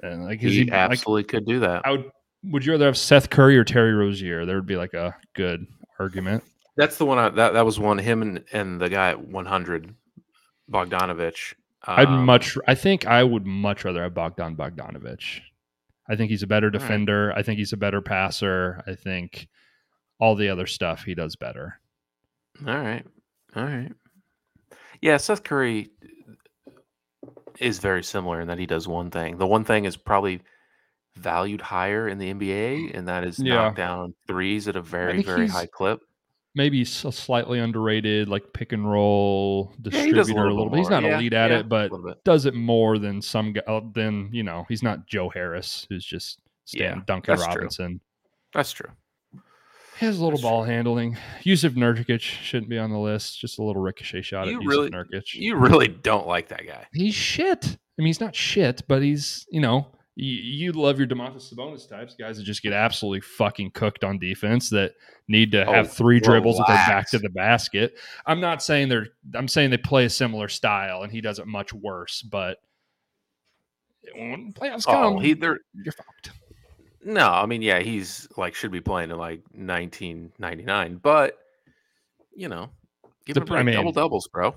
And 0.00 0.24
like, 0.26 0.40
he, 0.40 0.50
he, 0.50 0.64
like 0.64 0.72
absolutely 0.72 1.24
could 1.24 1.44
do 1.44 1.58
that. 1.60 1.82
I 1.84 1.90
would 1.90 2.10
would 2.44 2.64
you 2.64 2.70
rather 2.72 2.86
have 2.86 2.96
Seth 2.96 3.30
Curry 3.30 3.58
or 3.58 3.64
Terry 3.64 3.92
Rozier? 3.92 4.46
There 4.46 4.54
would 4.54 4.66
be 4.66 4.76
like 4.76 4.94
a 4.94 5.16
good 5.34 5.66
argument. 5.98 6.44
That's 6.76 6.96
the 6.96 7.04
one. 7.04 7.18
I, 7.18 7.30
that 7.30 7.54
that 7.54 7.66
was 7.66 7.80
one. 7.80 7.98
Him 7.98 8.22
and, 8.22 8.44
and 8.52 8.80
the 8.80 8.88
guy 8.88 9.08
at 9.10 9.26
100, 9.26 9.92
Bogdanovich. 10.70 11.54
I'd 11.84 12.08
um, 12.08 12.24
much 12.24 12.56
I 12.66 12.74
think 12.74 13.06
I 13.06 13.22
would 13.22 13.46
much 13.46 13.84
rather 13.84 14.02
have 14.02 14.14
Bogdan 14.14 14.56
Bogdanovich. 14.56 15.40
I 16.08 16.16
think 16.16 16.30
he's 16.30 16.42
a 16.42 16.46
better 16.46 16.68
right. 16.68 16.72
defender. 16.72 17.32
I 17.36 17.42
think 17.42 17.58
he's 17.58 17.72
a 17.72 17.76
better 17.76 18.00
passer. 18.00 18.82
I 18.86 18.94
think 18.94 19.48
all 20.18 20.34
the 20.34 20.48
other 20.48 20.66
stuff 20.66 21.04
he 21.04 21.14
does 21.14 21.36
better. 21.36 21.80
All 22.66 22.76
right, 22.76 23.06
all 23.54 23.64
right. 23.64 23.92
Yeah, 25.00 25.16
Seth 25.18 25.44
Curry 25.44 25.90
is 27.60 27.78
very 27.78 28.02
similar 28.02 28.40
in 28.40 28.48
that 28.48 28.58
he 28.58 28.66
does 28.66 28.88
one 28.88 29.10
thing. 29.10 29.38
The 29.38 29.46
one 29.46 29.64
thing 29.64 29.84
is 29.84 29.96
probably 29.96 30.42
valued 31.16 31.60
higher 31.60 32.08
in 32.08 32.18
the 32.18 32.32
NBA, 32.32 32.96
and 32.96 33.06
that 33.08 33.24
is 33.24 33.38
Yeah. 33.38 33.54
knock 33.54 33.76
down 33.76 34.14
threes 34.26 34.66
at 34.68 34.76
a 34.76 34.82
very 34.82 35.22
very 35.22 35.48
high 35.48 35.66
clip. 35.66 36.00
Maybe 36.54 36.84
slightly 36.84 37.60
underrated, 37.60 38.28
like 38.28 38.52
pick 38.52 38.72
and 38.72 38.90
roll 38.90 39.72
Yeah, 39.84 39.90
he 40.02 40.12
does 40.12 40.26
distributor 40.26 40.46
a 40.48 40.54
little, 40.54 40.70
bit. 40.70 40.78
He's 40.78 40.90
not 40.90 41.02
Yeah, 41.04 41.16
elite 41.18 41.32
at 41.34 41.50
yeah, 41.50 41.58
it, 41.58 41.68
but 41.68 41.90
a 41.90 41.94
little 41.94 42.14
does 42.24 42.46
it 42.46 42.54
more 42.54 42.98
than 42.98 43.22
some 43.22 43.52
guy. 43.52 43.60
uh, 43.68 43.80
Than 43.94 44.30
you 44.32 44.42
know, 44.42 44.64
he's 44.68 44.82
not 44.82 45.06
Joe 45.06 45.28
Harris, 45.28 45.86
who's 45.88 46.04
just 46.04 46.40
Yeah, 46.72 46.90
Stan 46.92 47.04
Duncan 47.06 47.32
that's 47.36 47.44
true. 47.46 47.54
Robinson. 47.54 48.00
That's 48.52 48.72
true. 48.72 48.90
He 50.00 50.06
has 50.06 50.18
a 50.18 50.24
little 50.24 50.38
That's 50.38 50.42
ball 50.42 50.62
handling. 50.64 51.16
Jusuf 51.44 51.74
Nurkic 51.74 52.20
shouldn't 52.20 52.70
be 52.70 52.78
on 52.78 52.90
the 52.90 52.98
list. 52.98 53.38
Just 53.40 53.58
a 53.58 53.62
little 53.62 53.82
ricochet 53.82 54.22
shot 54.22 54.46
You 54.46 54.60
at 54.60 54.66
really- 54.66 54.90
Jusuf 54.90 55.10
Nurkic. 55.12 55.34
You 55.34 55.56
really 55.56 55.88
don't 55.88 56.26
like 56.26 56.48
that 56.48 56.66
guy. 56.66 56.86
he's 56.92 57.14
shit. 57.14 57.66
I 57.66 57.76
mean, 58.02 58.06
he's 58.06 58.20
not 58.20 58.34
shit, 58.34 58.82
but 58.88 59.02
he's 59.02 59.46
you 59.50 59.60
know 59.60 59.88
you, 60.20 60.34
you 60.34 60.72
love 60.72 60.98
your 60.98 61.06
Domantas 61.06 61.52
Sabonis 61.54 61.88
types, 61.88 62.16
guys 62.16 62.38
that 62.38 62.42
just 62.42 62.60
get 62.62 62.72
absolutely 62.72 63.20
fucking 63.20 63.70
cooked 63.70 64.02
on 64.02 64.18
defense 64.18 64.68
that 64.70 64.94
need 65.28 65.52
to 65.52 65.64
have 65.64 65.86
Oh, 65.86 65.88
three 65.88 66.18
dribbles 66.18 66.58
with 66.58 66.66
their 66.66 66.76
back 66.76 67.08
to 67.10 67.18
the 67.20 67.28
basket. 67.30 67.96
I'm 68.26 68.40
not 68.40 68.60
saying 68.62 68.88
they're. 68.88 69.06
I'm 69.34 69.46
saying 69.46 69.70
they 69.70 69.76
play 69.76 70.04
a 70.06 70.10
similar 70.10 70.48
style, 70.48 71.02
and 71.02 71.12
he 71.12 71.20
does 71.20 71.38
it 71.38 71.46
much 71.46 71.72
worse. 71.72 72.22
But 72.22 72.58
when 74.14 74.52
playoffs 74.54 74.84
oh, 74.88 74.92
come, 74.92 75.16
Oh, 75.16 75.18
he 75.20 75.34
there. 75.34 75.60
you're 75.72 75.92
fucked. 75.92 76.32
No, 77.04 77.28
I 77.30 77.46
mean, 77.46 77.62
yeah, 77.62 77.78
he's 77.78 78.26
like 78.36 78.56
should 78.56 78.72
be 78.72 78.80
playing 78.80 79.10
in 79.10 79.18
like 79.18 79.42
1999, 79.54 80.96
but 81.00 81.38
you 82.34 82.48
know, 82.48 82.70
give 83.24 83.36
him 83.36 83.44
a 83.50 83.54
I 83.54 83.62
mean- 83.62 83.76
double 83.76 83.92
doubles, 83.92 84.28
bro. 84.32 84.56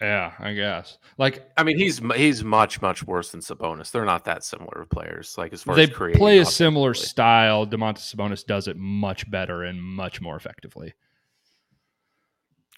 Yeah, 0.00 0.32
I 0.38 0.54
guess. 0.54 0.96
Like 1.18 1.50
I 1.58 1.62
mean, 1.62 1.76
he's 1.76 2.00
he's 2.16 2.42
much 2.42 2.80
much 2.80 3.06
worse 3.06 3.30
than 3.30 3.40
Sabonis. 3.40 3.90
They're 3.90 4.06
not 4.06 4.24
that 4.24 4.44
similar 4.44 4.82
of 4.82 4.88
players. 4.88 5.36
Like 5.36 5.52
as 5.52 5.62
far 5.62 5.76
they 5.76 5.82
as 5.84 5.90
creating 5.90 6.18
play 6.18 6.38
a 6.38 6.44
similar 6.46 6.94
style. 6.94 7.66
Domantas 7.66 8.14
Sabonis 8.14 8.44
does 8.46 8.66
it 8.66 8.76
much 8.78 9.30
better 9.30 9.64
and 9.64 9.82
much 9.82 10.22
more 10.22 10.36
effectively. 10.36 10.94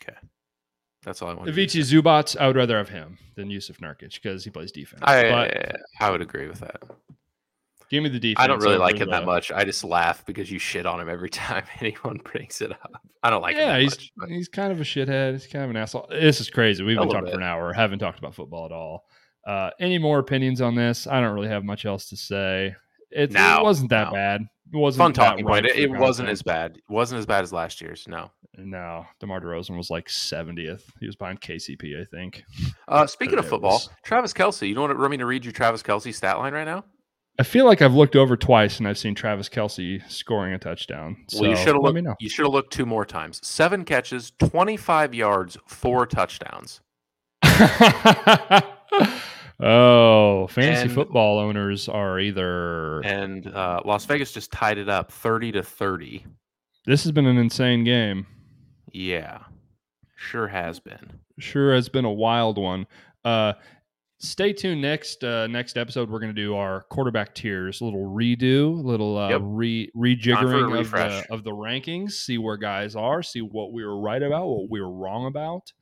Okay, 0.02 0.18
that's 1.04 1.22
all 1.22 1.28
I 1.28 1.34
want. 1.34 1.48
Ivica 1.48 1.78
Zubac, 1.78 2.36
I 2.36 2.48
would 2.48 2.56
rather 2.56 2.76
have 2.76 2.88
him 2.88 3.18
than 3.36 3.48
Jusuf 3.48 3.78
Nurkic 3.78 4.14
because 4.14 4.42
he 4.42 4.50
plays 4.50 4.72
defense. 4.72 5.02
I 5.04 5.30
but 5.30 5.76
I 6.00 6.10
would 6.10 6.22
agree 6.22 6.48
with 6.48 6.58
that. 6.58 6.82
Give 7.92 8.02
me 8.02 8.08
the 8.08 8.18
defense. 8.18 8.42
I 8.42 8.46
don't 8.48 8.60
really 8.60 8.78
like 8.78 8.96
him 8.98 9.10
that 9.10 9.24
much. 9.26 9.52
I 9.52 9.64
just 9.64 9.84
laugh 9.84 10.24
because 10.26 10.50
you 10.50 10.58
shit 10.58 10.86
on 10.86 10.98
him 10.98 11.08
every 11.08 11.28
time 11.30 11.64
anyone 11.80 12.20
brings 12.24 12.60
it 12.60 12.72
up. 12.72 12.90
I 13.22 13.30
don't 13.30 13.42
like 13.42 13.54
him 13.54 13.60
yeah, 13.68 13.78
he's 13.78 13.90
much. 13.90 14.12
but- 14.16 14.28
he's 14.30 14.48
kind 14.48 14.72
of 14.72 14.80
a 14.80 14.84
shithead. 14.84 15.32
He's 15.32 15.46
kind 15.46 15.64
of 15.64 15.70
an 15.70 15.76
asshole. 15.76 16.06
This 16.10 16.40
is 16.40 16.50
crazy. 16.50 16.82
We've 16.82 16.96
A 16.96 17.00
been 17.02 17.10
talking 17.10 17.30
for 17.30 17.36
an 17.36 17.42
hour. 17.44 17.72
Haven't 17.72 17.98
talked 18.00 18.18
about 18.18 18.34
football 18.34 18.64
at 18.66 18.72
all. 18.72 19.04
Uh, 19.46 19.70
any 19.78 19.98
more 19.98 20.18
opinions 20.18 20.60
on 20.60 20.74
this? 20.74 21.06
I 21.06 21.20
don't 21.20 21.34
really 21.34 21.48
have 21.48 21.64
much 21.64 21.84
else 21.84 22.08
to 22.08 22.16
say. 22.16 22.74
It, 23.10 23.30
No, 23.32 23.58
it 23.60 23.62
wasn't 23.62 23.90
that 23.90 24.06
no. 24.06 24.12
bad. 24.14 24.40
It 24.72 24.76
wasn't 24.78 25.02
Fun 25.04 25.12
talking 25.12 25.44
point. 25.46 25.66
It, 25.66 25.76
it 25.76 25.90
wasn't 25.90 26.30
as 26.30 26.40
bad. 26.42 26.76
It 26.78 26.82
wasn't 26.88 27.18
as 27.18 27.26
bad 27.26 27.42
as 27.42 27.52
last 27.52 27.82
year's. 27.82 28.08
No. 28.08 28.30
No, 28.56 29.04
DeMar 29.20 29.40
DeRozan 29.40 29.76
was 29.76 29.90
like 29.90 30.08
70th. 30.08 30.82
He 31.00 31.06
was 31.06 31.16
behind 31.16 31.40
KCP, 31.42 32.00
I 32.00 32.04
think. 32.04 32.42
Uh, 32.88 33.06
speaking 33.06 33.38
of 33.38 33.46
football, 33.48 33.72
was- 33.72 33.88
Travis 34.02 34.32
Kelce. 34.32 34.66
You 34.68 34.74
know 34.74 34.82
what? 34.82 34.96
Want 34.96 35.10
me 35.10 35.16
to 35.18 35.26
read 35.26 35.44
you 35.44 35.52
Travis 35.52 35.82
Kelce 35.82 36.14
stat 36.14 36.38
line 36.38 36.52
right 36.54 36.64
now? 36.64 36.84
I 37.38 37.44
feel 37.44 37.64
like 37.64 37.80
I've 37.80 37.94
looked 37.94 38.14
over 38.14 38.36
twice 38.36 38.78
and 38.78 38.86
I've 38.86 38.98
seen 38.98 39.14
Travis 39.14 39.48
Kelce 39.48 40.08
scoring 40.10 40.52
a 40.52 40.58
touchdown. 40.58 41.16
So 41.28 41.40
well, 41.40 41.50
you 41.50 41.56
should 41.56 41.68
have 41.68 41.76
let 41.76 41.82
looked. 41.84 41.94
me 41.96 42.00
know. 42.02 42.14
You 42.20 42.28
should 42.28 42.44
have 42.44 42.52
looked 42.52 42.72
two 42.72 42.84
more 42.86 43.04
times. 43.06 43.40
Seven 43.46 43.84
catches, 43.84 44.32
twenty-five 44.38 45.14
yards, 45.14 45.56
four 45.66 46.06
touchdowns. 46.06 46.80
oh, 49.60 50.46
fantasy 50.48 50.82
And- 50.82 50.92
football 50.92 51.38
owners 51.38 51.88
are 51.88 52.18
either. 52.20 53.00
And 53.00 53.46
uh, 53.46 53.80
Las 53.84 54.04
Vegas 54.06 54.32
just 54.32 54.52
tied 54.52 54.78
it 54.78 54.88
up, 54.88 55.10
thirty 55.12 55.52
to 55.52 55.62
thirty. 55.62 56.26
This 56.86 57.02
has 57.04 57.12
been 57.12 57.26
an 57.26 57.38
insane 57.38 57.84
game. 57.84 58.26
Yeah, 58.92 59.38
sure 60.16 60.48
has 60.48 60.80
been. 60.80 61.20
Sure 61.38 61.74
has 61.74 61.88
been 61.88 62.04
a 62.04 62.12
wild 62.12 62.58
one. 62.58 62.86
Uh, 63.24 63.54
stay 64.22 64.52
tuned 64.52 64.80
next 64.80 65.24
uh, 65.24 65.46
next 65.48 65.76
episode. 65.76 66.08
We're 66.08 66.20
going 66.20 66.34
to 66.34 66.40
do 66.40 66.54
our 66.54 66.82
quarterback 66.84 67.34
tiers, 67.34 67.80
a 67.80 67.84
little 67.84 68.08
redo, 68.10 68.78
a 68.78 68.86
little 68.86 69.18
uh, 69.18 69.30
Yep. 69.30 69.40
re 69.44 69.90
rejiggering 69.96 70.78
of 70.78 70.90
the, 70.90 71.26
of 71.30 71.44
the 71.44 71.50
rankings. 71.50 72.12
See 72.12 72.38
where 72.38 72.56
guys 72.56 72.96
are. 72.96 73.22
See 73.22 73.40
what 73.42 73.72
we 73.72 73.84
were 73.84 74.00
right 74.00 74.22
about, 74.22 74.46
what 74.46 74.70
we 74.70 74.80
were 74.80 74.92
wrong 74.92 75.26
about. 75.26 75.72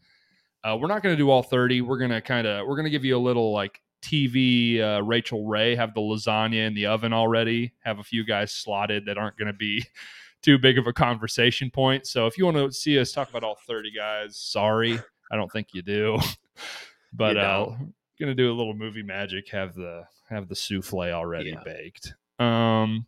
Uh, 0.64 0.76
we're 0.80 0.88
not 0.88 1.03
going 1.03 1.14
to 1.14 1.18
do 1.18 1.30
all 1.30 1.43
thirty. 1.43 1.80
We're 1.80 1.99
going 1.99 2.11
to 2.11 2.20
kind 2.20 2.47
of 2.47 2.66
we're 2.66 2.76
going 2.76 2.84
to 2.84 2.91
give 2.91 3.05
you 3.05 3.16
a 3.16 3.18
little 3.18 3.53
like 3.53 3.80
TV 4.03 4.80
uh, 4.80 5.03
Rachael 5.03 5.46
Ray 5.46 5.75
have 5.75 5.95
the 5.95 6.00
lasagna 6.00 6.67
in 6.67 6.75
the 6.75 6.87
oven 6.87 7.12
already. 7.12 7.72
Have 7.84 7.99
a 7.99 8.03
few 8.03 8.25
guys 8.25 8.53
slotted 8.53 9.07
that 9.07 9.18
aren't 9.18 9.37
going 9.37 9.46
to 9.49 9.53
be 9.53 9.84
too 10.42 10.58
big 10.58 10.79
of 10.79 10.87
a 10.87 10.92
conversation 10.92 11.71
point. 11.71 12.07
So 12.07 12.26
if 12.26 12.38
you 12.38 12.46
want 12.46 12.57
to 12.57 12.72
see 12.72 12.99
us 12.99 13.12
talk 13.12 13.29
about 13.29 13.45
all 13.45 13.58
30 13.67 13.92
guys, 13.95 14.38
sorry. 14.38 14.99
I 15.30 15.37
don't 15.37 15.53
think 15.53 15.68
you 15.75 15.83
do. 15.83 16.18
but 17.12 17.37
You 17.37 17.42
uh. 17.42 17.76
Gonna 18.21 18.34
do 18.34 18.51
a 18.51 18.55
little 18.55 18.75
movie 18.75 19.03
magic, 19.03 19.49
have 19.51 19.75
the 19.75 20.05
have 20.29 20.49
the 20.49 20.55
souffle 20.55 21.13
already 21.13 21.51
Yeah. 21.51 21.63
baked. 21.64 22.14
Um 22.38 23.07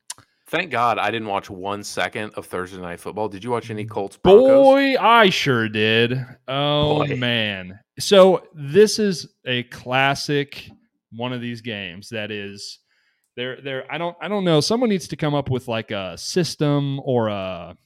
Thank 0.48 0.70
God 0.70 0.98
I 0.98 1.10
didn't 1.10 1.28
watch 1.28 1.48
one 1.48 1.82
second 1.82 2.34
of 2.34 2.44
Thursday 2.44 2.78
Night 2.80 3.01
Football. 3.01 3.28
Did 3.28 3.43
you 3.43 3.51
watch 3.51 3.70
any 3.70 3.86
Colts 3.86 4.18
Broncos? 4.18 4.48
boy, 4.48 4.97
I 5.01 5.30
sure 5.30 5.68
did. 5.68 6.18
Oh 6.48 7.06
Boy. 7.06 7.16
man. 7.16 7.78
So 7.98 8.47
this 8.55 8.98
is 8.98 9.28
a 9.47 9.62
classic 9.64 10.68
one 11.10 11.32
of 11.32 11.40
these 11.40 11.60
games 11.62 12.09
that 12.10 12.30
is 12.30 12.80
there 13.36 13.60
there 13.62 13.90
I 13.90 13.97
don't 13.98 14.16
I 14.20 14.28
don't 14.28 14.44
know. 14.44 14.60
Someone 14.60 14.90
needs 14.90 15.09
to 15.09 15.16
come 15.16 15.34
up 15.34 15.48
with 15.48 15.68
like 15.68 15.90
a 15.90 16.18
system 16.18 17.01
or 17.05 17.28
a 17.28 17.76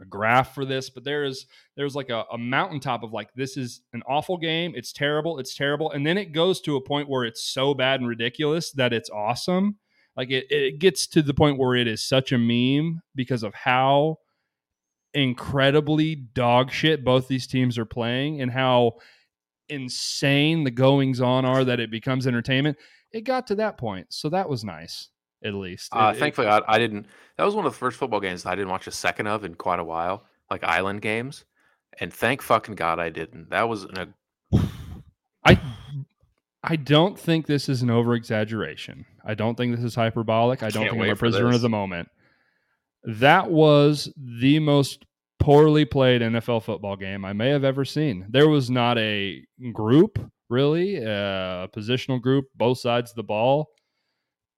a 0.00 0.04
graph 0.04 0.54
for 0.54 0.64
this, 0.64 0.90
but 0.90 1.04
there 1.04 1.24
is 1.24 1.46
there's 1.76 1.94
like 1.94 2.10
a, 2.10 2.24
a 2.32 2.38
mountaintop 2.38 3.02
of 3.02 3.12
like 3.12 3.32
this 3.34 3.56
is 3.56 3.82
an 3.92 4.02
awful 4.06 4.36
game, 4.36 4.72
it's 4.74 4.92
terrible, 4.92 5.38
it's 5.38 5.54
terrible, 5.54 5.90
and 5.90 6.06
then 6.06 6.18
it 6.18 6.32
goes 6.32 6.60
to 6.62 6.76
a 6.76 6.80
point 6.80 7.08
where 7.08 7.24
it's 7.24 7.42
so 7.42 7.74
bad 7.74 8.00
and 8.00 8.08
ridiculous 8.08 8.72
that 8.72 8.92
it's 8.92 9.10
awesome. 9.10 9.76
Like 10.16 10.30
it, 10.30 10.46
it 10.50 10.78
gets 10.78 11.06
to 11.08 11.22
the 11.22 11.34
point 11.34 11.58
where 11.58 11.74
it 11.74 11.86
is 11.86 12.04
such 12.04 12.32
a 12.32 12.38
meme 12.38 13.02
because 13.14 13.42
of 13.42 13.54
how 13.54 14.18
incredibly 15.14 16.14
dog 16.14 16.70
shit 16.70 17.04
both 17.04 17.28
these 17.28 17.46
teams 17.46 17.78
are 17.78 17.84
playing 17.84 18.40
and 18.40 18.50
how 18.50 18.92
insane 19.68 20.64
the 20.64 20.70
goings 20.70 21.20
on 21.20 21.44
are 21.44 21.64
that 21.64 21.80
it 21.80 21.90
becomes 21.90 22.26
entertainment. 22.26 22.76
It 23.12 23.22
got 23.22 23.46
to 23.48 23.54
that 23.56 23.78
point, 23.78 24.06
so 24.10 24.28
that 24.30 24.48
was 24.48 24.64
nice 24.64 25.08
at 25.44 25.54
least. 25.54 25.94
Uh, 25.94 26.10
It- 26.12 26.16
it- 26.16 26.20
thankfully, 26.20 26.48
I, 26.48 26.60
I 26.66 26.78
didn't. 26.78 27.06
That 27.38 27.44
was 27.44 27.54
one 27.54 27.66
of 27.66 27.72
the 27.72 27.78
first 27.78 27.98
football 27.98 28.20
games 28.20 28.46
I 28.46 28.54
didn't 28.54 28.70
watch 28.70 28.86
a 28.86 28.90
second 28.92 29.26
of 29.26 29.44
in 29.44 29.54
quite 29.54 29.78
a 29.80 29.84
while, 29.84 30.24
like 30.50 30.62
Island 30.64 31.02
games. 31.02 31.44
And 32.00 32.12
thank 32.12 32.40
fucking 32.42 32.74
God 32.74 32.98
I 32.98 33.10
didn't. 33.10 33.50
That 33.50 33.68
was 33.68 33.84
an, 33.84 33.98
a 34.52 34.58
I 35.44 35.60
I 36.62 36.76
don't 36.76 37.18
think 37.18 37.46
this 37.46 37.68
is 37.68 37.82
an 37.82 37.90
over 37.90 38.14
exaggeration. 38.14 39.04
I 39.24 39.34
don't 39.34 39.56
think 39.56 39.74
this 39.74 39.84
is 39.84 39.94
hyperbolic. 39.94 40.62
I 40.62 40.70
don't 40.70 40.88
think 40.88 41.02
I'm 41.02 41.10
a 41.10 41.16
prisoner 41.16 41.48
this. 41.48 41.56
of 41.56 41.62
the 41.62 41.68
moment. 41.68 42.08
That 43.04 43.50
was 43.50 44.12
the 44.16 44.58
most 44.60 45.04
poorly 45.40 45.84
played 45.84 46.22
NFL 46.22 46.62
football 46.62 46.96
game 46.96 47.24
I 47.24 47.32
may 47.32 47.48
have 47.48 47.64
ever 47.64 47.84
seen. 47.84 48.26
There 48.30 48.48
was 48.48 48.70
not 48.70 48.96
a 48.98 49.44
group, 49.72 50.18
really, 50.48 50.96
a 50.98 51.68
positional 51.74 52.22
group, 52.22 52.46
both 52.54 52.78
sides 52.78 53.10
of 53.10 53.16
the 53.16 53.24
ball. 53.24 53.70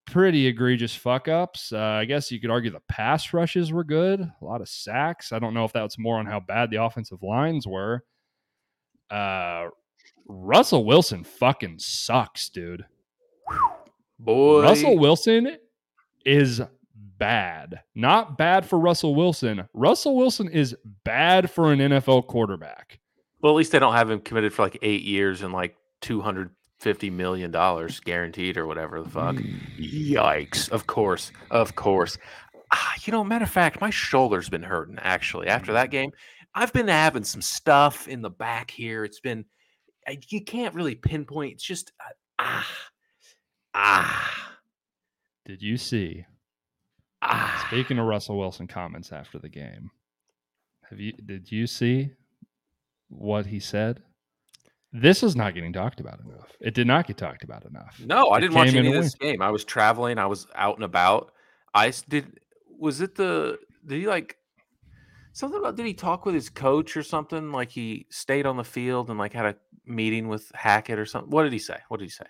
Pretty 0.06 0.47
egregious 0.47 0.94
fuck 0.94 1.28
ups. 1.28 1.72
Uh, 1.72 1.78
I 1.78 2.05
guess 2.05 2.31
you 2.31 2.40
could 2.40 2.51
argue 2.51 2.70
the 2.70 2.81
pass 2.89 3.32
rushes 3.32 3.72
were 3.72 3.85
good. 3.85 4.20
A 4.20 4.44
lot 4.44 4.60
of 4.60 4.68
sacks. 4.68 5.32
I 5.32 5.39
don't 5.39 5.55
know 5.55 5.64
if 5.64 5.72
that's 5.72 5.98
more 5.98 6.18
on 6.18 6.26
how 6.26 6.40
bad 6.40 6.70
the 6.70 6.82
offensive 6.82 7.22
lines 7.22 7.66
were. 7.66 8.05
Uh, 9.10 9.68
Russell 10.26 10.85
Wilson 10.85 11.24
fucking 11.24 11.78
sucks, 11.78 12.48
dude. 12.48 12.85
Boy, 14.18 14.62
Russell 14.62 14.98
Wilson 14.98 15.56
is 16.24 16.62
bad. 17.18 17.81
Not 17.94 18.39
bad 18.39 18.66
for 18.66 18.78
Russell 18.78 19.14
Wilson. 19.14 19.68
Russell 19.74 20.16
Wilson 20.16 20.48
is 20.48 20.76
bad 21.05 21.51
for 21.51 21.72
an 21.72 21.81
NFL 21.81 22.26
quarterback. 22.26 23.01
Well, 23.40 23.52
at 23.52 23.56
least 23.56 23.72
they 23.72 23.78
don't 23.78 23.94
have 23.94 24.10
him 24.10 24.20
committed 24.20 24.52
for 24.52 24.62
like 24.62 24.78
eight 24.82 25.02
years 25.02 25.43
and 25.43 25.52
like 25.52 25.76
two 26.01 26.20
hundred 26.20 26.51
fifty 26.85 27.11
million 27.11 27.51
dollars 27.51 27.98
guaranteed 27.98 28.56
or 28.56 28.66
whatever 28.69 29.02
the 29.02 29.09
fuck. 29.11 29.35
Yikes! 29.78 30.69
Of 30.70 30.86
course, 30.86 31.32
of 31.51 31.74
course. 31.74 32.16
Ah, 32.70 32.94
you 33.02 33.11
know, 33.12 33.24
matter 33.24 33.44
of 33.44 33.51
fact, 33.51 33.81
my 33.81 33.90
shoulder's 33.90 34.48
been 34.48 34.62
hurting 34.62 34.98
actually 35.01 35.48
after 35.48 35.73
that 35.73 35.90
game. 35.90 36.12
I've 36.55 36.73
been 36.73 36.86
having 36.89 37.24
some 37.24 37.43
stuff 37.43 38.06
in 38.06 38.23
the 38.23 38.31
back 38.31 38.70
here. 38.70 39.05
It's 39.05 39.19
been 39.20 39.44
I- 40.06 40.19
you 40.28 40.44
can't 40.44 40.74
really 40.74 40.94
pinpoint. 40.94 41.55
It's 41.55 41.65
just 41.65 41.93
uh, 41.98 42.12
ah 42.39 42.69
ah 43.74 44.52
Did 45.47 45.62
you 45.62 45.77
see? 45.77 46.24
ah. 47.23 47.65
Speaking 47.69 47.98
of 47.98 48.06
Russell 48.06 48.39
Wilson 48.39 48.66
comments 48.66 49.11
after 49.11 49.39
the 49.39 49.48
game, 49.48 49.90
have 50.90 51.01
you 51.01 51.12
did 51.12 51.51
you 51.51 51.66
see 51.66 52.11
what 53.09 53.47
he 53.47 53.59
said? 53.59 54.02
This 54.96 55.24
is 55.24 55.34
not 55.34 55.54
getting 55.54 55.72
talked 55.72 55.98
about 55.98 56.20
enough. 56.20 56.52
It 56.60 56.72
did 56.72 56.86
not 56.86 57.08
get 57.08 57.16
talked 57.16 57.42
about 57.42 57.64
enough. 57.64 58.00
No, 58.06 58.28
I 58.28 58.38
It 58.38 58.42
didn't 58.42 58.54
watch 58.54 58.74
any 58.74 58.94
of 58.94 59.02
this 59.02 59.16
game. 59.16 59.42
I 59.42 59.50
was 59.50 59.64
traveling. 59.64 60.18
I 60.18 60.26
was 60.26 60.46
out 60.54 60.76
and 60.76 60.84
about. 60.84 61.32
I 61.74 61.92
did. 62.08 62.38
Was 62.78 63.00
it 63.00 63.16
the? 63.16 63.58
Did 63.84 63.98
he 63.98 64.06
like 64.06 64.36
something 65.32 65.58
about? 65.58 65.74
Did 65.74 65.86
he 65.86 65.94
talk 65.94 66.24
with 66.24 66.36
his 66.36 66.48
coach 66.48 66.96
or 66.96 67.02
something? 67.02 67.50
Like 67.50 67.70
he 67.70 68.06
stayed 68.08 68.46
on 68.46 68.56
the 68.56 68.62
field 68.62 69.10
and 69.10 69.18
like 69.18 69.32
had 69.32 69.46
a 69.46 69.56
meeting 69.84 70.28
with 70.28 70.52
Hackett 70.54 70.96
or 70.96 71.06
something. 71.06 71.30
What 71.30 71.42
did 71.42 71.52
he 71.52 71.58
say? 71.58 71.78
What 71.88 71.98
did 71.98 72.04
he 72.04 72.10
say? 72.10 72.26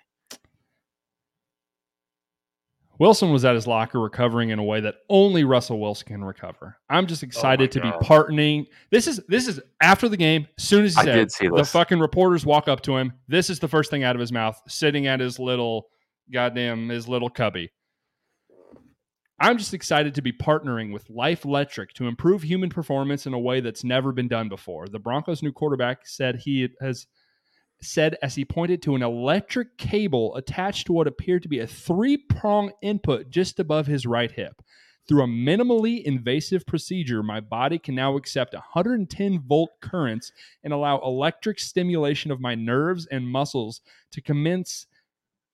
Wilson 2.98 3.32
was 3.32 3.44
at 3.44 3.54
his 3.54 3.66
locker 3.66 4.00
recovering 4.00 4.50
in 4.50 4.58
a 4.58 4.62
way 4.62 4.80
that 4.80 4.96
only 5.08 5.44
Russell 5.44 5.80
Wilson 5.80 6.06
can 6.06 6.24
recover. 6.24 6.76
I'm 6.88 7.06
just 7.06 7.22
excited 7.22 7.72
to 7.72 7.80
be 7.80 7.90
partnering. 8.02 8.66
This 8.90 9.08
is 9.08 9.20
this 9.28 9.48
is 9.48 9.60
after 9.80 10.08
the 10.08 10.16
game. 10.16 10.46
As 10.58 10.64
soon 10.64 10.84
as 10.84 10.94
he 10.96 11.02
said, 11.02 11.28
the 11.54 11.64
fucking 11.64 11.98
reporters 11.98 12.46
walk 12.46 12.68
up 12.68 12.82
to 12.82 12.96
him. 12.96 13.12
This 13.26 13.50
is 13.50 13.58
the 13.58 13.68
first 13.68 13.90
thing 13.90 14.04
out 14.04 14.14
of 14.14 14.20
his 14.20 14.32
mouth, 14.32 14.60
sitting 14.68 15.06
at 15.06 15.20
his 15.20 15.38
little 15.38 15.88
goddamn 16.32 16.88
his 16.88 17.08
little 17.08 17.28
cubby. 17.28 17.70
I'm 19.40 19.58
just 19.58 19.74
excited 19.74 20.14
to 20.14 20.22
be 20.22 20.32
partnering 20.32 20.92
with 20.92 21.10
Life 21.10 21.44
Electric 21.44 21.92
to 21.94 22.06
improve 22.06 22.42
human 22.42 22.70
performance 22.70 23.26
in 23.26 23.34
a 23.34 23.38
way 23.38 23.60
that's 23.60 23.82
never 23.82 24.12
been 24.12 24.28
done 24.28 24.48
before. 24.48 24.86
The 24.86 25.00
Broncos' 25.00 25.42
new 25.42 25.52
quarterback 25.52 26.06
said 26.06 26.36
he 26.36 26.68
has 26.80 27.08
said 27.84 28.16
as 28.22 28.34
he 28.34 28.44
pointed 28.44 28.82
to 28.82 28.94
an 28.94 29.02
electric 29.02 29.76
cable 29.78 30.34
attached 30.36 30.86
to 30.86 30.92
what 30.92 31.06
appeared 31.06 31.42
to 31.42 31.48
be 31.48 31.60
a 31.60 31.66
three 31.66 32.16
prong 32.16 32.72
input 32.82 33.30
just 33.30 33.60
above 33.60 33.86
his 33.86 34.06
right 34.06 34.30
hip. 34.30 34.62
Through 35.06 35.24
a 35.24 35.28
minimally 35.28 36.02
invasive 36.02 36.64
procedure, 36.64 37.22
my 37.22 37.40
body 37.40 37.78
can 37.78 37.94
now 37.94 38.16
accept 38.16 38.54
110 38.54 39.42
volt 39.46 39.70
currents 39.82 40.32
and 40.62 40.72
allow 40.72 40.98
electric 41.00 41.60
stimulation 41.60 42.30
of 42.30 42.40
my 42.40 42.54
nerves 42.54 43.06
and 43.10 43.28
muscles 43.28 43.82
to 44.12 44.22
commence 44.22 44.86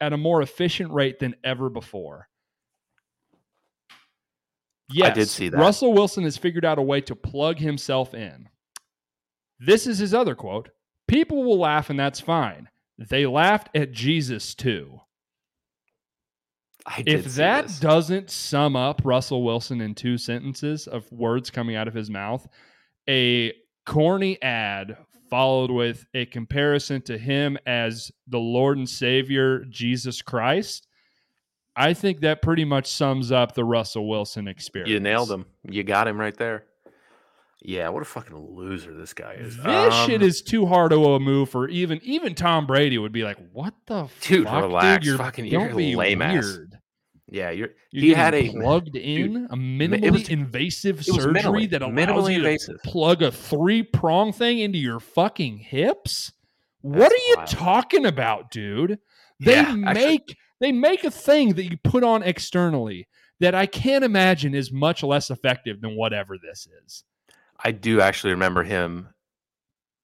at 0.00 0.12
a 0.12 0.16
more 0.16 0.40
efficient 0.40 0.92
rate 0.92 1.18
than 1.18 1.34
ever 1.42 1.68
before. 1.68 2.28
Yes, 4.92 5.14
did 5.14 5.28
see 5.28 5.48
that. 5.48 5.58
Russell 5.58 5.92
Wilson 5.92 6.24
has 6.24 6.36
figured 6.36 6.64
out 6.64 6.78
a 6.78 6.82
way 6.82 7.00
to 7.02 7.14
plug 7.16 7.58
himself 7.58 8.14
in. 8.14 8.48
This 9.58 9.86
is 9.86 9.98
his 9.98 10.14
other 10.14 10.34
quote 10.34 10.70
People 11.10 11.42
will 11.42 11.58
laugh, 11.58 11.90
and 11.90 11.98
that's 11.98 12.20
fine. 12.20 12.68
They 12.96 13.26
laughed 13.26 13.68
at 13.74 13.90
Jesus 13.90 14.54
too. 14.54 15.00
If 17.04 17.34
that 17.34 17.66
this. 17.66 17.80
doesn't 17.80 18.30
sum 18.30 18.76
up 18.76 19.02
Russell 19.04 19.42
Wilson 19.42 19.80
in 19.80 19.94
two 19.94 20.16
sentences 20.16 20.86
of 20.86 21.10
words 21.10 21.50
coming 21.50 21.74
out 21.74 21.88
of 21.88 21.94
his 21.94 22.10
mouth, 22.10 22.46
a 23.08 23.52
corny 23.84 24.40
ad 24.40 24.96
followed 25.28 25.72
with 25.72 26.06
a 26.14 26.26
comparison 26.26 27.02
to 27.02 27.18
him 27.18 27.58
as 27.66 28.12
the 28.28 28.38
Lord 28.38 28.78
and 28.78 28.88
Savior 28.88 29.64
Jesus 29.64 30.22
Christ, 30.22 30.86
I 31.74 31.92
think 31.92 32.20
that 32.20 32.40
pretty 32.40 32.64
much 32.64 32.86
sums 32.86 33.32
up 33.32 33.54
the 33.54 33.64
Russell 33.64 34.08
Wilson 34.08 34.46
experience. 34.46 34.90
you 34.90 35.00
nailed 35.00 35.30
him. 35.30 35.46
You 35.68 35.82
got 35.82 36.06
him 36.06 36.20
right 36.20 36.36
there. 36.36 36.64
Yeah, 37.62 37.90
what 37.90 38.00
a 38.02 38.06
fucking 38.06 38.36
loser 38.36 38.94
this 38.94 39.12
guy 39.12 39.34
is. 39.34 39.56
This 39.58 39.94
shit 40.06 40.22
Um, 40.22 40.26
is 40.28 40.40
too 40.40 40.64
hard 40.66 40.92
of 40.92 41.02
a 41.02 41.20
move 41.20 41.50
for 41.50 41.68
even 41.68 42.00
even 42.02 42.34
Tom 42.34 42.66
Brady 42.66 42.96
would 42.96 43.12
be 43.12 43.22
like, 43.22 43.36
"What 43.52 43.74
the 43.86 44.08
Dude, 44.22 44.46
fuck, 44.46 44.62
relax. 44.62 45.04
You're, 45.06 45.18
Fucking- 45.18 45.44
you're 45.46 45.68
don't 45.68 45.76
be 45.76 45.94
lame 45.94 46.22
ass. 46.22 46.44
weird. 46.44 46.78
Yeah, 47.32 47.50
you're. 47.50 47.68
You're 47.92 48.02
he 48.02 48.10
had 48.14 48.34
a 48.34 48.48
plugged 48.50 48.96
in 48.96 49.46
a 49.50 49.56
minimally 49.56 50.10
was- 50.10 50.28
invasive 50.30 51.04
surgery 51.04 51.34
minimally- 51.34 51.70
that 51.70 51.82
allows 51.82 51.94
minimally 51.94 52.30
you 52.32 52.38
invasive. 52.38 52.80
to 52.82 52.88
plug 52.90 53.22
a 53.22 53.30
three 53.30 53.82
prong 53.82 54.32
thing 54.32 54.58
into 54.58 54.78
your 54.78 54.98
fucking 55.00 55.58
hips. 55.58 56.32
what 56.82 57.12
are 57.12 57.16
you 57.28 57.34
wild. 57.36 57.48
talking 57.48 58.06
about, 58.06 58.50
dude? 58.50 58.98
They 59.38 59.52
Yeah, 59.52 59.76
actually- 59.84 60.06
make 60.06 60.36
they 60.60 60.72
make 60.72 61.04
a 61.04 61.10
thing 61.10 61.52
that 61.54 61.64
you 61.70 61.76
put 61.84 62.02
on 62.04 62.22
externally 62.22 63.06
that 63.38 63.54
I 63.54 63.66
can't 63.66 64.02
imagine 64.04 64.54
is 64.54 64.72
much 64.72 65.02
less 65.02 65.30
effective 65.30 65.82
than 65.82 65.94
whatever 65.96 66.36
this 66.38 66.66
is. 66.86 67.04
I 67.62 67.72
do 67.72 68.00
actually 68.00 68.32
remember 68.32 68.62
him 68.62 69.08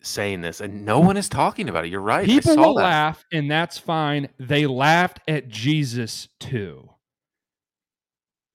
saying 0.02 0.40
this, 0.40 0.60
and 0.60 0.84
no 0.84 1.00
one 1.00 1.16
is 1.16 1.28
talking 1.28 1.68
about 1.68 1.84
it. 1.84 1.90
You're 1.90 2.00
right. 2.00 2.22
I 2.24 2.26
People 2.26 2.54
saw 2.54 2.66
will 2.68 2.74
that. 2.76 2.84
laugh, 2.84 3.24
and 3.32 3.50
that's 3.50 3.78
fine. 3.78 4.28
They 4.38 4.66
laughed 4.66 5.20
at 5.26 5.48
Jesus 5.48 6.28
too. 6.38 6.90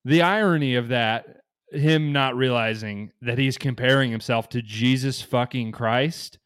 The 0.05 0.21
irony 0.21 0.75
of 0.75 0.89
that, 0.89 1.41
him 1.71 2.11
not 2.11 2.35
realizing 2.35 3.11
that 3.21 3.37
he's 3.37 3.57
comparing 3.57 4.11
himself 4.11 4.49
to 4.49 4.61
Jesus 4.61 5.21
fucking 5.21 5.71
Christ 5.71 6.37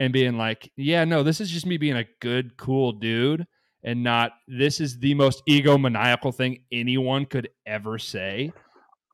and 0.00 0.12
being 0.12 0.36
like, 0.36 0.70
yeah, 0.76 1.04
no, 1.04 1.22
this 1.22 1.40
is 1.40 1.50
just 1.50 1.66
me 1.66 1.76
being 1.76 1.96
a 1.96 2.06
good, 2.20 2.56
cool 2.56 2.92
dude, 2.92 3.46
and 3.82 4.02
not 4.02 4.32
this 4.48 4.80
is 4.80 4.98
the 4.98 5.14
most 5.14 5.42
egomaniacal 5.48 6.34
thing 6.34 6.62
anyone 6.72 7.26
could 7.26 7.48
ever 7.66 7.98
say. 7.98 8.52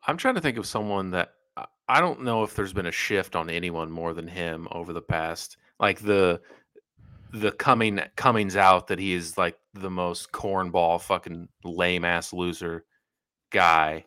I'm 0.06 0.16
trying 0.16 0.36
to 0.36 0.40
think 0.40 0.56
of 0.56 0.66
someone 0.66 1.10
that 1.10 1.30
I- 1.96 2.00
don't 2.00 2.22
know 2.22 2.42
if 2.42 2.54
there's 2.54 2.72
been 2.72 2.86
a 2.86 2.92
shift 2.92 3.36
on 3.36 3.50
anyone 3.50 3.90
more 3.90 4.14
than 4.14 4.28
him 4.28 4.68
over 4.70 4.92
the 4.92 5.02
past, 5.02 5.56
like 5.78 6.00
the 6.00 6.40
the 7.32 7.52
coming 7.52 8.00
comings 8.16 8.56
out 8.56 8.88
that 8.88 8.98
he 8.98 9.12
is 9.12 9.38
like 9.38 9.56
the 9.74 9.90
most 9.90 10.32
cornball, 10.32 11.00
fucking 11.00 11.48
lame 11.64 12.04
ass 12.04 12.32
loser 12.32 12.84
guy. 13.50 14.04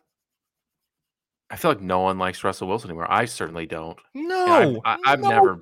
I 1.54 1.56
feel 1.56 1.70
like 1.70 1.82
no 1.82 2.00
one 2.00 2.18
likes 2.18 2.44
Russell 2.44 2.68
Wilson 2.68 2.90
anymore. 2.90 3.06
I 3.12 3.26
certainly 3.26 3.68
don't. 3.68 3.96
No, 4.16 4.82
I- 4.84 4.98
I've 5.06 5.20
never- 5.20 5.62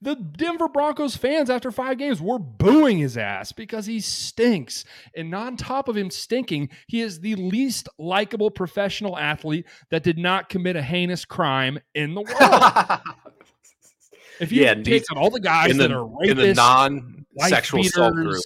The 0.00 0.14
Denver 0.16 0.68
Broncos 0.68 1.18
fans 1.18 1.50
after 1.50 1.70
five 1.70 1.98
games 1.98 2.18
were 2.22 2.38
booing 2.38 2.96
his 2.96 3.18
ass 3.18 3.52
because 3.52 3.84
he 3.84 4.00
stinks. 4.00 4.86
And 5.14 5.34
on 5.34 5.58
top 5.58 5.86
of 5.86 5.98
him 5.98 6.08
stinking, 6.08 6.70
he 6.86 7.02
is 7.02 7.20
the 7.20 7.34
least 7.34 7.90
likable 7.98 8.50
professional 8.50 9.18
athlete 9.18 9.66
that 9.90 10.02
did 10.02 10.16
not 10.16 10.48
commit 10.48 10.76
a 10.76 10.82
heinous 10.82 11.26
crime 11.26 11.78
in 11.94 12.14
the 12.14 12.22
world. 12.22 13.00
if 14.40 14.50
you 14.50 14.62
Yeah, 14.62 14.74
take 14.76 14.86
he's- 14.86 15.04
out 15.12 15.18
all 15.18 15.28
the 15.30 15.40
guys 15.40 15.72
in 15.72 15.76
that 15.76 15.88
the 15.88 15.98
are 15.98 16.24
in 16.24 16.38
the 16.38 16.54
non-sexual 16.54 17.80
assault 17.82 18.14
group. 18.14 18.42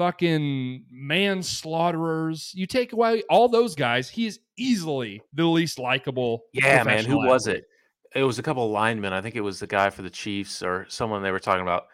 Fucking 0.00 0.82
manslaughterers, 0.90 2.54
you 2.54 2.66
take 2.66 2.94
away 2.94 3.22
all 3.28 3.50
those 3.50 3.74
guys, 3.74 4.08
he 4.08 4.24
is 4.24 4.40
easily 4.56 5.20
the 5.34 5.44
least 5.44 5.78
likable. 5.78 6.44
Yeah, 6.54 6.82
man. 6.84 7.04
Who 7.04 7.18
professional 7.18 7.26
was 7.26 7.46
it? 7.46 7.66
It 8.14 8.22
was 8.22 8.38
a 8.38 8.42
couple 8.42 8.64
of 8.64 8.70
linemen. 8.70 9.12
I 9.12 9.20
think 9.20 9.36
it 9.36 9.42
was 9.42 9.60
the 9.60 9.66
guy 9.66 9.90
for 9.90 10.00
the 10.00 10.08
Chiefs 10.08 10.62
or 10.62 10.86
someone 10.88 11.22
they 11.22 11.30
were 11.30 11.38
talking 11.38 11.60
about. 11.60 11.84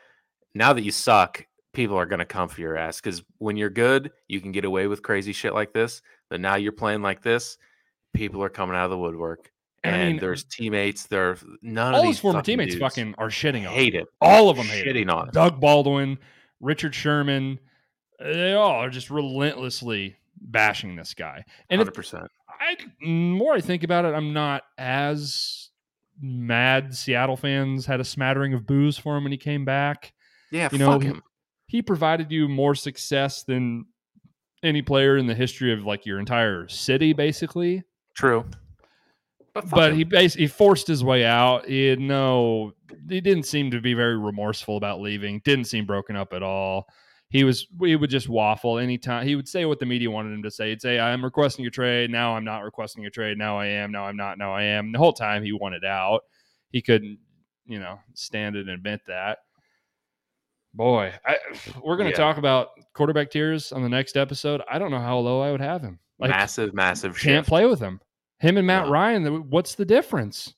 Now 0.55 0.73
that 0.73 0.85
you 0.85 0.93
suck, 0.93 1.45
people 1.73 1.97
are 1.97 2.07
going 2.07 2.21
to 2.21 2.25
come 2.25 2.49
for 2.49 2.61
your 2.61 2.77
ass 2.77 3.01
because 3.01 3.25
when 3.39 3.57
you're 3.57 3.71
good, 3.71 4.13
you 4.29 4.41
can 4.41 4.53
get 4.53 4.65
away 4.65 4.87
with 4.87 5.03
crazy 5.03 5.33
shit 5.33 5.53
like 5.53 5.73
this. 5.73 6.01
But 6.31 6.41
now 6.41 6.55
you're 6.55 6.71
playing 6.71 7.03
like 7.03 7.23
this, 7.23 7.59
people 8.15 8.41
are 8.41 8.49
coming 8.49 8.77
out 8.77 8.85
of 8.85 8.93
the 8.93 8.99
woodwork. 8.99 9.51
And 9.83 9.97
I 9.97 10.07
mean, 10.07 10.19
there's 10.19 10.45
teammates. 10.45 11.09
There, 11.09 11.39
none 11.61 11.93
all 11.93 12.03
of 12.03 12.07
his 12.07 12.17
these 12.17 12.21
former 12.21 12.43
teammates 12.43 12.77
fucking 12.77 13.17
are 13.19 13.31
shitting 13.31 13.67
on 13.67 13.75
hate 13.75 13.97
it. 13.97 14.07
All 14.21 14.49
of 14.49 14.57
them 14.57 14.67
hate 14.67 14.87
shitting 14.87 15.03
him. 15.03 15.11
on. 15.11 15.31
Doug 15.33 15.61
Baldwin, 15.61 16.19
Richard 16.61 16.95
Sherman, 16.95 17.59
they 18.19 18.55
all 18.55 18.71
are 18.83 18.91
just 18.91 19.11
relentlessly 19.11 20.17
bashing 20.41 20.97
this 20.97 21.15
guy. 21.15 21.45
And 21.71 21.79
Hundred 21.79 21.91
if 21.91 21.95
percent. 21.95 22.31
I 22.61 22.77
more 23.05 23.55
I 23.55 23.61
think 23.61 23.83
about 23.83 24.05
it, 24.05 24.15
I'm 24.15 24.33
not 24.33 24.63
as 24.79 25.71
mad. 26.21 26.95
Seattle 26.95 27.37
fans 27.37 27.87
had 27.87 28.01
a 28.01 28.05
smattering 28.05 28.55
of 28.55 28.67
booze 28.67 28.99
for 28.99 29.17
him 29.17 29.25
when 29.25 29.33
he 29.33 29.39
came 29.39 29.65
back. 29.65 30.13
Yeah, 30.51 30.69
you 30.73 30.79
know, 30.79 30.93
fuck 30.93 31.03
he- 31.03 31.09
him. 31.09 31.23
He 31.69 31.83
provided 31.83 32.31
you 32.31 32.49
more 32.49 32.77
success 32.77 33.43
than 33.43 33.87
any 34.63 34.83
player 34.83 35.17
in 35.17 35.27
the 35.27 35.35
history 35.35 35.73
of 35.73 35.85
like 35.85 36.07
your 36.07 36.21
entire 36.21 36.69
city, 36.69 37.13
basically. 37.13 37.83
True. 38.15 38.45
But, 39.53 39.71
but 39.71 39.95
he 39.95 40.05
basically 40.05 40.45
he 40.45 40.49
forced 40.49 40.87
his 40.87 41.03
way 41.03 41.25
out. 41.25 41.67
He 41.67 41.87
had 41.87 41.99
no, 41.99 42.73
he 43.09 43.21
didn't 43.21 43.45
seem 43.45 43.71
to 43.73 43.81
be 43.81 43.95
very 43.95 44.17
remorseful 44.17 44.77
about 44.77 45.01
leaving. 45.01 45.41
Didn't 45.45 45.65
seem 45.65 45.87
broken 45.87 46.15
up 46.15 46.33
at 46.33 46.43
all. 46.43 46.87
He 47.29 47.45
was 47.45 47.67
he 47.81 47.97
would 47.97 48.11
just 48.11 48.29
waffle 48.29 48.79
anytime. 48.79 49.27
He 49.27 49.35
would 49.37 49.49
say 49.49 49.65
what 49.65 49.79
the 49.81 49.87
media 49.87 50.11
wanted 50.11 50.33
him 50.33 50.43
to 50.45 50.51
say. 50.51 50.71
He'd 50.71 50.81
say, 50.83 50.99
"I'm 51.01 51.25
requesting 51.25 51.67
a 51.67 51.71
trade. 51.71 52.11
Now 52.11 52.37
I'm 52.37 52.45
not 52.45 52.63
requesting 52.65 53.05
a 53.07 53.11
trade. 53.11 53.37
Now 53.39 53.59
I 53.59 53.67
am. 53.67 53.91
Now 53.93 54.05
I'm 54.07 54.17
not. 54.17 54.39
Now 54.39 54.55
I 54.55 54.63
am." 54.63 54.87
And 54.87 54.95
the 54.95 54.99
whole 54.99 55.13
time 55.13 55.43
he 55.43 55.53
wanted 55.53 55.85
out. 55.85 56.23
He 56.71 56.83
couldn't, 56.83 57.19
you 57.65 57.79
know, 57.79 57.99
stand 58.15 58.57
it 58.57 58.61
and 58.61 58.71
admit 58.71 59.01
that. 59.07 59.39
Boy, 60.75 61.13
I, 61.25 61.37
we're 61.83 61.97
going 61.97 62.11
to 62.13 62.19
Yeah. 62.19 62.25
talk 62.25 62.37
about 62.37 62.69
quarterback 62.93 63.31
tiers 63.31 63.73
on 63.73 63.83
the 63.83 63.89
next 63.89 64.17
episode. 64.17 64.61
I 64.71 64.79
don't 64.79 64.91
know 64.91 64.99
how 64.99 65.19
low 65.19 65.41
I 65.41 65.51
would 65.51 65.61
have 65.63 65.81
him. 65.81 65.99
Like, 66.19 66.31
massive, 66.31 66.75
massive 66.75 67.13
can't 67.13 67.45
shift. 67.45 67.49
play 67.49 67.65
with 67.67 67.81
him. 67.81 68.01
Him 68.41 68.59
and 68.59 68.67
Matt. 68.67 68.89
Ryan. 68.89 69.49
What's 69.49 69.75
the 69.75 69.85
difference? 69.87 70.55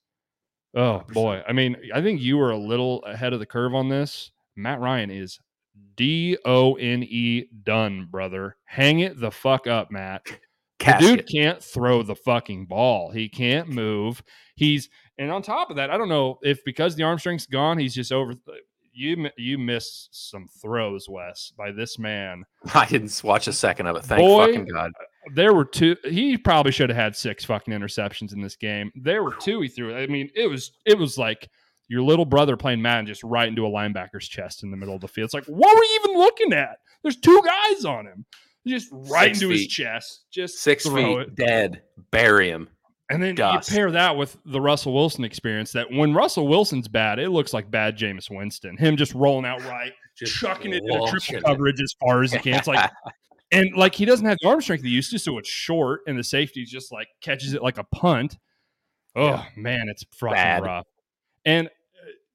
Oh 0.74 1.02
100%. 1.08 1.12
boy, 1.14 1.42
I 1.48 1.52
mean, 1.52 1.76
I 1.94 2.02
think 2.02 2.20
you 2.20 2.36
were 2.36 2.50
a 2.50 2.58
little 2.58 3.02
ahead 3.04 3.32
of 3.32 3.38
the 3.38 3.46
curve 3.46 3.74
on 3.74 3.88
this. 3.88 4.30
Matt 4.56 4.80
Ryan 4.80 5.10
is 5.10 5.38
D 5.96 6.38
O 6.44 6.74
N 6.74 7.02
E 7.02 7.46
done, 7.64 8.08
brother. 8.10 8.56
Hang 8.64 9.00
it 9.00 9.18
the 9.18 9.30
fuck 9.30 9.66
up, 9.66 9.90
Matt. 9.90 10.22
The 10.78 10.96
dude 11.00 11.28
can't 11.28 11.62
throw 11.62 12.02
the 12.02 12.14
fucking 12.14 12.66
ball. 12.66 13.10
He 13.10 13.28
can't 13.28 13.68
move. 13.68 14.22
He's 14.54 14.88
and 15.18 15.30
on 15.30 15.42
top 15.42 15.70
of 15.70 15.76
that, 15.76 15.90
I 15.90 15.98
don't 15.98 16.08
know 16.08 16.38
if 16.42 16.64
because 16.64 16.94
the 16.94 17.02
arm 17.02 17.18
strength's 17.18 17.46
gone, 17.46 17.78
he's 17.78 17.94
just 17.94 18.12
over. 18.12 18.32
Uh, 18.32 18.52
you 18.92 19.28
you 19.36 19.58
missed 19.58 20.30
some 20.30 20.46
throws, 20.60 21.08
Wes, 21.08 21.52
by 21.56 21.72
this 21.72 21.98
man. 21.98 22.44
I 22.74 22.86
didn't 22.86 23.20
watch 23.24 23.48
a 23.48 23.52
second 23.52 23.86
of 23.86 23.96
it. 23.96 24.04
Thank 24.04 24.20
Boy, 24.20 24.46
fucking 24.46 24.66
God. 24.66 24.92
Uh, 24.98 25.30
there 25.34 25.54
were 25.54 25.64
two. 25.64 25.96
He 26.04 26.36
probably 26.36 26.72
should 26.72 26.90
have 26.90 26.96
had 26.96 27.16
six 27.16 27.44
fucking 27.44 27.74
interceptions 27.74 28.32
in 28.32 28.40
this 28.40 28.56
game. 28.56 28.92
There 28.94 29.22
were 29.22 29.34
two 29.34 29.60
he 29.60 29.68
threw. 29.68 29.96
I 29.96 30.06
mean, 30.06 30.30
it 30.34 30.46
was 30.46 30.72
it 30.86 30.96
was 30.96 31.18
like 31.18 31.48
your 31.88 32.02
little 32.02 32.24
brother 32.26 32.56
playing 32.56 32.82
Madden 32.82 33.06
just 33.06 33.22
right 33.24 33.48
into 33.48 33.66
a 33.66 33.70
linebacker's 33.70 34.28
chest 34.28 34.62
in 34.62 34.70
the 34.70 34.76
middle 34.76 34.94
of 34.94 35.00
the 35.00 35.08
field. 35.08 35.26
It's 35.26 35.34
like, 35.34 35.46
what 35.46 35.74
were 35.76 35.84
you 35.84 36.00
even 36.04 36.16
looking 36.18 36.52
at? 36.52 36.78
There's 37.02 37.16
two 37.16 37.42
guys 37.44 37.84
on 37.84 38.06
him. 38.06 38.24
Just 38.66 38.88
right 38.92 39.34
Six 39.34 39.40
into 39.42 39.52
his 39.54 39.66
chest. 39.66 40.24
Just 40.30 40.58
Six 40.58 40.84
feet, 40.86 41.18
it. 41.18 41.34
dead. 41.34 41.82
Bury 42.10 42.50
him. 42.50 42.68
And 43.10 43.22
then 43.22 43.34
Dust. 43.36 43.70
you 43.70 43.74
pair 43.74 43.90
that 43.92 44.18
with 44.18 44.36
the 44.44 44.60
Russell 44.60 44.92
Wilson 44.92 45.24
experience. 45.24 45.72
That 45.72 45.90
when 45.90 46.12
Russell 46.12 46.46
Wilson's 46.46 46.88
bad, 46.88 47.18
it 47.18 47.30
looks 47.30 47.54
like 47.54 47.70
bad 47.70 47.96
Jameis 47.96 48.28
Winston. 48.30 48.76
Him 48.76 48.98
just 48.98 49.14
rolling 49.14 49.46
out 49.46 49.64
right, 49.64 49.92
Just 50.14 50.34
chucking 50.34 50.74
it 50.74 50.82
in 50.84 50.90
a 50.90 51.00
launching 51.00 51.20
triple 51.36 51.48
coverage 51.48 51.80
as 51.80 51.94
far 51.98 52.22
as 52.22 52.32
he 52.32 52.38
can. 52.38 52.54
It's 52.56 52.66
like, 52.68 52.90
and 53.52 53.74
like 53.74 53.94
he 53.94 54.04
doesn't 54.04 54.26
have 54.26 54.36
the 54.42 54.48
arm 54.50 54.60
strength 54.60 54.84
he 54.84 54.90
used 54.90 55.10
to, 55.12 55.18
so 55.18 55.38
it's 55.38 55.48
short, 55.48 56.02
and 56.06 56.18
the 56.18 56.22
safety 56.24 56.66
just 56.66 56.92
like 56.92 57.08
catches 57.22 57.54
it 57.54 57.62
like 57.62 57.78
a 57.78 57.84
punt. 57.84 58.36
Oh 59.16 59.24
Yeah. 59.28 59.44
man, 59.56 59.86
it's 59.88 60.04
fucking 60.12 60.62
rough. 60.64 60.86
And 61.46 61.70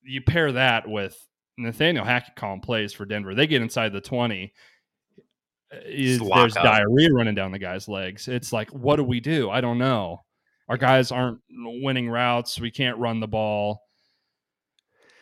you 0.04 0.22
pair 0.22 0.52
that 0.52 0.88
with 0.88 1.18
Nathaniel 1.58 2.06
Hackett 2.06 2.36
calling 2.36 2.62
plays 2.62 2.94
for 2.94 3.06
Denver. 3.06 3.36
They 3.36 3.48
get 3.48 3.62
inside 3.62 3.94
the 3.94 4.02
twenty. 4.02 4.54
uh, 5.72 5.78
is- 5.86 6.20
there's 6.20 6.56
up. 6.58 6.64
diarrhea 6.64 7.12
running 7.12 7.36
down 7.36 7.52
the 7.52 7.60
guy's 7.60 7.88
legs. 7.88 8.28
It's 8.28 8.54
like, 8.54 8.70
what 8.70 8.98
do 8.98 9.04
we 9.04 9.20
do? 9.20 9.50
I 9.50 9.62
don't 9.62 9.78
know. 9.78 10.22
Our 10.70 10.78
guys 10.78 11.12
aren't 11.12 11.40
winning 11.50 12.10
routes. 12.10 12.60
We 12.60 12.72
can't 12.72 12.98
run 12.98 13.20
the 13.20 13.28
ball. 13.28 13.82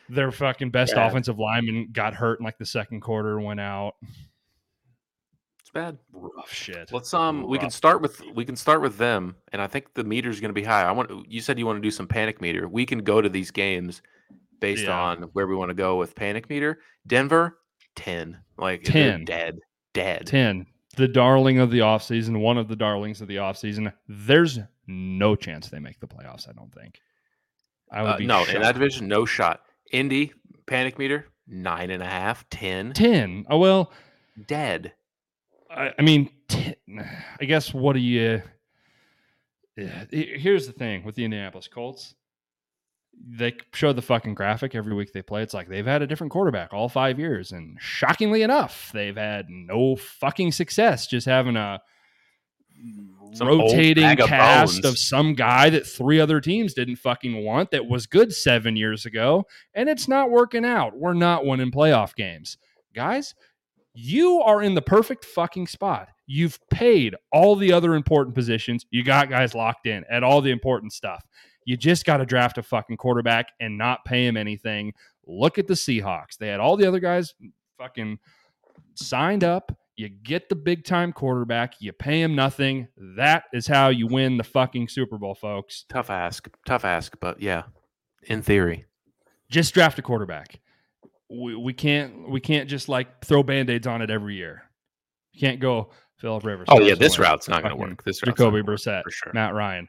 Their 0.09 0.31
fucking 0.31 0.71
best 0.71 0.93
Yeah. 0.95 1.07
offensive 1.07 1.39
lineman 1.39 1.89
got 1.93 2.13
hurt 2.13 2.39
in 2.39 2.43
like 2.45 2.57
the 2.57 2.65
second 2.65 2.99
quarter, 3.01 3.39
went 3.39 3.59
out. 3.61 3.93
It's 5.61 5.69
bad. 5.73 5.97
Rough 6.11 6.51
shit. 6.51 6.91
Let's 6.91 7.13
um 7.13 7.47
we 7.47 7.57
can 7.57 7.69
start 7.69 8.01
with 8.01 8.21
we 8.35 8.43
can 8.43 8.55
start 8.57 8.81
with 8.81 8.97
them 8.97 9.35
and 9.53 9.61
I 9.61 9.67
think 9.67 9.93
the 9.93 10.03
meter's 10.03 10.41
going 10.41 10.49
to 10.49 10.53
be 10.53 10.63
high. 10.63 10.83
I 10.83 10.91
want 10.91 11.27
you 11.29 11.39
said 11.39 11.57
you 11.57 11.65
want 11.65 11.77
to 11.77 11.81
do 11.81 11.91
some 11.91 12.07
panic 12.07 12.41
meter. 12.41 12.67
We 12.67 12.85
can 12.85 12.99
go 12.99 13.21
to 13.21 13.29
these 13.29 13.51
games 13.51 14.01
based 14.61 14.85
Yeah. 14.85 14.97
on 14.97 15.23
where 15.33 15.47
we 15.47 15.55
want 15.55 15.69
to 15.69 15.75
go 15.75 15.97
with 15.97 16.15
panic 16.15 16.49
meter. 16.49 16.79
Denver 17.05 17.57
10. 17.97 18.37
Like 18.57 18.83
10. 18.83 19.25
dead. 19.25 19.59
Dead. 19.93 20.25
10. 20.25 20.65
The 20.95 21.07
darling 21.09 21.59
of 21.59 21.71
the 21.71 21.79
offseason, 21.79 22.39
one 22.39 22.57
of 22.57 22.67
the 22.69 22.75
darlings 22.77 23.19
of 23.21 23.27
the 23.27 23.37
offseason. 23.37 23.91
There's 24.07 24.59
no 24.87 25.35
chance 25.35 25.69
they 25.69 25.79
make 25.79 25.99
the 25.99 26.07
playoffs, 26.07 26.47
I 26.47 26.53
don't 26.53 26.73
think. 26.73 26.99
I 27.91 28.01
would 28.03 28.09
Uh, 28.11 28.17
be 28.17 28.25
no, 28.25 28.45
in 28.45 28.61
that 28.61 28.73
division 28.73 29.07
no 29.09 29.25
shot. 29.25 29.61
Indy 29.91 30.31
panic 30.65 30.97
meter 30.97 31.27
nine 31.47 31.89
and 31.91 32.01
a 32.01 32.05
half, 32.05 32.49
10. 32.49 32.93
10. 32.93 33.45
Oh, 33.49 33.57
well, 33.57 33.91
Dead. 34.47 34.93
I, 35.69 35.93
I 35.99 36.01
mean, 36.01 36.29
10, 36.47 36.75
I 37.39 37.45
guess 37.45 37.73
what 37.73 37.93
do 37.93 37.99
you. 37.99 38.41
Yeah, 39.77 40.05
here's 40.11 40.67
the 40.67 40.73
thing 40.73 41.03
with 41.03 41.15
the 41.15 41.23
Indianapolis 41.25 41.67
Colts. 41.67 42.15
They 43.13 43.53
show 43.73 43.93
the 43.93 44.01
fucking 44.01 44.33
graphic 44.33 44.73
every 44.75 44.93
week 44.95 45.13
they 45.13 45.21
play. 45.21 45.43
It's 45.43 45.53
like 45.53 45.69
they've 45.69 45.85
had 45.85 46.01
a 46.01 46.07
different 46.07 46.31
quarterback 46.31 46.73
all 46.73 46.89
five 46.89 47.19
years. 47.19 47.51
And 47.51 47.77
shockingly 47.79 48.41
enough, 48.41 48.89
they've 48.93 49.15
had 49.15 49.45
no 49.49 49.95
fucking 49.95 50.51
success 50.51 51.07
just 51.07 51.27
having 51.27 51.55
a 51.55 51.79
Some 53.33 53.47
rotating 53.47 54.03
bag 54.03 54.19
of 54.21 54.27
cast 54.27 54.85
of 54.85 54.97
some 54.97 55.35
guy 55.35 55.69
that 55.69 55.85
three 55.85 56.19
other 56.19 56.41
teams 56.41 56.73
didn't 56.73 56.95
fucking 56.95 57.45
want 57.45 57.71
that 57.71 57.85
was 57.85 58.07
good 58.07 58.33
seven 58.33 58.75
years 58.75 59.05
ago. 59.05 59.45
And 59.75 59.87
it's 59.87 60.07
not 60.07 60.31
working 60.31 60.65
out. 60.65 60.97
We're 60.97 61.13
not 61.13 61.45
winning 61.45 61.71
playoff 61.71 62.15
games. 62.15 62.57
Guys, 62.95 63.35
you 63.93 64.41
are 64.41 64.61
in 64.63 64.73
the 64.73 64.81
perfect 64.81 65.25
fucking 65.25 65.67
spot. 65.67 66.09
You've 66.25 66.59
paid 66.69 67.15
all 67.31 67.55
the 67.55 67.73
other 67.73 67.93
important 67.93 68.35
positions. 68.35 68.85
You 68.89 69.03
got 69.03 69.29
guys 69.29 69.53
locked 69.53 69.85
in 69.85 70.05
at 70.09 70.23
all 70.23 70.41
the 70.41 70.51
important 70.51 70.93
stuff. 70.93 71.23
You 71.65 71.77
just 71.77 72.05
got 72.05 72.17
to 72.17 72.25
draft 72.25 72.57
a 72.57 72.63
fucking 72.63 72.97
quarterback 72.97 73.47
and 73.59 73.77
not 73.77 74.03
pay 74.05 74.25
him 74.25 74.37
anything. 74.37 74.93
Look 75.25 75.57
at 75.57 75.67
the 75.67 75.75
Seahawks. 75.75 76.37
They 76.39 76.47
had 76.47 76.59
all 76.59 76.77
the 76.77 76.87
other 76.87 76.99
guys 76.99 77.33
fucking 77.77 78.19
signed 78.95 79.43
up. 79.43 79.77
You 79.95 80.09
get 80.09 80.49
the 80.49 80.55
big 80.55 80.83
time 80.83 81.13
quarterback, 81.13 81.75
you 81.79 81.91
pay 81.91 82.21
him 82.21 82.33
nothing. 82.33 82.87
That 82.97 83.43
is 83.53 83.67
how 83.67 83.89
you 83.89 84.07
win 84.07 84.37
the 84.37 84.43
fucking 84.43 84.87
Super 84.87 85.17
Bowl, 85.17 85.35
folks. 85.35 85.85
Tough 85.89 86.09
ask. 86.09 86.49
Tough 86.65 86.85
ask, 86.85 87.15
but 87.19 87.41
yeah. 87.41 87.63
In 88.23 88.41
theory. 88.41 88.85
Just 89.49 89.73
draft 89.73 89.99
a 89.99 90.01
quarterback. 90.01 90.59
We, 91.29 91.55
we 91.55 91.73
can't 91.73 92.29
we 92.29 92.39
can't 92.39 92.69
just 92.69 92.89
like 92.89 93.23
throw 93.23 93.43
band-aids 93.43 93.85
on 93.85 94.01
it 94.01 94.09
every 94.09 94.35
year. 94.35 94.63
You 95.33 95.39
can't 95.39 95.59
go 95.59 95.91
Philip 96.17 96.43
Rivers. 96.45 96.67
Oh 96.69 96.79
yeah, 96.79 96.95
this 96.95 97.17
Wentz, 97.17 97.19
route's 97.19 97.49
not 97.49 97.61
going 97.61 97.75
to 97.75 97.77
work. 97.77 98.03
This 98.03 98.21
route's 98.25 98.37
Jacoby 98.37 98.57
not 98.57 98.65
gonna 98.65 98.77
Brissett, 98.77 99.03
for 99.03 99.11
sure. 99.11 99.31
Matt 99.33 99.53
Ryan. 99.53 99.87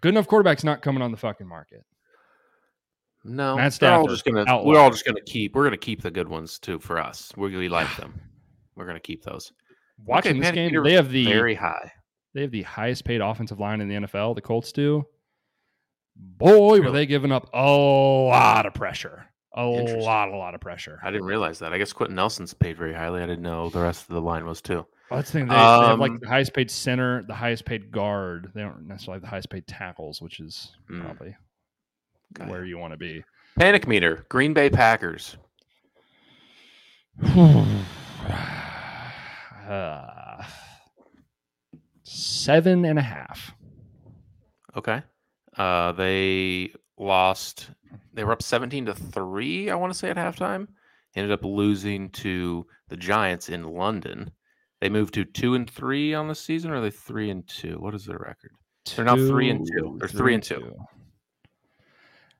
Good 0.00 0.10
enough 0.10 0.26
quarterback's 0.26 0.64
not 0.64 0.82
coming 0.82 1.02
on 1.02 1.10
the 1.10 1.16
fucking 1.16 1.46
market. 1.46 1.84
No, 3.24 3.56
Matt 3.56 3.72
they're 3.74 3.92
all 3.92 4.06
just 4.06 4.24
gonna. 4.24 4.44
outlier. 4.46 4.64
We're 4.66 4.78
all 4.78 4.90
just 4.90 5.04
gonna 5.04 5.20
keep. 5.20 5.54
We're 5.54 5.64
gonna 5.64 5.76
keep 5.76 6.02
the 6.02 6.10
good 6.10 6.28
ones 6.28 6.58
too 6.58 6.78
for 6.78 6.98
us. 6.98 7.32
We 7.36 7.48
really 7.50 7.68
like 7.68 7.94
them. 7.96 8.20
We're 8.76 8.86
gonna 8.86 9.00
keep 9.00 9.22
those. 9.24 9.52
Watching 10.04 10.30
Okay, 10.32 10.38
this 10.38 10.46
Panic 10.46 10.54
game, 10.54 10.66
Meter 10.70 10.84
they 10.84 10.92
have 10.92 11.10
the 11.10 11.24
Very 11.24 11.54
high. 11.56 11.92
they 12.34 12.42
have 12.42 12.52
the 12.52 12.62
highest 12.62 13.04
paid 13.04 13.20
offensive 13.20 13.58
line 13.58 13.80
in 13.80 13.88
the 13.88 13.96
NFL. 13.96 14.34
The 14.36 14.40
Colts 14.40 14.70
do. 14.72 15.04
Boy, 16.16 16.80
were 16.80 16.90
they 16.90 17.06
giving 17.06 17.32
up 17.32 17.48
a 17.52 17.66
lot 17.70 18.66
of 18.66 18.74
pressure. 18.74 19.26
A 19.54 19.64
lot, 19.64 20.28
a 20.28 20.36
lot 20.36 20.54
of 20.54 20.60
pressure. 20.60 21.00
I 21.02 21.10
didn't 21.10 21.26
realize 21.26 21.58
that. 21.58 21.72
I 21.72 21.78
guess 21.78 21.92
Quenton 21.92 22.14
Nelson's 22.14 22.54
paid 22.54 22.76
very 22.76 22.94
highly. 22.94 23.20
I 23.22 23.26
didn't 23.26 23.42
know 23.42 23.70
the 23.70 23.80
rest 23.80 24.02
of 24.08 24.14
the 24.14 24.20
line 24.20 24.46
was 24.46 24.60
too. 24.60 24.86
Well, 25.10 25.18
that's 25.18 25.30
the 25.30 25.38
thing. 25.38 25.48
They, 25.48 25.54
they 25.54 25.60
have 25.60 25.98
like 25.98 26.10
Um, 26.12 26.18
the 26.20 26.28
highest 26.28 26.52
paid 26.52 26.70
center, 26.70 27.22
the 27.22 27.34
highest 27.34 27.64
paid 27.64 27.90
guard. 27.90 28.52
They 28.54 28.60
don't 28.62 28.86
necessarily 28.86 29.16
have 29.16 29.22
the 29.22 29.28
highest 29.28 29.48
paid 29.50 29.66
tackles, 29.66 30.20
which 30.20 30.38
is 30.40 30.76
Mm. 30.90 31.00
probably 31.04 31.34
Okay. 32.38 32.50
where 32.50 32.64
you 32.64 32.76
want 32.78 32.92
to 32.92 32.98
be. 32.98 33.24
Panic 33.58 33.86
meter. 33.88 34.26
Green 34.28 34.52
Bay 34.52 34.68
Packers. 34.70 35.36
Uh, 39.68 40.42
seven 42.02 42.84
and 42.84 42.98
a 42.98 43.02
half. 43.02 43.52
Okay. 44.76 45.02
Uh, 45.56 45.92
they 45.92 46.72
lost. 46.98 47.70
They 48.14 48.24
were 48.24 48.32
up 48.32 48.42
seventeen 48.42 48.86
to 48.86 48.94
three. 48.94 49.70
I 49.70 49.74
want 49.74 49.92
to 49.92 49.98
say 49.98 50.10
at 50.10 50.16
halftime. 50.16 50.68
Ended 51.16 51.32
up 51.32 51.44
losing 51.44 52.10
to 52.10 52.66
the 52.88 52.96
Giants 52.96 53.48
in 53.48 53.64
London. 53.64 54.30
They 54.80 54.88
moved 54.88 55.14
to 55.14 55.24
two 55.24 55.54
and 55.54 55.68
three 55.68 56.14
on 56.14 56.28
the 56.28 56.34
season, 56.34 56.70
or 56.70 56.76
are 56.76 56.80
they 56.80 56.90
three 56.90 57.30
and 57.30 57.46
two? 57.48 57.76
What 57.78 57.94
is 57.94 58.04
their 58.04 58.18
record? 58.18 58.52
They're 58.94 59.04
now 59.04 59.16
three 59.16 59.50
and 59.50 59.66
two. 59.66 59.96
They're 59.98 60.08
three 60.08 60.34
and 60.34 60.42
two. 60.42 60.74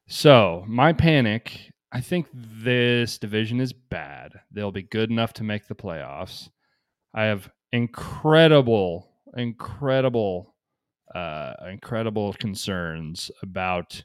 So 0.06 0.64
my 0.66 0.92
panic. 0.92 1.70
I 1.90 2.02
think 2.02 2.26
this 2.34 3.16
division 3.16 3.60
is 3.60 3.72
bad. 3.72 4.32
They'll 4.50 4.70
be 4.70 4.82
good 4.82 5.10
enough 5.10 5.32
to 5.34 5.42
make 5.42 5.66
the 5.66 5.74
playoffs. 5.74 6.50
I 7.14 7.24
have 7.24 7.50
incredible, 7.72 9.08
incredible, 9.36 10.54
uh, 11.14 11.54
incredible 11.70 12.34
concerns 12.34 13.30
about 13.42 14.04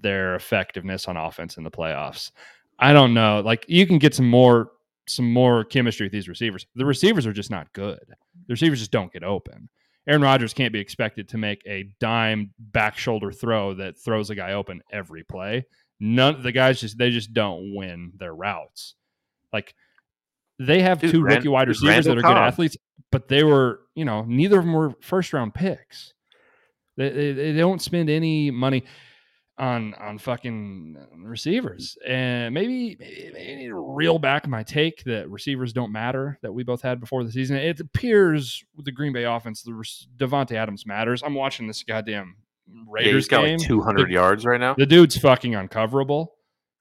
their 0.00 0.34
effectiveness 0.34 1.06
on 1.06 1.16
offense 1.16 1.56
in 1.56 1.62
the 1.62 1.70
playoffs. 1.70 2.32
I 2.80 2.92
don't 2.92 3.14
know. 3.14 3.42
Like 3.44 3.64
you 3.68 3.86
can 3.86 3.98
get 3.98 4.14
some 4.14 4.28
more 4.28 4.72
some 5.10 5.30
more 5.32 5.64
chemistry 5.64 6.06
with 6.06 6.12
these 6.12 6.28
receivers. 6.28 6.66
The 6.74 6.84
receivers 6.84 7.26
are 7.26 7.32
just 7.32 7.50
not 7.50 7.72
good. 7.72 8.00
The 8.08 8.52
receivers 8.52 8.78
just 8.78 8.90
don't 8.90 9.12
get 9.12 9.22
open. 9.22 9.68
Aaron 10.08 10.22
Rodgers 10.22 10.54
can't 10.54 10.72
be 10.72 10.80
expected 10.80 11.28
to 11.28 11.38
make 11.38 11.62
a 11.66 11.90
dime 12.00 12.52
back 12.58 12.96
shoulder 12.96 13.30
throw 13.30 13.74
that 13.74 13.98
throws 13.98 14.30
a 14.30 14.34
guy 14.34 14.52
open 14.52 14.82
every 14.90 15.22
play. 15.24 15.66
None 16.00 16.42
the 16.42 16.52
guys 16.52 16.80
just 16.80 16.96
they 16.96 17.10
just 17.10 17.34
don't 17.34 17.74
win 17.74 18.12
their 18.16 18.34
routes. 18.34 18.94
Like 19.52 19.74
they 20.58 20.80
have 20.82 21.00
Dude, 21.00 21.10
two 21.10 21.22
Rand- 21.22 21.36
rookie 21.38 21.48
wide 21.48 21.68
receivers 21.68 22.06
that 22.06 22.10
Randall 22.16 22.30
are 22.30 22.34
good 22.34 22.40
athletes, 22.40 22.76
but 23.12 23.28
they 23.28 23.44
were, 23.44 23.80
you 23.94 24.04
know, 24.04 24.24
neither 24.26 24.58
of 24.58 24.64
them 24.64 24.74
were 24.74 24.94
first 25.00 25.32
round 25.32 25.54
picks. 25.54 26.14
They, 26.96 27.10
they, 27.10 27.32
they 27.32 27.52
don't 27.52 27.80
spend 27.80 28.10
any 28.10 28.50
money 28.50 28.84
on 29.60 29.94
on 29.94 30.18
fucking 30.18 30.96
receivers, 31.22 31.96
and 32.06 32.52
maybe 32.54 32.96
maybe, 32.98 33.30
maybe 33.32 33.52
I 33.52 33.54
need 33.56 33.66
to 33.68 33.74
reel 33.94 34.18
back 34.18 34.48
my 34.48 34.62
take 34.62 35.04
that 35.04 35.28
receivers 35.30 35.72
don't 35.72 35.92
matter 35.92 36.38
that 36.42 36.52
we 36.52 36.64
both 36.64 36.82
had 36.82 36.98
before 36.98 37.22
the 37.24 37.30
season. 37.30 37.56
It 37.56 37.78
appears 37.78 38.64
with 38.74 38.86
the 38.86 38.92
Green 38.92 39.12
Bay 39.12 39.24
offense, 39.24 39.62
the 39.62 39.72
Davante 40.16 40.52
Adams 40.52 40.86
matters. 40.86 41.22
I'm 41.22 41.34
watching 41.34 41.66
this 41.66 41.82
goddamn 41.84 42.36
Yeah, 42.66 42.82
Raiders 42.88 43.14
he's 43.24 43.28
got 43.28 43.42
game. 43.44 43.58
like 43.58 43.68
200 43.68 44.08
The- 44.08 44.12
yards 44.14 44.44
right 44.46 44.58
now. 44.60 44.74
the 44.74 44.86
dude's 44.86 45.18
fucking 45.18 45.52
uncoverable. 45.52 46.28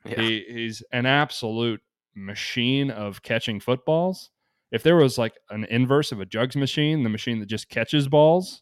Yeah. 0.06 0.22
He, 0.22 0.46
he's 0.50 0.82
an 0.94 1.06
absolute 1.06 1.82
machine 2.16 2.90
of 2.92 3.22
catching 3.22 3.60
footballs. 3.60 4.30
If 4.72 4.84
there 4.84 4.96
was 4.96 5.18
like 5.18 5.34
an 5.50 5.66
inverse 5.66 6.12
of 6.12 6.22
a 6.22 6.26
jugs 6.26 6.56
machine, 6.56 7.04
the 7.04 7.10
machine 7.10 7.40
that 7.40 7.48
just 7.50 7.70
catches 7.70 8.08
balls, 8.08 8.62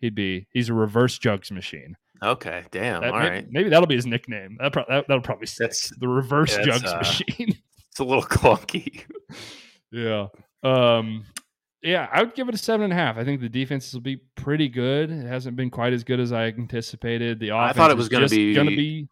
he'd 0.00 0.14
be 0.14 0.46
he's 0.52 0.68
a 0.68 0.74
reverse 0.74 1.18
jugs 1.18 1.50
machine. 1.50 1.96
Okay, 2.22 2.64
damn. 2.70 3.02
That- 3.02 3.12
all 3.12 3.20
may- 3.20 3.28
right. 3.28 3.46
maybe 3.50 3.68
that'll 3.70 3.86
be 3.86 3.96
his 3.96 4.06
nickname. 4.06 4.56
That, 4.60 4.72
pro- 4.72 4.84
that 4.88 5.06
that'll 5.08 5.22
probably 5.22 5.46
stick. 5.46 5.70
That's- 5.70 5.92
the 5.98 6.08
reverse 6.08 6.56
yeah, 6.56 6.64
jugs 6.64 6.84
uh, 6.84 6.96
machine. 6.98 7.56
It's 7.90 8.00
a 8.00 8.04
little 8.04 8.22
clunky. 8.22 9.02
yeah. 9.90 10.26
Um. 10.62 11.24
Yeah, 11.82 12.08
I 12.12 12.22
would 12.22 12.34
give 12.34 12.48
it 12.48 12.54
a 12.54 12.58
seven 12.58 12.84
and 12.84 12.92
a 12.92 12.96
half. 12.96 13.16
I 13.16 13.24
think 13.24 13.40
the 13.40 13.48
defense 13.48 13.92
will 13.92 14.00
be 14.00 14.16
pretty 14.36 14.68
good. 14.68 15.10
It 15.10 15.26
hasn't 15.26 15.56
been 15.56 15.70
quite 15.70 15.92
as 15.92 16.02
good 16.04 16.18
as 16.20 16.32
I 16.32 16.46
anticipated. 16.46 17.38
The 17.40 17.52
I 17.52 17.72
thought 17.72 17.90
it 17.90 17.96
was 17.96 18.08
gonna 18.08 18.24
just 18.24 18.34
be- 18.34 18.54
gonna 18.54 18.70
be. 18.70 19.08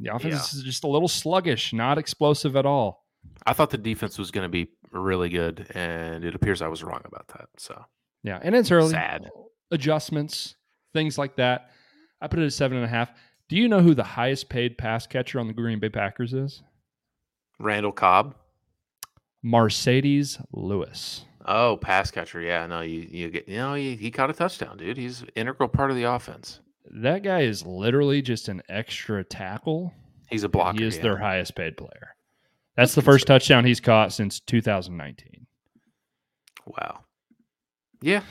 The 0.00 0.14
offense 0.14 0.52
Yeah. 0.54 0.58
is 0.58 0.62
just 0.64 0.84
a 0.84 0.88
little 0.88 1.08
sluggish, 1.08 1.72
not 1.72 1.98
explosive 1.98 2.54
at 2.56 2.66
all. 2.66 3.04
I 3.46 3.52
thought 3.52 3.70
the 3.70 3.78
defense 3.78 4.16
was 4.18 4.30
going 4.30 4.44
to 4.44 4.48
be 4.48 4.68
really 4.92 5.28
good, 5.28 5.66
and 5.74 6.24
it 6.24 6.34
appears 6.36 6.62
I 6.62 6.68
was 6.68 6.84
wrong 6.84 7.02
about 7.04 7.26
that. 7.36 7.48
So 7.56 7.84
Yeah, 8.22 8.38
and 8.42 8.54
it's 8.54 8.70
early. 8.70 8.90
Sad. 8.90 9.28
Adjustments, 9.72 10.54
things 10.94 11.18
like 11.18 11.36
that. 11.36 11.70
I 12.20 12.26
put 12.26 12.40
it 12.40 12.46
at 12.46 12.52
seven 12.52 12.76
and 12.76 12.84
a 12.84 12.88
half. 12.88 13.10
Do 13.48 13.56
you 13.56 13.68
know 13.68 13.80
who 13.80 13.94
the 13.94 14.04
highest 14.04 14.48
paid 14.48 14.76
pass 14.76 15.06
catcher 15.06 15.40
on 15.40 15.46
the 15.46 15.52
Green 15.52 15.78
Bay 15.78 15.88
Packers 15.88 16.34
is? 16.34 16.62
Randall 17.58 17.92
Cobb. 17.92 18.34
Marcedes 19.44 20.44
Lewis. 20.52 21.24
Oh, 21.46 21.78
pass 21.80 22.10
catcher. 22.10 22.40
Yeah, 22.40 22.66
no, 22.66 22.82
you 22.82 23.06
you 23.10 23.30
get 23.30 23.48
you 23.48 23.56
know 23.56 23.74
he, 23.74 23.96
he 23.96 24.10
caught 24.10 24.30
a 24.30 24.34
touchdown, 24.34 24.76
dude. 24.76 24.98
He's 24.98 25.22
an 25.22 25.28
integral 25.34 25.68
part 25.68 25.90
of 25.90 25.96
the 25.96 26.04
offense. 26.04 26.60
That 26.90 27.22
guy 27.22 27.40
is 27.40 27.64
literally 27.64 28.20
just 28.20 28.48
an 28.48 28.62
extra 28.68 29.24
tackle. 29.24 29.92
He's 30.28 30.44
a 30.44 30.48
blocker. 30.48 30.78
he 30.78 30.86
is 30.86 30.96
yeah. 30.96 31.02
their 31.02 31.16
highest 31.16 31.54
paid 31.54 31.76
player. 31.76 32.14
That's 32.76 32.90
That's 32.90 32.94
the 32.94 33.02
first 33.02 33.26
touchdown 33.26 33.64
he's 33.64 33.80
caught 33.80 34.12
since 34.12 34.40
2019. 34.40 35.46
Wow. 36.66 37.00
Yeah. 38.02 38.22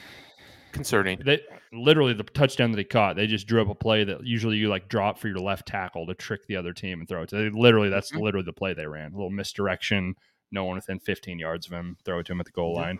Concerning. 0.71 1.19
They 1.23 1.41
literally 1.73 2.13
the 2.13 2.23
touchdown 2.23 2.71
that 2.71 2.77
he 2.77 2.83
caught, 2.83 3.15
they 3.15 3.27
just 3.27 3.47
drew 3.47 3.61
up 3.61 3.69
a 3.69 3.75
play 3.75 4.03
that 4.03 4.25
usually 4.25 4.57
you 4.57 4.69
like 4.69 4.87
drop 4.89 5.17
for 5.17 5.27
your 5.27 5.39
left 5.39 5.67
tackle 5.67 6.05
to 6.07 6.13
trick 6.13 6.45
the 6.47 6.55
other 6.55 6.73
team 6.73 6.99
and 6.99 7.07
throw 7.09 7.23
it. 7.23 7.29
to 7.29 7.35
they 7.35 7.49
literally 7.49 7.89
that's 7.89 8.11
Mhm. 8.11 8.21
literally 8.21 8.45
the 8.45 8.53
play 8.53 8.73
they 8.73 8.85
ran. 8.87 9.11
A 9.11 9.15
little 9.15 9.29
misdirection, 9.29 10.15
no 10.51 10.63
one 10.65 10.75
within 10.75 10.99
15 10.99 11.39
yards 11.39 11.67
of 11.67 11.73
him, 11.73 11.97
throw 12.05 12.19
it 12.19 12.25
to 12.27 12.31
him 12.33 12.39
at 12.39 12.45
the 12.45 12.51
goal 12.51 12.73
Yeah. 12.75 12.81
line. 12.81 12.99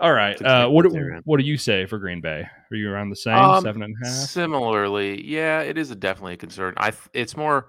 All 0.00 0.12
right. 0.12 0.40
Uh, 0.40 0.68
what 0.68 0.84
what 0.86 0.92
do, 0.94 1.20
what 1.24 1.40
do 1.40 1.44
you 1.44 1.56
say 1.56 1.84
for 1.84 1.98
Green 1.98 2.20
Bay? 2.20 2.48
Are 2.70 2.76
you 2.76 2.88
around 2.90 3.10
the 3.10 3.16
same 3.16 3.34
Um, 3.34 3.62
seven 3.64 3.82
and 3.82 3.94
a 4.00 4.06
half? 4.06 4.14
Similarly, 4.14 5.26
yeah, 5.26 5.60
it 5.62 5.76
is 5.76 5.90
a 5.90 5.96
definitely 5.96 6.34
a 6.34 6.36
concern. 6.36 6.74
I 6.76 6.90
th- 6.92 7.02
it's 7.12 7.36
more, 7.36 7.68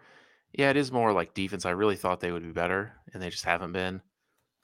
yeah, 0.54 0.70
it 0.70 0.78
is 0.78 0.92
more 0.92 1.12
like 1.12 1.34
defense. 1.34 1.66
I 1.66 1.72
really 1.72 1.96
thought 1.96 2.20
they 2.20 2.32
would 2.32 2.44
be 2.44 2.52
better, 2.52 2.94
and 3.14 3.22
they 3.24 3.32
just 3.32 3.46
haven't 3.46 3.72
been. 3.72 4.02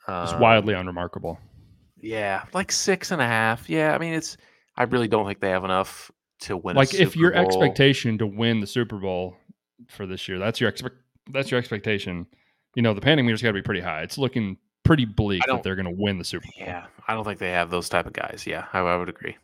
It's 0.07 0.34
Um, 0.34 0.40
wildly 0.40 0.76
unremarkable. 0.76 1.40
Yeah, 2.00 2.44
like 2.54 2.72
six 2.72 3.12
and 3.12 3.22
a 3.22 3.26
half. 3.26 3.70
Yeah, 3.70 3.94
I 3.94 3.98
mean, 3.98 4.14
it's. 4.14 4.38
I 4.78 4.84
really 4.84 5.08
don't 5.08 5.26
think 5.26 5.40
they 5.40 5.50
have 5.50 5.64
enough 5.64 6.12
to 6.42 6.58
win. 6.58 6.76
Like 6.76 6.94
if 6.94 7.16
your 7.16 7.32
Bowl. 7.32 7.46
expectation 7.46 8.18
to 8.18 8.28
win 8.28 8.60
the 8.60 8.68
Super 8.68 8.98
Bowl 8.98 9.38
for 9.88 10.06
this 10.06 10.28
year, 10.28 10.38
that's 10.38 10.60
your 10.60 10.70
expect 10.70 10.96
that's 11.32 11.52
your 11.52 11.58
expectation. 11.58 12.28
You 12.76 12.82
know, 12.82 12.94
the 12.94 13.02
panic 13.02 13.26
meter's 13.26 13.42
got 13.42 13.50
to 13.50 13.54
be 13.54 13.62
pretty 13.62 13.82
high. 13.82 14.02
It's 14.02 14.18
looking 14.18 14.58
pretty 14.84 15.06
bleak 15.06 15.42
that 15.48 15.64
they're 15.64 15.76
going 15.76 15.86
to 15.86 15.96
win 15.98 16.18
the 16.18 16.26
Super 16.26 16.46
Bowl. 16.46 16.68
yeah, 16.68 16.86
I 17.08 17.14
don't 17.14 17.24
think 17.24 17.40
they 17.40 17.52
have 17.52 17.70
those 17.70 17.88
type 17.88 18.06
of 18.06 18.14
guys. 18.14 18.44
Yeah, 18.46 18.66
I, 18.74 18.80
I 18.80 18.98
would 18.98 19.10
agree. 19.10 19.38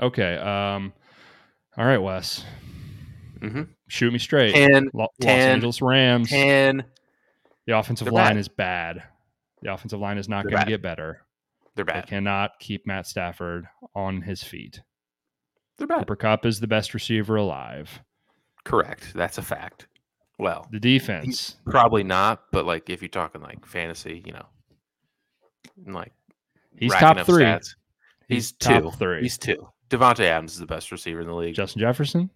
Okay. 0.00 0.36
Um. 0.36 0.92
All 1.76 1.84
right, 1.84 1.98
Wes. 1.98 2.44
hmm 3.40 3.62
Shoot 3.88 4.12
me 4.12 4.18
straight. 4.18 4.54
10, 4.54 4.90
Lo- 4.94 5.02
Los 5.02 5.10
10, 5.20 5.50
Angeles 5.50 5.82
Rams. 5.82 6.30
10. 6.30 6.82
The 7.66 7.78
offensive 7.78 8.08
line 8.08 8.30
bad. 8.34 8.36
is 8.38 8.48
bad. 8.48 9.02
The 9.62 9.72
offensive 9.72 10.00
line 10.00 10.18
is 10.18 10.28
not 10.28 10.44
going 10.44 10.56
to 10.58 10.70
get 10.70 10.82
better. 10.82 11.22
They're 11.76 11.84
bad. 11.84 12.04
They 12.04 12.08
cannot 12.08 12.52
keep 12.58 12.86
Matt 12.86 13.06
Stafford 13.06 13.66
on 13.94 14.22
his 14.22 14.42
feet. 14.42 14.80
They're 15.78 15.86
bad. 15.86 16.00
Cooper 16.00 16.16
Kupp 16.16 16.44
is 16.46 16.58
the 16.58 16.66
best 16.66 16.94
receiver 16.94 17.36
alive. 17.36 18.02
Correct. 18.64 19.12
That's 19.14 19.38
a 19.38 19.42
fact. 19.42 19.86
Well, 20.38 20.66
The 20.72 20.80
defense. 20.80 21.56
probably 21.66 22.02
not, 22.02 22.44
but 22.50 22.66
like 22.66 22.90
if 22.90 23.00
you're 23.02 23.08
talking 23.08 23.40
like 23.42 23.64
fantasy, 23.64 24.22
you 24.26 24.32
know, 24.32 24.46
like 25.86 26.12
He's 26.78 26.92
top 26.92 27.18
three. 27.26 27.44
stats. 27.44 27.74
He's, 28.28 28.52
top 28.52 28.82
two. 28.82 28.90
three. 28.92 29.22
He's 29.22 29.38
two. 29.38 29.68
Davante 29.88 30.20
Adams 30.24 30.54
is 30.54 30.58
the 30.58 30.66
best 30.66 30.90
receiver 30.90 31.20
in 31.20 31.26
the 31.28 31.34
league. 31.34 31.54
Justin 31.54 31.80
Jefferson. 31.80 32.28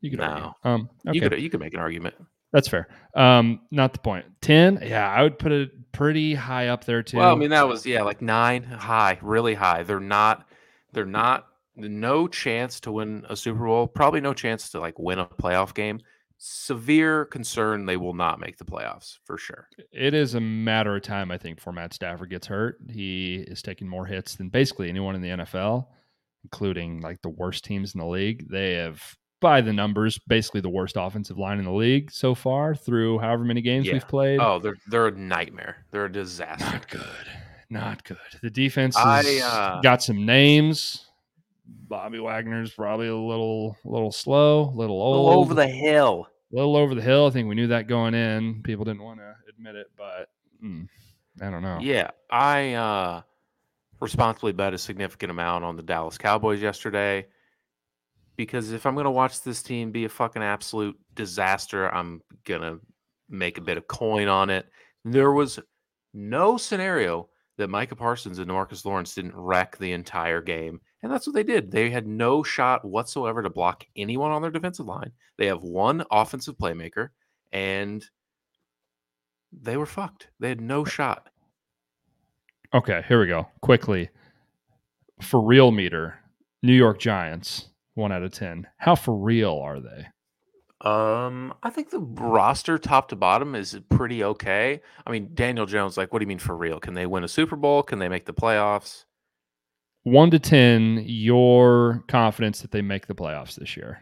You 0.00 0.10
could 0.10 0.20
argue. 0.20 0.52
Um. 0.62 0.88
Okay. 1.08 1.14
You 1.16 1.28
could 1.28 1.40
you 1.40 1.50
could 1.50 1.60
make 1.60 1.74
an 1.74 1.80
argument. 1.80 2.14
That's 2.54 2.68
fair. 2.68 2.86
Um. 3.14 3.60
Not 3.72 3.92
the 3.92 3.98
point. 3.98 4.26
Ten. 4.40 4.78
Yeah, 4.80 5.10
I 5.10 5.24
would 5.24 5.40
put 5.40 5.50
it 5.50 5.72
pretty 5.90 6.34
high 6.34 6.68
up 6.68 6.84
there 6.84 7.02
too. 7.02 7.16
Well, 7.16 7.32
I 7.32 7.34
mean 7.34 7.50
that 7.50 7.66
was 7.66 7.84
yeah, 7.84 8.02
like 8.02 8.22
nine 8.22 8.62
high, 8.62 9.18
really 9.20 9.54
high. 9.54 9.82
They're 9.82 9.98
not. 9.98 10.46
They're 10.92 11.04
not. 11.04 11.48
No 11.74 12.28
chance 12.28 12.78
to 12.80 12.92
win 12.92 13.26
a 13.28 13.34
Super 13.34 13.66
Bowl. 13.66 13.88
Probably 13.88 14.20
no 14.20 14.32
chance 14.32 14.70
to 14.70 14.78
like 14.80 15.00
win 15.00 15.18
a 15.18 15.26
playoff 15.26 15.74
game. 15.74 15.98
Severe 16.38 17.24
concern 17.24 17.86
they 17.86 17.96
will 17.96 18.14
not 18.14 18.38
make 18.38 18.56
the 18.58 18.64
playoffs 18.64 19.18
for 19.24 19.36
sure. 19.36 19.68
it 19.92 20.14
is 20.14 20.34
a 20.36 20.40
matter 20.40 20.94
of 20.94 21.02
time, 21.02 21.32
I 21.32 21.38
think, 21.38 21.56
before 21.56 21.72
Matt 21.72 21.92
Stafford 21.92 22.30
gets 22.30 22.46
hurt. 22.46 22.78
He 22.88 23.36
is 23.48 23.62
taking 23.62 23.88
more 23.88 24.06
hits 24.06 24.36
than 24.36 24.48
basically 24.48 24.88
anyone 24.88 25.16
in 25.16 25.22
the 25.22 25.30
NFL, 25.30 25.86
including 26.44 27.00
like 27.00 27.20
the 27.22 27.30
worst 27.30 27.64
teams 27.64 27.94
in 27.94 28.00
the 28.00 28.06
league. 28.06 28.48
They 28.48 28.74
have, 28.74 29.02
by 29.44 29.60
the 29.60 29.74
numbers, 29.74 30.18
basically 30.26 30.62
the 30.62 30.70
worst 30.70 30.96
offensive 30.98 31.36
line 31.36 31.58
in 31.58 31.66
the 31.66 31.70
league 31.70 32.10
so 32.10 32.34
far 32.34 32.74
through 32.74 33.18
however 33.18 33.44
many 33.44 33.60
games 33.60 33.86
Yeah. 33.86 33.92
we've 33.92 34.08
played. 34.08 34.40
Oh, 34.40 34.58
they're 34.58 34.78
they're 34.86 35.08
a 35.08 35.10
nightmare. 35.10 35.84
They're 35.90 36.06
a 36.06 36.12
disaster. 36.12 36.64
not 36.64 36.88
good. 36.88 37.04
Not 37.68 38.04
good. 38.04 38.16
The 38.42 38.48
defense 38.48 38.96
I, 38.96 39.22
has 39.22 39.42
uh, 39.42 39.80
got 39.82 40.02
some 40.02 40.24
names. 40.24 41.06
Bobby 41.66 42.18
Wagner's 42.20 42.72
probably 42.72 43.08
a 43.08 43.16
little, 43.16 43.76
little 43.84 44.12
slow, 44.12 44.62
a 44.62 44.74
little 44.74 45.00
old, 45.00 45.34
over 45.34 45.52
the 45.52 45.66
hill. 45.66 46.26
little 46.50 46.76
over 46.76 46.94
the 46.94 47.02
hill. 47.02 47.26
I 47.26 47.30
think 47.30 47.46
we 47.46 47.54
knew 47.54 47.66
that 47.66 47.86
going 47.86 48.14
in. 48.14 48.62
People 48.62 48.86
didn't 48.86 49.02
want 49.02 49.20
to 49.20 49.34
admit 49.50 49.76
it, 49.76 49.88
but 49.94 50.30
mm, 50.64 50.88
I 51.42 51.50
don't 51.50 51.62
know. 51.62 51.78
Yeah, 51.82 52.12
I 52.30 52.72
uh, 52.72 53.22
responsibly 54.00 54.52
bet 54.52 54.72
a 54.72 54.78
significant 54.78 55.30
amount 55.30 55.64
on 55.64 55.76
the 55.76 55.82
Dallas 55.82 56.16
Cowboys 56.16 56.62
yesterday 56.62 57.26
because 58.36 58.72
if 58.72 58.86
I'm 58.86 58.94
going 58.94 59.04
to 59.04 59.10
watch 59.10 59.42
this 59.42 59.62
team 59.62 59.90
be 59.90 60.04
a 60.04 60.08
fucking 60.08 60.42
absolute 60.42 60.96
disaster, 61.14 61.92
I'm 61.92 62.20
going 62.44 62.62
to 62.62 62.80
make 63.28 63.58
a 63.58 63.62
bit 63.62 63.76
of 63.78 63.86
coin 63.86 64.28
on 64.28 64.50
it. 64.50 64.66
There 65.04 65.32
was 65.32 65.58
no 66.12 66.56
scenario 66.56 67.28
that 67.56 67.70
Micah 67.70 67.96
Parsons 67.96 68.38
and 68.38 68.48
Marcus 68.48 68.84
Lawrence 68.84 69.14
didn't 69.14 69.36
wreck 69.36 69.76
the 69.78 69.92
entire 69.92 70.40
game. 70.40 70.80
And 71.02 71.12
that's 71.12 71.26
what 71.26 71.34
they 71.34 71.42
did. 71.42 71.70
They 71.70 71.90
had 71.90 72.06
no 72.06 72.42
shot 72.42 72.84
whatsoever 72.84 73.42
to 73.42 73.50
block 73.50 73.84
anyone 73.94 74.32
on 74.32 74.42
their 74.42 74.50
defensive 74.50 74.86
line. 74.86 75.12
They 75.36 75.46
have 75.46 75.62
one 75.62 76.04
offensive 76.10 76.56
playmaker, 76.56 77.10
and 77.52 78.04
they 79.52 79.76
were 79.76 79.86
fucked. 79.86 80.28
They 80.40 80.48
had 80.48 80.60
no 80.60 80.84
shot. 80.84 81.28
Okay, 82.72 83.04
here 83.06 83.20
we 83.20 83.26
go. 83.26 83.46
Quickly. 83.60 84.08
For 85.20 85.40
real 85.40 85.70
meter, 85.70 86.18
New 86.62 86.72
York 86.72 86.98
Giants, 86.98 87.68
one 87.94 88.12
out 88.12 88.22
of 88.22 88.32
10. 88.32 88.66
How 88.78 88.94
for 88.94 89.16
real 89.16 89.58
are 89.58 89.80
they? 89.80 90.06
Um, 90.80 91.54
I 91.62 91.70
think 91.70 91.90
the 91.90 92.00
roster 92.00 92.76
top 92.76 93.08
to 93.08 93.16
bottom 93.16 93.54
is 93.54 93.78
pretty 93.88 94.22
okay. 94.22 94.82
I 95.06 95.10
mean, 95.10 95.30
Daniel 95.34 95.66
Jones, 95.66 95.96
like, 95.96 96.12
what 96.12 96.18
do 96.18 96.24
you 96.24 96.28
mean 96.28 96.38
for 96.38 96.56
real? 96.56 96.78
Can 96.78 96.94
they 96.94 97.06
win 97.06 97.24
a 97.24 97.28
Super 97.28 97.56
Bowl? 97.56 97.82
Can 97.82 97.98
they 98.00 98.08
make 98.08 98.26
the 98.26 98.34
playoffs? 98.34 99.04
One 100.02 100.30
to 100.30 100.38
10, 100.38 101.04
your 101.06 102.04
confidence 102.08 102.60
that 102.60 102.70
they 102.70 102.82
make 102.82 103.06
the 103.06 103.14
playoffs 103.14 103.54
this 103.54 103.76
year. 103.76 104.00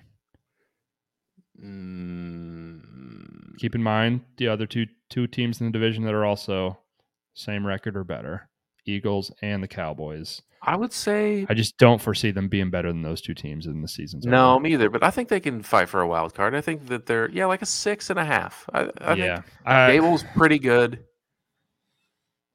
Mm, 1.64 2.82
Keep 3.58 3.74
in 3.76 3.82
mind 3.82 4.22
the 4.36 4.48
other 4.48 4.66
two 4.66 4.86
two 5.08 5.26
teams 5.28 5.60
in 5.60 5.66
the 5.66 5.72
division 5.72 6.02
that 6.04 6.14
are 6.14 6.24
also 6.24 6.78
same 7.34 7.64
record 7.64 7.96
or 7.96 8.02
better 8.02 8.48
Eagles 8.86 9.30
and 9.42 9.62
the 9.62 9.68
Cowboys. 9.68 10.42
I 10.64 10.76
would 10.76 10.92
say 10.92 11.44
I 11.48 11.54
just 11.54 11.76
don't 11.76 12.00
foresee 12.00 12.30
them 12.30 12.48
being 12.48 12.70
better 12.70 12.92
than 12.92 13.02
those 13.02 13.20
two 13.20 13.34
teams 13.34 13.66
in 13.66 13.82
the 13.82 13.88
seasons. 13.88 14.24
no, 14.24 14.58
me 14.60 14.72
either. 14.74 14.88
But 14.90 15.02
I 15.02 15.10
think 15.10 15.28
they 15.28 15.40
can 15.40 15.62
fight 15.62 15.88
for 15.88 16.00
a 16.00 16.06
wild 16.06 16.34
card. 16.34 16.54
I 16.54 16.60
think 16.60 16.86
that 16.86 17.06
they're 17.06 17.28
yeah, 17.30 17.46
like 17.46 17.62
a 17.62 17.66
six 17.66 18.10
and 18.10 18.18
a 18.18 18.24
half. 18.24 18.68
I, 18.72 18.90
I 19.00 19.14
yeah. 19.14 19.40
think 19.40 19.46
I, 19.66 20.22
pretty 20.36 20.58
good. 20.60 21.00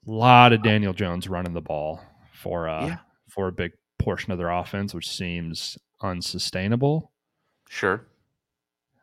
A 0.08 0.12
lot 0.12 0.54
of 0.54 0.64
Daniel 0.64 0.94
Jones 0.94 1.28
running 1.28 1.54
the 1.54 1.62
ball 1.62 2.02
for 2.34 2.70
uh 2.70 2.88
Yeah. 2.88 2.98
for 3.28 3.50
a 3.50 3.52
big 3.52 3.74
portion 4.00 4.32
of 4.32 4.38
their 4.38 4.52
offense, 4.52 4.94
which 4.94 5.10
seems 5.10 5.78
unsustainable. 6.02 7.12
Sure. 7.68 8.06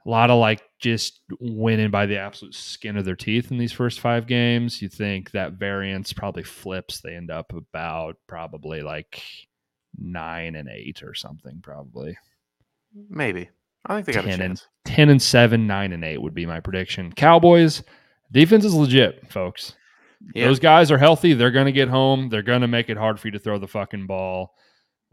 A 0.06 0.08
lot 0.08 0.30
of 0.30 0.38
like 0.38 0.62
just 0.84 1.22
winning 1.40 1.90
by 1.90 2.04
the 2.04 2.18
absolute 2.18 2.54
skin 2.54 2.98
of 2.98 3.06
their 3.06 3.16
teeth 3.16 3.50
in 3.50 3.56
these 3.56 3.72
first 3.72 4.00
five 4.00 4.26
games. 4.26 4.82
You 4.82 4.90
think 4.90 5.30
that 5.30 5.54
variance 5.54 6.12
probably 6.12 6.42
flips. 6.42 7.00
They 7.00 7.14
end 7.14 7.30
up 7.30 7.54
about 7.54 8.16
probably 8.26 8.82
like 8.82 9.22
nine 9.98 10.56
and 10.56 10.68
eight 10.68 11.02
or 11.02 11.14
something, 11.14 11.60
probably. 11.62 12.18
Maybe. 13.08 13.48
I 13.86 13.94
think 13.94 14.06
they 14.06 14.12
got 14.12 14.26
a 14.26 14.28
10 14.28 14.40
and 14.42 14.58
chance. 14.58 14.68
10 14.84 15.08
and 15.08 15.22
7, 15.22 15.66
9 15.66 15.92
and 15.94 16.04
8 16.04 16.20
would 16.20 16.34
be 16.34 16.44
my 16.44 16.60
prediction. 16.60 17.12
Cowboys 17.12 17.82
defense 18.30 18.66
is 18.66 18.74
legit, 18.74 19.32
folks. 19.32 19.74
Yeah. 20.34 20.48
Those 20.48 20.60
guys 20.60 20.90
are 20.90 20.98
healthy. 20.98 21.32
They're 21.32 21.50
going 21.50 21.64
to 21.64 21.72
get 21.72 21.88
home. 21.88 22.28
They're 22.28 22.42
going 22.42 22.60
to 22.60 22.68
make 22.68 22.90
it 22.90 22.98
hard 22.98 23.18
for 23.18 23.28
you 23.28 23.32
to 23.32 23.38
throw 23.38 23.58
the 23.58 23.66
fucking 23.66 24.06
ball. 24.06 24.54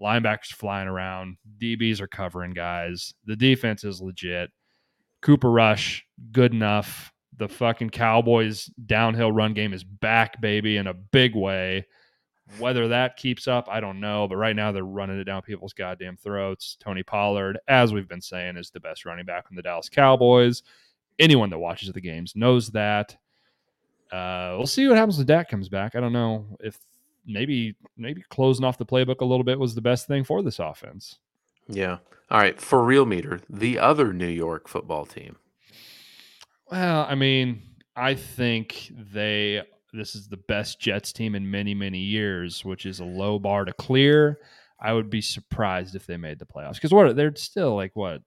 Linebackers 0.02 0.52
flying 0.53 0.89
around. 0.89 1.38
DBs 1.61 2.02
are 2.02 2.07
covering 2.07 2.52
guys. 2.52 3.14
The 3.26 3.38
defense 3.38 3.85
is 3.85 4.02
legit. 4.02 4.49
Cooper 5.22 5.52
Rush, 5.52 6.06
good 6.31 6.53
enough. 6.53 7.14
The 7.38 7.48
fucking 7.48 7.89
Cowboys 7.91 8.65
downhill 8.85 9.31
run 9.31 9.53
game 9.53 9.73
is 9.73 9.84
back, 9.84 10.41
baby, 10.41 10.77
in 10.77 10.88
a 10.88 10.93
big 10.93 11.35
way. 11.35 11.88
Whether 12.60 12.89
that 12.89 13.18
keeps 13.18 13.48
up, 13.48 13.68
I 13.69 13.80
don't 13.80 13.99
know. 13.99 14.27
But 14.27 14.35
right 14.35 14.56
now, 14.56 14.72
they're 14.72 14.84
running 14.84 15.19
it 15.19 15.23
down 15.23 15.41
people's 15.41 15.73
goddamn 15.73 16.18
throats. 16.18 16.77
Tony 16.80 17.02
Pollard, 17.02 17.57
as 17.68 17.93
we've 17.93 18.10
been 18.10 18.22
saying, 18.22 18.57
is 18.57 18.69
the 18.69 18.80
best 18.80 19.06
running 19.06 19.26
back 19.26 19.48
from 19.48 19.56
the 19.56 19.61
Dallas 19.61 19.89
Cowboys. 19.89 20.64
Anyone 21.18 21.49
that 21.52 21.60
watches 21.60 21.91
the 21.93 22.02
games 22.02 22.35
knows 22.35 22.69
that. 22.72 23.15
Uh, 24.11 24.56
we'll 24.57 24.68
see 24.68 24.88
what 24.88 24.98
happens 24.98 25.18
when 25.18 25.27
Dak 25.27 25.49
comes 25.49 25.69
back. 25.69 25.95
I 25.95 26.02
don't 26.02 26.14
know 26.14 26.45
if 26.60 26.77
maybe 27.26 27.76
maybe 27.98 28.23
closing 28.30 28.65
off 28.65 28.77
the 28.77 28.85
playbook 28.85 29.22
a 29.22 29.26
little 29.26 29.43
bit 29.43 29.60
was 29.60 29.76
the 29.76 29.81
best 29.81 30.07
thing 30.07 30.23
for 30.23 30.41
this 30.41 30.60
offense. 30.60 31.19
Yeah. 31.72 31.98
All 32.30 32.39
right. 32.39 32.60
For 32.60 32.84
real 32.84 33.06
meter, 33.06 33.41
the 33.49 33.80
other 33.80 34.14
New 34.14 34.27
York 34.27 34.68
football 34.68 35.06
team. 35.06 35.38
Well, 36.69 37.06
I 37.10 37.15
mean, 37.15 37.61
I 37.95 38.15
think 38.15 38.91
they 39.11 39.64
this 39.93 40.15
is 40.15 40.30
the 40.30 40.38
best 40.38 40.80
Jets 40.80 41.11
team 41.11 41.35
in 41.35 41.49
many 41.49 41.73
many 41.73 41.99
years, 41.99 42.64
which 42.64 42.85
is 42.85 42.99
a 42.99 43.06
low 43.06 43.39
bar 43.39 43.65
to 43.65 43.73
clear. 43.73 44.39
I 44.80 44.93
would 44.93 45.10
be 45.10 45.22
surprised 45.22 45.95
if 45.95 46.06
they 46.07 46.18
made 46.18 46.39
the 46.39 46.45
playoffs 46.45 46.76
because 46.76 46.93
what 46.93 47.15
they're 47.15 47.35
still 47.35 47.76
like 47.76 47.95
what 47.95 48.22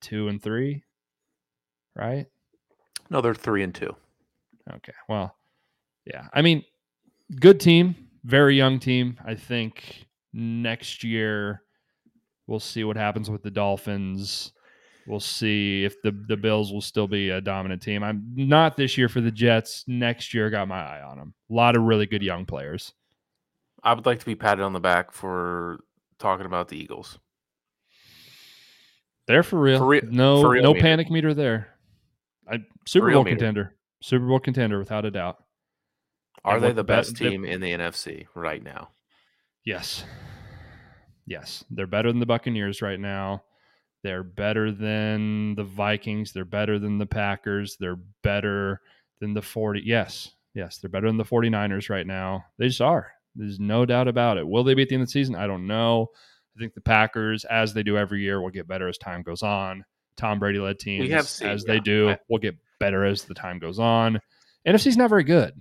two 0.00 0.28
and 0.28 0.42
three, 0.42 0.84
right? 1.94 2.26
No, 3.10 3.20
they're 3.20 3.34
three 3.34 3.62
and 3.62 3.74
two. 3.74 3.94
Okay, 4.72 4.94
well, 5.08 5.36
yeah. 6.06 6.28
I 6.32 6.42
mean, 6.42 6.64
good 7.38 7.60
team, 7.60 7.94
very 8.24 8.56
young 8.56 8.78
team. 8.78 9.18
I 9.24 9.34
think 9.34 10.06
next 10.32 11.04
year 11.04 11.62
we'll 12.50 12.60
see 12.60 12.84
what 12.84 12.96
happens 12.96 13.30
with 13.30 13.42
the 13.42 13.50
Dolphins. 13.50 14.52
We'll 15.06 15.20
see 15.20 15.84
if 15.84 16.00
the 16.02 16.12
the 16.28 16.36
Bills 16.36 16.70
will 16.72 16.82
still 16.82 17.06
be 17.08 17.30
a 17.30 17.40
dominant 17.40 17.80
team. 17.80 18.02
I'm 18.02 18.32
not 18.36 18.76
this 18.76 18.98
year 18.98 19.08
for 19.08 19.20
the 19.22 19.30
Jets. 19.30 19.84
Next 19.86 20.34
year, 20.34 20.50
got 20.50 20.68
my 20.68 20.78
eye 20.80 21.02
on 21.02 21.16
them. 21.16 21.34
A 21.50 21.54
lot 21.54 21.74
of 21.76 21.82
really 21.82 22.04
good 22.06 22.22
young 22.22 22.44
players. 22.44 22.92
I 23.82 23.94
would 23.94 24.04
like 24.04 24.18
to 24.18 24.26
be 24.26 24.34
patted 24.34 24.62
on 24.62 24.74
the 24.74 24.80
back 24.80 25.12
for 25.12 25.80
talking 26.18 26.44
about 26.44 26.68
the 26.68 26.76
Eagles. 26.76 27.18
They're 29.26 29.42
for 29.42 29.58
real. 29.58 29.78
For 29.78 30.00
no, 30.06 30.42
for 30.42 30.50
real 30.50 30.62
no 30.62 30.72
meter. 30.74 30.82
panic 30.82 31.10
meter 31.10 31.32
there. 31.34 31.68
I, 32.50 32.58
Super 32.86 33.10
Bowl 33.12 33.24
meter. 33.24 33.36
contender. 33.36 33.74
Super 34.02 34.26
Bowl 34.26 34.40
contender 34.40 34.78
without 34.78 35.04
a 35.04 35.10
doubt. 35.10 35.42
Are 36.44 36.56
And 36.56 36.64
they 36.64 36.68
the 36.68 36.74
the 36.74 36.84
be- 36.84 36.88
best 36.88 37.16
team 37.16 37.44
in 37.44 37.60
the 37.60 37.72
NFC 37.72 38.26
right 38.34 38.62
now? 38.62 38.90
Yes. 39.64 40.04
Yes. 41.30 41.64
They're 41.70 41.86
better 41.86 42.10
than 42.10 42.18
the 42.18 42.26
Buccaneers 42.26 42.82
right 42.82 42.98
now. 42.98 43.44
They're 44.02 44.24
better 44.24 44.72
than 44.72 45.54
the 45.54 45.62
Vikings. 45.62 46.32
They're 46.32 46.44
better 46.44 46.80
than 46.80 46.98
the 46.98 47.06
Packers. 47.06 47.76
They're 47.78 48.00
better 48.22 48.80
than 49.20 49.32
the 49.32 49.40
40. 49.40 49.82
Yes. 49.84 50.32
Yes. 50.54 50.78
They're 50.78 50.90
better 50.90 51.06
than 51.06 51.18
the 51.18 51.24
49ers 51.24 51.88
right 51.88 52.06
now. 52.06 52.44
They 52.58 52.66
just 52.66 52.80
are. 52.80 53.12
There's 53.36 53.60
no 53.60 53.86
doubt 53.86 54.08
about 54.08 54.38
it. 54.38 54.48
Will 54.48 54.64
they 54.64 54.74
be 54.74 54.82
at 54.82 54.88
the 54.88 54.96
end 54.96 55.02
of 55.02 55.08
the 55.08 55.12
season? 55.12 55.36
I 55.36 55.46
don't 55.46 55.68
know. 55.68 56.08
I 56.56 56.58
think 56.58 56.74
the 56.74 56.80
Packers, 56.80 57.44
as 57.44 57.72
they 57.74 57.84
do 57.84 57.96
every 57.96 58.22
year, 58.22 58.42
will 58.42 58.50
get 58.50 58.66
better 58.66 58.88
as 58.88 58.98
time 58.98 59.22
goes 59.22 59.44
on. 59.44 59.84
Tom 60.16 60.40
Brady 60.40 60.58
led 60.58 60.80
teams, 60.80 61.28
seen, 61.28 61.48
as 61.48 61.64
yeah. 61.64 61.74
they 61.74 61.80
do, 61.80 62.10
I- 62.10 62.18
will 62.28 62.38
get 62.38 62.56
better 62.80 63.04
as 63.04 63.22
the 63.22 63.34
time 63.34 63.60
goes 63.60 63.78
on. 63.78 64.20
NFC's 64.66 64.96
not 64.96 65.10
very 65.10 65.24
good. 65.24 65.54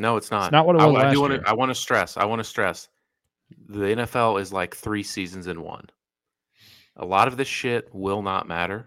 No, 0.00 0.16
it's 0.16 0.32
not. 0.32 0.50
not 0.50 0.66
what 0.66 0.76
it 0.76 0.82
I, 0.82 0.86
was 0.86 0.96
I 0.96 0.98
last 1.04 1.14
do 1.14 1.20
want 1.20 1.34
to. 1.34 1.48
I 1.48 1.52
want 1.52 1.70
to 1.70 1.74
stress. 1.74 2.16
I 2.16 2.24
want 2.24 2.40
to 2.40 2.44
stress. 2.44 2.88
The 3.68 3.78
NFL 3.80 4.40
is 4.40 4.52
like 4.52 4.74
three 4.74 5.02
seasons 5.02 5.46
in 5.46 5.62
one. 5.62 5.86
A 6.96 7.04
lot 7.04 7.28
of 7.28 7.36
this 7.36 7.48
shit 7.48 7.88
will 7.94 8.22
not 8.22 8.48
matter 8.48 8.86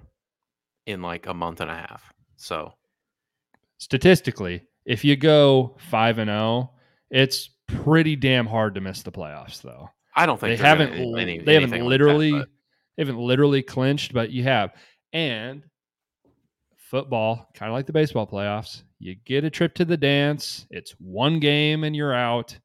in 0.86 1.02
like 1.02 1.26
a 1.28 1.34
month 1.34 1.62
and 1.62 1.72
a 1.72 1.76
half. 1.76 2.14
So 2.36 2.74
statistically, 3.78 4.64
if 4.86 5.04
you 5.04 5.16
go 5.16 5.76
five 5.90 6.18
and 6.18 6.30
zero, 6.30 6.72
it's 7.10 7.50
pretty 7.68 8.16
damn 8.16 8.46
hard 8.46 8.76
to 8.76 8.82
miss 8.82 9.04
the 9.04 9.12
playoffs. 9.12 9.62
Though 9.62 9.90
I 10.16 10.26
don't 10.26 10.40
think 10.40 10.58
they 10.60 10.64
haven't, 10.66 10.92
gonna 10.92 11.22
any- 11.22 11.40
they 11.40 11.54
haven't 11.56 11.74
anything 11.74 11.86
like 11.86 12.00
that, 12.00 12.06
literally, 12.06 12.32
they 12.98 13.02
haven't 13.04 13.18
literally 13.20 13.64
clinched, 13.64 14.14
but 14.14 14.32
you 14.32 14.44
have. 14.44 14.74
And 15.14 15.64
football, 16.76 17.50
kind 17.54 17.70
of 17.72 17.74
like 17.74 17.86
the 17.86 17.94
baseball 17.94 18.28
playoffs, 18.28 18.84
you 19.00 19.16
get 19.26 19.44
a 19.44 19.50
trip 19.50 19.74
to 19.76 19.86
the 19.86 19.98
dance. 19.98 20.68
It's 20.70 20.92
one 21.00 21.40
game 21.40 21.84
and 21.84 21.96
you're 21.96 22.14
out. 22.14 22.58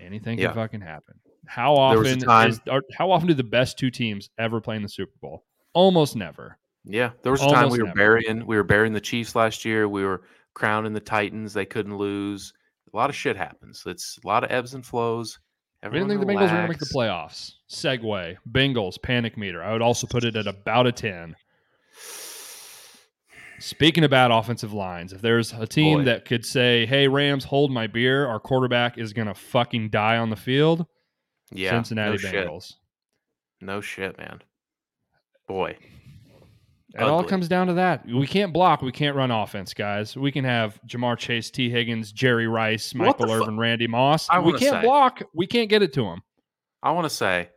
Anything 0.00 0.38
can 0.38 0.46
fucking 0.54 0.80
happen. 0.80 1.18
How 1.48 1.74
There 1.90 1.98
was 1.98 2.22
a 2.22 2.26
often 2.26 2.50
is, 2.50 2.60
are, 2.70 2.82
how 2.96 3.10
often 3.10 3.26
do 3.26 3.34
the 3.34 3.42
best 3.42 3.78
two 3.78 3.90
teams 3.90 4.28
ever 4.38 4.60
play 4.60 4.76
in 4.76 4.82
the 4.82 4.88
Super 4.88 5.14
Bowl? 5.20 5.44
Almost 5.72 6.14
never. 6.14 6.58
yeah, 6.84 7.10
there 7.22 7.32
was 7.32 7.42
a 7.42 7.48
time 7.48 7.70
we 7.70 7.78
were 7.78 7.86
never. 7.86 7.96
burying 7.96 8.46
we 8.46 8.56
were 8.56 8.64
burying 8.64 8.92
the 8.92 9.00
Chiefs 9.00 9.34
last 9.34 9.64
year. 9.64 9.88
We 9.88 10.04
were 10.04 10.22
crowning 10.54 10.92
the 10.92 11.00
Titans. 11.00 11.52
They 11.52 11.64
couldn't 11.64 11.96
lose. 11.96 12.52
A 12.92 12.96
lot 12.96 13.10
of 13.10 13.16
shit 13.16 13.36
happens. 13.36 13.82
It's 13.86 14.18
a 14.22 14.26
lot 14.26 14.44
of 14.44 14.50
ebbs 14.50 14.74
and 14.74 14.84
flows. 14.84 15.38
I 15.82 15.86
didn't 15.86 16.02
Everyone 16.02 16.08
think 16.08 16.20
the 16.20 16.26
Bengals 16.26 16.50
were 16.50 16.56
going 16.56 16.62
to 16.62 16.68
make 16.68 16.78
the 16.78 16.86
playoffs. 16.86 17.52
Segue, 17.70 18.36
Bengals 18.50 19.00
panic 19.00 19.36
meter. 19.38 19.62
I 19.62 19.72
would 19.72 19.82
also 19.82 20.06
put 20.06 20.24
it 20.24 20.36
at 20.36 20.46
about 20.46 20.86
a 20.86 20.92
ten. 20.92 21.36
Speaking 23.60 24.04
of 24.04 24.10
bad 24.10 24.30
offensive 24.30 24.72
lines, 24.72 25.12
if 25.12 25.20
there's 25.20 25.52
a 25.52 25.66
team 25.66 26.00
Boy. 26.00 26.04
that 26.04 26.24
could 26.24 26.44
say, 26.44 26.86
"Hey 26.86 27.08
Rams, 27.08 27.44
hold 27.44 27.72
my 27.72 27.86
beer," 27.86 28.26
our 28.26 28.38
quarterback 28.38 28.98
is 28.98 29.12
going 29.12 29.28
to 29.28 29.34
fucking 29.34 29.90
die 29.90 30.16
on 30.16 30.30
the 30.30 30.36
field. 30.36 30.86
Yeah, 31.50 31.70
Cincinnati 31.70 32.10
no 32.12 32.16
shit. 32.16 32.74
No 33.60 33.80
shit, 33.80 34.18
man. 34.18 34.40
Boy, 35.46 35.76
It 36.94 37.00
all 37.02 37.24
comes 37.24 37.48
down 37.48 37.68
to 37.68 37.74
that. 37.74 38.06
We 38.06 38.26
can't 38.26 38.52
block. 38.52 38.82
We 38.82 38.92
can't 38.92 39.16
run 39.16 39.30
offense, 39.30 39.72
guys. 39.74 40.16
We 40.16 40.30
can 40.30 40.44
have 40.44 40.78
Ja'Marr 40.86 41.16
Chase, 41.18 41.50
Tee 41.50 41.70
Higgins, 41.70 42.12
Jerry 42.12 42.46
Rice, 42.46 42.94
Michael 42.94 43.26
fu- 43.26 43.32
Irvin, 43.32 43.58
Randy 43.58 43.86
Moss. 43.86 44.28
I 44.30 44.40
we 44.40 44.52
can't 44.52 44.62
say- 44.76 44.82
block. 44.82 45.22
We 45.34 45.46
can't 45.46 45.68
get 45.70 45.82
it 45.82 45.92
to 45.94 46.04
him. 46.04 46.22
I 46.82 46.92
want 46.92 47.06
to 47.06 47.10
say 47.10 47.48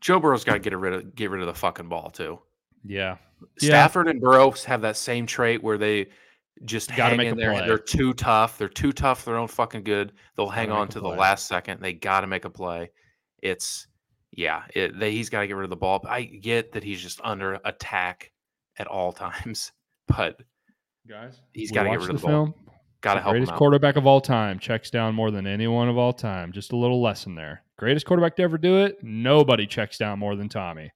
Joe 0.00 0.18
Burrow's 0.18 0.44
got 0.44 0.54
to 0.54 0.58
get 0.58 0.76
rid 0.76 0.92
of 0.94 1.14
get 1.14 1.30
rid 1.30 1.40
of 1.40 1.46
the 1.46 1.54
fucking 1.54 1.88
ball 1.88 2.10
too. 2.10 2.40
Yeah. 2.84 3.16
Yeah. 3.60 3.68
Stafford 3.68 4.08
and 4.08 4.20
Burrow 4.20 4.50
have 4.66 4.82
that 4.82 4.96
same 4.96 5.26
trait 5.26 5.62
where 5.62 5.78
they 5.78 6.08
just 6.64 6.88
Gotta 6.90 7.10
hang 7.10 7.16
make 7.18 7.26
in 7.28 7.34
a 7.34 7.36
there. 7.36 7.52
play. 7.52 7.66
They're 7.66 7.78
too 7.78 8.12
tough. 8.14 8.58
They're 8.58 8.68
too 8.68 8.92
tough. 8.92 9.24
They're 9.24 9.36
own 9.36 9.48
fucking 9.48 9.84
good. 9.84 10.12
They'll 10.36 10.48
hang 10.48 10.68
Gotta 10.68 10.80
on 10.80 10.88
to 10.88 11.00
the 11.00 11.08
last 11.08 11.46
second. 11.46 11.80
They 11.80 11.92
got 11.92 12.20
to 12.22 12.26
make 12.26 12.44
a 12.44 12.50
play. 12.50 12.90
It's 13.42 13.86
yeah. 14.32 14.62
It, 14.74 14.98
they, 14.98 15.12
he's 15.12 15.28
got 15.28 15.40
to 15.40 15.46
get 15.46 15.56
rid 15.56 15.64
of 15.64 15.70
the 15.70 15.76
ball. 15.76 16.04
I 16.08 16.22
get 16.22 16.72
that 16.72 16.84
he's 16.84 17.00
just 17.02 17.20
under 17.22 17.58
attack 17.64 18.32
at 18.78 18.86
all 18.86 19.12
times, 19.14 19.72
but 20.08 20.40
Guys, 21.08 21.40
he's 21.52 21.70
gotta 21.72 21.90
get 21.90 22.00
rid 22.00 22.10
of 22.10 22.20
the 22.20 22.26
the 22.26 22.32
ball. 22.32 22.44
film. 22.46 22.54
got 23.00 23.14
to 23.14 23.20
help 23.20 23.34
him 23.34 23.40
greatest 23.42 23.56
quarterback 23.58 23.96
of 23.96 24.06
all 24.06 24.20
time 24.20 24.58
checks 24.58 24.90
down 24.90 25.14
more 25.14 25.30
than 25.30 25.46
anyone 25.46 25.88
of 25.88 25.98
all 25.98 26.12
time. 26.12 26.52
Just 26.52 26.72
a 26.72 26.76
little 26.76 27.02
lesson 27.02 27.34
there. 27.34 27.62
Greatest 27.78 28.06
quarterback 28.06 28.36
to 28.36 28.42
ever 28.42 28.58
do 28.58 28.84
it. 28.84 28.98
Nobody 29.02 29.66
checks 29.66 29.98
down 29.98 30.18
more 30.18 30.36
than 30.36 30.48
Tommy. 30.48 30.92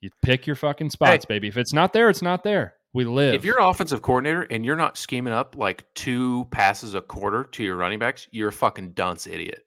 You 0.00 0.10
pick 0.22 0.46
your 0.46 0.56
fucking 0.56 0.90
spots, 0.90 1.26
baby. 1.26 1.48
If 1.48 1.58
it's 1.58 1.74
not 1.74 1.92
there, 1.92 2.08
it's 2.08 2.22
not 2.22 2.42
there. 2.42 2.74
We 2.94 3.04
live. 3.04 3.34
If 3.34 3.44
you're 3.44 3.60
an 3.60 3.66
offensive 3.66 4.00
coordinator 4.02 4.42
and 4.42 4.64
you're 4.64 4.76
not 4.76 4.96
scheming 4.96 5.32
up 5.32 5.56
like 5.56 5.84
two 5.94 6.46
passes 6.50 6.94
a 6.94 7.00
quarter 7.00 7.44
to 7.44 7.62
your 7.62 7.76
running 7.76 7.98
backs, 7.98 8.26
you're 8.30 8.48
a 8.48 8.52
fucking 8.52 8.92
dunce 8.92 9.26
idiot. 9.26 9.64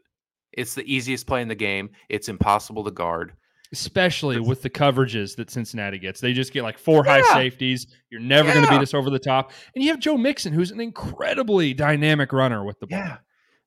It's 0.54 0.76
the 0.76 0.84
easiest 0.94 1.28
play 1.28 1.42
in 1.42 1.48
the 1.48 1.56
game. 1.56 1.90
It's 2.10 2.30
impossible 2.30 2.84
to 2.84 2.92
guard. 2.92 3.34
especially 3.74 4.40
with 4.40 4.62
the 4.62 4.70
coverages 4.70 5.36
that 5.36 5.50
Cincinnati 5.50 5.98
gets, 5.98 6.22
they 6.22 6.32
just 6.32 6.54
get 6.54 6.62
like 6.64 6.78
four 6.78 7.04
high 7.04 7.24
safeties. 7.34 7.88
You're 8.12 8.22
never 8.22 8.54
going 8.54 8.64
to 8.64 8.70
beat 8.70 8.82
us 8.82 8.94
over 8.94 9.10
the 9.10 9.20
top. 9.20 9.52
And 9.74 9.84
you 9.84 9.90
have 9.90 10.00
Joe 10.00 10.16
Mixon, 10.16 10.54
who's 10.54 10.70
an 10.72 10.80
incredibly 10.80 11.74
dynamic 11.74 12.32
runner 12.32 12.64
with 12.64 12.80
the 12.80 12.88
ball. 12.88 13.00
Yeah. 13.00 13.18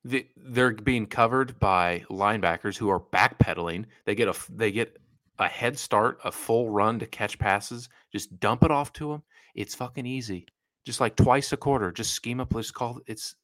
The, 0.04 0.24
they're 0.36 0.72
being 0.74 1.06
covered 1.06 1.58
by 1.58 2.04
linebackers 2.08 2.76
who 2.76 2.88
are 2.88 3.00
backpedaling. 3.00 3.86
They 4.04 4.14
get 4.14 4.28
a 4.28 4.34
they 4.48 4.70
get 4.70 4.96
a 5.40 5.48
head 5.48 5.76
start, 5.76 6.20
a 6.24 6.30
full 6.30 6.70
run 6.70 7.00
to 7.00 7.06
catch 7.06 7.36
passes. 7.40 7.88
Just 8.12 8.38
dump 8.38 8.62
it 8.62 8.70
off 8.70 8.92
to 8.94 9.10
them. 9.10 9.24
It's 9.56 9.74
fucking 9.74 10.06
easy. 10.06 10.46
Just 10.84 11.00
like 11.00 11.16
twice 11.16 11.52
a 11.52 11.56
quarter. 11.56 11.90
Just 11.90 12.12
scheme 12.12 12.38
up. 12.38 12.54
Let's 12.54 12.70
call 12.70 13.00
it's. 13.08 13.34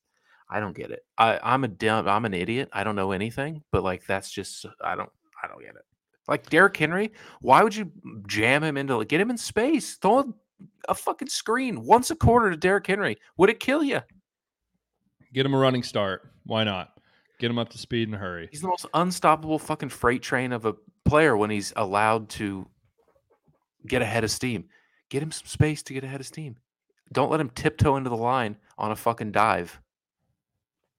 I 0.52 0.60
don't 0.60 0.76
get 0.76 0.90
it. 0.90 1.02
I, 1.16 1.40
I'm 1.42 1.64
a 1.64 1.68
dumb, 1.68 2.06
I'm 2.06 2.26
an 2.26 2.34
idiot. 2.34 2.68
I 2.74 2.84
don't 2.84 2.94
know 2.94 3.12
anything, 3.12 3.62
but 3.72 3.82
like 3.82 4.06
that's 4.06 4.30
just 4.30 4.66
I 4.84 4.94
don't 4.94 5.08
I 5.42 5.48
don't 5.48 5.60
get 5.60 5.74
it. 5.76 5.84
Like 6.28 6.50
Derrick 6.50 6.76
Henry, 6.76 7.12
why 7.40 7.62
would 7.62 7.74
you 7.74 7.90
jam 8.26 8.62
him 8.62 8.76
into 8.76 8.98
like 8.98 9.08
get 9.08 9.20
him 9.20 9.30
in 9.30 9.38
space? 9.38 9.94
Throw 9.94 10.34
a 10.88 10.94
fucking 10.94 11.28
screen 11.28 11.82
once 11.84 12.10
a 12.10 12.14
quarter 12.14 12.50
to 12.50 12.56
Derrick 12.56 12.86
Henry. 12.86 13.16
Would 13.38 13.48
it 13.48 13.60
kill 13.60 13.82
you? 13.82 14.00
Get 15.32 15.46
him 15.46 15.54
a 15.54 15.58
running 15.58 15.82
start. 15.82 16.30
Why 16.44 16.64
not? 16.64 16.90
Get 17.38 17.50
him 17.50 17.58
up 17.58 17.70
to 17.70 17.78
speed 17.78 18.08
in 18.08 18.14
a 18.14 18.18
hurry. 18.18 18.48
He's 18.50 18.60
the 18.60 18.68
most 18.68 18.84
unstoppable 18.92 19.58
fucking 19.58 19.88
freight 19.88 20.22
train 20.22 20.52
of 20.52 20.66
a 20.66 20.74
player 21.06 21.34
when 21.34 21.48
he's 21.48 21.72
allowed 21.76 22.28
to 22.30 22.68
get 23.86 24.02
ahead 24.02 24.22
of 24.22 24.30
steam. 24.30 24.66
Get 25.08 25.22
him 25.22 25.32
some 25.32 25.46
space 25.46 25.82
to 25.84 25.94
get 25.94 26.04
ahead 26.04 26.20
of 26.20 26.26
steam. 26.26 26.56
Don't 27.10 27.30
let 27.30 27.40
him 27.40 27.50
tiptoe 27.50 27.96
into 27.96 28.10
the 28.10 28.16
line 28.16 28.56
on 28.76 28.92
a 28.92 28.96
fucking 28.96 29.32
dive. 29.32 29.80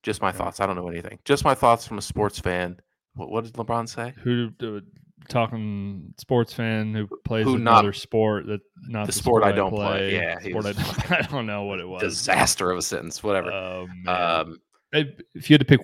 Just 0.03 0.21
my 0.21 0.31
thoughts. 0.31 0.59
I 0.59 0.65
don't 0.65 0.75
know 0.75 0.87
anything. 0.89 1.17
Just 1.25 1.43
my 1.45 1.55
thoughts 1.55 1.87
from 1.87 1.97
a 1.97 2.01
sports 2.01 2.37
fan. 2.39 2.79
What, 3.15 3.29
what 3.29 3.43
did 3.45 3.53
LeBron 3.53 3.87
say? 3.87 4.13
Who 4.23 4.51
uh, 4.61 4.81
talking 5.29 6.13
sports 6.17 6.53
fan 6.53 6.93
who 6.93 7.07
plays 7.23 7.45
Who 7.45 7.57
not- 7.57 7.79
another 7.79 7.93
sport 7.93 8.45
that 8.47 8.59
not 8.87 9.05
the 9.05 9.13
the, 9.13 9.17
sport 9.17 9.43
I 9.43 9.53
don't 9.53 9.71
play. 9.71 10.13
Yeah, 10.13 10.39
he 10.41 10.49
sport 10.51 10.65
I, 10.65 10.71
don't, 10.73 11.11
I 11.11 11.21
don't 11.21 11.45
know 11.45 11.63
what 11.63 11.79
it 11.79 11.87
was. 11.87 12.01
Disaster 12.01 12.69
of 12.69 12.77
a 12.77 12.81
sentence. 12.81 13.23
Whatever. 13.23 13.51
Oh, 13.51 13.87
um, 14.07 14.59
If 14.91 15.07
if 15.33 15.49
you 15.49 15.53
had 15.53 15.61
to 15.61 15.65
pick 15.65 15.79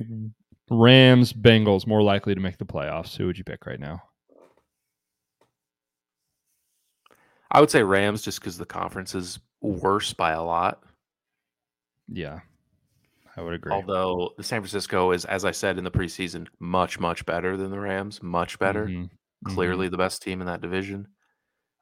Rams, 0.69 1.31
Bengals 1.33 1.87
more 1.87 2.03
likely 2.03 2.35
to 2.35 2.41
make 2.41 2.57
the 2.57 2.65
playoffs, 2.65 3.15
who 3.15 3.25
would 3.27 3.37
you 3.37 3.43
pick 3.45 3.65
right 3.65 3.79
now? 3.79 4.03
I 7.51 7.59
would 7.61 7.71
say 7.71 7.81
Rams 7.83 8.21
just 8.21 8.39
because 8.39 8.57
the 8.57 8.65
conference 8.65 9.15
is 9.15 9.39
worse 9.61 10.13
by 10.13 10.31
a 10.31 10.43
lot. 10.43 10.83
Yeah, 12.07 12.39
I 13.40 13.41
would 13.41 13.53
agree. 13.53 13.72
Although 13.72 14.32
the 14.38 14.44
San 14.44 14.61
Francisco 14.61 15.11
is, 15.11 15.24
as 15.26 15.45
I 15.45 15.52
said 15.52 15.78
in 15.78 15.84
the 15.86 15.91
preseason, 15.91 16.48
much 16.60 16.99
much 16.99 17.26
better 17.26 17.56
than 17.56 17.72
the 17.72 17.80
Rams. 17.80 18.22
Much 18.22 18.60
better. 18.60 18.86
Mhm, 18.88 19.10
mhm. 19.48 19.53
Clearly 19.56 19.88
the 19.88 19.98
best 19.98 20.22
team 20.22 20.41
in 20.41 20.48
that 20.48 20.60
division. 20.61 21.07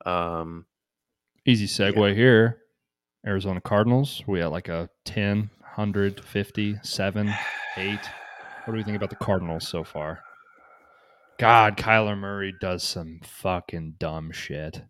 Um, 0.06 0.66
Easy 1.46 1.66
segue 1.66 2.14
here. 2.14 2.60
Arizona 3.26 3.60
Cardinals. 3.60 4.22
We 4.28 4.42
at 4.42 4.52
like 4.52 4.68
a 4.70 4.90
10, 5.06 5.50
100, 5.62 6.24
50, 6.24 6.78
7, 6.84 7.34
8. 7.76 8.00
What 8.66 8.74
do 8.74 8.78
we 8.78 8.84
think 8.84 8.98
about 8.98 9.10
the 9.10 9.16
Cardinals 9.16 9.68
so 9.68 9.84
far? 9.84 10.20
God, 11.40 11.78
Kyler 11.78 12.18
Murray 12.18 12.54
does 12.62 12.84
some 12.84 13.20
fucking 13.24 13.96
dumb 13.98 14.32
shit. 14.32 14.84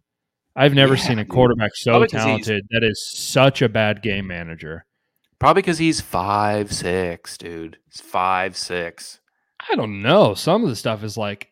I've 0.56 0.74
never 0.74 0.96
Yeah, 0.96 1.02
seen 1.02 1.20
a 1.20 1.26
quarterback 1.26 1.72
so 1.76 1.92
Probably 1.92 2.08
'cause 2.08 2.24
he's- 2.24 2.46
talented 2.46 2.68
that 2.72 2.84
is 2.84 3.10
such 3.12 3.62
a 3.62 3.70
bad 3.70 4.02
game 4.02 4.28
manager. 4.28 4.86
Probably 5.40 5.62
because 5.62 5.78
he's 5.78 6.02
five 6.02 6.74
six, 6.74 7.38
dude. 7.38 7.78
He's 7.86 8.02
five 8.02 8.56
six. 8.58 9.20
I 9.70 9.76
don't 9.76 10.02
know. 10.02 10.34
Some 10.34 10.64
of 10.64 10.70
the 10.70 10.76
stuff 10.76 11.04
is 11.04 11.18
like 11.18 11.50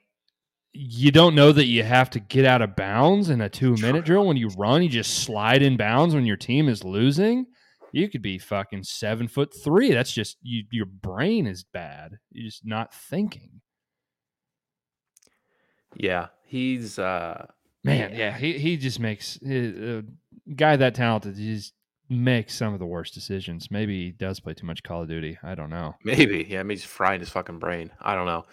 you 0.74 1.12
don't 1.12 1.36
know 1.36 1.52
that 1.52 1.66
you 1.66 1.84
have 1.84 2.10
to 2.12 2.20
get 2.20 2.46
out 2.46 2.62
of 2.62 2.76
bounds 2.76 3.30
in 3.30 3.42
a 3.42 3.50
two 3.50 3.76
minute 3.78 4.06
drill. 4.06 4.28
When 4.28 4.38
you 4.38 4.50
run, 4.50 4.84
you 4.84 4.90
just 4.90 5.24
slide 5.24 5.62
in 5.62 5.78
bounds 5.78 6.14
when 6.14 6.26
your 6.26 6.38
team 6.38 6.68
is 6.68 6.84
losing. 6.84 7.46
You 7.92 8.10
could 8.10 8.22
be 8.22 8.38
fucking 8.38 8.84
seven 8.84 9.28
foot 9.28 9.54
three. 9.64 9.94
That's 9.94 10.12
just 10.12 10.38
you, 10.42 10.66
your 10.72 10.86
brain 10.86 11.48
is 11.48 11.64
bad. 11.64 12.18
You're 12.32 12.46
just 12.50 12.66
not 12.66 12.94
thinking. 12.94 13.62
Yeah, 15.96 16.28
he's 16.44 17.00
uh, 17.00 17.48
Man, 17.86 18.16
yeah, 18.16 18.36
he, 18.36 18.58
he 18.58 18.78
just 18.78 19.00
makes 19.00 19.38
a 19.48 20.04
guy 20.56 20.76
that 20.76 20.96
talented. 20.96 21.38
He 21.38 21.54
just 21.54 21.74
makes 22.10 22.54
some 22.56 22.74
of 22.74 22.80
the 22.80 22.86
worst 22.86 23.14
decisions. 23.14 23.72
Maybe 23.72 24.06
he 24.06 24.12
does 24.12 24.40
play 24.40 24.54
too 24.54 24.66
much 24.66 24.84
Call 24.84 25.04
of 25.04 25.10
Duty. 25.10 25.38
I 25.44 25.56
don't 25.56 25.70
know. 25.70 25.96
maybe 26.04 26.46
yeah, 26.48 26.64
maybe 26.64 26.76
he's 26.80 26.86
frying 26.86 27.20
his 27.20 27.30
fucking 27.30 27.60
brain. 27.60 27.92
I 28.00 28.16
don't 28.16 28.26
know. 28.26 28.46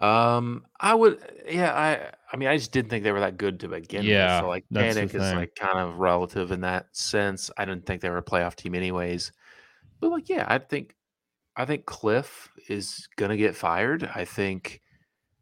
Um, 0.00 0.66
I 0.78 0.94
would 0.94 1.18
yeah, 1.48 1.72
I 1.74 2.12
I 2.32 2.36
mean 2.36 2.48
I 2.48 2.56
just 2.56 2.72
didn't 2.72 2.90
think 2.90 3.04
they 3.04 3.12
were 3.12 3.20
that 3.20 3.36
good 3.36 3.60
to 3.60 3.68
begin 3.68 4.04
Yeah, 4.04 4.36
with. 4.36 4.44
So 4.44 4.48
like 4.48 4.64
panic 4.72 5.14
is 5.14 5.32
like 5.32 5.54
kind 5.56 5.78
of 5.78 5.98
relative 5.98 6.52
in 6.52 6.60
that 6.62 6.94
sense. 6.96 7.50
I 7.56 7.64
didn't 7.64 7.86
think 7.86 8.00
they 8.02 8.10
were 8.10 8.18
a 8.18 8.22
playoff 8.24 8.54
team 8.54 8.74
anyways. 8.74 9.32
But 10.00 10.10
like 10.10 10.28
yeah, 10.28 10.44
I 10.48 10.58
think 10.58 10.94
I 11.56 11.64
think 11.64 11.84
Kliff 11.86 12.48
is 12.68 13.08
gonna 13.16 13.36
get 13.36 13.56
fired. 13.56 14.08
I 14.14 14.24
think 14.24 14.80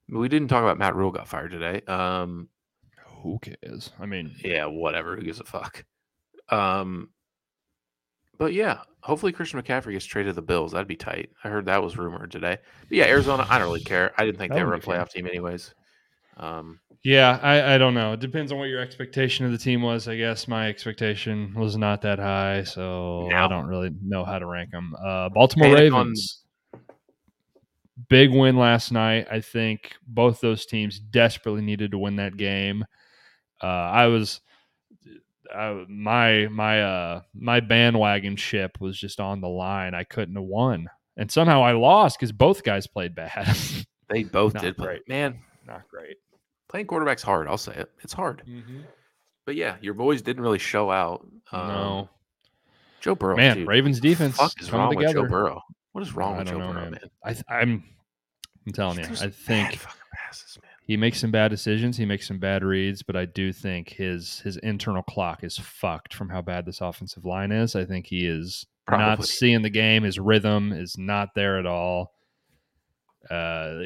we 0.09 0.29
didn't 0.29 0.49
talk 0.49 0.63
about 0.63 0.79
Matt 0.79 0.95
Rhule 0.95 1.11
got 1.11 1.29
fired 1.29 1.51
today. 1.51 1.83
Um 1.87 2.49
Who 3.23 3.39
cares? 3.41 3.93
I 3.99 4.07
mean, 4.07 4.35
yeah, 4.43 4.67
whatever. 4.67 5.17
Who 5.17 5.23
gives 5.23 5.41
a 5.41 5.45
fuck? 5.45 5.85
Um, 6.49 7.11
but 8.39 8.53
yeah, 8.53 8.81
hopefully 9.01 9.33
Christian 9.33 9.61
McCaffrey 9.63 9.93
gets 9.93 10.05
traded 10.05 10.31
to 10.31 10.35
the 10.35 10.43
Bills. 10.43 10.73
That'd 10.73 10.89
be 10.89 10.97
tight. 10.97 11.31
I 11.45 11.49
heard 11.49 11.67
that 11.67 11.83
was 11.83 11.97
rumored 11.97 12.31
today. 12.31 12.59
But 12.89 12.97
yeah, 12.99 13.05
Arizona. 13.07 13.47
I 13.49 13.59
don't 13.59 13.69
really 13.69 13.85
care. 13.85 14.13
I 14.19 14.25
didn't 14.25 14.39
think 14.39 14.53
they 14.53 14.65
were 14.65 14.75
a 14.75 14.81
playoff 14.81 15.11
team, 15.11 15.27
anyways. 15.27 15.75
Um, 16.37 16.81
Yeah, 17.03 17.39
I, 17.43 17.75
I 17.75 17.79
don't 17.79 17.95
know. 17.95 18.13
It 18.13 18.21
depends 18.21 18.53
on 18.53 18.59
what 18.59 18.69
your 18.69 18.81
expectation 18.81 19.47
of 19.47 19.53
the 19.53 19.59
team 19.59 19.81
was. 19.81 20.07
I 20.09 20.17
guess 20.17 20.47
my 20.49 20.69
expectation 20.69 21.55
was 21.55 21.77
not 21.77 22.03
that 22.03 22.19
high, 22.19 22.65
so 22.65 23.29
I 23.33 23.49
don't 23.49 23.67
really 23.67 23.91
know 24.03 24.25
how 24.25 24.39
to 24.39 24.47
rank 24.47 24.71
them. 24.71 24.95
Uh, 25.03 25.29
Baltimore 25.31 25.75
Panic 25.75 25.93
on- 25.93 25.99
Ravens, 26.09 26.43
big 28.09 28.31
win 28.31 28.57
last 28.57 28.93
night. 28.93 29.27
I 29.31 29.41
think 29.41 29.93
both 30.07 30.41
those 30.41 30.67
teams 30.67 30.99
desperately 30.99 31.63
needed 31.63 31.93
to 31.93 31.99
win 31.99 32.17
that 32.17 32.37
game. 32.37 32.85
Uh, 33.63 33.67
I 33.67 34.07
was, 34.09 34.41
I, 35.55 35.85
my 35.89 36.49
my 36.49 36.83
uh 36.83 37.21
my 37.35 37.61
bandwagon 37.61 38.37
ship 38.37 38.79
was 38.81 38.99
just 38.99 39.21
on 39.21 39.41
the 39.41 39.49
line. 39.49 39.95
I 39.95 40.05
couldn't 40.05 40.35
have 40.37 40.45
won, 40.45 40.89
and 41.17 41.31
somehow 41.31 41.63
I 41.63 41.73
lost 41.73 42.19
because 42.19 42.33
both 42.33 42.63
guys 42.63 42.87
played 42.87 43.15
bad. 43.15 43.57
they 44.09 44.25
both 44.25 44.55
Not 44.55 44.63
did 44.63 44.77
play. 44.77 44.87
great. 44.87 45.09
Man, 45.09 45.41
not 45.67 45.83
great. 45.89 46.17
playing 46.69 46.87
quarterback's 46.87 47.23
hard. 47.23 47.49
I'll 47.49 47.59
say 47.59 47.75
it. 47.75 47.91
It's 48.03 48.13
hard. 48.13 48.43
But 49.45 49.55
yeah, 49.57 49.77
your 49.81 49.95
boys 49.95 50.23
didn't 50.23 50.43
really 50.43 50.59
show 50.59 50.91
out. 50.91 51.27
Um, 51.53 51.69
No. 51.69 52.09
Joe 53.01 53.15
Burrow. 53.15 53.37
Man, 53.37 53.59
dude, 53.59 53.69
Ravens 53.69 53.99
what 53.99 54.03
defense 54.03 54.37
fuck 54.37 54.53
is 54.61 54.73
wrong 54.73 54.89
with 54.89 54.99
together. 55.07 55.23
Joe 55.27 55.31
Burrow? 55.31 55.63
What 55.93 56.03
is 56.03 56.15
wrong 56.15 56.35
I 56.35 56.39
with 56.39 56.49
Joe 56.49 56.59
know, 56.59 56.73
Burrow, 56.73 56.81
man. 56.83 56.91
man? 56.93 57.11
I 57.23 57.33
th- 57.35 57.45
I'm 57.49 57.85
I'm 58.67 58.73
telling 58.73 58.99
you, 58.99 59.05
I 59.05 59.29
think 59.29 59.77
fucking 59.77 60.01
passes, 60.13 60.59
man. 60.63 60.66
He 60.87 60.97
makes 60.97 61.21
some 61.21 61.31
bad 61.33 61.49
decisions. 61.49 61.97
He 61.97 62.07
makes 62.07 62.29
some 62.29 62.39
bad 62.39 62.63
reads, 62.63 63.03
but 63.03 63.17
I 63.17 63.25
do 63.25 63.53
think 63.53 63.91
his 63.91 64.41
his 64.41 64.57
internal 64.59 65.03
clock 65.03 65.43
is 65.43 65.59
fucked 65.59 66.15
from 66.15 66.29
how 66.29 66.43
bad 66.43 66.65
this 66.65 66.81
offensive 66.81 67.25
line 67.25 67.51
is. 67.51 67.75
I 67.75 67.85
think 67.85 68.07
he 68.07 68.27
is 68.27 68.67
not 68.89 69.25
seeing 69.25 69.63
the 69.63 69.71
game. 69.71 70.05
His 70.05 70.19
rhythm 70.19 70.73
is 70.73 70.97
not 70.97 71.31
there 71.35 71.59
at 71.59 71.67
all. 71.67 72.13
Uh, 73.29 73.83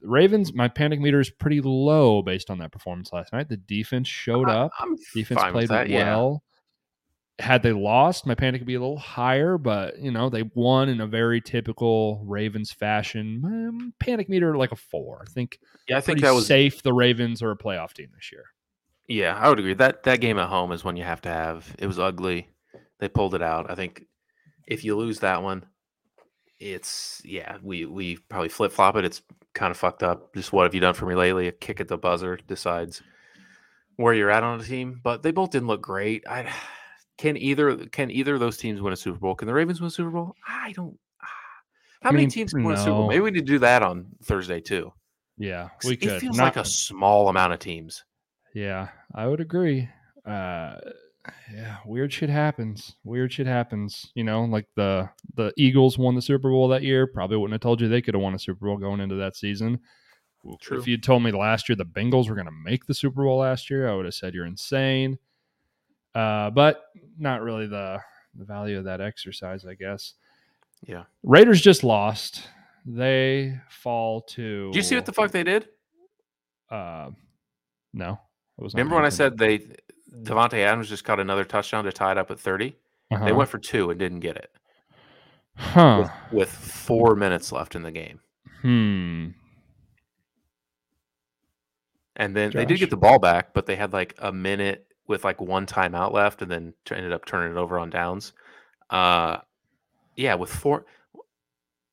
Ravens, 0.00 0.54
my 0.54 0.66
panic 0.68 0.98
meter 0.98 1.20
is 1.20 1.28
pretty 1.28 1.60
low 1.60 2.22
based 2.22 2.48
on 2.48 2.58
that 2.58 2.72
performance 2.72 3.12
last 3.12 3.34
night. 3.34 3.50
The 3.50 3.58
defense 3.58 4.08
showed 4.08 4.48
I- 4.48 4.54
up. 4.54 4.72
I'm 4.80 4.96
Defense 5.14 5.42
played 5.50 5.68
that, 5.68 5.90
well. 5.90 6.42
Had 7.38 7.62
they 7.62 7.72
lost, 7.72 8.26
my 8.26 8.34
panic 8.34 8.60
would 8.60 8.66
be 8.66 8.74
a 8.74 8.80
little 8.80 8.98
higher, 8.98 9.58
but 9.58 9.98
you 9.98 10.10
know 10.10 10.28
they 10.28 10.42
won 10.54 10.88
in 10.88 11.00
a 11.00 11.06
very 11.06 11.40
typical 11.40 12.22
Ravens 12.24 12.72
fashion. 12.72 13.42
Um, 13.44 13.94
panic 14.00 14.28
meter 14.28 14.56
like 14.56 14.72
a 14.72 14.76
four. 14.76 15.24
I 15.26 15.30
think 15.30 15.60
Yeah, 15.88 15.98
I 15.98 16.00
think 16.00 16.20
that 16.20 16.34
was 16.34 16.46
safe. 16.46 16.82
The 16.82 16.92
Ravens 16.92 17.42
are 17.42 17.52
a 17.52 17.56
playoff 17.56 17.92
team 17.92 18.08
this 18.14 18.32
year. 18.32 18.44
Yeah, 19.06 19.36
I 19.36 19.48
would 19.48 19.58
agree. 19.58 19.74
That 19.74 20.02
that 20.02 20.20
game 20.20 20.38
at 20.38 20.48
home 20.48 20.72
is 20.72 20.84
one 20.84 20.96
you 20.96 21.04
have 21.04 21.22
to 21.22 21.28
have. 21.28 21.74
It 21.78 21.86
was 21.86 21.98
ugly. 21.98 22.48
They 22.98 23.08
pulled 23.08 23.34
it 23.34 23.42
out. 23.42 23.70
I 23.70 23.74
think 23.76 24.04
if 24.66 24.84
you 24.84 24.96
lose 24.96 25.20
that 25.20 25.42
one, 25.42 25.64
it's 26.58 27.22
yeah, 27.24 27.58
we 27.62 27.86
we 27.86 28.16
probably 28.16 28.48
flip 28.48 28.72
flop 28.72 28.96
it. 28.96 29.04
It's 29.04 29.22
kind 29.54 29.70
of 29.70 29.76
fucked 29.76 30.02
up. 30.02 30.34
Just 30.34 30.52
what 30.52 30.64
have 30.64 30.74
you 30.74 30.80
done 30.80 30.94
for 30.94 31.06
me 31.06 31.14
lately? 31.14 31.48
A 31.48 31.52
kick 31.52 31.80
at 31.80 31.88
the 31.88 31.96
buzzer 31.96 32.36
decides 32.36 33.02
where 33.96 34.14
you're 34.14 34.30
at 34.30 34.42
on 34.42 34.60
a 34.60 34.64
team. 34.64 35.00
But 35.02 35.22
they 35.22 35.30
both 35.30 35.50
didn't 35.50 35.68
look 35.68 35.82
great. 35.82 36.24
I 36.28 36.52
can 37.18 37.36
either 37.36 37.76
can 37.88 38.10
either 38.10 38.34
of 38.34 38.40
those 38.40 38.56
teams 38.56 38.80
win 38.80 38.92
a 38.92 38.96
Super 38.96 39.18
Bowl? 39.18 39.34
Can 39.34 39.46
the 39.46 39.54
Ravens 39.54 39.80
win 39.80 39.88
a 39.88 39.90
Super 39.90 40.10
Bowl? 40.10 40.34
I 40.46 40.72
don't. 40.72 40.98
How 42.02 42.10
I 42.10 42.12
many 42.12 42.24
mean, 42.24 42.30
teams 42.30 42.52
can 42.52 42.64
win 42.64 42.74
a 42.74 42.78
Super 42.78 42.92
Bowl? 42.92 43.08
Maybe 43.08 43.20
we 43.20 43.30
need 43.32 43.40
to 43.40 43.52
do 43.52 43.58
that 43.60 43.82
on 43.82 44.06
Thursday 44.24 44.60
too. 44.60 44.92
Yeah, 45.36 45.68
we 45.84 45.92
it 45.92 46.00
could. 46.00 46.20
feels 46.20 46.36
Not- 46.36 46.44
like 46.44 46.56
a 46.56 46.64
small 46.64 47.28
amount 47.28 47.52
of 47.52 47.58
teams. 47.58 48.04
Yeah, 48.54 48.88
I 49.14 49.26
would 49.26 49.40
agree. 49.40 49.88
Uh, 50.26 50.76
yeah, 51.54 51.76
weird 51.84 52.12
shit 52.12 52.30
happens. 52.30 52.96
Weird 53.04 53.32
shit 53.32 53.46
happens. 53.46 54.10
You 54.14 54.24
know, 54.24 54.44
like 54.44 54.66
the 54.74 55.08
the 55.34 55.52
Eagles 55.56 55.98
won 55.98 56.14
the 56.14 56.22
Super 56.22 56.50
Bowl 56.50 56.68
that 56.68 56.82
year. 56.82 57.06
Probably 57.06 57.36
wouldn't 57.36 57.52
have 57.54 57.60
told 57.60 57.80
you 57.80 57.88
they 57.88 58.02
could 58.02 58.14
have 58.14 58.22
won 58.22 58.34
a 58.34 58.38
Super 58.38 58.66
Bowl 58.66 58.78
going 58.78 59.00
into 59.00 59.16
that 59.16 59.36
season. 59.36 59.78
True. 60.60 60.78
If 60.78 60.86
you'd 60.86 61.02
told 61.02 61.22
me 61.22 61.30
last 61.32 61.68
year 61.68 61.76
the 61.76 61.84
Bengals 61.84 62.28
were 62.28 62.34
going 62.34 62.46
to 62.46 62.52
make 62.64 62.86
the 62.86 62.94
Super 62.94 63.24
Bowl 63.24 63.38
last 63.38 63.68
year, 63.68 63.88
I 63.88 63.94
would 63.94 64.06
have 64.06 64.14
said 64.14 64.34
you're 64.34 64.46
insane. 64.46 65.18
Uh, 66.14 66.50
but 66.50 66.84
not 67.18 67.42
really 67.42 67.66
the 67.66 67.98
the 68.34 68.44
value 68.44 68.78
of 68.78 68.84
that 68.84 69.00
exercise, 69.00 69.64
I 69.66 69.74
guess. 69.74 70.14
Yeah. 70.86 71.04
Raiders 71.22 71.60
just 71.60 71.82
lost. 71.82 72.48
They 72.86 73.58
fall 73.68 74.22
to. 74.22 74.70
Do 74.72 74.78
you 74.78 74.82
see 74.82 74.94
what 74.94 75.06
the 75.06 75.12
fuck 75.12 75.30
they 75.32 75.42
did? 75.44 75.68
Uh, 76.70 77.10
no. 77.92 78.18
I 78.58 78.62
was 78.62 78.74
Remember 78.74 78.94
when 78.96 79.04
I 79.04 79.08
said 79.08 79.36
they 79.38 79.58
Davante 80.22 80.54
Adams 80.54 80.88
just 80.88 81.04
caught 81.04 81.20
another 81.20 81.44
touchdown 81.44 81.84
to 81.84 81.92
tie 81.92 82.12
it 82.12 82.18
up 82.18 82.30
at 82.30 82.38
30? 82.40 82.76
They 83.10 83.16
Uh-huh. 83.16 83.34
went 83.34 83.50
for 83.50 83.58
two 83.58 83.90
and 83.90 83.98
didn't 83.98 84.20
get 84.20 84.36
it. 84.36 84.50
Huh. 85.56 86.08
with, 86.30 86.32
with 86.32 86.50
four 86.50 87.16
minutes 87.16 87.50
left 87.52 87.74
in 87.74 87.82
the 87.82 87.90
game. 87.90 88.20
Hmm. 88.62 89.28
And 92.16 92.34
then 92.36 92.50
they 92.52 92.64
did 92.64 92.78
get 92.78 92.90
the 92.90 92.96
ball 92.96 93.18
back, 93.18 93.54
but 93.54 93.66
they 93.66 93.76
had 93.76 93.92
like 93.92 94.14
a 94.18 94.32
minute 94.32 94.86
with 95.08 95.24
like 95.24 95.40
one 95.40 95.66
timeout 95.66 96.12
left, 96.12 96.42
and 96.42 96.50
then 96.50 96.74
ended 96.90 97.12
up 97.12 97.24
turning 97.24 97.56
it 97.56 97.58
over 97.58 97.78
on 97.78 97.90
downs. 97.90 98.32
Uh, 98.90 99.38
yeah, 100.16 100.34
with 100.34 100.50
four, 100.50 100.86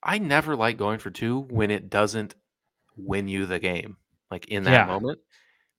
I 0.04 0.20
never 0.20 0.56
like 0.56 0.78
going 0.78 1.00
for 1.00 1.10
two 1.10 1.40
when 1.50 1.72
it 1.72 1.90
doesn't 1.90 2.36
win 2.98 3.28
you 3.28 3.46
the 3.48 3.60
game. 3.60 3.98
Like 4.30 4.48
in 4.50 4.64
that 4.64 4.72
Yeah. 4.72 4.86
moment, 4.86 5.20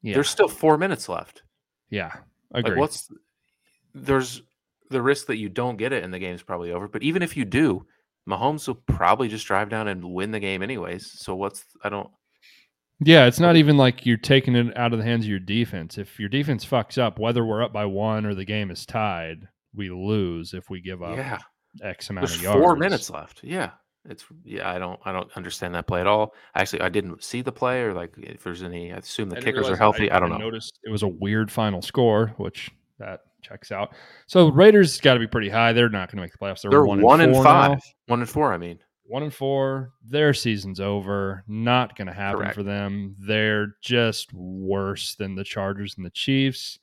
Yeah. 0.03 0.15
there's 0.15 0.31
still 0.31 0.49
four 0.49 0.77
minutes 0.79 1.09
left. 1.09 1.43
yeah. 1.91 2.13
I 2.55 2.61
agree. 2.61 2.73
Like, 2.73 2.81
what's 2.81 3.09
there's 3.93 4.43
the 4.91 5.03
risk 5.03 5.27
that 5.27 5.37
you 5.37 5.49
don't 5.49 5.77
get 5.77 5.93
it 5.93 6.05
and 6.05 6.15
the 6.15 6.19
game's 6.19 6.43
probably 6.43 6.71
over. 6.71 6.87
But 6.87 7.03
even 7.03 7.23
if 7.23 7.37
you 7.37 7.45
do, 7.45 7.85
Mahomes 8.29 8.69
will 8.69 8.77
probably 8.87 9.27
just 9.29 9.47
drive 9.47 9.69
down 9.69 9.89
and 9.89 10.13
win 10.13 10.31
the 10.31 10.39
game 10.41 10.63
anyways. 10.63 11.11
So 11.21 11.35
what's 11.35 11.65
I 11.83 11.89
don't 11.89 12.09
Yeah, 13.01 13.27
it's 13.27 13.41
not 13.41 13.57
even 13.57 13.77
like 13.77 14.07
you're 14.07 14.17
taking 14.17 14.55
it 14.57 14.77
out 14.77 14.93
of 14.93 14.99
the 14.99 15.05
hands 15.05 15.25
of 15.25 15.31
your 15.31 15.39
defense. 15.39 15.99
If 15.99 16.19
your 16.19 16.29
defense 16.29 16.65
fucks 16.65 16.97
up, 16.97 17.19
whether 17.19 17.45
we're 17.45 17.63
up 17.63 17.73
by 17.73 17.85
one 17.85 18.25
or 18.25 18.35
the 18.35 18.45
game 18.45 18.71
is 18.71 18.87
tied, 18.87 19.49
we 19.75 19.91
lose 19.91 20.55
if 20.55 20.71
we 20.71 20.81
give 20.81 21.03
up 21.03 21.17
yeah. 21.17 21.39
X 21.83 22.09
amount 22.09 22.27
There's 22.27 22.39
of 22.39 22.43
yards. 22.43 22.61
four 22.61 22.77
minutes 22.77 23.11
left. 23.11 23.41
Yeah. 23.43 23.71
It's 24.09 24.25
yeah, 24.45 24.71
I 24.71 24.79
don't 24.79 25.01
I 25.05 25.13
don't 25.13 25.29
understand 25.37 25.75
that 25.75 25.89
play 25.89 26.01
at 26.01 26.07
all. 26.07 26.33
Actually, 26.55 26.83
I 26.83 26.89
didn't 26.89 27.25
see 27.25 27.43
the 27.43 27.51
play 27.51 27.83
or 27.83 27.93
like 27.93 28.15
if 28.19 28.45
there's 28.45 28.63
any 28.63 28.93
I 28.93 28.99
assume 28.99 29.29
the 29.29 29.39
I 29.39 29.41
kickers 29.41 29.69
are 29.69 29.77
healthy. 29.77 30.11
I, 30.11 30.21
don't 30.21 30.31
know. 30.31 30.39
noticed 30.39 30.79
it 30.85 30.91
was 30.91 31.03
a 31.03 31.09
weird 31.09 31.51
final 31.51 31.83
score, 31.83 32.29
which 32.37 32.71
that 33.01 33.23
checks 33.43 33.73
out. 33.73 33.95
So 34.27 34.49
Raiders 34.49 35.01
got 35.01 35.15
to 35.15 35.21
be 35.21 35.27
pretty 35.27 35.49
high. 35.49 35.73
They're 35.73 35.89
not 35.89 36.11
going 36.11 36.19
to 36.19 36.23
make 36.23 36.33
the 36.33 36.39
playoffs. 36.39 36.63
They're, 36.63 36.71
They're 36.71 36.85
one, 36.85 37.01
one, 37.01 37.21
and, 37.21 37.35
and 37.35 37.45
five. 37.45 37.71
now. 37.73 37.79
One 38.07 38.21
and 38.21 38.29
four, 38.29 38.53
I 38.53 38.59
mean. 38.59 38.79
One 39.09 39.23
and 39.23 39.35
four. 39.35 39.93
Their 40.05 40.35
season's 40.35 40.81
over. 40.81 41.45
Not 41.47 41.97
going 41.97 42.09
to 42.09 42.15
happen 42.15 42.41
Correct. 42.41 42.55
for 42.55 42.63
them. 42.63 43.17
They're 43.19 43.77
just 43.81 44.33
worse 44.33 45.15
than 45.15 45.35
the 45.35 45.45
Chargers 45.45 45.97
and 45.97 46.05
the 46.05 46.11
Chiefs. 46.11 46.79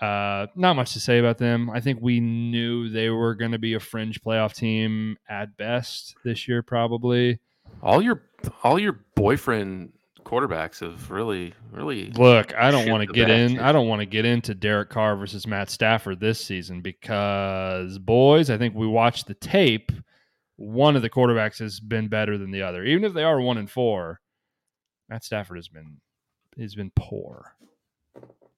Uh, 0.00 0.48
not 0.56 0.74
much 0.74 0.94
to 0.94 1.00
say 1.00 1.18
about 1.18 1.38
them. 1.38 1.70
I 1.70 1.80
think 1.80 2.00
we 2.00 2.18
knew 2.18 2.88
they 2.88 3.08
were 3.10 3.34
going 3.34 3.52
to 3.52 3.58
be 3.58 3.74
a 3.74 3.80
fringe 3.80 4.20
playoff 4.20 4.54
team 4.54 5.16
at 5.28 5.56
best 5.56 6.16
this 6.24 6.48
year, 6.48 6.62
probably. 6.62 7.38
All 7.82 8.02
your 8.02 8.22
all 8.64 8.78
your 8.78 8.98
boyfriend 9.14 9.92
quarterbacks 10.24 10.80
have 10.80 11.10
really, 11.10 11.54
really 11.70 12.10
Look, 12.10 12.54
I 12.56 12.70
don't 12.70 12.90
want 12.90 13.06
to 13.06 13.12
get 13.12 13.30
in. 13.30 13.58
I 13.58 13.70
don't 13.70 13.86
want 13.86 14.00
to 14.00 14.06
get 14.06 14.24
into 14.24 14.54
Derek 14.54 14.90
Carr 14.90 15.14
versus 15.16 15.46
Matt 15.46 15.70
Stafford 15.70 16.18
this 16.20 16.44
season 16.44 16.80
because, 16.80 17.98
boys, 17.98 18.50
I 18.50 18.58
think 18.58 18.74
we 18.74 18.86
watched 18.86 19.26
the 19.26 19.34
tape. 19.34 19.92
One 20.56 20.96
of 20.96 21.02
the 21.02 21.10
quarterbacks 21.10 21.58
has 21.58 21.80
been 21.80 22.08
better 22.08 22.36
than 22.38 22.50
the 22.50 22.62
other, 22.62 22.84
even 22.84 23.04
if 23.04 23.14
they 23.14 23.24
are 23.24 23.40
one 23.40 23.58
and 23.58 23.70
four. 23.70 24.20
Matt 25.08 25.24
Stafford 25.24 25.56
has 25.56 25.68
been 25.68 25.98
has 26.58 26.74
been 26.74 26.92
poor. 26.96 27.56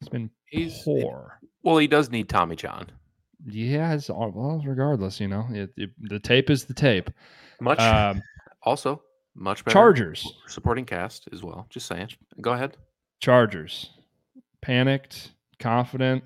He's 0.00 0.08
been 0.08 0.30
He's- 0.46 0.82
poor. 0.84 1.38
well, 1.62 1.78
he 1.78 1.86
does 1.86 2.10
need 2.10 2.28
Tommy 2.28 2.56
John. 2.56 2.90
Yeah, 3.46 3.92
it's 3.94 4.08
all, 4.10 4.30
well, 4.34 4.62
regardless, 4.64 5.20
you 5.20 5.28
know, 5.28 5.46
it, 5.50 5.70
it- 5.76 5.90
the 6.00 6.18
tape 6.18 6.50
is 6.50 6.64
the 6.64 6.74
tape. 6.74 7.10
Much 7.60 7.78
Um, 7.80 8.22
also 8.62 9.02
much 9.34 9.64
better 9.64 9.72
Chargers, 9.74 10.26
supporting 10.48 10.84
cast 10.84 11.28
as 11.32 11.42
well. 11.42 11.66
Just 11.70 11.86
saying. 11.86 12.08
Go 12.40 12.52
ahead. 12.52 12.76
Chargers, 13.20 13.90
panicked, 14.60 15.32
confident. 15.58 16.24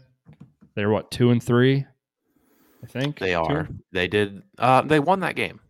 They're 0.74 0.90
what 0.90 1.11
two 1.11 1.31
and 1.31 1.43
three, 1.43 1.86
I 2.82 2.86
think 2.86 3.18
They 3.18 3.34
are. 3.34 3.68
They 3.92 4.09
did. 4.09 4.42
Uh, 4.59 4.82
they 4.82 5.00
won 5.00 5.20
that 5.20 5.36
game. 5.36 5.60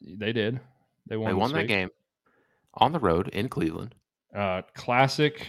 They 0.00 0.32
did. 0.32 0.60
They 1.06 1.16
won. 1.16 1.28
they 1.28 1.34
won 1.34 1.52
that 1.52 1.58
week. 1.58 1.68
game 1.68 1.90
on 2.74 2.92
the 2.92 2.98
road 2.98 3.28
in 3.28 3.48
Cleveland. 3.48 3.94
Uh, 4.34 4.62
classic. 4.74 5.48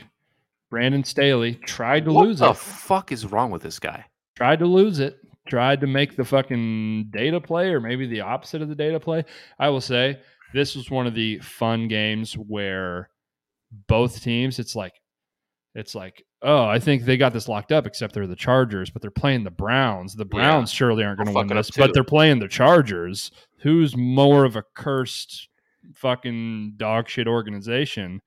Brandon 0.69 1.03
Staley 1.03 1.55
tried 1.55 2.05
to 2.05 2.11
what 2.11 2.27
lose 2.27 2.41
it. 2.41 2.45
What 2.45 2.53
the 2.53 2.59
fuck 2.59 3.11
is 3.11 3.25
wrong 3.25 3.51
with 3.51 3.61
this 3.61 3.79
guy? 3.79 4.05
tried 4.35 4.59
to 4.59 4.65
lose 4.65 4.99
it. 4.99 5.19
Tried 5.47 5.81
to 5.81 5.87
make 5.87 6.15
the 6.15 6.23
fucking 6.23 7.09
data 7.11 7.39
play, 7.41 7.69
or 7.69 7.81
maybe 7.81 8.07
the 8.07 8.21
opposite 8.21 8.61
of 8.61 8.69
the 8.69 8.75
data 8.75 8.99
play. 8.99 9.25
I 9.59 9.69
will 9.69 9.81
say 9.81 10.19
this 10.53 10.75
was 10.75 10.89
one 10.89 11.05
of 11.05 11.13
the 11.13 11.39
fun 11.39 11.87
games 11.87 12.33
where 12.33 13.09
both 13.87 14.21
teams. 14.21 14.57
It's 14.57 14.75
like, 14.75 14.93
it's 15.75 15.95
like, 15.95 16.23
oh, 16.43 16.65
I 16.65 16.77
think 16.79 17.03
they 17.03 17.17
got 17.17 17.33
this 17.33 17.47
locked 17.47 17.71
up. 17.71 17.87
Except 17.87 18.13
they're 18.13 18.27
the 18.27 18.35
Chargers, 18.35 18.89
but 18.89 19.01
they're 19.01 19.11
playing 19.11 19.43
the 19.43 19.51
Browns. 19.51 20.13
The 20.13 20.25
Yeah. 20.25 20.37
Browns 20.37 20.71
surely 20.71 21.03
aren't 21.03 21.17
going 21.17 21.27
to 21.27 21.33
win 21.33 21.47
fuck 21.47 21.51
it 21.55 21.57
up 21.57 21.65
this, 21.65 21.75
but 21.77 21.93
they're 21.93 22.03
playing 22.03 22.39
the 22.39 22.47
Chargers. 22.47 23.31
Who's 23.59 23.95
more 23.95 24.45
of 24.45 24.55
a 24.55 24.63
cursed 24.75 25.47
fucking 25.95 26.73
dog 26.77 27.09
shit 27.09 27.27
organization? 27.27 28.21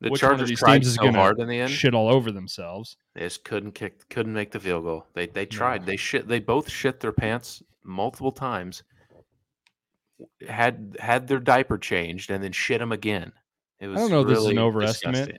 The 0.00 0.10
Which 0.10 0.22
one 0.22 0.32
of 0.32 0.38
Chargers 0.38 0.48
these 0.48 0.58
tried 0.58 0.74
teams 0.74 0.86
is 0.88 0.94
so 0.94 1.02
gonna 1.02 1.18
hard 1.18 1.40
in 1.40 1.48
the 1.48 1.60
end. 1.60 1.70
Shit 1.70 1.94
all 1.94 2.08
over 2.08 2.32
themselves. 2.32 2.96
They 3.14 3.20
just 3.20 3.44
couldn't 3.44 3.72
kick, 3.72 4.08
couldn't 4.08 4.32
make 4.32 4.50
the 4.50 4.58
field 4.58 4.84
goal. 4.84 5.06
They 5.14 5.26
they 5.26 5.44
tried. 5.44 5.84
They 5.84 5.96
shit. 5.96 6.26
They 6.26 6.38
both 6.38 6.70
shit 6.70 7.00
their 7.00 7.12
pants 7.12 7.62
multiple 7.84 8.32
times. 8.32 8.82
Had 10.48 10.96
had 10.98 11.28
their 11.28 11.38
diaper 11.38 11.76
changed 11.78 12.30
and 12.30 12.42
then 12.42 12.52
shit 12.52 12.78
them 12.78 12.92
again. 12.92 13.32
It 13.78 13.88
was. 13.88 13.98
I 13.98 14.00
don't 14.00 14.10
know 14.10 14.20
if 14.22 14.28
this 14.28 14.38
is 14.38 14.46
an 14.46 14.58
overestimate. 14.58 15.14
disgusting. 15.14 15.38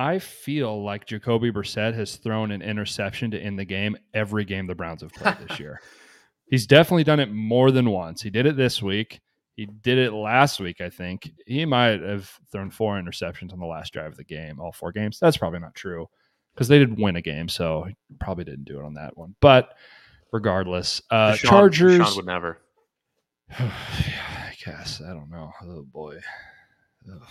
I 0.00 0.18
feel 0.18 0.82
like 0.82 1.04
Jacoby 1.04 1.52
Brissett 1.52 1.92
has 1.92 2.16
thrown 2.16 2.52
an 2.52 2.62
interception 2.62 3.30
to 3.32 3.38
end 3.38 3.58
the 3.58 3.66
game 3.66 3.98
every 4.14 4.46
game 4.46 4.66
the 4.66 4.74
Browns 4.74 5.02
have 5.02 5.12
played 5.12 5.36
this 5.46 5.60
year. 5.60 5.78
He's 6.50 6.66
definitely 6.66 7.04
done 7.04 7.20
it 7.20 7.30
more 7.30 7.70
than 7.70 7.90
once. 7.90 8.22
He 8.22 8.30
did 8.30 8.46
it 8.46 8.56
this 8.56 8.82
week. 8.82 9.20
He 9.56 9.66
did 9.66 9.98
it 9.98 10.14
last 10.14 10.58
week, 10.58 10.80
I 10.80 10.88
think. 10.88 11.30
He 11.46 11.66
might 11.66 12.00
have 12.00 12.32
thrown 12.50 12.70
four 12.70 12.98
interceptions 12.98 13.52
on 13.52 13.58
the 13.58 13.66
last 13.66 13.92
drive 13.92 14.12
of 14.12 14.16
the 14.16 14.24
game, 14.24 14.58
all 14.58 14.72
four 14.72 14.90
games. 14.90 15.18
That's 15.20 15.36
probably 15.36 15.58
not 15.58 15.74
true 15.74 16.08
because 16.54 16.68
they 16.68 16.78
did 16.78 16.98
win 16.98 17.16
a 17.16 17.22
game, 17.22 17.50
so 17.50 17.84
he 17.86 17.94
probably 18.18 18.44
didn't 18.44 18.64
do 18.64 18.80
it 18.80 18.86
on 18.86 18.94
that 18.94 19.18
one. 19.18 19.34
But 19.42 19.74
regardless, 20.32 21.02
uh, 21.10 21.32
Deshaun- 21.32 21.48
Chargers. 21.50 21.98
Deshaun 21.98 22.16
would 22.16 22.26
never. 22.26 22.58
yeah, 23.60 23.70
I 24.48 24.54
guess 24.64 25.02
I 25.06 25.12
don't 25.12 25.30
know. 25.30 25.52
Oh 25.62 25.82
boy. 25.82 26.20
Ugh. 27.06 27.28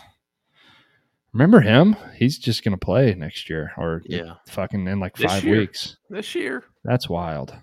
Remember 1.33 1.61
him? 1.61 1.95
He's 2.15 2.37
just 2.39 2.63
gonna 2.63 2.77
play 2.77 3.13
next 3.13 3.49
year, 3.49 3.71
or 3.77 4.01
Yeah. 4.05 4.35
fucking 4.47 4.87
in 4.87 4.99
like 4.99 5.15
This 5.15 5.31
five 5.31 5.43
year. 5.43 5.59
weeks. 5.59 5.97
This 6.09 6.33
year, 6.35 6.63
That's 6.83 7.07
wild. 7.09 7.55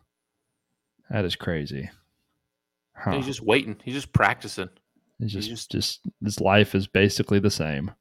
That 1.10 1.24
is 1.24 1.36
crazy. 1.36 1.90
Huh. 2.94 3.12
he's 3.12 3.26
just 3.26 3.42
waiting. 3.42 3.76
He's 3.84 3.94
just 3.94 4.12
practicing. 4.12 4.70
He's 5.18 5.32
he's 5.32 5.48
just, 5.48 5.70
just 5.70 6.00
his 6.22 6.40
life 6.40 6.74
is 6.74 6.86
basically 6.86 7.38
the 7.40 7.50
same. 7.50 7.92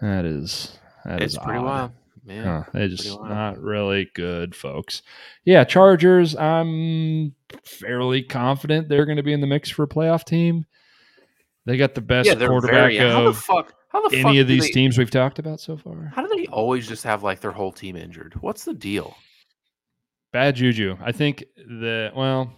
That 0.00 0.24
is 0.24 0.78
that 1.04 1.22
is 1.22 1.34
it's 1.34 1.44
pretty 1.44 1.58
odd. 1.60 1.64
wild. 1.64 1.92
Yeah. 2.26 2.64
Huh, 2.64 2.70
it's 2.74 3.02
just 3.02 3.18
wild. 3.18 3.30
not 3.30 3.58
really 3.62 4.10
good, 4.14 4.54
folks. 4.54 5.02
Yeah, 5.44 5.64
Chargers. 5.64 6.36
I'm 6.36 7.34
fairly 7.64 8.22
confident 8.22 8.88
they're 8.88 9.06
going 9.06 9.16
to 9.16 9.22
be 9.22 9.32
in 9.32 9.40
the 9.40 9.46
mix 9.46 9.70
for 9.70 9.84
a 9.84 9.88
playoff 9.88 10.24
team. 10.24 10.66
They 11.66 11.76
got 11.76 11.94
the 11.94 12.00
best 12.02 12.26
yeah, 12.28 12.34
quarterback 12.34 12.92
very. 12.92 12.96
How 12.98 13.24
the 13.24 13.32
fuck? 13.32 13.72
How 13.90 14.08
the 14.08 14.16
fuck 14.16 14.26
any 14.26 14.38
of 14.38 14.46
these 14.48 14.62
they- 14.64 14.70
teams 14.72 14.96
we've 14.98 15.10
talked 15.10 15.38
about 15.38 15.60
so 15.60 15.76
far. 15.76 16.12
How 16.14 16.22
do 16.26 16.32
they 16.36 16.46
always 16.46 16.86
just 16.88 17.04
have 17.04 17.22
like 17.22 17.40
their 17.40 17.50
whole 17.52 17.72
team 17.72 17.96
injured? 17.96 18.34
What's 18.40 18.64
the 18.64 18.74
deal? 18.74 19.16
Bad 20.32 20.54
juju. 20.56 20.96
I 21.02 21.10
think 21.12 21.44
the 21.56 22.12
well, 22.14 22.52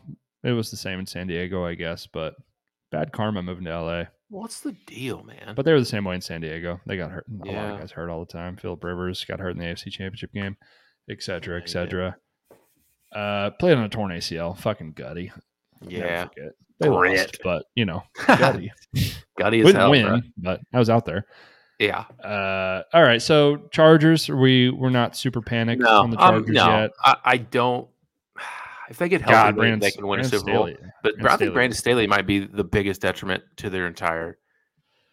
it 0.45 0.53
was 0.53 0.71
the 0.71 0.77
same 0.77 0.99
in 0.99 1.07
San 1.07 1.27
Diego, 1.27 1.65
I 1.65 1.75
guess, 1.75 2.07
but 2.07 2.35
bad 2.91 3.13
karma 3.13 3.43
moving 3.43 3.65
to 3.65 3.71
LA. 3.81 4.05
What's 4.29 4.61
the 4.61 4.73
deal, 4.87 5.23
man? 5.25 5.55
But 5.55 5.65
they 5.65 5.73
were 5.73 5.81
the 5.81 5.85
same 5.87 6.05
way 6.05 6.15
in 6.15 6.21
San 6.21 6.41
Diego. 6.43 6.81
They 6.87 6.97
got 6.97 7.11
hurt. 7.11 7.27
A 7.43 7.47
lot 7.47 7.71
of 7.75 7.81
guys 7.81 7.91
hurt 7.91 8.11
all 8.11 8.21
the 8.25 8.33
time. 8.33 8.57
Philip 8.57 8.83
Rivers 8.85 9.25
got 9.25 9.41
hurt 9.41 9.51
in 9.51 9.59
the 9.59 9.65
AFC 9.67 9.91
Championship 9.91 10.33
game, 10.33 10.57
et 11.11 11.23
cetera, 11.23 11.57
et 11.57 11.61
he 11.61 11.65
did. 11.67 11.71
cetera. 11.73 12.17
Uh, 13.15 13.51
played 13.59 13.77
on 13.77 13.85
a 13.85 13.89
torn 13.91 14.11
ACL. 14.11 14.57
Fucking 14.59 14.93
gutty. 14.93 15.33
Yeah, 15.87 16.29
forget. 16.29 16.53
They 16.83 16.89
lost, 16.91 17.39
but 17.45 17.65
you 17.75 17.85
know, 17.85 18.03
gutty. 18.27 18.73
Gutty 19.39 19.61
as 19.61 19.65
Wouldn't 19.65 19.81
hell, 19.81 19.91
win, 19.91 20.07
bro. 20.07 20.21
but 20.39 20.61
I 20.73 20.79
was 20.79 20.91
out 20.91 21.05
there. 21.07 21.27
Yeah, 21.79 22.05
Uh, 22.23 22.83
all 22.95 23.03
right, 23.03 23.21
so 23.21 23.57
Chargers. 23.73 24.29
We 24.29 24.71
we're 24.71 24.91
not 24.91 25.17
super 25.17 25.41
panicked 25.41 25.83
no, 25.83 26.03
on 26.03 26.11
the 26.11 26.17
um, 26.23 26.35
Chargers 26.35 26.55
no, 26.55 26.67
yet. 26.81 26.91
I, 27.03 27.17
I 27.25 27.37
don't. 27.39 27.89
If 28.91 28.99
they 28.99 29.09
get 29.09 29.23
healthy, 29.23 29.33
God, 29.33 29.55
they- 29.55 29.59
Brandon, 29.59 29.81
they 29.81 29.91
can 29.91 30.07
win 30.07 30.21
a 30.21 30.25
Super 30.25 30.53
Bowl. 30.53 30.67
Staley- 30.67 30.77
But 31.03 31.15
Brandon 31.15 31.33
I 31.33 31.37
think 31.39 31.55
Brandon 31.55 31.77
Staley 31.79 32.07
might 32.07 32.27
be 32.27 32.41
the 32.41 32.65
biggest 32.65 33.01
detriment 33.01 33.43
to 33.57 33.71
their 33.71 33.87
entire 33.87 34.39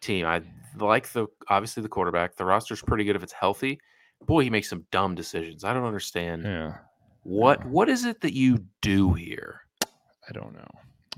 team. 0.02 0.26
I 0.26 0.42
like 0.78 1.08
the 1.12 1.28
obviously 1.48 1.82
the 1.82 1.88
quarterback. 1.88 2.36
The 2.36 2.44
roster's 2.44 2.82
pretty 2.82 3.04
good 3.04 3.16
if 3.16 3.22
it's 3.22 3.32
healthy. 3.32 3.80
Boy, 4.26 4.42
he 4.44 4.50
makes 4.50 4.68
some 4.68 4.84
dumb 4.92 5.14
decisions. 5.14 5.64
I 5.64 5.72
don't 5.72 5.84
understand 5.84 6.42
Yeah, 6.44 6.74
what 7.22 7.60
Yeah. 7.60 7.66
what 7.68 7.88
is 7.88 8.04
it 8.04 8.20
that 8.20 8.34
you 8.34 8.58
do 8.82 9.14
here. 9.14 9.62
I 9.82 10.32
don't 10.32 10.52
know. 10.52 10.68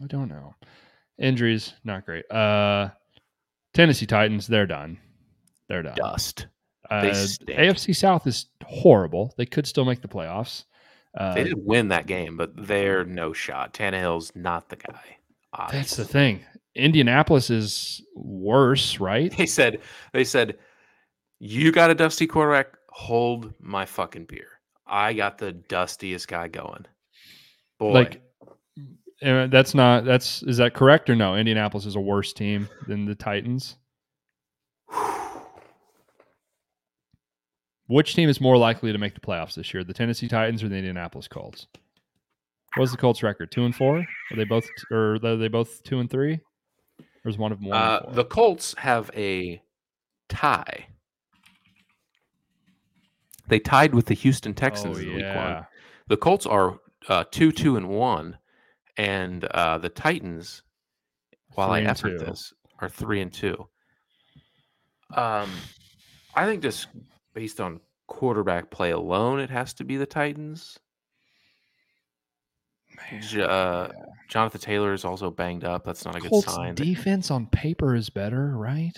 I 0.02 0.06
don't 0.06 0.28
know. 0.28 0.54
Injuries, 1.18 1.74
not 1.84 2.04
great. 2.04 2.30
Uh, 2.30 2.88
Tennessee 3.74 4.06
Titans, 4.06 4.46
they're 4.46 4.66
done. 4.66 4.98
They're 5.68 5.82
done. 5.82 5.94
Dust. 5.96 6.46
Uh. 6.90 7.02
AFC 7.02 7.94
South 7.94 8.26
is 8.26 8.46
horrible. 8.64 9.34
They 9.36 9.46
could 9.46 9.66
still 9.66 9.84
make 9.84 10.02
the 10.02 10.08
playoffs. 10.08 10.64
Uh, 11.16 11.34
They 11.34 11.44
did 11.44 11.54
win 11.56 11.88
that 11.88 12.06
game, 12.06 12.36
but 12.36 12.50
they're 12.66 13.04
no 13.04 13.32
shot. 13.32 13.74
Tannehill's 13.74 14.32
not 14.34 14.68
the 14.68 14.76
guy. 14.76 15.02
That's 15.70 15.96
the 15.96 16.04
thing. 16.04 16.40
Indianapolis 16.74 17.50
is 17.50 18.02
worse, 18.14 18.98
right? 18.98 19.30
They 19.36 19.44
said 19.46 19.80
they 20.14 20.24
said 20.24 20.56
you 21.38 21.70
got 21.70 21.90
a 21.90 21.94
dusty 21.94 22.26
quarterback. 22.26 22.68
Hold 22.88 23.52
my 23.60 23.84
fucking 23.84 24.24
beer. 24.24 24.48
I 24.86 25.12
got 25.12 25.36
the 25.38 25.52
dustiest 25.52 26.28
guy 26.28 26.48
going. 26.48 26.86
Boy, 27.78 27.92
Like, 27.92 28.22
that's 29.22 29.74
not 29.74 30.04
that's 30.04 30.42
is 30.42 30.56
that 30.58 30.74
correct 30.74 31.08
or 31.08 31.16
no? 31.16 31.36
Indianapolis 31.36 31.86
is 31.86 31.96
a 31.96 32.00
worse 32.00 32.32
team 32.32 32.68
than 32.86 33.04
the 33.04 33.14
Titans. 33.14 33.76
Which 37.86 38.14
team 38.14 38.28
is 38.28 38.40
more 38.40 38.56
likely 38.56 38.92
to 38.92 38.98
make 38.98 39.14
the 39.14 39.20
playoffs 39.20 39.54
this 39.54 39.74
year, 39.74 39.84
the 39.84 39.92
Tennessee 39.92 40.28
Titans 40.28 40.62
or 40.62 40.68
the 40.68 40.76
Indianapolis 40.76 41.28
Colts? 41.28 41.66
What's 42.76 42.90
the 42.90 42.96
Colts 42.96 43.22
record? 43.22 43.50
Two 43.50 43.64
and 43.64 43.74
four? 43.74 43.98
Are 43.98 44.36
they 44.36 44.44
both 44.44 44.66
or 44.90 45.18
are 45.22 45.36
they 45.36 45.48
both 45.48 45.82
two 45.82 45.98
and 46.00 46.10
three? 46.10 46.40
Or 47.24 47.28
is 47.28 47.38
one 47.38 47.52
of 47.52 47.60
them 47.60 47.68
one 47.68 47.78
uh, 47.78 48.10
the 48.12 48.24
Colts 48.24 48.74
have 48.78 49.10
a 49.14 49.62
tie. 50.28 50.86
They 53.48 53.58
tied 53.58 53.94
with 53.94 54.06
the 54.06 54.14
Houston 54.14 54.54
Texans 54.54 54.98
oh 54.98 55.00
in 55.00 55.14
week 55.14 55.36
one. 55.36 55.66
The 56.08 56.16
Colts 56.16 56.46
are 56.46 56.78
uh, 57.08 57.24
two, 57.30 57.52
two, 57.52 57.76
and 57.76 57.88
one, 57.88 58.38
and 58.96 59.44
uh, 59.44 59.78
the 59.78 59.88
Titans, 59.88 60.62
while 61.54 61.68
Three 61.70 61.80
I 61.86 61.90
effort 61.90 62.18
two. 62.18 62.24
this, 62.24 62.52
are 62.80 62.88
three 62.88 63.20
and 63.20 63.32
two. 63.32 63.68
Um, 65.14 65.50
I 66.34 66.46
think 66.46 66.62
just 66.62 66.88
based 67.34 67.60
on 67.60 67.80
quarterback 68.06 68.70
play 68.70 68.90
alone, 68.90 69.40
it 69.40 69.50
has 69.50 69.74
to 69.74 69.84
be 69.84 69.96
the 69.96 70.06
Titans. 70.06 70.78
J- 73.20 73.42
uh, 73.42 73.88
Jonathan 74.28 74.60
Taylor 74.60 74.92
is 74.92 75.04
also 75.04 75.30
banged 75.30 75.64
up. 75.64 75.84
That's 75.84 76.04
not 76.04 76.16
a 76.16 76.20
good 76.20 76.30
Colts 76.30 76.54
sign. 76.54 76.74
defense 76.74 77.30
on 77.30 77.46
paper 77.46 77.94
is 77.94 78.10
better, 78.10 78.56
right? 78.56 78.92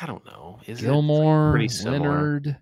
I 0.00 0.06
don't 0.06 0.24
know. 0.24 0.60
Is 0.66 0.80
it? 0.80 0.86
Gilmore, 0.86 1.50
pretty 1.52 1.68
similar. 1.68 1.98
Leonard, 2.10 2.56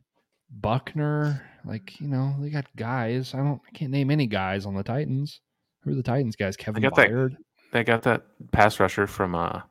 Buckner, 0.51 1.43
like 1.65 1.99
you 2.01 2.09
know, 2.09 2.35
they 2.41 2.51
got 2.51 2.67
guys. 2.77 3.35
I 3.35 3.39
don't, 3.39 3.61
I 3.67 3.71
can't 3.77 3.91
name 3.91 4.11
any 4.11 4.27
guys 4.27 4.67
on 4.67 4.75
the 4.75 4.83
Titans. 4.83 5.41
Who 5.85 5.93
are 5.93 5.95
the 5.95 6.03
Titans 6.03 6.37
guys? 6.37 6.57
Kevin 6.57 6.83
got 6.83 6.95
that- 6.97 7.37
They 7.73 7.85
got 7.85 8.03
that 8.03 8.23
pass 8.53 8.79
rusher 8.79 9.07
from 9.07 9.35
uh 9.35 9.63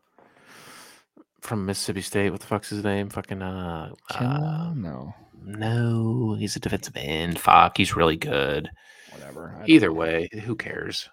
from 1.41 1.65
Mississippi 1.65 2.01
State. 2.01 2.31
What 2.31 2.41
the 2.41 2.47
fuck's 2.47 2.69
his 2.69 2.83
name? 2.83 3.09
Fucking 3.09 3.41
uh, 3.41 3.93
uh 4.11 4.73
no, 4.75 5.13
no, 5.45 6.35
he's 6.39 6.55
a 6.55 6.59
defensive 6.59 6.95
end. 6.97 7.39
Fuck, 7.39 7.77
he's 7.77 7.95
really 7.95 8.17
good. 8.17 8.69
whatever. 9.11 9.61
Either 9.67 9.87
know. 9.87 9.93
way, 9.93 10.29
who 10.43 10.55
cares? 10.55 11.09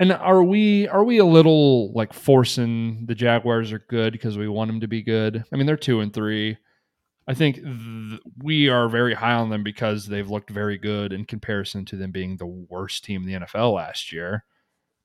And 0.00 0.12
are 0.12 0.42
we 0.42 0.88
are 0.88 1.04
we 1.04 1.18
a 1.18 1.24
little 1.24 1.92
like 1.92 2.12
forcing 2.12 3.06
the 3.06 3.14
Jaguars 3.14 3.72
are 3.72 3.84
good 3.88 4.12
because 4.12 4.36
we 4.36 4.48
want 4.48 4.68
them 4.68 4.80
to 4.80 4.88
be 4.88 5.02
good? 5.02 5.44
I 5.52 5.56
mean, 5.56 5.66
they're 5.66 5.76
two 5.76 6.00
and 6.00 6.12
three. 6.12 6.58
I 7.26 7.34
think 7.34 7.56
th- 7.56 8.20
we 8.42 8.68
are 8.68 8.88
very 8.88 9.14
high 9.14 9.32
on 9.34 9.48
them 9.50 9.62
because 9.62 10.06
they've 10.06 10.28
looked 10.28 10.50
very 10.50 10.76
good 10.78 11.12
in 11.12 11.24
comparison 11.24 11.84
to 11.86 11.96
them 11.96 12.10
being 12.10 12.36
the 12.36 12.46
worst 12.46 13.04
team 13.04 13.22
in 13.22 13.28
the 13.28 13.46
NFL 13.46 13.74
last 13.74 14.12
year. 14.12 14.44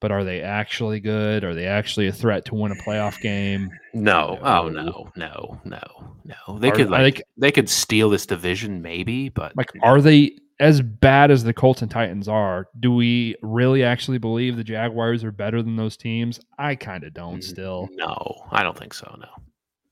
But 0.02 0.12
are 0.12 0.24
they 0.24 0.42
actually 0.42 1.02
good? 1.02 1.44
Are 1.44 1.54
they 1.54 1.66
actually 1.68 2.08
a 2.08 2.12
threat 2.14 2.46
to 2.46 2.56
win 2.56 2.72
a 2.72 2.76
playoff 2.76 3.20
game? 3.22 3.70
No, 3.94 4.38
oh 4.42 4.70
No. 4.70 4.82
no, 4.82 5.12
no, 5.16 5.62
no, 5.66 6.16
no. 6.26 6.60
They 6.60 6.70
Are- 6.72 6.76
could 6.76 6.90
like 6.90 7.16
think- 7.16 7.26
they 7.38 7.52
could 7.52 7.70
steal 7.70 8.10
this 8.10 8.26
division, 8.26 8.82
maybe, 8.82 9.30
but 9.30 9.56
Like, 9.58 9.72
are 9.82 10.00
they 10.02 10.38
as 10.62 10.82
bad 10.82 11.32
as 11.32 11.44
the 11.46 11.54
Colts 11.54 11.82
and 11.82 11.92
Titans 11.92 12.28
are? 12.30 12.68
Do 12.80 12.94
we 12.94 13.36
really 13.42 13.84
actually 13.84 14.18
believe 14.20 14.56
the 14.58 14.64
Jaguars 14.64 15.24
are 15.26 15.32
better 15.34 15.62
than 15.62 15.76
those 15.78 15.96
teams? 15.98 16.40
I 16.58 16.76
kind 16.76 17.04
of 17.06 17.14
don't 17.14 17.42
still. 17.44 17.88
no, 17.94 18.46
I 18.52 18.64
don't 18.64 18.78
think 18.78 18.94
so. 18.94 19.18
No, 19.20 19.28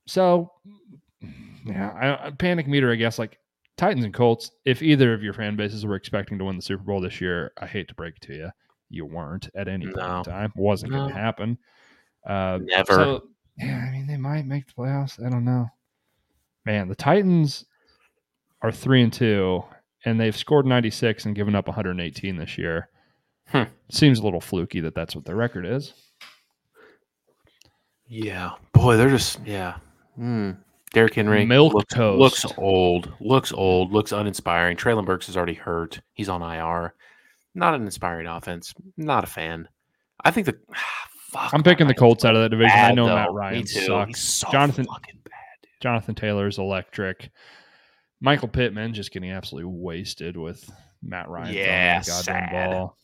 So, 0.05 0.51
yeah, 1.67 1.89
I, 1.91 2.27
I- 2.27 2.31
panic 2.31 2.67
meter, 2.67 2.91
I 2.91 2.95
guess, 2.95 3.19
like 3.19 3.37
Titans 3.77 4.05
and 4.05 4.13
Colts, 4.13 4.51
if 4.65 4.81
either 4.81 5.13
of 5.13 5.21
your 5.23 5.33
fan 5.33 5.55
bases 5.55 5.85
were 5.85 5.95
expecting 5.95 6.37
to 6.39 6.45
win 6.45 6.55
the 6.55 6.61
Super 6.61 6.83
Bowl 6.83 6.99
this 7.01 7.21
year, 7.21 7.51
I 7.59 7.65
hate 7.67 7.87
to 7.89 7.93
break 7.95 8.15
it 8.17 8.21
to 8.27 8.33
you. 8.33 8.49
You 8.89 9.05
weren't 9.05 9.49
at 9.55 9.67
any 9.67 9.85
point 9.85 9.97
No. 9.97 10.17
in 10.19 10.23
time. 10.23 10.51
Wasn't 10.55 10.91
going 10.91 11.09
to 11.09 11.15
happen. 11.15 11.57
Uh, 12.25 12.59
never. 12.61 12.93
so, 12.93 13.27
yeah, 13.57 13.85
I 13.87 13.91
mean, 13.91 14.07
they 14.07 14.17
might 14.17 14.45
make 14.45 14.65
the 14.67 14.73
playoffs. 14.73 15.23
I 15.23 15.29
don't 15.29 15.45
know. 15.45 15.67
Man, 16.65 16.87
the 16.87 16.95
Titans 16.95 17.65
are 18.61 18.71
three 18.71 19.01
and 19.03 19.11
two, 19.13 19.63
and 20.05 20.19
they've 20.19 20.35
scored 20.35 20.65
96 20.65 21.25
and 21.25 21.35
given 21.35 21.53
up 21.55 21.67
118 21.67 22.37
this 22.37 22.57
year. 22.57 22.89
Hmm. 23.47 23.63
Seems 23.89 24.19
a 24.19 24.23
little 24.23 24.41
fluky 24.41 24.79
that 24.81 24.95
that's 24.95 25.15
what 25.15 25.23
their 25.25 25.35
record 25.35 25.65
is. 25.65 25.93
yeah, 28.07 28.51
boy, 28.73 28.97
they're 28.97 29.09
just 29.09 29.39
yeah. 29.45 29.75
Hmm. 30.15 30.51
Derrick 30.93 31.13
Henry 31.15 31.45
Milk 31.45 31.73
looks, 31.73 31.93
toast. 31.93 32.19
looks 32.19 32.57
old, 32.57 33.13
looks 33.19 33.51
old, 33.51 33.91
looks 33.91 34.11
uninspiring. 34.11 34.77
Treylon 34.77 35.05
Burks 35.05 35.29
is 35.29 35.35
already 35.35 35.53
hurt. 35.53 36.01
He's 36.13 36.29
on 36.29 36.41
IR. 36.41 36.93
Not 37.53 37.73
an 37.73 37.83
inspiring 37.83 38.27
offense. 38.27 38.73
Not 38.95 39.23
a 39.23 39.27
fan. 39.27 39.67
I 40.23 40.31
think 40.31 40.45
the 40.45 40.57
fuck. 41.31 41.53
I'm 41.53 41.63
picking 41.63 41.87
the 41.87 41.93
Colts 41.93 42.23
out 42.23 42.35
of 42.35 42.41
that 42.41 42.49
division. 42.49 42.77
I 42.77 42.91
know 42.91 43.07
though. 43.07 43.15
Matt 43.15 43.33
Ryan 43.33 43.67
sucks. 43.67 44.21
So 44.21 44.49
Jonathan 44.51 44.85
fucking 44.85 45.19
bad. 45.23 45.33
Dude. 45.61 45.71
Jonathan 45.81 46.15
Taylor's 46.15 46.57
electric. 46.57 47.29
Michael 48.19 48.47
Pittman 48.47 48.93
just 48.93 49.11
getting 49.11 49.31
absolutely 49.31 49.71
wasted 49.71 50.37
with 50.37 50.69
Matt 51.03 51.29
Ryan. 51.29 51.53
Yeah, 51.53 52.01
goddamn 52.03 52.51
ball. 52.51 52.97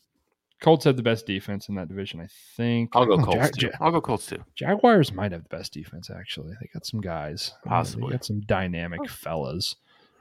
Colts 0.63 0.85
have 0.85 0.95
the 0.97 1.03
best 1.03 1.27
defense 1.27 1.69
in 1.69 1.75
that 1.75 1.87
division, 1.89 2.19
I 2.21 2.27
think. 2.57 2.89
I'll 2.95 3.05
go 3.05 3.13
Oh, 3.13 3.23
Colts 3.23 3.37
Jag- 3.49 3.53
too. 3.59 3.67
Ja- 3.67 3.73
I'll 3.85 3.91
go 3.91 4.01
Colts 4.01 4.25
too. 4.25 4.43
Jaguars 4.55 5.11
might 5.13 5.31
have 5.31 5.43
the 5.43 5.49
best 5.55 5.73
defense, 5.73 6.09
actually. 6.09 6.53
They 6.59 6.67
got 6.73 6.85
some 6.85 7.01
guys. 7.01 7.53
Uh, 7.65 7.69
Possibly. 7.69 8.07
They 8.07 8.11
got 8.13 8.25
some 8.25 8.39
dynamic 8.41 9.01
Oh. 9.03 9.07
fellas. 9.07 9.75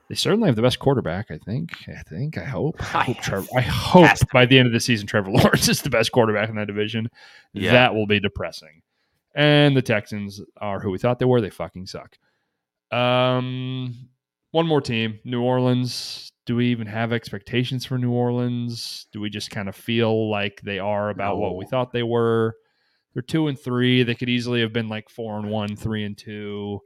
They 0.09 0.17
certainly 0.17 0.49
have 0.49 0.57
the 0.57 0.63
best 0.63 0.79
quarterback, 0.81 1.31
I 1.31 1.39
think. 1.39 1.71
I 1.89 2.03
think. 2.03 2.37
I 2.37 2.45
hope. 2.45 2.77
I 2.95 2.99
I 2.99 3.03
hope, 3.05 3.17
have- 3.17 3.25
Trevor, 3.25 3.49
I 3.57 3.61
hope 3.63 4.11
by 4.33 4.45
the 4.45 4.59
end 4.59 4.67
of 4.67 4.73
the 4.75 4.81
season, 4.81 5.07
Trevor 5.07 5.31
Lawrence 5.31 5.69
is 5.69 5.81
the 5.81 5.89
best 5.91 6.13
quarterback 6.13 6.49
in 6.51 6.57
that 6.57 6.67
division. 6.67 7.09
Yeah. 7.55 7.73
That 7.73 7.95
will 7.95 8.07
be 8.07 8.21
depressing. 8.21 8.83
And 9.35 9.75
the 9.77 9.81
Texans 9.81 10.43
are 10.59 10.81
who 10.81 10.91
we 10.91 10.99
thought 10.99 11.19
they 11.21 11.25
were. 11.25 11.41
They 11.41 11.49
fucking 11.51 11.87
suck. 11.87 12.19
Um, 12.91 14.09
one 14.51 14.67
more 14.67 14.81
team, 14.83 15.21
New 15.25 15.41
Orleans. 15.41 16.29
Do 16.45 16.57
we 16.57 16.67
even 16.67 16.87
have 16.89 17.13
expectations 17.13 17.85
for 17.85 17.99
New 17.99 18.11
Orleans? 18.11 19.07
Do 19.13 19.21
we 19.21 19.31
just 19.31 19.51
kind 19.51 19.69
of 19.69 19.77
feel 19.77 20.31
like 20.31 20.61
they 20.63 20.79
are 20.79 21.11
about 21.11 21.39
what 21.39 21.57
we 21.57 21.65
thought 21.65 21.93
they 21.93 22.03
were? 22.03 22.57
They're 23.15 23.23
two 23.23 23.47
and 23.49 23.59
three. 23.59 24.03
They 24.03 24.15
could 24.15 24.29
easily 24.29 24.61
have 24.61 24.73
been 24.73 24.89
like 24.89 25.09
four 25.09 25.39
and 25.39 25.51
one, 25.51 25.77
three 25.77 26.05
and 26.05 26.17
two. 26.17 26.81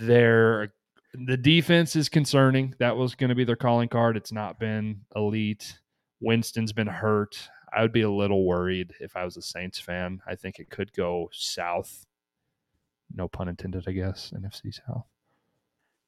They're 0.00 0.72
the 1.14 1.36
defense 1.36 1.96
is 1.96 2.08
concerning. 2.08 2.74
That 2.78 2.96
was 2.96 3.14
going 3.14 3.30
to 3.30 3.34
be 3.34 3.44
their 3.44 3.56
calling 3.56 3.88
card. 3.88 4.16
It's 4.16 4.32
not 4.32 4.60
been 4.60 5.00
elite. 5.14 5.80
Winston's 6.20 6.72
been 6.72 6.86
hurt. 6.86 7.48
I 7.74 7.82
would 7.82 7.92
be 7.92 8.02
a 8.02 8.10
little 8.10 8.44
worried 8.44 8.94
if 9.00 9.16
I 9.16 9.24
was 9.24 9.36
a 9.36 9.42
Saints 9.42 9.78
fan. 9.78 10.20
I 10.26 10.34
think 10.34 10.58
it 10.58 10.70
could 10.70 10.92
go 10.92 11.28
south. 11.32 12.06
No 13.14 13.28
pun 13.28 13.48
intended, 13.48 13.84
I 13.86 13.92
guess. 13.92 14.32
NFC 14.34 14.74
South. 14.74 15.06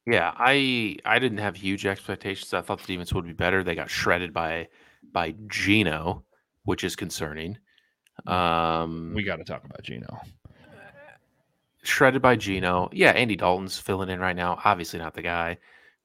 Yeah, 0.09 0.33
I 0.37 0.97
I 1.05 1.19
didn't 1.19 1.39
have 1.39 1.55
huge 1.55 1.85
expectations. 1.85 2.55
I 2.55 2.63
thought 2.63 2.81
the 2.81 2.87
defense 2.87 3.13
would 3.13 3.27
be 3.27 3.35
better. 3.35 3.63
They 3.63 3.75
got 3.75 3.91
shredded 3.91 4.33
by 4.33 4.69
by 5.13 5.35
Geno, 5.49 6.25
which 6.65 6.83
is 6.83 6.97
concerning. 6.97 7.59
Um, 8.27 9.13
We 9.15 9.23
got 9.23 9.37
to 9.37 9.45
talk 9.45 9.65
about 9.65 9.83
Geno. 9.83 10.19
shredded 11.83 12.23
by 12.23 12.37
Geno. 12.37 12.89
Yeah, 12.93 13.11
Andy 13.11 13.37
Dalton's 13.37 13.79
filling 13.79 14.09
in 14.09 14.19
right 14.19 14.35
now. 14.37 14.59
Obviously 14.65 14.99
not 14.99 15.13
the 15.15 15.23
guy. 15.23 15.59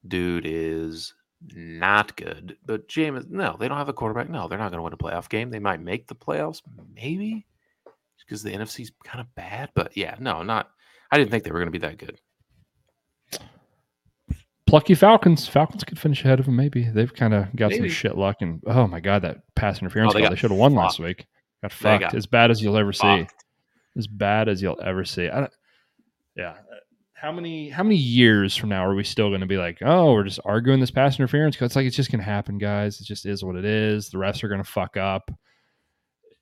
Dude 0.06 0.44
is 0.46 1.14
not 1.54 2.14
good. 2.16 2.56
But 2.66 2.88
Jameis, 2.88 3.28
no, 3.30 3.56
they 3.58 3.68
don't 3.68 3.78
have 3.78 3.88
a 3.88 3.94
quarterback. 3.94 4.28
No, 4.28 4.48
they're 4.48 4.58
not 4.58 4.70
going 4.70 4.78
to 4.78 4.82
win 4.82 4.92
a 4.92 4.96
playoff 4.98 5.28
game. 5.30 5.50
They 5.50 5.58
might 5.58 5.80
make 5.80 6.06
the 6.06 6.14
playoffs, 6.14 6.60
maybe, 6.94 7.46
because 8.20 8.42
the 8.42 8.50
NFC's 8.52 8.92
kind 9.02 9.20
of 9.20 9.34
bad. 9.34 9.70
But 9.74 9.96
yeah, 9.96 10.16
no, 10.20 10.42
not. 10.42 10.70
I 11.10 11.16
didn't 11.18 11.30
think 11.30 11.44
they 11.44 11.50
were 11.50 11.58
going 11.60 11.72
to 11.72 11.78
be 11.78 11.86
that 11.86 11.98
good. 11.98 12.20
Plucky 14.74 14.96
Falcons. 14.96 15.46
Falcons 15.46 15.84
could 15.84 16.00
finish 16.00 16.24
ahead 16.24 16.40
of 16.40 16.46
them. 16.46 16.56
Maybe 16.56 16.82
they've 16.82 17.14
kind 17.14 17.32
of 17.32 17.54
got 17.54 17.70
Maybe. 17.70 17.88
some 17.88 17.94
shit 17.94 18.18
luck. 18.18 18.38
And 18.40 18.60
oh 18.66 18.88
my 18.88 18.98
god, 18.98 19.22
that 19.22 19.42
pass 19.54 19.80
interference 19.80 20.12
Oh, 20.12 20.18
they 20.18 20.28
they 20.28 20.34
should 20.34 20.50
have 20.50 20.58
won 20.58 20.74
last 20.74 20.98
week. 20.98 21.26
Got 21.62 21.70
fucked 21.70 22.00
got 22.00 22.14
as 22.16 22.26
bad 22.26 22.50
as 22.50 22.60
you'll 22.60 22.76
ever 22.76 22.92
see. 22.92 23.28
As 23.96 24.08
bad 24.08 24.48
as 24.48 24.60
you'll 24.60 24.80
ever 24.82 25.04
see. 25.04 25.28
I 25.28 25.42
don't, 25.42 25.52
yeah. 26.34 26.54
How 27.12 27.30
many 27.30 27.68
how 27.68 27.84
many 27.84 27.94
years 27.94 28.56
from 28.56 28.70
now 28.70 28.84
are 28.84 28.96
we 28.96 29.04
still 29.04 29.28
going 29.28 29.42
to 29.42 29.46
be 29.46 29.58
like, 29.58 29.78
oh, 29.80 30.12
we're 30.12 30.24
just 30.24 30.40
arguing 30.44 30.80
this 30.80 30.90
pass 30.90 31.20
interference? 31.20 31.54
Because 31.54 31.66
it's 31.66 31.76
like 31.76 31.86
it's 31.86 31.94
just 31.94 32.10
going 32.10 32.18
to 32.18 32.24
happen, 32.24 32.58
guys. 32.58 33.00
It 33.00 33.04
just 33.04 33.26
is 33.26 33.44
what 33.44 33.54
it 33.54 33.64
is. 33.64 34.08
The 34.08 34.18
refs 34.18 34.42
are 34.42 34.48
going 34.48 34.60
to 34.60 34.68
fuck 34.68 34.96
up. 34.96 35.30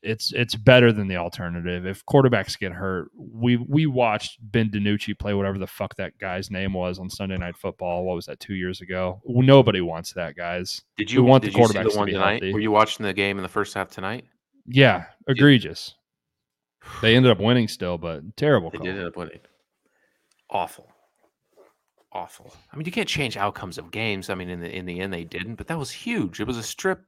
It's 0.02 0.32
it's 0.32 0.56
better 0.56 0.92
than 0.92 1.06
the 1.06 1.16
alternative. 1.16 1.86
If 1.86 2.04
quarterbacks 2.06 2.58
get 2.58 2.72
hurt, 2.72 3.08
we 3.16 3.56
we 3.56 3.86
watched 3.86 4.38
Ben 4.42 4.68
DiNucci 4.70 5.16
play 5.18 5.32
whatever 5.34 5.58
the 5.58 5.66
fuck 5.66 5.94
that 5.96 6.18
guy's 6.18 6.50
name 6.50 6.72
was 6.72 6.98
on 6.98 7.08
Sunday 7.08 7.38
Night 7.38 7.56
Football. 7.56 8.04
What 8.04 8.16
was 8.16 8.26
that? 8.26 8.40
Two 8.40 8.54
years 8.54 8.80
ago. 8.80 9.20
Nobody 9.24 9.80
wants 9.80 10.12
that, 10.14 10.34
guys. 10.34 10.82
Did 10.96 11.10
We 11.10 11.14
you 11.14 11.22
want 11.22 11.44
the 11.44 11.50
did 11.50 11.58
you 11.58 11.66
see 11.68 11.74
quarterbacks 11.74 11.92
to 11.92 11.98
the 11.98 12.04
be 12.06 12.12
tonight? 12.12 12.30
healthy. 12.42 12.52
Were 12.52 12.60
you 12.60 12.72
watching 12.72 13.06
the 13.06 13.12
game 13.12 13.38
in 13.38 13.42
the 13.44 13.48
first 13.48 13.74
half 13.74 13.90
tonight? 13.90 14.24
Yeah, 14.66 15.04
egregious. 15.28 15.94
They 17.00 17.14
ended 17.14 17.30
up 17.30 17.38
winning 17.38 17.68
still, 17.68 17.96
but 17.96 18.36
terrible 18.36 18.70
They 18.70 18.78
call. 18.78 18.86
did 18.86 18.96
end 18.96 19.06
up 19.06 19.16
winning. 19.16 19.38
Awful. 20.50 20.88
Awful. 22.12 22.52
I 22.72 22.76
mean, 22.76 22.84
you 22.86 22.92
can't 22.92 23.08
change 23.08 23.36
outcomes 23.36 23.78
of 23.78 23.90
games. 23.90 24.28
I 24.28 24.34
mean, 24.34 24.50
in 24.50 24.60
the 24.60 24.68
in 24.76 24.84
the 24.84 25.00
end, 25.00 25.12
they 25.12 25.24
didn't, 25.24 25.54
but 25.54 25.68
that 25.68 25.78
was 25.78 25.90
huge. 25.90 26.40
It 26.40 26.46
was 26.46 26.58
a 26.58 26.62
strip. 26.62 27.00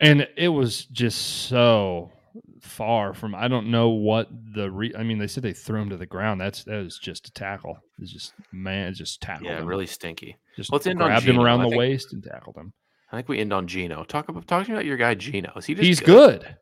and 0.00 0.28
it 0.36 0.48
was 0.48 0.84
just 0.86 1.48
so 1.48 2.12
far 2.60 3.14
from. 3.14 3.34
I 3.34 3.48
don't 3.48 3.70
know 3.70 3.90
what 3.90 4.28
the. 4.54 4.70
Re, 4.70 4.92
I 4.96 5.02
mean, 5.02 5.18
they 5.18 5.26
said 5.26 5.42
they 5.42 5.52
threw 5.52 5.80
him 5.82 5.90
to 5.90 5.96
the 5.96 6.06
ground. 6.06 6.40
That's 6.40 6.64
that 6.64 6.82
was 6.82 6.98
just 6.98 7.28
a 7.28 7.32
tackle. 7.32 7.78
It's 8.00 8.12
just 8.12 8.32
man, 8.52 8.88
it 8.88 8.92
just 8.92 9.20
tackled 9.20 9.46
Yeah, 9.50 9.58
him. 9.60 9.66
really 9.66 9.86
stinky. 9.86 10.36
Just 10.56 10.72
Let's 10.72 10.86
end 10.86 11.02
on 11.02 11.10
him 11.22 11.38
around 11.40 11.60
I 11.60 11.64
the 11.64 11.68
think- 11.70 11.78
waist 11.78 12.12
and 12.12 12.22
tackled 12.22 12.56
him. 12.56 12.72
I 13.10 13.16
think 13.16 13.28
we 13.28 13.38
end 13.38 13.52
on 13.52 13.66
Geno. 13.66 14.04
Talk 14.04 14.28
about 14.28 14.46
talking 14.46 14.74
about 14.74 14.84
your 14.84 14.96
guy 14.98 15.14
Geno. 15.14 15.52
Is 15.56 15.64
he 15.66 15.74
just 15.74 15.86
He's 15.86 16.00
good. 16.00 16.56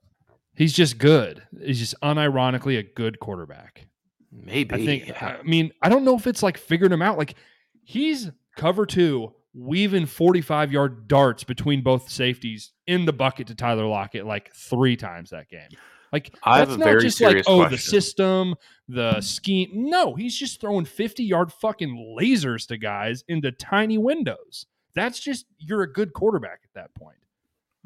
He's 0.54 0.72
just 0.72 0.96
good. 0.98 1.42
He's 1.60 1.78
just 1.80 1.94
unironically 2.02 2.78
a 2.78 2.82
good 2.82 3.18
quarterback. 3.20 3.86
Maybe. 4.32 4.74
I 4.74 4.84
think. 4.84 5.22
I 5.22 5.38
mean, 5.44 5.72
I 5.82 5.88
don't 5.88 6.04
know 6.04 6.16
if 6.16 6.26
it's 6.26 6.42
like 6.42 6.56
figuring 6.58 6.92
him 6.92 7.02
out. 7.02 7.18
Like 7.18 7.34
he's 7.82 8.30
cover 8.56 8.86
two, 8.86 9.32
weaving 9.56 10.06
forty-five 10.06 10.70
yard 10.70 11.08
darts 11.08 11.42
between 11.42 11.82
both 11.82 12.10
safeties 12.10 12.72
in 12.86 13.06
the 13.06 13.12
bucket 13.12 13.46
to 13.46 13.54
Tyler 13.54 13.86
Lockett 13.86 14.26
like 14.26 14.54
three 14.54 14.96
times 14.96 15.30
that 15.30 15.48
game. 15.48 15.68
Like 16.12 16.34
I 16.44 16.58
have 16.58 16.68
that's 16.68 16.76
a 16.76 16.78
not 16.78 16.84
very 16.84 17.00
just 17.00 17.20
like 17.20 17.30
serious 17.30 17.46
oh 17.48 17.62
the 17.62 17.68
question. 17.68 17.90
system, 17.90 18.54
the 18.88 19.20
scheme. 19.20 19.70
No, 19.72 20.14
he's 20.14 20.36
just 20.36 20.60
throwing 20.60 20.84
fifty-yard 20.84 21.52
fucking 21.52 22.16
lasers 22.20 22.68
to 22.68 22.76
guys 22.76 23.24
into 23.28 23.50
tiny 23.50 23.98
windows. 23.98 24.66
That's 24.94 25.18
just 25.18 25.46
you're 25.58 25.82
a 25.82 25.92
good 25.92 26.12
quarterback 26.12 26.60
at 26.64 26.74
that 26.74 26.94
point. 26.94 27.18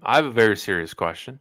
I 0.03 0.17
have 0.17 0.27
a 0.27 0.31
very 0.31 0.57
serious 0.57 0.93
question. 0.93 1.41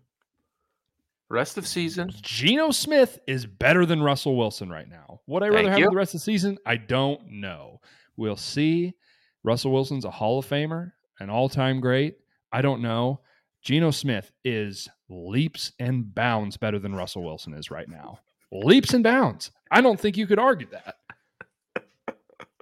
Rest 1.29 1.59
of 1.59 1.67
season, 1.67 2.11
Geno 2.21 2.71
Smith 2.71 3.19
is 3.27 3.45
better 3.45 3.85
than 3.85 4.01
Russell 4.01 4.35
Wilson 4.35 4.69
right 4.69 4.89
now. 4.89 5.21
Would 5.27 5.43
I 5.43 5.49
rather 5.49 5.57
Thank 5.59 5.69
have 5.69 5.79
you. 5.79 5.89
the 5.91 5.95
rest 5.95 6.15
of 6.15 6.21
the 6.21 6.23
season? 6.23 6.57
I 6.65 6.77
don't 6.77 7.21
know. 7.29 7.81
We'll 8.17 8.35
see. 8.35 8.95
Russell 9.43 9.71
Wilson's 9.71 10.05
a 10.05 10.11
Hall 10.11 10.39
of 10.39 10.45
Famer, 10.47 10.91
an 11.19 11.29
all-time 11.29 11.79
great. 11.79 12.17
I 12.51 12.61
don't 12.61 12.81
know. 12.81 13.21
Geno 13.61 13.91
Smith 13.91 14.31
is 14.43 14.87
leaps 15.09 15.71
and 15.79 16.13
bounds 16.13 16.57
better 16.57 16.79
than 16.79 16.95
Russell 16.95 17.23
Wilson 17.23 17.53
is 17.53 17.69
right 17.71 17.87
now. 17.89 18.19
Leaps 18.51 18.93
and 18.93 19.03
bounds. 19.03 19.51
I 19.71 19.81
don't 19.81 19.99
think 19.99 20.17
you 20.17 20.25
could 20.27 20.39
argue 20.39 20.67
that. 20.71 20.95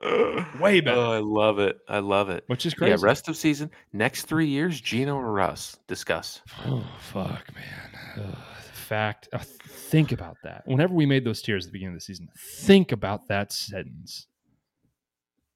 Way 0.60 0.80
better, 0.82 0.99
Oh, 0.99 1.12
I 1.12 1.20
love 1.20 1.60
it. 1.60 1.80
I 1.88 1.99
love 1.99 2.30
it. 2.30 2.44
which 2.48 2.66
is 2.66 2.74
crazy. 2.74 2.91
Yeah, 2.91 2.98
rest 3.02 3.28
of 3.30 3.36
season, 3.36 3.72
next 3.94 4.24
three 4.24 4.48
years, 4.48 4.80
Geno 4.80 5.16
or 5.16 5.32
Russ. 5.32 5.78
Discuss. 5.88 6.41
Oh 6.66 6.86
fuck, 6.99 7.45
man! 7.56 8.26
Ugh, 8.28 8.38
fact. 8.74 9.28
uh, 9.34 9.40
think 9.40 10.12
about 10.12 10.38
that. 10.44 10.64
Whenever 10.66 10.94
we 10.94 11.06
made 11.06 11.24
those 11.24 11.41
tiers 11.41 11.66
at 11.66 11.70
the 11.72 11.74
beginning 11.74 11.95
of 11.95 11.99
the 11.99 12.06
season, 12.06 12.30
think 12.38 12.91
about 12.91 13.28
that 13.30 13.52
sentence. 13.52 14.28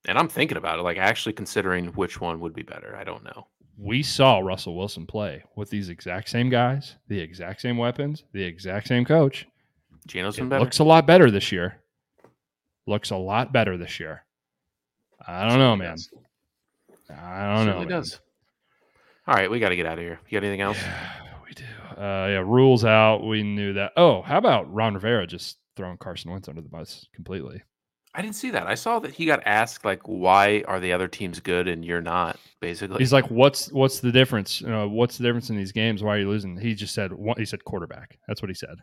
And 0.07 0.17
I'm 0.17 0.27
thinking 0.27 0.57
about 0.57 0.79
it, 0.79 0.83
like 0.83 0.97
actually 0.97 1.33
considering 1.33 1.87
which 1.87 2.19
one 2.19 2.39
would 2.39 2.53
be 2.53 2.63
better. 2.63 2.95
I 2.95 3.03
don't 3.03 3.23
know. 3.23 3.47
We 3.77 4.03
saw 4.03 4.39
Russell 4.39 4.75
Wilson 4.75 5.05
play 5.05 5.43
with 5.55 5.69
these 5.69 5.89
exact 5.89 6.29
same 6.29 6.49
guys, 6.49 6.95
the 7.07 7.19
exact 7.19 7.61
same 7.61 7.77
weapons, 7.77 8.23
the 8.33 8.43
exact 8.43 8.87
same 8.87 9.05
coach. 9.05 9.47
Geno's 10.07 10.37
It 10.37 10.41
been 10.41 10.49
better. 10.49 10.63
looks 10.63 10.79
a 10.79 10.83
lot 10.83 11.05
better 11.05 11.29
this 11.31 11.51
year. 11.51 11.77
Looks 12.87 13.11
a 13.11 13.15
lot 13.17 13.53
better 13.53 13.77
this 13.77 13.99
year. 13.99 14.23
I 15.25 15.47
don't 15.47 15.59
know, 15.59 15.75
man. 15.75 15.97
I 17.09 17.55
don't 17.55 17.67
know. 17.67 17.79
Man. 17.79 17.87
does. 17.87 18.19
All 19.27 19.35
right, 19.35 19.49
we 19.51 19.59
got 19.59 19.69
to 19.69 19.75
get 19.75 19.85
out 19.85 19.99
of 19.99 20.03
here. 20.03 20.19
You 20.27 20.39
got 20.39 20.45
anything 20.45 20.61
else? 20.61 20.77
Yeah, 20.81 21.33
we 21.45 21.53
do. 21.53 21.63
Uh, 22.01 22.27
yeah, 22.27 22.43
Rhule's 22.45 22.83
out. 22.83 23.19
We 23.25 23.43
knew 23.43 23.73
that. 23.73 23.91
Oh, 23.97 24.21
how 24.23 24.37
about 24.37 24.71
Ron 24.73 24.95
Rivera 24.95 25.27
just 25.27 25.57
throwing 25.75 25.97
Carson 25.97 26.31
Wentz 26.31 26.49
under 26.49 26.61
the 26.61 26.69
bus 26.69 27.05
completely? 27.13 27.61
I 28.13 28.21
didn't 28.21 28.35
see 28.35 28.49
that. 28.51 28.67
I 28.67 28.75
saw 28.75 28.99
that 28.99 29.11
he 29.11 29.25
got 29.25 29.41
asked 29.45 29.85
like, 29.85 30.05
"Why 30.07 30.63
are 30.67 30.79
the 30.81 30.91
other 30.91 31.07
teams 31.07 31.39
good 31.39 31.67
and 31.67 31.85
you're 31.85 32.01
not?" 32.01 32.37
Basically, 32.59 32.97
He's 32.99 33.13
like, 33.13 33.29
"What's 33.31 33.71
what's 33.71 33.99
the 34.01 34.11
difference? 34.11 34.59
You 34.61 34.67
know, 34.67 34.87
what's 34.89 35.17
the 35.17 35.23
difference 35.23 35.49
in 35.49 35.55
these 35.55 35.71
games? 35.71 36.03
Why 36.03 36.15
are 36.15 36.19
you 36.19 36.29
losing?" 36.29 36.57
He 36.57 36.75
just 36.75 36.93
said, 36.93 37.13
one- 37.13 37.37
"He 37.37 37.45
said 37.45 37.63
quarterback." 37.63 38.17
That's 38.27 38.41
what 38.41 38.49
he 38.49 38.55
said. 38.55 38.75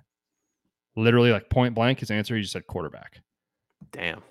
Literally, 0.96 1.30
like 1.30 1.50
point 1.50 1.74
blank, 1.74 2.00
his 2.00 2.10
answer. 2.10 2.34
He 2.34 2.40
just 2.42 2.52
said 2.54 2.66
quarterback, 2.66 3.20
"Damn." 3.92 4.22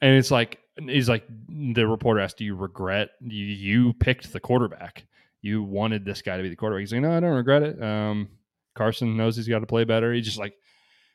and 0.00 0.16
it's 0.16 0.30
like 0.30 0.58
he's 0.80 1.08
like 1.08 1.24
the 1.48 1.86
reporter 1.86 2.20
asked, 2.20 2.38
"Do 2.38 2.44
you 2.44 2.56
regret 2.56 3.10
you, 3.20 3.44
you 3.44 3.92
picked 3.92 4.32
the 4.32 4.40
quarterback? 4.40 5.04
You 5.42 5.62
wanted 5.62 6.04
this 6.04 6.22
guy 6.22 6.38
to 6.38 6.42
be 6.42 6.48
the 6.48 6.56
quarterback?" 6.56 6.80
He's 6.80 6.92
like, 6.92 7.02
"No, 7.02 7.12
I 7.14 7.20
don't 7.20 7.36
regret 7.36 7.62
it. 7.62 7.82
Um, 7.82 8.28
Carson 8.74 9.16
knows 9.16 9.36
he's 9.36 9.46
got 9.48 9.58
to 9.58 9.66
play 9.66 9.84
better. 9.84 10.12
He's 10.14 10.24
just 10.24 10.38
like, 10.38 10.54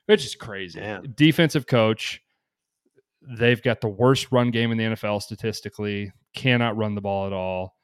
it's 0.07 0.23
just 0.23 0.37
crazy. 0.37 0.79
Damn. 0.79 1.11
Defensive 1.13 1.65
coach. 1.65 2.21
They've 3.21 3.61
got 3.61 3.81
the 3.81 3.89
worst 3.89 4.31
run 4.31 4.51
game 4.51 4.71
in 4.71 4.77
the 4.77 4.83
NFL 4.85 5.21
statistically. 5.21 6.11
Cannot 6.35 6.77
run 6.77 6.95
the 6.95 7.01
ball 7.01 7.27
at 7.27 7.33
all. 7.33 7.75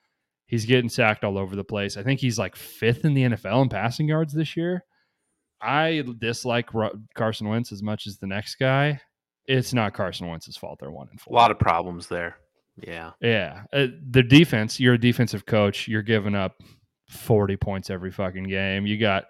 He's 0.46 0.66
getting 0.66 0.90
sacked 0.90 1.24
all 1.24 1.38
over 1.38 1.56
the 1.56 1.64
place. 1.64 1.98
I 1.98 2.04
think 2.04 2.20
he's 2.20 2.38
like 2.38 2.56
fifth 2.56 3.06
in 3.06 3.14
the 3.14 3.24
NFL 3.24 3.64
in 3.64 3.70
passing 3.70 4.08
yards 4.08 4.34
this 4.34 4.56
year. 4.56 4.84
I 5.62 6.04
dislike 6.20 6.70
Carson 7.16 7.48
Wentz 7.48 7.72
as 7.72 7.82
much 7.82 8.06
as 8.06 8.18
the 8.18 8.28
next 8.28 8.56
guy. 8.56 9.00
It's 9.48 9.74
not 9.74 9.94
Carson 9.94 10.28
Wentz's 10.28 10.58
fault. 10.58 10.80
They're 10.80 10.92
one 10.92 11.08
and 11.10 11.20
four. 11.20 11.34
A 11.34 11.36
lot 11.36 11.52
of 11.52 11.60
problems 11.60 12.08
there. 12.08 12.38
Yeah. 12.82 13.12
Yeah. 13.22 13.64
Uh, 13.72 13.88
the 14.10 14.24
defense, 14.24 14.80
you're 14.80 14.96
a 14.96 15.00
defensive 15.00 15.46
coach. 15.46 15.88
You're 15.88 16.02
giving 16.02 16.36
up 16.36 16.56
40 17.10 17.58
points 17.58 17.90
every 17.90 18.12
fucking 18.12 18.46
game. 18.46 18.86
You 18.86 18.98
got 18.98 19.26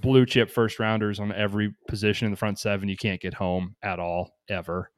blue 0.00 0.26
chip 0.26 0.50
first 0.50 0.78
rounders 0.78 1.20
on 1.20 1.32
every 1.32 1.74
position 1.88 2.26
in 2.26 2.30
the 2.30 2.36
front 2.36 2.58
seven. 2.58 2.88
You 2.88 2.96
can't 2.96 3.20
get 3.20 3.34
home 3.34 3.76
at 3.82 3.98
all, 3.98 4.30
ever. 4.48 4.90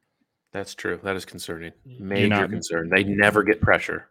That's 0.53 0.75
true. 0.75 0.99
That 1.03 1.15
is 1.15 1.25
concerning. 1.25 1.71
Major 1.85 2.29
not- 2.29 2.49
concern. 2.49 2.89
They 2.89 3.03
never 3.03 3.43
get 3.43 3.59
pressure. 3.59 4.07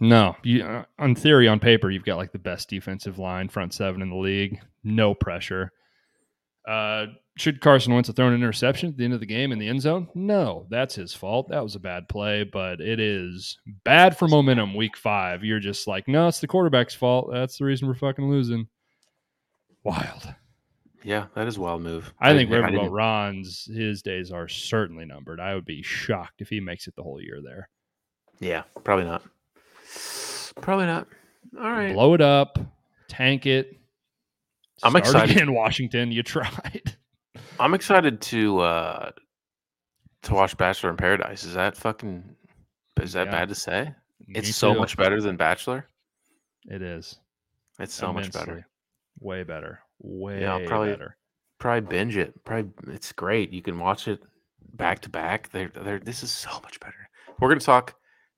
No. 0.00 0.36
You, 0.44 0.62
uh, 0.64 0.84
on 0.98 1.14
theory, 1.14 1.48
on 1.48 1.58
paper, 1.58 1.90
you've 1.90 2.04
got 2.04 2.18
like 2.18 2.30
the 2.30 2.38
best 2.38 2.68
defensive 2.68 3.18
line, 3.18 3.48
front 3.48 3.74
seven 3.74 4.02
in 4.02 4.10
the 4.10 4.16
league. 4.16 4.60
No 4.84 5.14
pressure. 5.14 5.72
Uh, 6.66 7.06
should 7.38 7.60
Carson 7.60 7.94
Wentz 7.94 8.08
have 8.08 8.16
thrown 8.16 8.32
an 8.32 8.40
interception 8.40 8.90
at 8.90 8.96
the 8.96 9.04
end 9.04 9.14
of 9.14 9.20
the 9.20 9.26
game 9.26 9.50
in 9.52 9.58
the 9.58 9.68
end 9.68 9.80
zone? 9.80 10.08
No, 10.14 10.66
that's 10.70 10.94
his 10.94 11.14
fault. 11.14 11.48
That 11.48 11.62
was 11.62 11.74
a 11.74 11.80
bad 11.80 12.08
play, 12.08 12.44
but 12.44 12.80
it 12.80 13.00
is 13.00 13.58
bad 13.84 14.18
for 14.18 14.28
momentum 14.28 14.74
week 14.74 14.96
five. 14.96 15.42
You're 15.42 15.60
just 15.60 15.86
like, 15.86 16.06
no, 16.06 16.28
it's 16.28 16.40
the 16.40 16.46
quarterback's 16.46 16.94
fault. 16.94 17.30
That's 17.32 17.56
the 17.58 17.64
reason 17.64 17.88
we're 17.88 17.94
fucking 17.94 18.28
losing. 18.28 18.68
Wild. 19.82 20.34
Yeah, 21.04 21.26
that 21.34 21.46
is 21.46 21.56
a 21.56 21.60
wild 21.60 21.82
move. 21.82 22.12
I 22.20 22.34
think 22.34 22.50
I 22.50 22.54
Riverboat 22.54 22.90
Ron's 22.90 23.64
his 23.66 24.02
days 24.02 24.32
are 24.32 24.48
certainly 24.48 25.04
numbered. 25.04 25.38
I 25.40 25.54
would 25.54 25.64
be 25.64 25.82
shocked 25.82 26.40
if 26.40 26.48
he 26.48 26.60
makes 26.60 26.86
it 26.88 26.96
the 26.96 27.02
whole 27.02 27.20
year 27.22 27.40
there. 27.42 27.68
Yeah, 28.40 28.62
probably 28.84 29.04
not. 29.04 29.22
Probably 30.60 30.86
not. 30.86 31.06
All 31.56 31.70
right. 31.70 31.92
Blow 31.94 32.14
it 32.14 32.20
up, 32.20 32.58
tank 33.08 33.46
it. 33.46 33.78
I'm 34.82 34.96
excited. 34.96 35.34
again, 35.36 35.52
Washington. 35.54 36.12
You 36.12 36.22
tried. 36.22 36.96
I'm 37.60 37.74
excited 37.74 38.20
to 38.22 38.60
uh 38.60 39.10
to 40.22 40.34
watch 40.34 40.56
Bachelor 40.56 40.90
in 40.90 40.96
Paradise. 40.96 41.44
Is 41.44 41.54
that 41.54 41.76
fucking 41.76 42.24
is 43.00 43.12
that 43.12 43.26
Yeah. 43.26 43.32
bad 43.32 43.48
to 43.50 43.54
say? 43.54 43.94
It's 44.28 44.48
Me 44.48 44.52
so 44.52 44.74
much 44.74 44.96
better 44.96 45.20
than 45.20 45.36
Bachelor. 45.36 45.86
It 46.66 46.82
is 46.82 47.18
It's 47.78 47.94
so 47.94 48.12
much 48.12 48.32
better. 48.32 48.66
Way 49.20 49.42
better. 49.44 49.80
Way 50.00 50.46
I'll 50.46 50.64
probably- 50.66 50.90
better. 50.90 51.16
Probably 51.58 51.80
binge 51.88 52.16
it. 52.16 52.44
Probably 52.44 52.70
it's 52.94 53.10
great. 53.12 53.52
You 53.52 53.62
can 53.62 53.80
watch 53.80 54.06
it 54.06 54.20
back 54.74 55.00
to 55.00 55.08
back. 55.08 55.50
They're, 55.50 55.70
they're, 55.74 55.98
this 55.98 56.22
is 56.22 56.30
so 56.30 56.50
much 56.62 56.78
better. 56.78 57.08
We're 57.40 57.48
gonna 57.48 57.60
talk 57.60 57.94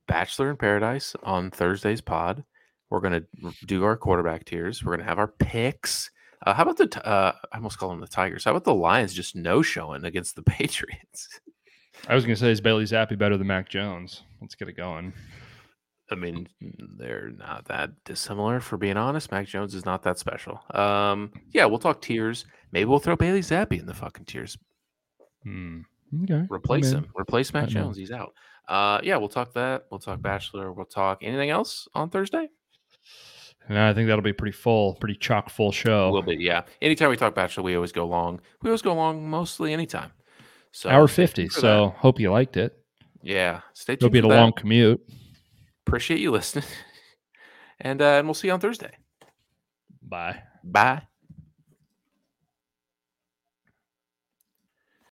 Bachelor 0.08 0.48
in 0.50 0.56
Paradise 0.56 1.14
on 1.22 1.50
Thursday's 1.50 2.00
pod. 2.00 2.44
We're 2.88 3.00
gonna 3.00 3.22
do 3.66 3.84
our 3.84 3.96
quarterback 3.98 4.46
tiers. 4.46 4.82
We're 4.82 4.96
gonna 4.96 5.08
have 5.08 5.18
our 5.18 5.28
picks. 5.28 6.10
Uh, 6.46 6.54
how 6.54 6.62
about 6.62 6.78
the? 6.78 6.86
T- 6.86 7.00
uh, 7.04 7.32
I 7.52 7.56
almost 7.56 7.78
call 7.78 7.90
them 7.90 8.00
the 8.00 8.06
Tigers. 8.06 8.44
How 8.44 8.52
about 8.52 8.64
the 8.64 8.74
Lions 8.74 9.12
just 9.12 9.36
no 9.36 9.60
showing 9.60 10.04
against 10.06 10.34
the 10.36 10.42
Patriots? 10.42 11.28
I 12.08 12.14
was 12.14 12.24
gonna 12.24 12.36
say 12.36 12.50
is 12.50 12.62
Bailey 12.62 12.84
Zappe 12.84 13.18
better 13.18 13.36
than 13.36 13.46
Mac 13.46 13.68
Jones? 13.68 14.22
Let's 14.40 14.54
get 14.54 14.68
it 14.70 14.78
going. 14.78 15.12
I 16.10 16.14
mean, 16.16 16.48
they're 16.98 17.30
not 17.30 17.66
that 17.66 17.90
dissimilar, 18.04 18.60
for 18.60 18.76
being 18.76 18.96
honest. 18.96 19.30
Mac 19.30 19.46
Jones 19.46 19.74
is 19.74 19.84
not 19.84 20.02
that 20.02 20.18
special. 20.18 20.60
Um, 20.74 21.30
yeah, 21.52 21.66
we'll 21.66 21.78
talk 21.78 22.00
tiers. 22.02 22.46
Maybe 22.72 22.86
we'll 22.86 22.98
throw 22.98 23.16
Bailey 23.16 23.40
Zappe 23.40 23.78
in 23.78 23.86
the 23.86 23.94
fucking 23.94 24.24
tiers. 24.24 24.58
Hmm. 25.44 25.80
Okay. 26.24 26.44
Replace 26.50 26.90
him. 26.90 27.06
Replace 27.18 27.54
Mac 27.54 27.68
Jones. 27.68 27.96
He's 27.96 28.10
out. 28.10 28.34
Uh, 28.68 29.00
yeah, 29.02 29.16
we'll 29.16 29.28
talk 29.28 29.52
that. 29.54 29.86
We'll 29.90 30.00
talk 30.00 30.20
Bachelor. 30.20 30.72
We'll 30.72 30.84
talk 30.86 31.18
anything 31.22 31.50
else 31.50 31.86
on 31.94 32.10
Thursday. 32.10 32.48
And 33.68 33.78
I 33.78 33.92
think 33.94 34.08
that'll 34.08 34.22
be 34.22 34.32
pretty 34.32 34.56
full, 34.56 34.94
pretty 34.94 35.14
chock 35.14 35.48
full 35.50 35.68
A 35.70 35.72
show. 35.72 36.06
little 36.10 36.22
bit, 36.26 36.40
yeah. 36.40 36.62
Anytime 36.82 37.10
we 37.10 37.16
talk 37.16 37.34
Bachelor, 37.34 37.62
we 37.62 37.76
always 37.76 37.92
go 37.92 38.06
long. 38.06 38.40
We 38.62 38.70
always 38.70 38.82
go 38.82 38.94
long 38.94 39.28
mostly 39.28 39.72
anytime. 39.72 40.10
So 40.72 40.88
Hour 40.90 41.06
fifty. 41.08 41.48
So 41.48 41.94
hope 41.98 42.18
you 42.18 42.30
liked 42.32 42.56
it. 42.56 42.76
yeah, 43.22 43.60
stay 43.74 43.96
tuned. 43.96 44.12
For 44.12 44.16
had 44.16 44.24
a 44.24 44.28
that. 44.28 44.34
long 44.34 44.52
commute. 44.52 45.00
Appreciate 45.86 46.20
you 46.20 46.30
listening, 46.30 46.64
and 47.80 48.00
uh, 48.00 48.18
and 48.18 48.26
we'll 48.26 48.34
see 48.34 48.48
you 48.48 48.54
on 48.54 48.60
Thursday. 48.60 48.92
Bye. 50.02 50.42
Bye. 50.64 51.09